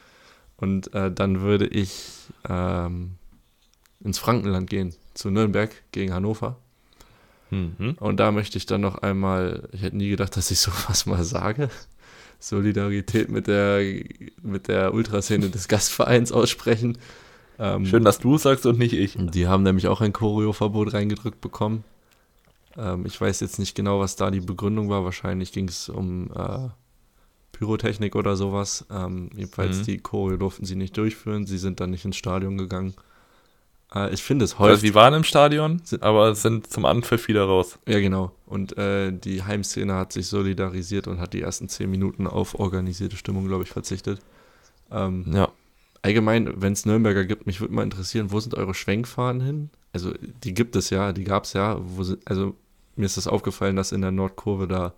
Und 0.56 0.94
äh, 0.94 1.12
dann 1.12 1.40
würde 1.42 1.66
ich 1.66 2.10
ähm, 2.48 3.16
ins 4.06 4.18
Frankenland 4.18 4.70
gehen, 4.70 4.94
zu 5.14 5.30
Nürnberg 5.30 5.70
gegen 5.92 6.14
Hannover. 6.14 6.56
Mhm. 7.50 7.96
Und 8.00 8.18
da 8.18 8.32
möchte 8.32 8.56
ich 8.56 8.66
dann 8.66 8.80
noch 8.80 8.98
einmal, 8.98 9.68
ich 9.72 9.82
hätte 9.82 9.96
nie 9.96 10.08
gedacht, 10.08 10.36
dass 10.36 10.50
ich 10.50 10.60
sowas 10.60 11.04
mal 11.04 11.24
sage, 11.24 11.68
Solidarität 12.38 13.28
mit 13.30 13.46
der, 13.48 13.82
mit 14.42 14.68
der 14.68 14.94
Ultraszene 14.94 15.50
des 15.50 15.68
Gastvereins 15.68 16.32
aussprechen. 16.32 16.98
Ähm, 17.58 17.86
Schön, 17.86 18.04
dass 18.04 18.18
du 18.18 18.36
es 18.36 18.42
sagst 18.42 18.66
und 18.66 18.78
nicht 18.78 18.92
ich. 18.92 19.16
Die 19.18 19.48
haben 19.48 19.62
nämlich 19.62 19.88
auch 19.88 20.00
ein 20.00 20.12
Choreo-Verbot 20.12 20.92
reingedrückt 20.92 21.40
bekommen. 21.40 21.84
Ähm, 22.76 23.06
ich 23.06 23.20
weiß 23.20 23.40
jetzt 23.40 23.58
nicht 23.58 23.74
genau, 23.74 23.98
was 24.00 24.16
da 24.16 24.30
die 24.30 24.40
Begründung 24.40 24.88
war. 24.90 25.04
Wahrscheinlich 25.04 25.52
ging 25.52 25.68
es 25.68 25.88
um 25.88 26.30
äh, 26.32 26.68
Pyrotechnik 27.52 28.14
oder 28.14 28.36
sowas. 28.36 28.84
Ähm, 28.90 29.30
jedenfalls 29.34 29.78
mhm. 29.78 29.84
die 29.84 29.98
Choreo 29.98 30.36
durften 30.36 30.66
sie 30.66 30.76
nicht 30.76 30.96
durchführen. 30.96 31.46
Sie 31.46 31.58
sind 31.58 31.80
dann 31.80 31.90
nicht 31.90 32.04
ins 32.04 32.16
Stadion 32.16 32.58
gegangen. 32.58 32.94
Äh, 33.94 34.12
ich 34.12 34.22
finde 34.22 34.44
es 34.44 34.58
häufig. 34.58 34.70
Also 34.70 34.80
sie 34.82 34.94
waren 34.94 35.14
im 35.14 35.24
Stadion, 35.24 35.82
aber 36.00 36.34
sind 36.34 36.70
zum 36.70 36.84
Anpfiff 36.84 37.28
wieder 37.28 37.44
raus. 37.44 37.78
Ja, 37.86 38.00
genau. 38.00 38.32
Und 38.46 38.76
äh, 38.78 39.12
die 39.12 39.42
Heimszene 39.42 39.94
hat 39.94 40.12
sich 40.12 40.26
solidarisiert 40.26 41.06
und 41.08 41.20
hat 41.20 41.32
die 41.32 41.42
ersten 41.42 41.68
zehn 41.68 41.90
Minuten 41.90 42.26
auf 42.26 42.58
organisierte 42.58 43.16
Stimmung, 43.16 43.46
glaube 43.46 43.64
ich, 43.64 43.70
verzichtet. 43.70 44.20
Ähm, 44.90 45.24
ja. 45.32 45.48
Allgemein, 46.02 46.62
wenn 46.62 46.72
es 46.72 46.86
Nürnberger 46.86 47.24
gibt, 47.24 47.46
mich 47.46 47.60
würde 47.60 47.74
mal 47.74 47.82
interessieren, 47.82 48.30
wo 48.30 48.38
sind 48.38 48.54
eure 48.54 48.74
Schwenkfahnen 48.74 49.42
hin? 49.42 49.70
Also, 49.92 50.12
die 50.44 50.54
gibt 50.54 50.76
es 50.76 50.90
ja, 50.90 51.12
die 51.12 51.24
gab 51.24 51.44
es 51.44 51.54
ja. 51.54 51.80
Sind, 52.00 52.20
also, 52.26 52.54
mir 52.94 53.06
ist 53.06 53.16
das 53.16 53.26
aufgefallen, 53.26 53.76
dass 53.76 53.92
in 53.92 54.02
der 54.02 54.12
Nordkurve 54.12 54.68
da 54.68 54.94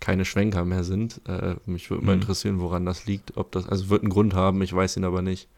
keine 0.00 0.24
Schwenker 0.24 0.64
mehr 0.64 0.84
sind. 0.84 1.20
Äh, 1.26 1.54
mich 1.64 1.88
würde 1.88 2.02
mhm. 2.02 2.06
mal 2.06 2.14
interessieren, 2.14 2.60
woran 2.60 2.84
das 2.84 3.06
liegt. 3.06 3.36
Ob 3.36 3.52
das, 3.52 3.66
also 3.66 3.88
wird 3.88 4.02
einen 4.02 4.10
Grund 4.10 4.34
haben, 4.34 4.60
ich 4.60 4.74
weiß 4.74 4.96
ihn 4.96 5.04
aber 5.04 5.22
nicht. 5.22 5.48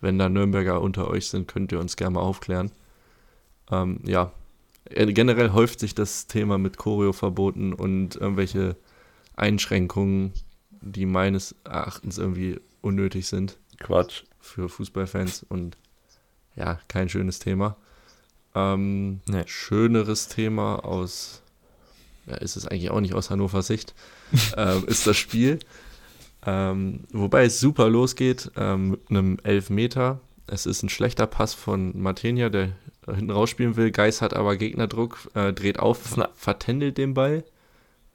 Wenn 0.00 0.18
da 0.18 0.28
Nürnberger 0.28 0.80
unter 0.80 1.08
euch 1.08 1.28
sind, 1.28 1.48
könnt 1.48 1.72
ihr 1.72 1.80
uns 1.80 1.96
gerne 1.96 2.14
mal 2.14 2.20
aufklären. 2.20 2.70
Ähm, 3.70 4.00
ja, 4.04 4.32
äh, 4.86 5.12
generell 5.12 5.52
häuft 5.52 5.80
sich 5.80 5.94
das 5.94 6.26
Thema 6.26 6.58
mit 6.58 6.76
Choreo-Verboten 6.76 7.72
und 7.72 8.16
irgendwelche 8.16 8.76
Einschränkungen, 9.36 10.32
die 10.80 11.06
meines 11.06 11.54
Erachtens 11.64 12.18
irgendwie 12.18 12.60
unnötig 12.80 13.26
sind. 13.26 13.58
Quatsch. 13.78 14.24
Für 14.40 14.68
Fußballfans 14.68 15.44
und 15.48 15.76
ja, 16.56 16.78
kein 16.88 17.08
schönes 17.08 17.38
Thema. 17.38 17.76
Ähm, 18.54 19.20
nee. 19.26 19.44
Schöneres 19.46 20.28
Thema 20.28 20.84
aus, 20.84 21.42
ja, 22.26 22.36
ist 22.36 22.56
es 22.56 22.66
eigentlich 22.66 22.90
auch 22.90 23.00
nicht 23.00 23.14
aus 23.14 23.30
Hannovers 23.30 23.66
Sicht, 23.66 23.94
ähm, 24.56 24.84
ist 24.86 25.06
das 25.06 25.16
Spiel. 25.16 25.58
Ähm, 26.46 27.04
wobei 27.12 27.44
es 27.44 27.60
super 27.60 27.88
losgeht 27.88 28.50
ähm, 28.56 28.90
mit 28.90 29.10
einem 29.10 29.38
Elfmeter. 29.42 30.20
Es 30.46 30.66
ist 30.66 30.82
ein 30.82 30.88
schlechter 30.88 31.26
Pass 31.26 31.54
von 31.54 32.00
Martenia, 32.00 32.48
der 32.48 32.70
hinten 33.06 33.30
rausspielen 33.30 33.76
will. 33.76 33.90
Geis 33.90 34.22
hat 34.22 34.34
aber 34.34 34.56
Gegnerdruck, 34.56 35.28
äh, 35.34 35.52
dreht 35.52 35.78
auf, 35.78 36.18
vertändelt 36.34 36.98
den 36.98 37.14
Ball. 37.14 37.44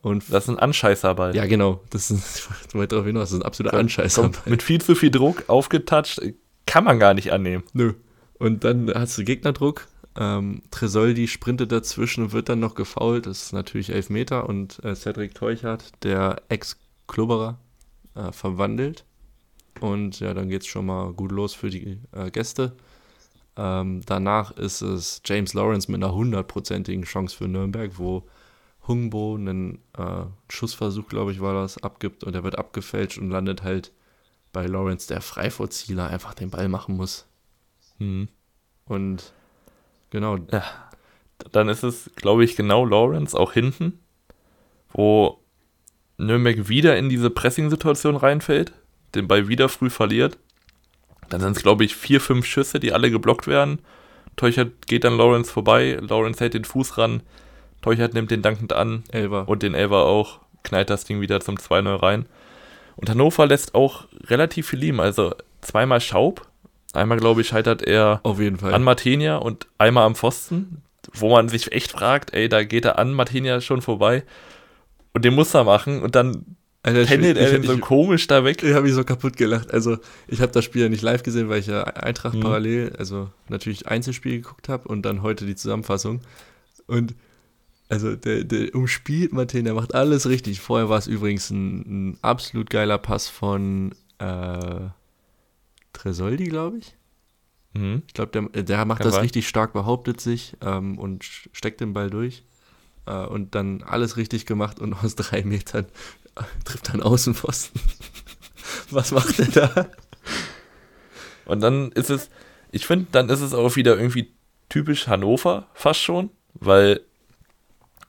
Und 0.01 0.23
das 0.31 0.43
ist 0.43 0.49
ein 0.49 0.59
Anscheißerball. 0.59 1.35
Ja, 1.35 1.45
genau. 1.45 1.81
Das 1.89 2.11
ist, 2.11 2.49
ich 2.73 2.87
darauf 2.87 3.05
hinaus, 3.05 3.29
das 3.29 3.31
ist 3.33 3.39
ein 3.39 3.45
absoluter 3.45 3.77
Anscheißerball. 3.77 4.41
Mit 4.45 4.63
viel 4.63 4.81
zu 4.81 4.95
viel 4.95 5.11
Druck 5.11 5.45
aufgetatscht, 5.47 6.21
kann 6.65 6.83
man 6.83 6.99
gar 6.99 7.13
nicht 7.13 7.31
annehmen. 7.31 7.63
Nö. 7.73 7.93
Und 8.37 8.63
dann 8.63 8.91
hast 8.93 9.17
du 9.17 9.23
Gegnerdruck. 9.23 9.87
Ähm, 10.17 10.61
Tresoldi 10.71 11.27
sprintet 11.27 11.71
dazwischen 11.71 12.25
und 12.25 12.33
wird 12.33 12.49
dann 12.49 12.59
noch 12.59 12.75
gefault. 12.75 13.25
Das 13.25 13.43
ist 13.43 13.53
natürlich 13.53 13.91
Elfmeter. 13.91 14.47
Und 14.47 14.83
äh, 14.83 14.95
Cedric 14.95 15.33
Teuchert, 15.35 15.91
der 16.03 16.41
Ex-Klubberer, 16.49 17.57
äh, 18.15 18.31
verwandelt. 18.31 19.05
Und 19.81 20.19
ja, 20.19 20.33
dann 20.33 20.49
geht 20.49 20.61
es 20.61 20.67
schon 20.67 20.85
mal 20.85 21.13
gut 21.13 21.31
los 21.31 21.53
für 21.53 21.69
die 21.69 21.99
äh, 22.13 22.31
Gäste. 22.31 22.75
Ähm, 23.57 24.01
danach 24.05 24.51
ist 24.51 24.81
es 24.81 25.21
James 25.25 25.53
Lawrence 25.53 25.91
mit 25.91 26.03
einer 26.03 26.13
hundertprozentigen 26.13 27.03
Chance 27.03 27.35
für 27.35 27.47
Nürnberg, 27.47 27.91
wo 27.97 28.27
Hungbo 28.87 29.35
einen 29.35 29.79
äh, 29.97 30.25
Schussversuch, 30.49 31.07
glaube 31.07 31.31
ich, 31.31 31.41
war 31.41 31.53
das, 31.53 31.81
abgibt 31.81 32.23
und 32.23 32.35
er 32.35 32.43
wird 32.43 32.57
abgefälscht 32.57 33.17
und 33.17 33.29
landet 33.29 33.63
halt 33.63 33.91
bei 34.51 34.65
Lawrence, 34.65 35.07
der 35.07 35.21
Freivorzieher 35.21 36.07
einfach 36.07 36.33
den 36.33 36.49
Ball 36.49 36.69
machen 36.69 36.95
muss. 36.95 37.27
Mhm. 37.99 38.29
Und 38.85 39.33
genau. 40.11 40.37
Ja, 40.51 40.63
dann 41.51 41.69
ist 41.69 41.83
es, 41.83 42.11
glaube 42.15 42.43
ich, 42.43 42.55
genau 42.55 42.85
Lawrence 42.85 43.37
auch 43.37 43.53
hinten, 43.53 43.99
wo 44.91 45.39
Nürnberg 46.17 46.69
wieder 46.69 46.97
in 46.97 47.09
diese 47.09 47.29
Pressing-Situation 47.29 48.15
reinfällt, 48.15 48.73
den 49.15 49.27
Ball 49.27 49.47
wieder 49.47 49.69
früh 49.69 49.89
verliert. 49.89 50.37
Dann 51.29 51.41
sind 51.41 51.57
es, 51.57 51.63
glaube 51.63 51.83
ich, 51.83 51.95
vier, 51.95 52.21
fünf 52.21 52.45
Schüsse, 52.45 52.79
die 52.79 52.93
alle 52.93 53.11
geblockt 53.11 53.47
werden. 53.47 53.79
Teuchert 54.35 54.87
geht 54.87 55.03
dann 55.03 55.17
Lawrence 55.17 55.51
vorbei, 55.51 55.97
Lawrence 56.01 56.39
hält 56.39 56.53
den 56.53 56.65
Fuß 56.65 56.97
ran, 56.97 57.23
Teuchert 57.81 58.13
nimmt 58.13 58.31
den 58.31 58.41
dankend 58.41 58.73
an 58.73 59.03
Elver. 59.11 59.47
und 59.47 59.63
den 59.63 59.75
Elver 59.75 60.05
auch, 60.05 60.39
knallt 60.63 60.89
das 60.89 61.05
Ding 61.05 61.21
wieder 61.21 61.39
zum 61.39 61.55
2-0 61.55 62.01
rein. 62.01 62.25
Und 62.95 63.09
Hannover 63.09 63.45
lässt 63.45 63.75
auch 63.75 64.05
relativ 64.25 64.69
viel 64.69 64.79
lieben, 64.79 64.99
also 64.99 65.35
zweimal 65.61 66.01
Schaub, 66.01 66.47
einmal 66.93 67.17
glaube 67.17 67.41
ich 67.41 67.47
scheitert 67.47 67.81
er 67.81 68.21
an 68.73 68.83
Martenia 68.83 69.37
und 69.37 69.67
einmal 69.77 70.05
am 70.05 70.15
Pfosten, 70.15 70.81
wo 71.13 71.29
man 71.29 71.49
sich 71.49 71.71
echt 71.71 71.91
fragt, 71.91 72.33
ey, 72.33 72.49
da 72.49 72.63
geht 72.63 72.85
er 72.85 72.97
an 72.99 73.13
Martenia 73.13 73.61
schon 73.61 73.81
vorbei 73.81 74.23
und 75.15 75.23
den 75.23 75.33
muss 75.33 75.53
er 75.53 75.63
machen 75.63 76.01
und 76.01 76.13
dann 76.13 76.57
Alter, 76.83 77.05
pendelt 77.05 77.37
er 77.37 77.63
so 77.63 77.77
komisch 77.77 78.27
da 78.27 78.43
weg. 78.43 78.61
Ich 78.61 78.73
habe 78.73 78.85
mich 78.85 78.93
so 78.93 79.03
kaputt 79.03 79.37
gelacht. 79.37 79.73
Also, 79.73 79.97
ich 80.27 80.41
habe 80.41 80.51
das 80.51 80.65
Spiel 80.65 80.83
ja 80.83 80.89
nicht 80.89 81.01
live 81.01 81.23
gesehen, 81.23 81.49
weil 81.49 81.61
ich 81.61 81.67
ja 81.67 81.83
Eintracht 81.83 82.35
mhm. 82.35 82.41
parallel, 82.41 82.95
also 82.99 83.29
natürlich 83.47 83.87
Einzelspiel 83.87 84.41
geguckt 84.41 84.69
habe 84.69 84.87
und 84.87 85.03
dann 85.03 85.23
heute 85.23 85.45
die 85.45 85.55
Zusammenfassung. 85.55 86.19
Und 86.85 87.15
also, 87.87 88.15
der, 88.15 88.43
der 88.43 88.75
umspielt 88.75 89.31
Martin, 89.31 89.63
der 89.63 89.73
macht 89.73 89.95
alles 89.95 90.27
richtig. 90.27 90.59
Vorher 90.59 90.89
war 90.89 90.99
es 90.99 91.07
übrigens 91.07 91.49
ein, 91.49 92.11
ein, 92.11 92.17
absolut 92.21 92.69
geiler 92.69 92.97
Pass 92.97 93.29
von 93.29 93.95
äh, 94.19 94.89
Tresoldi, 95.93 96.43
glaube 96.43 96.79
ich. 96.79 96.95
Mhm. 97.73 98.03
Ich 98.05 98.13
glaube, 98.13 98.31
der, 98.31 98.63
der 98.63 98.85
macht 98.85 98.99
Kann 98.99 99.05
das 99.05 99.15
sein. 99.15 99.23
richtig 99.23 99.47
stark, 99.47 99.71
behauptet 99.71 100.19
sich 100.19 100.57
ähm, 100.61 100.99
und 100.99 101.23
steckt 101.23 101.79
den 101.79 101.93
Ball 101.93 102.09
durch. 102.09 102.43
Äh, 103.05 103.25
und 103.25 103.55
dann 103.55 103.83
alles 103.83 104.17
richtig 104.17 104.45
gemacht 104.45 104.79
und 104.79 104.93
aus 104.93 105.15
drei 105.15 105.43
Metern 105.43 105.85
trifft 106.65 106.93
dann 106.93 107.01
Außenpfosten. 107.01 107.81
Was 108.89 109.11
macht 109.11 109.39
er 109.39 109.47
da? 109.47 109.87
Und 111.45 111.61
dann 111.61 111.91
ist 111.91 112.09
es, 112.09 112.29
ich 112.71 112.85
finde, 112.85 113.07
dann 113.11 113.29
ist 113.29 113.41
es 113.41 113.53
auch 113.53 113.75
wieder 113.75 113.95
irgendwie 113.95 114.33
typisch 114.69 115.07
Hannover 115.07 115.67
fast 115.73 116.01
schon, 116.01 116.29
weil 116.55 117.01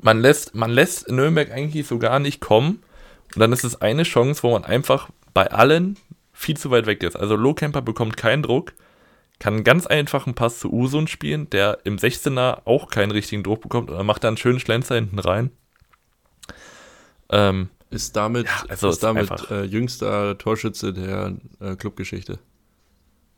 man 0.01 0.21
lässt, 0.21 0.55
man 0.55 0.71
lässt 0.71 1.09
Nürnberg 1.09 1.51
eigentlich 1.51 1.87
so 1.87 1.99
gar 1.99 2.19
nicht 2.19 2.41
kommen. 2.41 2.83
Und 3.35 3.41
dann 3.41 3.53
ist 3.53 3.65
es 3.65 3.81
eine 3.81 4.05
Chance, 4.05 4.43
wo 4.43 4.53
man 4.53 4.65
einfach 4.65 5.11
bei 5.35 5.51
allen 5.51 5.99
viel 6.33 6.57
zu 6.57 6.71
weit 6.71 6.87
weg 6.87 7.03
ist. 7.03 7.17
Also 7.17 7.37
Lohkemper 7.37 7.83
bekommt 7.83 8.17
keinen 8.17 8.43
Druck, 8.43 8.73
kann 9.39 9.55
einen 9.55 9.65
ganz 9.65 9.87
einfachen 9.87 10.35
Pass 10.35 10.61
zu 10.61 10.73
Usun 10.73 11.09
spielen, 11.09 11.51
der 11.51 11.81
im 11.85 11.97
16er 11.97 12.63
auch 12.65 12.89
keinen 12.89 13.11
richtigen 13.11 13.43
Druck 13.43 13.61
bekommt 13.61 13.91
und 13.91 13.97
er 13.97 14.05
macht 14.05 14.25
dann 14.25 14.31
einen 14.31 14.37
schönen 14.39 14.61
Schlenzer 14.61 14.95
hinten 14.95 15.19
rein. 15.19 15.51
Ähm, 17.29 17.69
ist 17.91 18.17
damit, 18.17 18.47
ja, 18.47 18.65
also 18.69 18.89
ist 18.89 19.03
damit 19.03 19.31
äh, 19.51 19.65
jüngster 19.65 20.39
Torschütze 20.39 20.93
der 20.93 21.37
äh, 21.61 21.77
Clubgeschichte. 21.77 22.39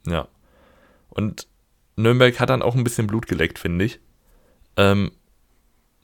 Ja. 0.07 0.29
Und 1.11 1.49
Nürnberg 1.97 2.39
hat 2.39 2.51
dann 2.51 2.63
auch 2.63 2.75
ein 2.75 2.85
bisschen 2.85 3.07
Blut 3.07 3.27
geleckt, 3.27 3.59
finde 3.59 3.85
ich. 3.85 4.01
Ähm, 4.77 5.11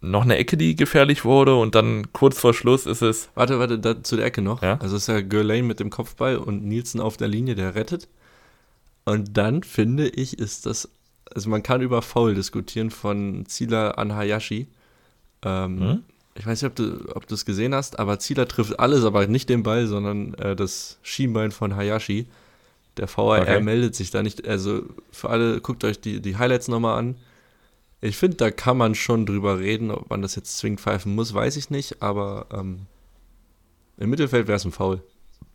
noch 0.01 0.23
eine 0.23 0.37
Ecke, 0.37 0.57
die 0.57 0.77
gefährlich 0.77 1.25
wurde 1.25 1.57
und 1.57 1.75
dann 1.75 2.13
kurz 2.13 2.39
vor 2.39 2.53
Schluss 2.53 2.85
ist 2.85 3.01
es. 3.01 3.31
Warte, 3.35 3.59
warte, 3.59 3.79
da, 3.79 4.03
zu 4.03 4.17
der 4.17 4.27
Ecke 4.27 4.43
noch. 4.43 4.63
Ja? 4.63 4.79
Also 4.81 4.97
ist 4.97 5.09
ja 5.09 5.21
Gurlane 5.21 5.63
mit 5.63 5.81
dem 5.81 5.91
Kopfball 5.91 6.37
und 6.37 6.65
Nielsen 6.65 7.01
auf 7.01 7.17
der 7.17 7.29
Linie, 7.29 7.55
der 7.55 7.75
rettet. 7.75 8.09
Und 9.05 9.37
dann 9.37 9.63
finde 9.63 10.09
ich, 10.09 10.39
ist 10.39 10.67
das. 10.67 10.89
Also 11.35 11.51
man 11.51 11.63
kann 11.63 11.81
über 11.81 12.03
Foul 12.03 12.35
diskutieren 12.35 12.91
von 12.91 13.45
Zila 13.47 13.93
an 13.93 14.15
Hayashi. 14.15 14.69
Ähm, 15.43 15.81
hm? 15.81 16.03
Ich 16.37 16.47
weiß 16.47 16.63
nicht, 16.63 16.71
ob 16.71 16.77
du, 16.77 17.15
ob 17.15 17.31
es 17.31 17.45
gesehen 17.45 17.75
hast, 17.75 17.99
aber 17.99 18.19
Zila 18.19 18.45
trifft 18.45 18.79
alles, 18.79 19.05
aber 19.05 19.27
nicht 19.27 19.49
den 19.49 19.63
Ball, 19.63 19.87
sondern 19.87 20.35
äh, 20.35 20.57
das 20.57 20.99
Schienbein 21.03 21.51
von 21.51 21.77
Hayashi. 21.77 22.27
Der 22.97 23.09
VAR 23.09 23.43
okay. 23.43 23.61
meldet 23.61 23.95
sich 23.95 24.11
da 24.11 24.23
nicht. 24.23 24.47
Also 24.47 24.83
für 25.11 25.31
alle, 25.31 25.61
guckt 25.61 25.85
euch 25.85 26.01
die, 26.01 26.21
die 26.21 26.37
Highlights 26.37 26.69
nochmal 26.69 26.99
an. 26.99 27.17
Ich 28.01 28.17
finde, 28.17 28.37
da 28.37 28.51
kann 28.51 28.77
man 28.77 28.95
schon 28.95 29.27
drüber 29.27 29.59
reden, 29.59 29.91
ob 29.91 30.11
man 30.11 30.23
das 30.23 30.35
jetzt 30.35 30.59
zwingend 30.59 30.81
pfeifen 30.81 31.15
muss, 31.15 31.33
weiß 31.33 31.57
ich 31.57 31.71
nicht, 31.71 32.03
aber 32.03 32.47
ähm, 32.53 32.87
im 33.97 34.11
Mittelfeld 34.11 34.47
wäre 34.47 34.57
es 34.57 34.65
ein 34.65 34.73
Foul. 34.73 35.03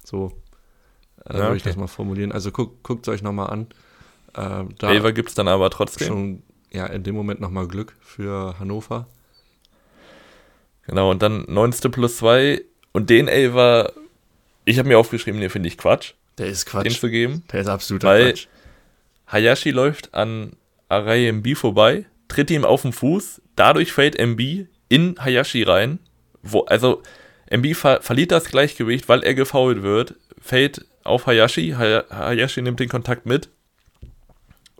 So 0.03 0.33
ja, 1.37 1.43
würde 1.45 1.57
ich 1.57 1.63
das 1.63 1.75
mal 1.75 1.87
formulieren. 1.87 2.31
Also 2.31 2.51
guck, 2.51 2.81
guckt 2.83 3.07
es 3.07 3.13
euch 3.13 3.21
nochmal 3.21 3.49
an. 3.49 3.67
Äh, 4.33 4.65
da 4.77 5.11
gibt 5.11 5.29
es 5.29 5.35
dann 5.35 5.47
aber 5.47 5.69
trotzdem. 5.69 6.07
Schon, 6.07 6.43
ja, 6.71 6.85
in 6.85 7.03
dem 7.03 7.15
Moment 7.15 7.39
nochmal 7.39 7.67
Glück 7.67 7.95
für 8.01 8.57
Hannover. 8.59 9.07
Genau, 10.85 11.11
und 11.11 11.21
dann 11.21 11.45
9. 11.47 11.71
plus 11.91 12.17
2 12.17 12.63
und 12.93 13.09
den 13.09 13.27
Elfer, 13.27 13.93
ich 14.65 14.79
habe 14.79 14.87
mir 14.87 14.97
aufgeschrieben, 14.97 15.39
den 15.39 15.49
finde 15.49 15.67
ich 15.67 15.77
Quatsch. 15.77 16.13
Der 16.37 16.47
ist 16.47 16.65
Quatsch. 16.65 16.85
Den 16.85 16.93
zu 16.93 17.09
geben. 17.09 17.43
Der 17.51 17.61
ist 17.61 17.67
absoluter 17.67 18.07
weil 18.07 18.29
Quatsch. 18.31 18.47
Hayashi 19.27 19.69
läuft 19.69 20.13
an 20.15 20.53
Arai 20.87 21.27
MB 21.27 21.55
vorbei, 21.55 22.05
tritt 22.27 22.49
ihm 22.49 22.65
auf 22.65 22.81
den 22.81 22.93
Fuß, 22.93 23.41
dadurch 23.55 23.91
fällt 23.91 24.17
MB 24.17 24.67
in 24.89 25.15
Hayashi 25.19 25.63
rein. 25.63 25.99
Wo, 26.41 26.61
also 26.61 27.03
MB 27.51 27.75
ver 27.75 28.01
verliert 28.01 28.31
das 28.31 28.45
Gleichgewicht, 28.45 29.07
weil 29.07 29.23
er 29.23 29.35
gefoult 29.35 29.83
wird, 29.83 30.15
fällt 30.41 30.85
auf 31.03 31.27
Hayashi, 31.27 31.71
Hayashi 31.71 32.61
nimmt 32.61 32.79
den 32.79 32.89
Kontakt 32.89 33.25
mit 33.25 33.49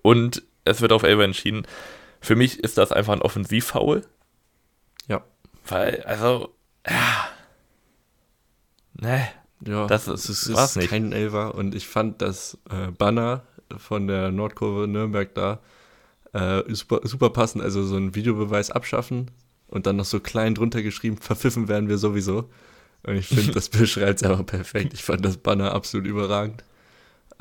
und 0.02 0.44
es 0.66 0.82
wird 0.82 0.92
auf 0.92 1.04
Elber 1.04 1.24
entschieden. 1.24 1.66
Für 2.22 2.36
mich 2.36 2.60
ist 2.60 2.78
das 2.78 2.92
einfach 2.92 3.14
ein 3.14 3.22
Offensivfoul. 3.22 4.06
Ja. 5.08 5.24
Weil, 5.66 6.04
also, 6.04 6.54
ja. 6.88 7.30
Ne. 8.94 9.28
Ja, 9.66 9.88
das 9.88 10.08
ist, 10.08 10.30
es 10.30 10.48
ist 10.48 10.78
nicht. 10.78 10.90
kein 10.90 11.12
Elver 11.12 11.56
und 11.56 11.76
ich 11.76 11.88
fand 11.88 12.22
das 12.22 12.58
äh, 12.70 12.92
Banner 12.92 13.44
von 13.78 14.08
der 14.08 14.32
Nordkurve 14.32 14.88
Nürnberg 14.88 15.34
da 15.36 15.60
äh, 16.34 16.64
super, 16.74 17.02
super 17.04 17.30
passend. 17.30 17.64
Also 17.64 17.84
so 17.84 17.98
ein 17.98 18.16
Videobeweis 18.16 18.72
abschaffen 18.72 19.32
und 19.68 19.86
dann 19.86 19.98
noch 19.98 20.06
so 20.06 20.20
klein 20.20 20.56
drunter 20.56 20.82
geschrieben, 20.82 21.18
verpfiffen 21.18 21.68
werden 21.68 21.90
wir 21.90 21.98
sowieso. 21.98 22.50
Und 23.04 23.16
ich 23.16 23.28
finde, 23.28 23.52
das 23.52 23.70
beschreibt 23.70 24.22
es 24.22 24.24
aber 24.24 24.44
perfekt. 24.44 24.94
Ich 24.94 25.04
fand 25.04 25.24
das 25.24 25.38
Banner 25.38 25.74
absolut 25.74 26.08
überragend. 26.08 26.64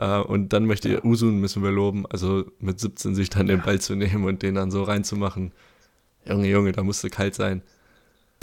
Uh, 0.01 0.23
und 0.23 0.53
dann 0.53 0.65
möchte 0.67 0.89
ja. 0.89 1.05
Usun 1.05 1.41
müssen 1.41 1.63
wir 1.65 1.73
loben, 1.73 2.07
also 2.07 2.45
mit 2.61 2.79
17 2.79 3.17
sich 3.17 3.31
dann 3.31 3.49
den 3.49 3.63
Ball 3.63 3.81
zu 3.81 3.97
nehmen 3.97 4.25
und 4.25 4.43
den 4.43 4.55
dann 4.55 4.71
so 4.71 4.85
reinzumachen. 4.85 5.51
Junge, 6.25 6.47
Junge, 6.47 6.71
da 6.71 6.85
musste 6.85 7.11
kalt 7.11 7.35
sein. 7.35 7.63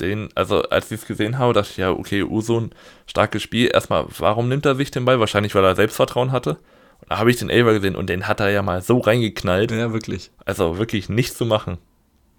Den, 0.02 0.28
also 0.36 0.64
als 0.64 0.92
ich 0.92 1.00
es 1.00 1.08
gesehen 1.08 1.38
habe, 1.38 1.54
dachte 1.54 1.70
ich, 1.72 1.78
ja, 1.78 1.92
okay, 1.92 2.24
Usun, 2.24 2.72
starkes 3.08 3.42
Spiel. 3.42 3.70
Erstmal, 3.74 4.06
warum 4.20 4.50
nimmt 4.50 4.66
er 4.66 4.76
sich 4.76 4.92
den 4.92 5.06
Ball? 5.06 5.22
Wahrscheinlich, 5.22 5.56
weil 5.56 5.64
er 5.64 5.78
Selbstvertrauen 5.78 6.34
hatte. 6.34 6.58
Und 7.00 7.12
da 7.12 7.20
habe 7.20 7.32
ich 7.32 7.38
den 7.38 7.50
Elber 7.50 7.74
gesehen 7.74 7.96
und 7.96 8.10
den 8.10 8.28
hat 8.28 8.42
er 8.42 8.50
ja 8.50 8.62
mal 8.62 8.82
so 8.82 8.98
reingeknallt. 9.00 9.72
Ja, 9.72 9.94
wirklich. 9.94 10.32
Also 10.44 10.78
wirklich 10.78 11.08
nichts 11.08 11.38
zu 11.38 11.46
machen. 11.46 11.78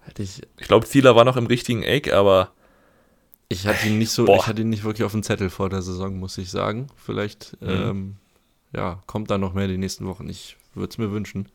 Hätte 0.01 0.21
ich. 0.21 0.41
Ich 0.59 0.67
glaube, 0.67 0.85
Zieler 0.85 1.15
war 1.15 1.25
noch 1.25 1.37
im 1.37 1.47
richtigen 1.47 1.81
Eck, 1.81 2.13
aber. 2.13 2.51
Ich 3.49 3.65
hatte 3.65 3.87
ihn 3.87 3.97
nicht 3.97 4.11
so, 4.11 4.25
Boah. 4.25 4.37
ich 4.37 4.47
hatte 4.47 4.61
ihn 4.61 4.69
nicht 4.69 4.83
wirklich 4.83 5.05
auf 5.05 5.13
dem 5.13 5.23
Zettel 5.23 5.49
vor 5.49 5.69
der 5.69 5.81
Saison, 5.81 6.19
muss 6.19 6.37
ich 6.37 6.51
sagen. 6.51 6.87
Vielleicht, 6.95 7.59
mhm. 7.61 7.69
ähm, 7.69 8.15
ja, 8.73 9.01
kommt 9.07 9.31
da 9.31 9.37
noch 9.37 9.53
mehr 9.53 9.67
die 9.67 9.77
nächsten 9.77 10.05
Wochen. 10.05 10.27
Ich 10.27 10.57
würde 10.73 10.89
es 10.89 10.97
mir 10.97 11.11
wünschen. 11.11 11.49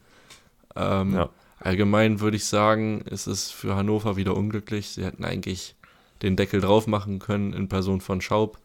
Ähm, 0.74 1.14
ja. 1.14 1.31
Allgemein 1.60 2.20
würde 2.20 2.36
ich 2.36 2.47
sagen, 2.47 3.02
ist 3.02 3.27
es 3.27 3.51
für 3.51 3.77
Hannover 3.77 4.16
wieder 4.16 4.36
unglücklich. 4.36 4.89
Sie 4.89 5.05
hätten 5.05 5.24
eigentlich 5.24 5.77
den 6.23 6.36
Deckel 6.36 6.60
drauf 6.60 6.86
machen 6.86 7.19
können 7.19 7.52
in 7.52 7.69
Person 7.69 8.01
von 8.01 8.20
Schaub. 8.20 8.59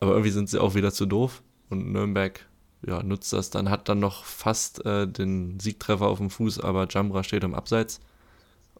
Aber 0.00 0.12
irgendwie 0.12 0.30
sind 0.30 0.48
sie 0.48 0.60
auch 0.60 0.74
wieder 0.74 0.92
zu 0.92 1.06
doof. 1.06 1.42
Und 1.70 1.90
Nürnberg 1.92 2.46
ja, 2.86 3.02
nutzt 3.02 3.32
das 3.32 3.50
dann, 3.50 3.70
hat 3.70 3.88
dann 3.88 3.98
noch 3.98 4.24
fast 4.24 4.84
äh, 4.86 5.08
den 5.08 5.58
Siegtreffer 5.58 6.06
auf 6.06 6.18
dem 6.18 6.30
Fuß, 6.30 6.60
aber 6.60 6.86
Jambra 6.88 7.24
steht 7.24 7.44
im 7.44 7.54
Abseits. 7.54 8.00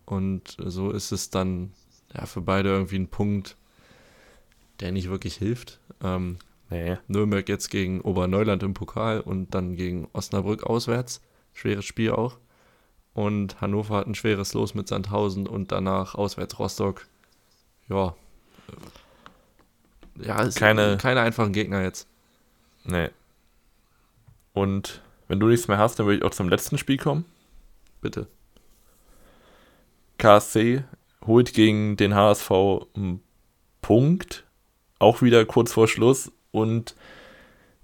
Und 0.05 0.57
so 0.65 0.91
ist 0.91 1.13
es 1.13 1.31
dann 1.31 1.73
ja, 2.15 2.27
für 2.27 2.41
beide 2.41 2.71
irgendwie 2.71 2.99
ein 2.99 3.09
Punkt, 3.09 3.57
der 4.81 4.93
nicht 4.93 5.11
wirklich 5.11 5.37
hilft. 5.37 5.81
Ähm, 6.03 6.39
nee. 6.71 6.97
Nürnberg 7.07 7.49
jetzt 7.49 7.69
gegen 7.71 8.01
Oberneuland 8.01 8.63
im 8.63 8.75
Pokal 8.75 9.21
und 9.21 9.55
dann 9.55 9.77
gegen 9.77 10.09
Osnabrück 10.13 10.65
auswärts. 10.65 11.21
Schweres 11.53 11.85
Spiel 11.85 12.13
auch. 12.13 12.39
Und 13.15 13.61
Hannover 13.61 13.97
hat 13.97 14.07
ein 14.07 14.15
schweres 14.15 14.55
Los 14.55 14.75
mit 14.75 14.87
Sandhausen 14.87 15.47
und 15.47 15.73
danach 15.73 16.15
auswärts 16.15 16.59
Rostock. 16.59 17.07
Ja. 17.89 18.15
Ja, 20.21 20.43
ist 20.43 20.59
keine, 20.59 20.97
keine 20.99 21.21
einfachen 21.21 21.53
Gegner 21.53 21.83
jetzt. 21.83 22.07
Nee. 22.85 23.11
Und 24.53 25.03
wenn 25.27 25.41
du 25.41 25.49
nichts 25.49 25.69
mehr 25.69 25.79
hast, 25.79 25.99
dann 25.99 26.07
würde 26.07 26.19
ich 26.19 26.25
auch 26.25 26.31
zum 26.31 26.49
letzten 26.49 26.79
Spiel 26.79 26.97
kommen. 26.97 27.25
Bitte. 28.01 28.27
KSC 30.19 30.85
holt 31.29 31.55
gegen 31.55 31.97
den 31.97 32.15
HSV 32.15 32.51
einen 32.97 33.23
Punkt. 33.81 34.45
Auch 34.99 35.23
wieder 35.23 35.45
kurz 35.45 35.73
vor 35.73 35.87
Schluss. 35.87 36.33
Und 36.51 36.97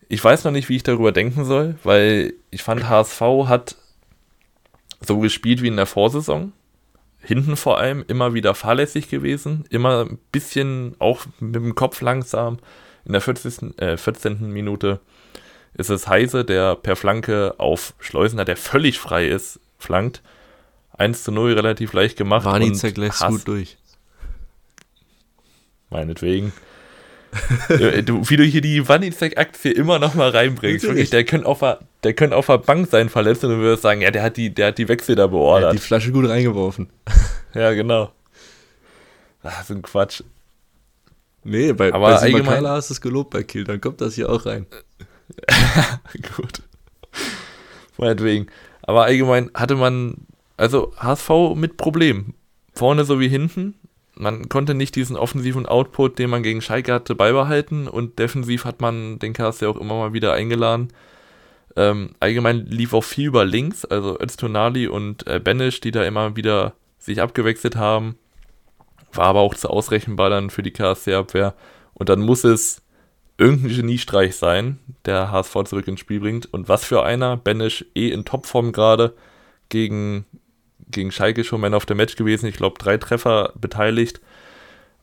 ich 0.09 0.23
weiß 0.23 0.43
noch 0.45 0.53
nicht, 0.53 0.69
wie 0.69 0.77
ich 0.77 0.83
darüber 0.83 1.13
denken 1.13 1.45
soll, 1.45 1.77
weil 1.85 2.35
ich 2.51 2.63
fand, 2.63 2.89
HSV 2.89 3.21
hat 3.47 3.77
so 5.01 5.19
gespielt 5.21 5.63
wie 5.63 5.69
in 5.69 5.77
der 5.77 5.87
Vorsaison. 5.87 6.53
Hinten 7.21 7.57
vor 7.57 7.79
allem 7.79 8.05
immer 8.07 8.35
wieder 8.35 8.55
fahrlässig 8.55 9.09
gewesen. 9.09 9.65
Immer 9.71 10.07
ein 10.07 10.19
bisschen 10.33 10.95
auch 10.99 11.25
mit 11.41 11.55
dem 11.55 11.75
Kopf 11.75 12.01
langsam. 12.01 12.59
In 13.05 13.13
der 13.13 13.21
40, 13.21 13.81
äh, 13.81 13.97
14. 13.97 14.51
Minute 14.51 15.01
ist 15.75 15.91
es 15.91 16.09
Heise, 16.09 16.45
der 16.45 16.77
per 16.77 16.97
Flanke 16.97 17.55
auf 17.59 17.95
Schleusener, 17.99 18.45
der 18.45 18.57
völlig 18.57 18.99
frei 18.99 19.27
ist, 19.29 19.61
flankt. 19.79 20.23
1 20.99 21.25
zu 21.25 21.33
0 21.33 21.53
relativ 21.55 21.93
leicht 21.93 22.17
gemacht. 22.17 22.45
Warnizek 22.45 22.97
lässt 22.97 23.27
gut 23.27 23.47
durch. 23.47 23.77
Meinetwegen. 25.91 26.53
du, 27.69 28.29
wie 28.29 28.37
du 28.37 28.45
hier 28.45 28.61
die 28.61 28.89
Wanizek-Aktie 28.89 29.73
immer 29.73 29.99
noch 29.99 30.15
mal 30.15 30.31
reinbringst. 30.31 30.85
Wirklich, 30.85 31.11
der 31.11 31.25
könnte 31.25 31.47
auf, 31.47 31.65
der 32.05 32.13
könnte 32.15 32.37
auf 32.37 32.47
der 32.47 32.59
Bank 32.59 32.89
sein 32.89 33.09
verletzt 33.09 33.45
und 33.45 33.51
du 33.51 33.59
würdest 33.59 33.83
sagen, 33.83 34.01
ja, 34.03 34.11
der 34.11 34.23
hat 34.23 34.37
die, 34.37 34.55
der 34.55 34.69
hat 34.69 34.79
die 34.79 34.89
Wechsel 34.89 35.17
da 35.17 35.27
beordert. 35.27 35.75
Die 35.75 35.79
Flasche 35.79 36.13
gut 36.13 36.29
reingeworfen. 36.29 36.91
ja, 37.55 37.73
genau. 37.73 38.13
Ach, 39.43 39.65
so 39.65 39.75
ein 39.75 39.83
Quatsch. 39.83 40.23
Nee, 41.43 41.73
bei, 41.73 41.93
Aber 41.93 42.09
bei 42.09 42.19
allgemein 42.19 42.67
hast 42.67 42.91
du 42.91 42.95
es 42.95 43.01
gelobt 43.01 43.31
bei 43.31 43.43
Kiel, 43.43 43.65
dann 43.65 43.81
kommt 43.81 44.01
das 44.01 44.15
hier 44.15 44.31
auch 44.31 44.47
rein. 44.47 44.67
gut. 46.37 46.63
Meinetwegen. 47.99 48.47
Aber 48.83 49.05
allgemein 49.05 49.51
hatte 49.55 49.75
man 49.75 50.27
also 50.57 50.93
HSV 50.97 51.55
mit 51.55 51.77
Problemen. 51.77 52.35
Vorne 52.75 53.05
sowie 53.05 53.29
hinten. 53.29 53.75
Man 54.15 54.49
konnte 54.49 54.75
nicht 54.75 54.95
diesen 54.95 55.17
offensiven 55.17 55.67
Output, 55.67 56.19
den 56.19 56.31
man 56.31 56.43
gegen 56.43 56.61
Schalke 56.61 56.93
hatte, 56.93 57.15
beibehalten 57.15 57.89
und 57.89 58.19
defensiv 58.19 58.65
hat 58.65 58.81
man 58.81 59.19
den 59.19 59.35
ja 59.37 59.69
auch 59.69 59.77
immer 59.77 59.95
mal 59.95 60.13
wieder 60.13 60.33
eingeladen. 60.33 60.89
Ähm, 61.77 62.11
allgemein 62.21 62.67
lief 62.67 62.95
auch 62.95 63.03
viel 63.03 63.27
über 63.27 63.45
links, 63.45 63.85
also 63.85 64.19
Öztunali 64.21 64.87
und 64.87 65.27
äh, 65.27 65.41
Benisch, 65.41 65.81
die 65.81 65.91
da 65.91 66.05
immer 66.05 66.37
wieder 66.37 66.75
sich 66.99 67.21
abgewechselt 67.21 67.75
haben. 67.75 68.17
War 69.13 69.27
aber 69.27 69.41
auch 69.41 69.55
zu 69.55 69.69
ausrechenbar 69.69 70.31
dann 70.31 70.51
für 70.51 70.63
die 70.63 70.73
KSC-Abwehr. 70.73 71.55
Und 71.95 72.09
dann 72.09 72.21
muss 72.21 72.45
es 72.45 72.83
irgendein 73.39 73.77
Geniestreich 73.77 74.37
sein, 74.37 74.79
der 75.05 75.33
HSV 75.33 75.65
zurück 75.65 75.89
ins 75.89 76.01
Spiel 76.01 76.21
bringt. 76.21 76.53
Und 76.53 76.69
was 76.69 76.85
für 76.85 77.03
einer, 77.03 77.37
Benisch 77.37 77.85
eh 77.95 78.11
in 78.11 78.25
Topform 78.25 78.73
gerade, 78.73 79.15
gegen 79.69 80.27
gegen 80.91 81.13
Schalke 81.13 81.45
schon 81.45 81.61
Man 81.61 81.75
of 81.75 81.85
the 81.89 81.95
Match 81.95 82.17
gewesen. 82.17 82.47
Ich 82.47 82.57
glaube, 82.57 82.79
drei 82.79 82.97
Treffer 82.99 83.53
beteiligt. 83.55 84.21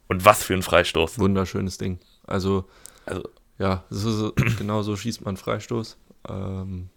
Und 0.08 0.26
was 0.26 0.44
für 0.44 0.54
ein 0.54 0.64
Freistoß. 0.64 1.20
Wunderschönes 1.20 1.78
Ding. 1.78 2.00
Also, 2.28 2.66
also 3.06 3.24
ja, 3.58 3.84
so, 3.90 4.12
so, 4.12 4.34
genau 4.58 4.82
so 4.82 4.96
schießt 4.96 5.24
man 5.24 5.38
Freistoß. 5.38 5.98
Ähm, 6.30 6.90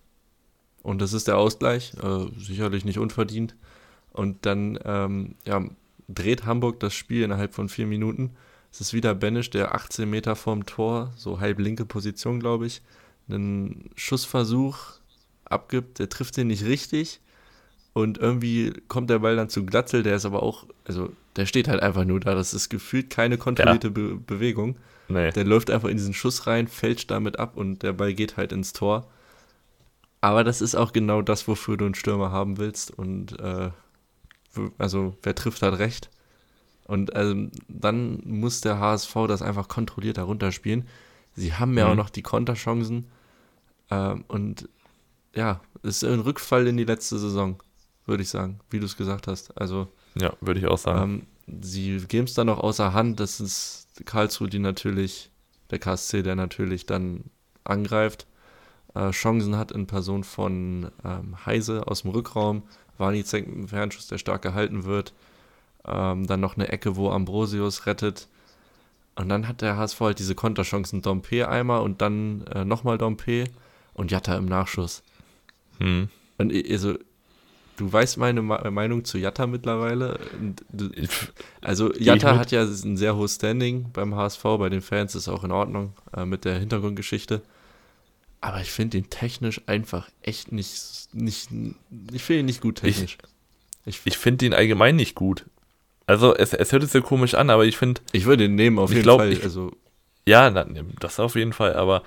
und 0.82 1.01
das 1.01 1.12
ist 1.12 1.28
der 1.28 1.39
Ausgleich. 1.39 1.93
Äh, 2.02 2.27
sicherlich 2.39 2.85
nicht 2.85 2.98
unverdient. 2.98 3.55
Und 4.12 4.47
dann 4.47 4.78
ähm, 4.85 5.36
ja, 5.47 5.62
dreht 6.09 6.44
Hamburg 6.44 6.81
das 6.81 6.94
Spiel 6.94 7.23
innerhalb 7.23 7.55
von 7.55 7.69
vier 7.69 7.86
Minuten. 7.86 8.31
Es 8.70 8.81
ist 8.81 8.93
wieder 8.93 9.15
Benisch, 9.15 9.51
der 9.51 9.74
18 9.74 10.09
Meter 10.11 10.35
vorm 10.35 10.66
Tor, 10.66 11.12
so 11.16 11.39
halb 11.39 11.61
linke 11.61 11.85
Position, 11.85 12.40
glaube 12.40 12.66
ich, 12.66 12.82
einen 13.28 13.90
Schussversuch 13.94 14.77
abgibt. 15.44 16.01
Der 16.01 16.09
trifft 16.09 16.36
den 16.36 16.48
nicht 16.48 16.65
richtig. 16.65 17.20
Und 17.95 18.19
irgendwie 18.19 18.73
kommt 18.89 19.09
der 19.09 19.21
Ball 19.21 19.37
dann 19.37 19.49
zu 19.49 19.65
Glatzel, 19.65 20.03
der 20.03 20.16
ist 20.16 20.27
aber 20.27 20.43
auch, 20.43 20.66
also 20.85 21.12
der 21.37 21.47
steht 21.47 21.69
halt 21.69 21.81
einfach 21.81 22.05
nur 22.05 22.19
da. 22.19 22.35
Das 22.35 22.53
ist 22.53 22.69
gefühlt 22.69 23.09
keine 23.09 23.39
kontrollierte 23.39 23.87
ja. 23.87 23.93
Be 23.93 24.16
Bewegung. 24.16 24.77
Nee. 25.09 25.31
Der 25.31 25.45
läuft 25.45 25.71
einfach 25.71 25.89
in 25.89 25.97
diesen 25.97 26.12
Schuss 26.12 26.49
rein, 26.49 26.66
fälscht 26.66 27.12
damit 27.12 27.39
ab 27.39 27.57
und 27.57 27.85
der 27.85 27.93
Ball 27.93 28.12
geht 28.12 28.37
halt 28.37 28.51
ins 28.53 28.73
Tor. 28.73 29.09
Aber 30.21 30.43
das 30.43 30.61
ist 30.61 30.75
auch 30.75 30.93
genau 30.93 31.23
das, 31.23 31.47
wofür 31.47 31.77
du 31.77 31.85
einen 31.85 31.95
Stürmer 31.95 32.33
haben 32.33 32.59
willst. 32.59 32.91
Und 32.91 33.39
äh, 33.39 33.71
also 34.77 35.16
wer 35.23 35.37
trifft, 35.37 35.62
hat 35.62 35.79
recht. 35.79 36.11
Und 36.87 37.15
also, 37.15 37.49
dann 37.69 38.23
muss 38.25 38.61
der 38.61 38.81
HSV 38.81 39.15
das 39.29 39.41
einfach 39.41 39.69
kontrolliert 39.69 40.19
herunterspielen. 40.19 40.89
Sie 41.37 41.55
haben 41.55 41.79
ja 41.79 41.87
mhm. 41.87 41.93
auch 41.93 41.97
noch 41.97 42.11
die 42.11 42.23
Konterchancen. 42.23 43.07
Äh, 43.89 44.16
und 44.27 44.69
ja, 45.33 45.61
es 45.83 46.03
ist 46.03 46.05
ein 46.05 46.21
Rückfall 46.21 46.66
in 46.66 46.77
die 46.77 46.85
letzte 46.85 47.19
Saison 47.19 47.61
würde 48.06 48.22
ich 48.22 48.28
sagen, 48.28 48.60
wie 48.70 48.78
du 48.78 48.86
es 48.86 48.97
gesagt 48.97 49.26
hast. 49.26 49.56
Also 49.59 49.89
ja, 50.14 50.32
würde 50.40 50.60
ich 50.60 50.66
auch 50.66 50.78
sagen. 50.78 51.26
Ähm, 51.47 51.62
sie 51.62 51.98
geben 52.06 52.24
es 52.24 52.35
dann 52.35 52.47
noch 52.47 52.59
außer 52.59 52.93
Hand. 52.93 53.20
Das 53.20 53.40
ist 53.40 53.89
Karlsruhe, 54.05 54.48
die 54.48 54.59
natürlich, 54.59 55.31
der 55.70 55.78
KSC, 55.78 56.22
der 56.22 56.36
natürlich 56.36 56.86
dann 56.86 57.24
angreift. 57.64 58.26
Äh, 58.94 59.10
Chancen 59.10 59.56
hat 59.56 59.72
in 59.72 59.86
Person 59.86 60.24
von 60.24 60.90
ähm, 61.05 61.44
Heise 61.47 61.86
aus 61.86 62.02
dem 62.02 62.10
Rückraum. 62.10 62.62
Warnizek 62.97 63.47
mit 63.47 63.56
einem 63.56 63.68
Fernschuss, 63.68 64.06
der 64.06 64.18
stark 64.18 64.43
gehalten 64.43 64.85
wird. 64.85 65.12
Ähm, 65.86 66.26
dann 66.26 66.40
noch 66.40 66.56
eine 66.56 66.68
Ecke, 66.68 66.97
wo 66.97 67.10
Ambrosius 67.10 67.86
rettet. 67.86 68.28
Und 69.16 69.28
dann 69.28 69.48
hat 69.48 69.62
der 69.62 69.76
HSV 69.76 70.01
halt 70.01 70.18
diese 70.18 70.35
Konterchancen. 70.35 71.02
Dompe 71.02 71.48
einmal 71.48 71.82
und 71.82 72.02
dann 72.02 72.47
äh, 72.48 72.64
nochmal 72.64 72.98
Dompe 72.98 73.44
und 73.93 74.10
Jatta 74.10 74.36
im 74.36 74.47
Nachschuss. 74.47 75.02
Hm. 75.78 76.09
Und 76.39 76.52
also 76.70 76.94
Du 77.77 77.93
weißt 77.93 78.19
meine 78.19 78.41
Meinung 78.43 79.05
zu 79.05 79.19
Jatta 79.19 79.47
mittlerweile. 79.47 80.21
Also 81.61 81.93
Jatta 81.95 82.37
hat 82.37 82.53
ja 82.53 82.63
ein 82.63 82.97
sehr 82.97 83.17
hohes 83.17 83.35
Standing 83.35 83.91
beim 83.93 84.15
HSV, 84.15 84.43
bei 84.59 84.69
den 84.69 84.81
Fans 84.81 85.15
ist 85.15 85.29
auch 85.29 85.43
in 85.43 85.51
Ordnung 85.51 85.93
äh, 86.17 86.25
mit 86.25 86.45
der 86.45 86.59
Hintergrundgeschichte. 86.59 87.43
Aber 88.41 88.61
ich 88.61 88.71
finde 88.71 88.99
ihn 88.99 89.11
technisch 89.11 89.61
einfach 89.67 90.09
echt 90.23 90.53
nicht, 90.53 91.09
nicht 91.13 91.49
ich 92.13 92.23
finde 92.23 92.41
ihn 92.41 92.47
nicht 92.47 92.61
gut 92.61 92.77
technisch. 92.77 93.19
Ich, 93.87 93.97
ich, 93.97 94.01
ich 94.05 94.19
finde 94.19 94.47
ihn 94.47 94.55
allgemein 94.55 94.97
nicht 94.97 95.15
gut. 95.15 95.47
Also 96.07 96.37
es, 96.37 96.53
es 96.53 96.71
hört 96.71 96.83
sich 96.83 96.93
so 96.93 97.03
komisch 97.03 97.35
an, 97.35 97.51
aber 97.51 97.65
ich 97.65 97.77
finde... 97.77 98.03
Ich 98.13 98.27
würde 98.27 98.45
ihn 98.45 98.55
nehmen 98.55 98.79
auf 98.79 98.91
jeden 98.91 99.03
glaub, 99.03 99.21
Fall. 99.21 99.33
Ich, 99.33 99.43
also, 99.43 99.73
ja, 100.27 100.51
das 101.01 101.19
auf 101.19 101.35
jeden 101.35 101.55
Fall, 101.55 101.75
aber 101.75 102.03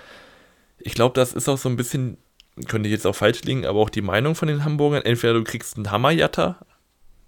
ich 0.77 0.93
glaube, 0.93 1.15
das 1.15 1.33
ist 1.33 1.49
auch 1.49 1.57
so 1.57 1.67
ein 1.67 1.75
bisschen 1.75 2.17
könnte 2.67 2.89
ich 2.89 2.93
jetzt 2.93 3.05
auch 3.05 3.15
falsch 3.15 3.43
liegen, 3.43 3.65
aber 3.65 3.79
auch 3.79 3.89
die 3.89 4.01
Meinung 4.01 4.35
von 4.35 4.47
den 4.47 4.63
Hamburgern, 4.63 5.03
entweder 5.03 5.33
du 5.33 5.43
kriegst 5.43 5.77
einen 5.77 5.91
Hammerjatter 5.91 6.57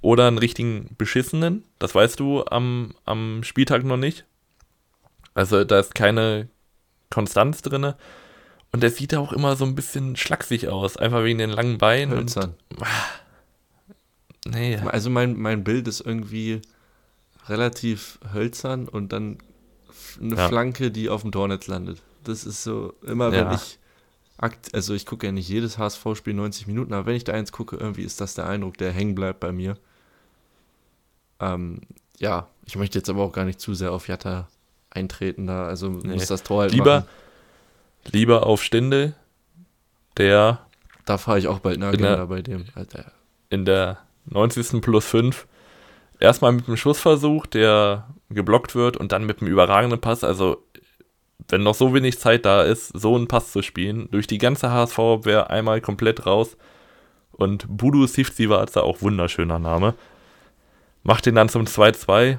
oder 0.01 0.27
einen 0.27 0.37
richtigen 0.37 0.95
beschissenen, 0.97 1.65
das 1.77 1.93
weißt 1.93 2.19
du 2.19 2.45
am, 2.45 2.95
am 3.05 3.43
Spieltag 3.43 3.83
noch 3.83 3.97
nicht. 3.97 4.25
Also 5.33 5.63
da 5.63 5.79
ist 5.79 5.95
keine 5.95 6.49
Konstanz 7.09 7.61
drin. 7.61 7.93
Und 8.71 8.83
der 8.83 8.91
sieht 8.91 9.15
auch 9.15 9.33
immer 9.33 9.55
so 9.55 9.65
ein 9.65 9.75
bisschen 9.75 10.15
schlaksig 10.15 10.67
aus, 10.67 10.95
einfach 10.95 11.23
wegen 11.23 11.39
den 11.39 11.49
langen 11.49 11.77
Beinen. 11.77 12.15
Hölzern. 12.15 12.55
Und, 12.69 12.83
ah, 12.83 13.95
nee. 14.47 14.77
Also 14.77 15.09
mein, 15.09 15.37
mein 15.37 15.63
Bild 15.63 15.87
ist 15.87 16.01
irgendwie 16.01 16.61
relativ 17.47 18.19
hölzern 18.31 18.87
und 18.87 19.11
dann 19.11 19.39
eine 20.21 20.35
ja. 20.35 20.47
Flanke, 20.47 20.91
die 20.91 21.09
auf 21.09 21.23
dem 21.23 21.31
Tornetz 21.31 21.67
landet. 21.67 22.01
Das 22.23 22.45
ist 22.45 22.63
so, 22.63 22.93
immer 23.01 23.31
wenn 23.31 23.45
ja. 23.45 23.55
ich 23.55 23.79
also 24.39 24.93
ich 24.93 25.05
gucke 25.05 25.25
ja 25.25 25.31
nicht 25.31 25.49
jedes 25.49 25.77
HSV-Spiel 25.77 26.33
90 26.33 26.67
Minuten, 26.67 26.93
aber 26.93 27.05
wenn 27.07 27.15
ich 27.15 27.25
da 27.25 27.33
eins 27.33 27.51
gucke, 27.51 27.75
irgendwie 27.75 28.03
ist 28.03 28.21
das 28.21 28.35
der 28.35 28.47
Eindruck, 28.47 28.77
der 28.77 28.91
hängen 28.91 29.15
bleibt 29.15 29.39
bei 29.39 29.51
mir. 29.51 29.77
Ähm, 31.39 31.81
ja, 32.17 32.47
ich 32.65 32.75
möchte 32.75 32.97
jetzt 32.97 33.09
aber 33.09 33.23
auch 33.23 33.33
gar 33.33 33.45
nicht 33.45 33.59
zu 33.59 33.73
sehr 33.73 33.91
auf 33.91 34.07
Jatta 34.07 34.47
eintreten 34.89 35.47
da. 35.47 35.65
Also 35.65 35.89
nee. 35.89 36.13
muss 36.13 36.27
das 36.27 36.43
Tor 36.43 36.61
halt 36.61 36.71
lieber, 36.71 37.01
machen. 37.01 37.09
Lieber 38.11 38.45
auf 38.45 38.63
Stindel, 38.63 39.15
der. 40.17 40.65
Da 41.05 41.17
fahre 41.17 41.39
ich 41.39 41.47
auch 41.47 41.59
bald 41.59 41.77
eine 41.77 41.87
Agenda 41.87 42.25
bei 42.25 42.41
dem. 42.41 42.65
Alter. 42.75 43.11
In 43.49 43.65
der 43.65 43.97
90. 44.25 44.81
plus 44.81 45.05
5 45.05 45.47
erstmal 46.19 46.51
mit 46.51 46.67
einem 46.67 46.77
Schussversuch, 46.77 47.45
der 47.47 48.07
geblockt 48.29 48.75
wird 48.75 48.95
und 48.95 49.11
dann 49.11 49.25
mit 49.25 49.41
einem 49.41 49.51
überragenden 49.51 49.99
Pass. 49.99 50.23
Also, 50.23 50.63
wenn 51.47 51.63
noch 51.63 51.75
so 51.75 51.93
wenig 51.93 52.19
Zeit 52.19 52.45
da 52.45 52.63
ist, 52.63 52.87
so 52.87 53.15
einen 53.15 53.27
Pass 53.27 53.51
zu 53.51 53.61
spielen, 53.61 54.09
durch 54.11 54.27
die 54.27 54.37
ganze 54.37 54.71
HSV-Abwehr 54.71 55.49
einmal 55.49 55.81
komplett 55.81 56.25
raus. 56.25 56.57
Und 57.31 57.65
Budu 57.69 58.05
Sivzivatsa, 58.05 58.81
auch 58.81 59.01
wunderschöner 59.01 59.59
Name, 59.59 59.95
macht 61.03 61.25
den 61.25 61.35
dann 61.35 61.49
zum 61.49 61.65
2-2. 61.65 62.37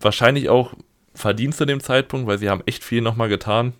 Wahrscheinlich 0.00 0.48
auch 0.48 0.74
verdient 1.14 1.54
zu 1.54 1.64
dem 1.64 1.80
Zeitpunkt, 1.80 2.26
weil 2.26 2.38
sie 2.38 2.50
haben 2.50 2.62
echt 2.66 2.84
viel 2.84 3.00
nochmal 3.00 3.28
getan. 3.28 3.72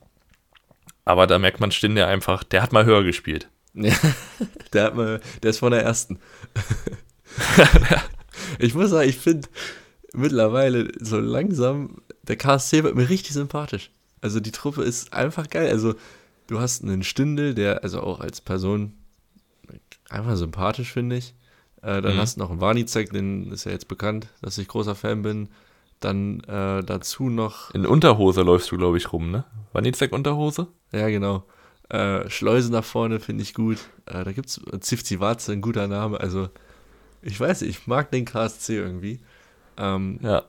Aber 1.04 1.26
da 1.26 1.38
merkt 1.38 1.60
man 1.60 1.70
Stinde 1.70 2.06
einfach, 2.06 2.44
der 2.44 2.62
hat 2.62 2.72
mal 2.72 2.86
höher 2.86 3.04
gespielt. 3.04 3.48
Ja, 3.74 3.94
der 4.72 4.84
hat 4.84 4.94
mal, 4.94 5.20
der 5.42 5.50
ist 5.50 5.58
von 5.58 5.72
der 5.72 5.82
ersten. 5.82 6.18
ich 8.58 8.74
muss 8.74 8.90
sagen, 8.90 9.08
ich 9.08 9.18
finde 9.18 9.48
mittlerweile 10.14 10.90
so 10.98 11.18
langsam, 11.18 12.00
der 12.22 12.36
KSC 12.36 12.84
wird 12.84 12.94
mir 12.94 13.08
richtig 13.08 13.34
sympathisch. 13.34 13.90
Also 14.24 14.40
die 14.40 14.52
Truppe 14.52 14.82
ist 14.82 15.12
einfach 15.12 15.50
geil. 15.50 15.68
Also 15.68 15.96
du 16.46 16.58
hast 16.58 16.82
einen 16.82 17.02
Stindel, 17.02 17.54
der 17.54 17.82
also 17.82 18.00
auch 18.00 18.20
als 18.20 18.40
Person 18.40 18.94
einfach 20.08 20.36
sympathisch, 20.36 20.92
finde 20.92 21.16
ich. 21.16 21.34
Äh, 21.82 22.00
dann 22.00 22.14
mhm. 22.14 22.20
hast 22.20 22.36
du 22.36 22.40
noch 22.40 22.50
einen 22.50 22.62
Warnizek, 22.62 23.12
den 23.12 23.52
ist 23.52 23.64
ja 23.64 23.72
jetzt 23.72 23.86
bekannt, 23.86 24.28
dass 24.40 24.56
ich 24.56 24.66
großer 24.66 24.94
Fan 24.94 25.20
bin. 25.20 25.50
Dann 26.00 26.40
äh, 26.40 26.82
dazu 26.82 27.28
noch. 27.28 27.70
In 27.74 27.84
Unterhose 27.84 28.40
läufst 28.40 28.72
du, 28.72 28.78
glaube 28.78 28.96
ich, 28.96 29.12
rum, 29.12 29.30
ne? 29.30 29.44
Wanizek 29.74 30.10
Unterhose? 30.14 30.68
Ja, 30.90 31.10
genau. 31.10 31.44
Äh, 31.90 32.30
Schleuse 32.30 32.72
nach 32.72 32.84
vorne 32.84 33.20
finde 33.20 33.42
ich 33.42 33.52
gut. 33.52 33.90
Äh, 34.06 34.24
da 34.24 34.32
gibt 34.32 34.48
es 34.48 34.62
Zivzivatze, 34.80 35.52
ein 35.52 35.60
guter 35.60 35.86
Name. 35.86 36.18
Also, 36.18 36.48
ich 37.20 37.38
weiß 37.38 37.60
ich 37.60 37.86
mag 37.86 38.10
den 38.10 38.24
KSC 38.24 38.74
irgendwie. 38.74 39.20
Ähm, 39.76 40.18
ja. 40.22 40.44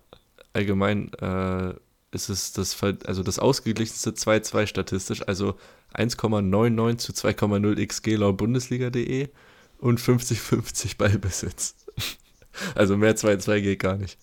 Allgemein 0.53 1.11
äh, 1.15 1.73
ist 2.15 2.29
es 2.29 2.53
das, 2.53 2.81
also 2.81 3.21
das 3.21 3.37
ausgeglichenste 3.37 4.11
2-2 4.11 4.67
statistisch, 4.67 5.27
also 5.27 5.55
1,99 5.93 6.97
zu 6.97 7.11
2,0 7.11 7.85
XG 7.85 8.15
laut 8.15 8.37
Bundesliga.de 8.37 9.29
und 9.79 9.99
50-50 9.99 10.97
Ballbesitz. 10.97 11.75
also 12.73 12.97
mehr 12.97 13.15
2-2 13.15 13.61
geht 13.61 13.79
gar 13.79 13.97
nicht. 13.97 14.17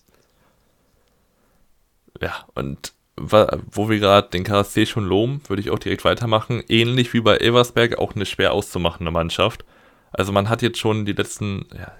Ja, 2.19 2.45
und 2.55 2.93
wo 3.15 3.89
wir 3.89 3.99
gerade 3.99 4.29
den 4.29 4.43
KSC 4.43 4.87
schon 4.87 5.05
loben, 5.05 5.41
würde 5.47 5.61
ich 5.61 5.69
auch 5.69 5.79
direkt 5.79 6.03
weitermachen. 6.03 6.63
Ähnlich 6.67 7.13
wie 7.13 7.21
bei 7.21 7.37
Eversberg 7.37 7.99
auch 7.99 8.15
eine 8.15 8.25
schwer 8.25 8.53
auszumachende 8.53 9.11
Mannschaft. 9.11 9.63
Also 10.11 10.31
man 10.31 10.49
hat 10.49 10.61
jetzt 10.61 10.79
schon 10.79 11.05
die 11.05 11.13
letzten, 11.13 11.65
ja, 11.77 11.91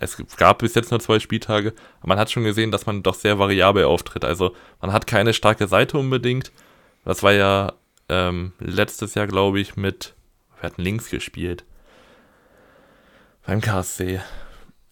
es 0.00 0.16
gab 0.36 0.58
bis 0.58 0.74
jetzt 0.74 0.90
nur 0.90 1.00
zwei 1.00 1.18
Spieltage, 1.18 1.74
aber 2.00 2.08
man 2.08 2.18
hat 2.18 2.30
schon 2.30 2.44
gesehen, 2.44 2.70
dass 2.70 2.86
man 2.86 3.02
doch 3.02 3.14
sehr 3.14 3.38
variabel 3.38 3.84
auftritt. 3.84 4.24
Also 4.24 4.54
man 4.80 4.92
hat 4.92 5.06
keine 5.06 5.34
starke 5.34 5.66
Seite 5.66 5.98
unbedingt. 5.98 6.52
Das 7.04 7.22
war 7.22 7.32
ja 7.32 7.72
ähm, 8.08 8.52
letztes 8.60 9.14
Jahr, 9.14 9.26
glaube 9.26 9.60
ich, 9.60 9.76
mit, 9.76 10.14
wir 10.60 10.70
hatten 10.70 10.82
links 10.82 11.10
gespielt. 11.10 11.64
Beim 13.44 13.60
KSC. 13.60 14.20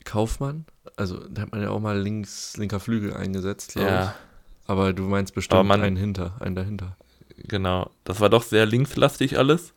Kaufmann? 0.04 0.64
Also 0.96 1.18
da 1.28 1.42
hat 1.42 1.52
man 1.52 1.62
ja 1.62 1.70
auch 1.70 1.80
mal 1.80 1.98
links, 1.98 2.56
linker 2.56 2.80
Flügel 2.80 3.14
eingesetzt, 3.14 3.74
glaube 3.74 3.90
ja. 3.90 4.04
ich. 4.04 4.68
Aber 4.68 4.92
du 4.92 5.02
meinst 5.04 5.34
bestimmt 5.34 5.66
man, 5.66 5.82
einen 5.82 5.96
hinter, 5.96 6.36
einen 6.40 6.56
dahinter. 6.56 6.96
Genau. 7.36 7.90
Das 8.04 8.20
war 8.20 8.30
doch 8.30 8.42
sehr 8.42 8.66
linkslastig 8.66 9.38
alles. 9.38 9.74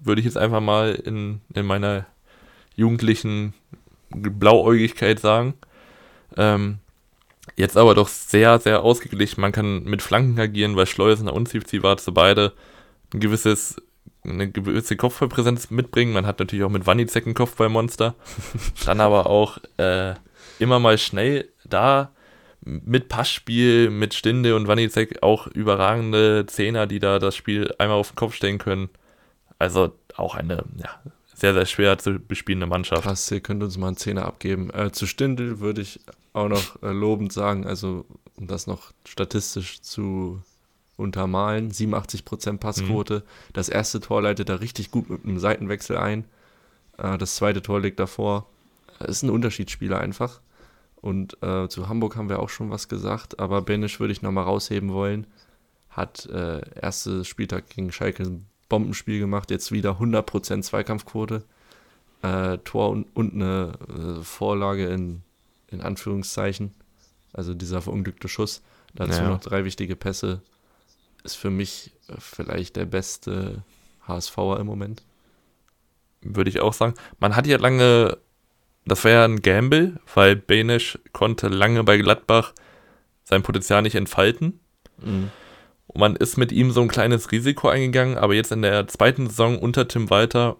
Würde 0.00 0.20
ich 0.20 0.26
jetzt 0.26 0.36
einfach 0.36 0.60
mal 0.60 0.94
in, 0.94 1.40
in 1.54 1.64
meiner 1.64 2.06
jugendlichen 2.74 3.54
Blauäugigkeit 4.16 5.20
sagen. 5.20 5.54
Ähm, 6.36 6.78
jetzt 7.56 7.76
aber 7.76 7.94
doch 7.94 8.08
sehr, 8.08 8.58
sehr 8.58 8.82
ausgeglichen. 8.82 9.40
Man 9.40 9.52
kann 9.52 9.84
mit 9.84 10.02
Flanken 10.02 10.38
agieren, 10.38 10.76
weil 10.76 10.86
Schleusener 10.86 11.32
und 11.32 11.48
Zivzivatze 11.48 12.12
beide 12.12 12.52
ein 13.12 13.20
gewisses, 13.20 13.76
eine 14.24 14.50
gewisse 14.50 14.96
Kopfballpräsenz 14.96 15.70
mitbringen. 15.70 16.12
Man 16.12 16.26
hat 16.26 16.38
natürlich 16.38 16.64
auch 16.64 16.70
mit 16.70 16.86
Wanizek 16.86 17.26
ein 17.26 17.34
Kopfballmonster. 17.34 18.14
Dann 18.86 19.00
aber 19.00 19.26
auch 19.26 19.58
äh, 19.76 20.14
immer 20.58 20.78
mal 20.78 20.98
schnell 20.98 21.48
da 21.64 22.12
mit 22.62 23.08
Passspiel, 23.08 23.90
mit 23.90 24.14
Stinde 24.14 24.56
und 24.56 24.66
Wanizek 24.66 25.22
auch 25.22 25.46
überragende 25.46 26.46
Zehner, 26.46 26.88
die 26.88 26.98
da 26.98 27.20
das 27.20 27.36
Spiel 27.36 27.72
einmal 27.78 27.96
auf 27.96 28.10
den 28.10 28.16
Kopf 28.16 28.34
stellen 28.34 28.58
können. 28.58 28.88
Also 29.58 29.92
auch 30.16 30.34
eine 30.34 30.64
ja, 30.76 30.90
sehr, 31.36 31.52
sehr 31.52 31.66
schwer 31.66 31.98
zu 31.98 32.18
bespielende 32.18 32.66
Mannschaft. 32.66 33.02
Krass, 33.02 33.30
ihr 33.30 33.40
könnt 33.40 33.62
uns 33.62 33.76
mal 33.76 33.88
einen 33.88 33.98
Zehner 33.98 34.24
abgeben. 34.24 34.70
Äh, 34.70 34.90
zu 34.92 35.06
Stindel 35.06 35.60
würde 35.60 35.82
ich 35.82 36.00
auch 36.32 36.48
noch 36.48 36.82
äh, 36.82 36.92
lobend 36.92 37.30
sagen, 37.30 37.66
also 37.66 38.06
um 38.36 38.46
das 38.46 38.66
noch 38.66 38.92
statistisch 39.06 39.82
zu 39.82 40.40
untermalen, 40.96 41.70
87% 41.70 42.56
Passquote. 42.56 43.18
Mhm. 43.18 43.52
Das 43.52 43.68
erste 43.68 44.00
Tor 44.00 44.22
leitet 44.22 44.48
er 44.48 44.62
richtig 44.62 44.90
gut 44.90 45.10
mit 45.10 45.24
einem 45.24 45.38
Seitenwechsel 45.38 45.98
ein. 45.98 46.24
Äh, 46.96 47.18
das 47.18 47.36
zweite 47.36 47.60
Tor 47.60 47.80
liegt 47.80 48.00
davor. 48.00 48.46
Ist 49.00 49.22
ein 49.22 49.28
Unterschiedsspieler 49.28 50.00
einfach. 50.00 50.40
Und 50.96 51.36
äh, 51.42 51.68
zu 51.68 51.90
Hamburg 51.90 52.16
haben 52.16 52.30
wir 52.30 52.38
auch 52.38 52.48
schon 52.48 52.70
was 52.70 52.88
gesagt, 52.88 53.38
aber 53.38 53.60
Benisch 53.60 54.00
würde 54.00 54.12
ich 54.12 54.22
nochmal 54.22 54.44
rausheben 54.44 54.90
wollen. 54.94 55.26
Hat 55.90 56.24
äh, 56.26 56.62
erstes 56.80 57.28
Spieltag 57.28 57.68
gegen 57.68 57.92
Schalke 57.92 58.22
ein 58.22 58.46
Bombenspiel 58.68 59.18
gemacht, 59.18 59.50
jetzt 59.50 59.72
wieder 59.72 59.98
100% 60.00 60.62
Zweikampfquote. 60.62 61.44
Äh, 62.22 62.58
Tor 62.58 62.90
und, 62.90 63.06
und 63.14 63.34
eine 63.34 63.72
äh, 63.88 64.22
Vorlage 64.22 64.86
in, 64.86 65.22
in 65.68 65.80
Anführungszeichen. 65.80 66.74
Also 67.32 67.54
dieser 67.54 67.82
verunglückte 67.82 68.28
Schuss. 68.28 68.62
Dazu 68.94 69.20
ja. 69.20 69.28
noch 69.28 69.40
drei 69.40 69.64
wichtige 69.64 69.96
Pässe. 69.96 70.40
Ist 71.22 71.36
für 71.36 71.50
mich 71.50 71.92
äh, 72.08 72.14
vielleicht 72.18 72.76
der 72.76 72.86
beste 72.86 73.62
HSVer 74.08 74.58
im 74.60 74.66
Moment. 74.66 75.02
Würde 76.22 76.50
ich 76.50 76.60
auch 76.60 76.72
sagen. 76.72 76.94
Man 77.20 77.36
hat 77.36 77.46
ja 77.46 77.58
lange 77.58 78.18
das 78.86 79.04
war 79.04 79.10
ja 79.10 79.24
ein 79.24 79.42
Gamble, 79.42 79.98
weil 80.14 80.36
Benisch 80.36 80.98
konnte 81.12 81.48
lange 81.48 81.82
bei 81.82 81.98
Gladbach 81.98 82.54
sein 83.24 83.42
Potenzial 83.42 83.82
nicht 83.82 83.96
entfalten. 83.96 84.60
Mhm. 84.98 85.30
Und 85.96 86.00
man 86.00 86.16
ist 86.16 86.36
mit 86.36 86.52
ihm 86.52 86.72
so 86.72 86.82
ein 86.82 86.88
kleines 86.88 87.32
Risiko 87.32 87.68
eingegangen, 87.68 88.18
aber 88.18 88.34
jetzt 88.34 88.52
in 88.52 88.60
der 88.60 88.86
zweiten 88.86 89.28
Saison 89.28 89.58
unter 89.58 89.88
Tim 89.88 90.10
Walter 90.10 90.56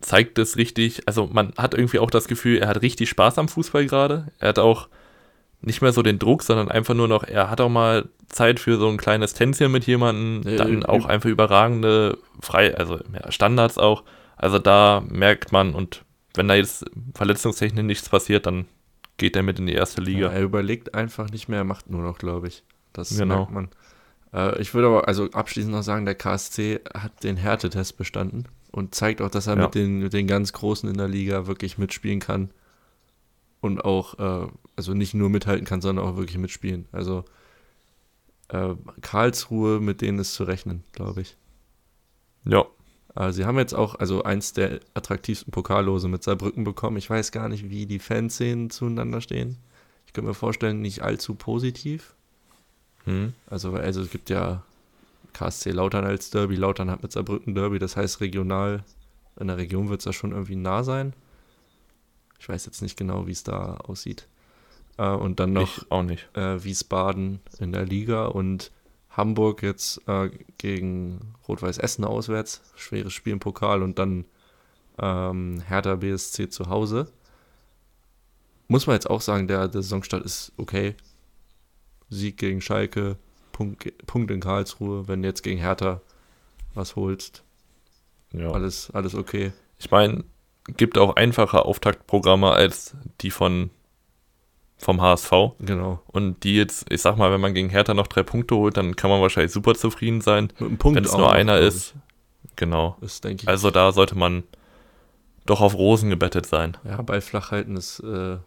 zeigt 0.00 0.38
es 0.38 0.58
richtig, 0.58 1.08
also 1.08 1.26
man 1.32 1.54
hat 1.56 1.72
irgendwie 1.72 2.00
auch 2.00 2.10
das 2.10 2.28
Gefühl, 2.28 2.58
er 2.58 2.68
hat 2.68 2.82
richtig 2.82 3.08
Spaß 3.08 3.38
am 3.38 3.48
Fußball 3.48 3.86
gerade. 3.86 4.30
Er 4.38 4.50
hat 4.50 4.58
auch 4.58 4.90
nicht 5.62 5.80
mehr 5.80 5.94
so 5.94 6.02
den 6.02 6.18
Druck, 6.18 6.42
sondern 6.42 6.70
einfach 6.70 6.92
nur 6.92 7.08
noch, 7.08 7.24
er 7.24 7.48
hat 7.48 7.62
auch 7.62 7.70
mal 7.70 8.10
Zeit 8.28 8.60
für 8.60 8.76
so 8.76 8.90
ein 8.90 8.98
kleines 8.98 9.32
Tänzchen 9.32 9.72
mit 9.72 9.86
jemandem, 9.86 10.58
dann 10.58 10.84
auch 10.84 11.06
einfach 11.06 11.30
überragende 11.30 12.18
frei, 12.42 12.76
also 12.76 12.98
ja, 13.14 13.32
Standards 13.32 13.78
auch. 13.78 14.04
Also 14.36 14.58
da 14.58 15.02
merkt 15.08 15.50
man 15.50 15.74
und 15.74 16.04
wenn 16.34 16.46
da 16.46 16.56
jetzt 16.56 16.84
verletzungstechnisch 17.14 17.84
nichts 17.84 18.10
passiert, 18.10 18.44
dann 18.44 18.66
geht 19.16 19.34
er 19.34 19.42
mit 19.42 19.58
in 19.58 19.66
die 19.66 19.72
erste 19.72 20.02
Liga. 20.02 20.26
Ja, 20.26 20.32
er 20.32 20.42
überlegt 20.42 20.94
einfach 20.94 21.30
nicht 21.30 21.48
mehr, 21.48 21.60
er 21.60 21.64
macht 21.64 21.88
nur 21.88 22.02
noch, 22.02 22.18
glaube 22.18 22.48
ich. 22.48 22.64
Das 22.92 23.16
genau. 23.16 23.36
merkt 23.36 23.52
man. 23.52 23.68
Äh, 24.36 24.60
ich 24.60 24.74
würde 24.74 24.88
aber 24.88 25.08
also 25.08 25.30
abschließend 25.30 25.72
noch 25.72 25.82
sagen, 25.82 26.04
der 26.04 26.14
KSC 26.14 26.80
hat 26.94 27.24
den 27.24 27.36
Härtetest 27.36 27.96
bestanden 27.96 28.44
und 28.70 28.94
zeigt 28.94 29.22
auch, 29.22 29.30
dass 29.30 29.46
er 29.46 29.56
ja. 29.56 29.64
mit, 29.64 29.74
den, 29.74 30.00
mit 30.00 30.12
den 30.12 30.26
ganz 30.26 30.52
Großen 30.52 30.88
in 30.88 30.98
der 30.98 31.08
Liga 31.08 31.46
wirklich 31.46 31.78
mitspielen 31.78 32.20
kann. 32.20 32.50
Und 33.60 33.84
auch, 33.84 34.18
äh, 34.18 34.48
also 34.76 34.94
nicht 34.94 35.14
nur 35.14 35.30
mithalten 35.30 35.64
kann, 35.64 35.80
sondern 35.80 36.04
auch 36.04 36.16
wirklich 36.16 36.38
mitspielen. 36.38 36.86
Also 36.92 37.24
äh, 38.48 38.74
Karlsruhe, 39.00 39.80
mit 39.80 40.02
denen 40.02 40.18
ist 40.18 40.34
zu 40.34 40.44
rechnen, 40.44 40.84
glaube 40.92 41.22
ich. 41.22 41.36
Ja, 42.44 42.66
äh, 43.16 43.32
sie 43.32 43.44
haben 43.44 43.58
jetzt 43.58 43.74
auch 43.74 43.96
also 43.96 44.22
eins 44.22 44.52
der 44.52 44.80
attraktivsten 44.94 45.50
Pokallose 45.50 46.06
mit 46.06 46.22
Saarbrücken 46.22 46.62
bekommen. 46.62 46.98
Ich 46.98 47.10
weiß 47.10 47.32
gar 47.32 47.48
nicht, 47.48 47.70
wie 47.70 47.86
die 47.86 47.98
Fanszenen 47.98 48.70
zueinander 48.70 49.20
stehen. 49.20 49.56
Ich 50.06 50.12
könnte 50.12 50.28
mir 50.28 50.34
vorstellen, 50.34 50.80
nicht 50.80 51.02
allzu 51.02 51.34
positiv. 51.34 52.15
Hm. 53.06 53.32
Also, 53.48 53.72
also 53.72 54.02
es 54.02 54.10
gibt 54.10 54.30
ja 54.30 54.62
KSC 55.32 55.70
Lautern 55.70 56.04
als 56.04 56.30
Derby. 56.30 56.56
Lautern 56.56 56.90
hat 56.90 57.02
mit 57.02 57.12
Saarbrücken 57.12 57.54
Derby, 57.54 57.78
das 57.78 57.96
heißt 57.96 58.20
regional. 58.20 58.84
In 59.38 59.48
der 59.48 59.56
Region 59.56 59.88
wird 59.88 60.00
es 60.00 60.06
ja 60.06 60.12
schon 60.12 60.32
irgendwie 60.32 60.56
nah 60.56 60.82
sein. 60.82 61.12
Ich 62.38 62.48
weiß 62.48 62.66
jetzt 62.66 62.82
nicht 62.82 62.96
genau, 62.96 63.26
wie 63.26 63.32
es 63.32 63.42
da 63.42 63.76
aussieht. 63.76 64.26
Äh, 64.98 65.08
und 65.08 65.40
dann 65.40 65.52
noch 65.52 65.78
ich 65.78 65.90
auch 65.90 66.02
nicht. 66.02 66.28
Äh, 66.34 66.62
Wiesbaden 66.62 67.40
in 67.58 67.72
der 67.72 67.84
Liga 67.84 68.26
und 68.26 68.70
Hamburg 69.10 69.62
jetzt 69.62 70.06
äh, 70.08 70.30
gegen 70.58 71.34
Rot-Weiß 71.48 71.78
Essen 71.78 72.04
auswärts, 72.04 72.60
schweres 72.76 73.12
Spiel 73.12 73.32
im 73.32 73.40
Pokal 73.40 73.82
und 73.82 73.98
dann 73.98 74.26
ähm, 74.98 75.62
Hertha 75.66 75.96
BSC 75.96 76.48
zu 76.48 76.68
Hause. 76.68 77.10
muss 78.68 78.86
man 78.86 78.94
jetzt 78.94 79.08
auch 79.08 79.20
sagen, 79.20 79.48
der, 79.48 79.68
der 79.68 79.82
Saisonstart 79.82 80.24
ist 80.24 80.52
okay. 80.56 80.94
Sieg 82.08 82.36
gegen 82.38 82.60
Schalke, 82.60 83.16
Punkt, 83.52 84.06
Punkt 84.06 84.30
in 84.30 84.40
Karlsruhe, 84.40 85.08
wenn 85.08 85.22
du 85.22 85.28
jetzt 85.28 85.42
gegen 85.42 85.60
Hertha 85.60 86.00
was 86.74 86.96
holst. 86.96 87.42
Ja. 88.32 88.50
Alles, 88.50 88.90
alles 88.92 89.14
okay. 89.14 89.52
Ich 89.78 89.90
meine, 89.90 90.24
gibt 90.76 90.98
auch 90.98 91.16
einfache 91.16 91.64
Auftaktprogramme 91.64 92.50
als 92.52 92.94
die 93.20 93.30
von 93.30 93.70
vom 94.78 95.00
HSV. 95.00 95.32
Genau. 95.60 96.02
Und 96.06 96.44
die 96.44 96.56
jetzt, 96.56 96.90
ich 96.92 97.00
sag 97.00 97.16
mal, 97.16 97.32
wenn 97.32 97.40
man 97.40 97.54
gegen 97.54 97.70
Hertha 97.70 97.94
noch 97.94 98.06
drei 98.06 98.22
Punkte 98.22 98.56
holt, 98.56 98.76
dann 98.76 98.94
kann 98.94 99.10
man 99.10 99.22
wahrscheinlich 99.22 99.52
super 99.52 99.74
zufrieden 99.74 100.20
sein. 100.20 100.52
Wenn 100.58 101.04
es 101.04 101.16
nur 101.16 101.32
einer 101.32 101.58
ist. 101.58 101.94
Genau. 102.56 102.96
Ist, 103.00 103.26
also 103.46 103.70
da 103.70 103.92
sollte 103.92 104.16
man 104.16 104.44
doch 105.46 105.60
auf 105.60 105.74
Rosen 105.74 106.10
gebettet 106.10 106.46
sein. 106.46 106.76
Ja, 106.84 107.00
bei 107.02 107.20
Flachhalten 107.20 107.76
ist, 107.76 108.00
äh, 108.00 108.38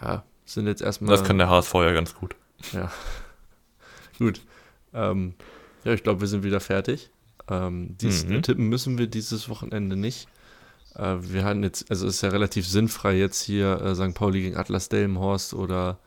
ja, 0.00 0.24
sind 0.54 0.66
jetzt 0.66 0.82
erstmal. 0.82 1.10
Das 1.10 1.24
kann 1.24 1.38
der 1.38 1.48
HSV 1.48 1.74
ja 1.74 1.92
ganz 1.92 2.14
gut. 2.14 2.36
Ja. 2.72 2.90
gut. 4.18 4.40
Ähm, 4.92 5.34
ja, 5.84 5.92
ich 5.92 6.02
glaube, 6.02 6.20
wir 6.20 6.28
sind 6.28 6.42
wieder 6.42 6.60
fertig. 6.60 7.10
Ähm, 7.48 7.96
dies, 7.98 8.26
mhm. 8.26 8.42
Tippen 8.42 8.68
müssen 8.68 8.98
wir 8.98 9.06
dieses 9.06 9.48
Wochenende 9.48 9.96
nicht. 9.96 10.28
Äh, 10.94 11.16
wir 11.20 11.44
hatten 11.44 11.62
jetzt, 11.62 11.90
also 11.90 12.06
es 12.06 12.16
ist 12.16 12.22
ja 12.22 12.30
relativ 12.30 12.66
sinnfrei 12.66 13.16
jetzt 13.16 13.42
hier 13.42 13.80
äh, 13.80 13.94
St. 13.94 14.14
Pauli 14.14 14.42
gegen 14.42 14.56
Atlas 14.56 14.88
Delmenhorst 14.88 15.54
oder 15.54 15.98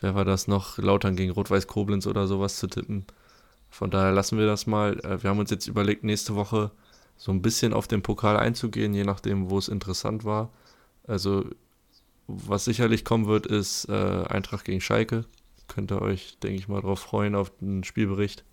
wer 0.00 0.14
war 0.14 0.24
das 0.24 0.48
noch, 0.48 0.78
Lautern 0.78 1.16
gegen 1.16 1.32
Rot-Weiß 1.32 1.66
Koblenz 1.66 2.06
oder 2.06 2.26
sowas 2.26 2.56
zu 2.56 2.66
tippen. 2.66 3.06
Von 3.70 3.90
daher 3.90 4.12
lassen 4.12 4.38
wir 4.38 4.46
das 4.46 4.66
mal. 4.66 4.98
Äh, 5.00 5.22
wir 5.22 5.30
haben 5.30 5.38
uns 5.38 5.50
jetzt 5.50 5.68
überlegt, 5.68 6.04
nächste 6.04 6.34
Woche 6.34 6.70
so 7.16 7.32
ein 7.32 7.42
bisschen 7.42 7.72
auf 7.72 7.86
den 7.86 8.02
Pokal 8.02 8.36
einzugehen, 8.36 8.94
je 8.94 9.04
nachdem, 9.04 9.50
wo 9.50 9.58
es 9.58 9.68
interessant 9.68 10.24
war. 10.24 10.50
Also, 11.06 11.44
was 12.46 12.64
sicherlich 12.64 13.04
kommen 13.04 13.26
wird, 13.26 13.46
ist 13.46 13.88
äh, 13.88 14.24
Eintracht 14.28 14.64
gegen 14.64 14.80
Schalke. 14.80 15.24
Könnt 15.68 15.92
ihr 15.92 16.02
euch, 16.02 16.38
denke 16.42 16.56
ich 16.56 16.68
mal, 16.68 16.80
darauf 16.80 17.00
freuen, 17.00 17.34
auf 17.34 17.52
den 17.60 17.84
Spielbericht. 17.84 18.44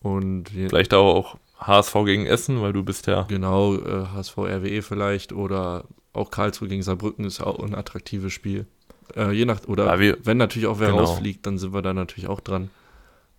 Und 0.00 0.50
vielleicht 0.50 0.94
auch 0.94 1.36
HSV 1.58 1.94
gegen 2.04 2.26
Essen, 2.26 2.60
weil 2.60 2.72
du 2.72 2.82
bist 2.82 3.06
ja. 3.06 3.22
Genau, 3.22 3.74
äh, 3.74 4.06
HSV 4.06 4.38
RWE 4.38 4.82
vielleicht 4.82 5.32
oder 5.32 5.84
auch 6.12 6.30
Karlsruhe 6.30 6.68
gegen 6.68 6.82
Saarbrücken 6.82 7.24
ist 7.24 7.40
auch 7.40 7.58
ein 7.58 7.74
attraktives 7.74 8.32
Spiel. 8.32 8.66
Äh, 9.14 9.32
je 9.32 9.44
nach, 9.44 9.66
oder 9.66 9.86
ja, 9.86 10.00
wir, 10.00 10.18
wenn 10.24 10.36
natürlich 10.36 10.66
auch 10.66 10.80
wer 10.80 10.90
genau. 10.90 11.00
rausfliegt, 11.00 11.46
dann 11.46 11.58
sind 11.58 11.72
wir 11.72 11.82
da 11.82 11.92
natürlich 11.92 12.28
auch 12.28 12.40
dran. 12.40 12.70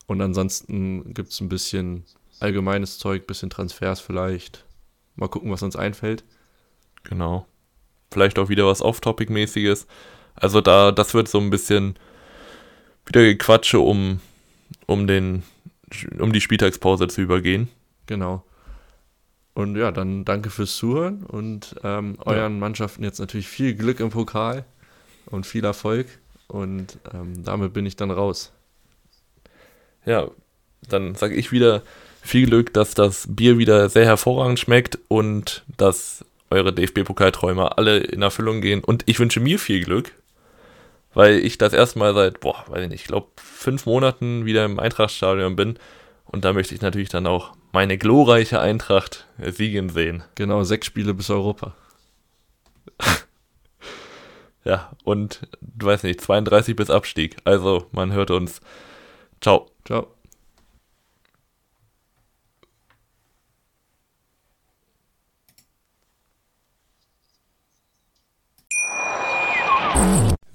Und 0.06 0.22
ansonsten 0.22 1.14
gibt 1.14 1.32
es 1.32 1.42
ein 1.42 1.50
bisschen 1.50 2.06
allgemeines 2.40 2.98
Zeug, 2.98 3.28
bisschen 3.28 3.50
Transfers 3.50 4.00
vielleicht. 4.00 4.66
Mal 5.16 5.28
gucken, 5.28 5.52
was 5.52 5.64
uns 5.64 5.76
einfällt. 5.76 6.24
Genau. 7.04 7.46
Vielleicht 8.12 8.40
auch 8.40 8.50
wieder 8.50 8.66
was 8.66 8.82
Off-Topic-mäßiges. 8.82 9.88
Also 10.36 10.62
da, 10.62 10.92
das 10.92 11.14
wird 11.14 11.28
so 11.28 11.40
ein 11.40 11.50
bisschen 11.50 11.98
wieder 13.06 13.22
Gequatsche, 13.22 13.80
um, 13.80 14.22
um 14.86 15.08
den, 15.08 15.44
um 16.20 16.32
die 16.32 16.42
Spieltagspause 16.42 17.08
zu 17.08 17.22
übergehen. 17.22 17.70
Genau. 18.06 18.44
Und 19.54 19.76
ja, 19.76 19.92
dann 19.92 20.24
danke 20.24 20.52
fürs 20.52 20.76
Zuhören 20.76 21.24
und 21.24 21.76
ähm, 21.84 22.18
euren 22.20 22.54
ja. 22.54 22.60
Mannschaften 22.60 23.04
jetzt 23.04 23.20
natürlich 23.20 23.48
viel 23.48 23.74
Glück 23.74 24.00
im 24.00 24.12
Pokal 24.12 24.66
und 25.26 25.48
viel 25.48 25.66
Erfolg. 25.66 26.08
Und 26.48 27.00
ähm, 27.14 27.44
damit 27.44 27.74
bin 27.74 27.86
ich 27.86 27.96
dann 27.96 28.12
raus. 28.12 28.52
Ja, 30.06 30.30
dann 30.88 31.16
sage 31.16 31.36
ich 31.36 31.52
wieder 31.52 31.82
viel 32.22 32.46
Glück, 32.46 32.74
dass 32.74 32.94
das 32.94 33.26
Bier 33.30 33.58
wieder 33.58 33.90
sehr 33.90 34.06
hervorragend 34.06 34.60
schmeckt 34.60 35.00
und 35.08 35.64
dass 35.78 36.24
eure 36.50 36.74
DFB-Pokalträume 36.74 37.78
alle 37.78 37.98
in 37.98 38.22
Erfüllung 38.22 38.62
gehen. 38.62 38.84
Und 38.84 39.04
ich 39.06 39.20
wünsche 39.20 39.40
mir 39.40 39.60
viel 39.60 39.84
Glück, 39.84 40.12
weil 41.14 41.40
ich 41.40 41.58
das 41.58 41.74
erste 41.74 42.00
Mal 42.00 42.14
seit, 42.14 42.40
boah, 42.40 42.64
weiß 42.68 42.84
ich 42.84 42.90
nicht, 42.90 43.02
ich 43.02 43.08
glaube, 43.08 43.28
fünf 43.38 43.86
Monaten 43.86 44.46
wieder 44.46 44.66
im 44.66 44.80
Eintrachtstadion 44.80 45.56
bin. 45.56 45.78
Und 46.26 46.46
da 46.46 46.54
möchte 46.54 46.76
ich 46.76 46.82
natürlich 46.82 47.10
dann 47.10 47.28
auch 47.28 47.54
meine 47.72 47.98
glorreiche 47.98 48.60
Eintracht 48.60 49.28
siegen 49.38 49.90
sehen. 49.90 50.24
Genau, 50.36 50.64
sechs 50.64 50.88
Spiele 50.88 51.14
bis 51.14 51.30
Europa. 51.30 51.76
ja, 54.66 54.92
und 55.04 55.48
du 55.62 55.86
weißt 55.86 56.04
nicht, 56.04 56.22
32 56.22 56.76
bis 56.76 56.90
Abstieg. 56.90 57.38
Also, 57.46 57.88
man 57.92 58.12
hört 58.12 58.32
uns. 58.32 58.62
Ciao. 59.42 59.70
Ciao. 59.86 60.17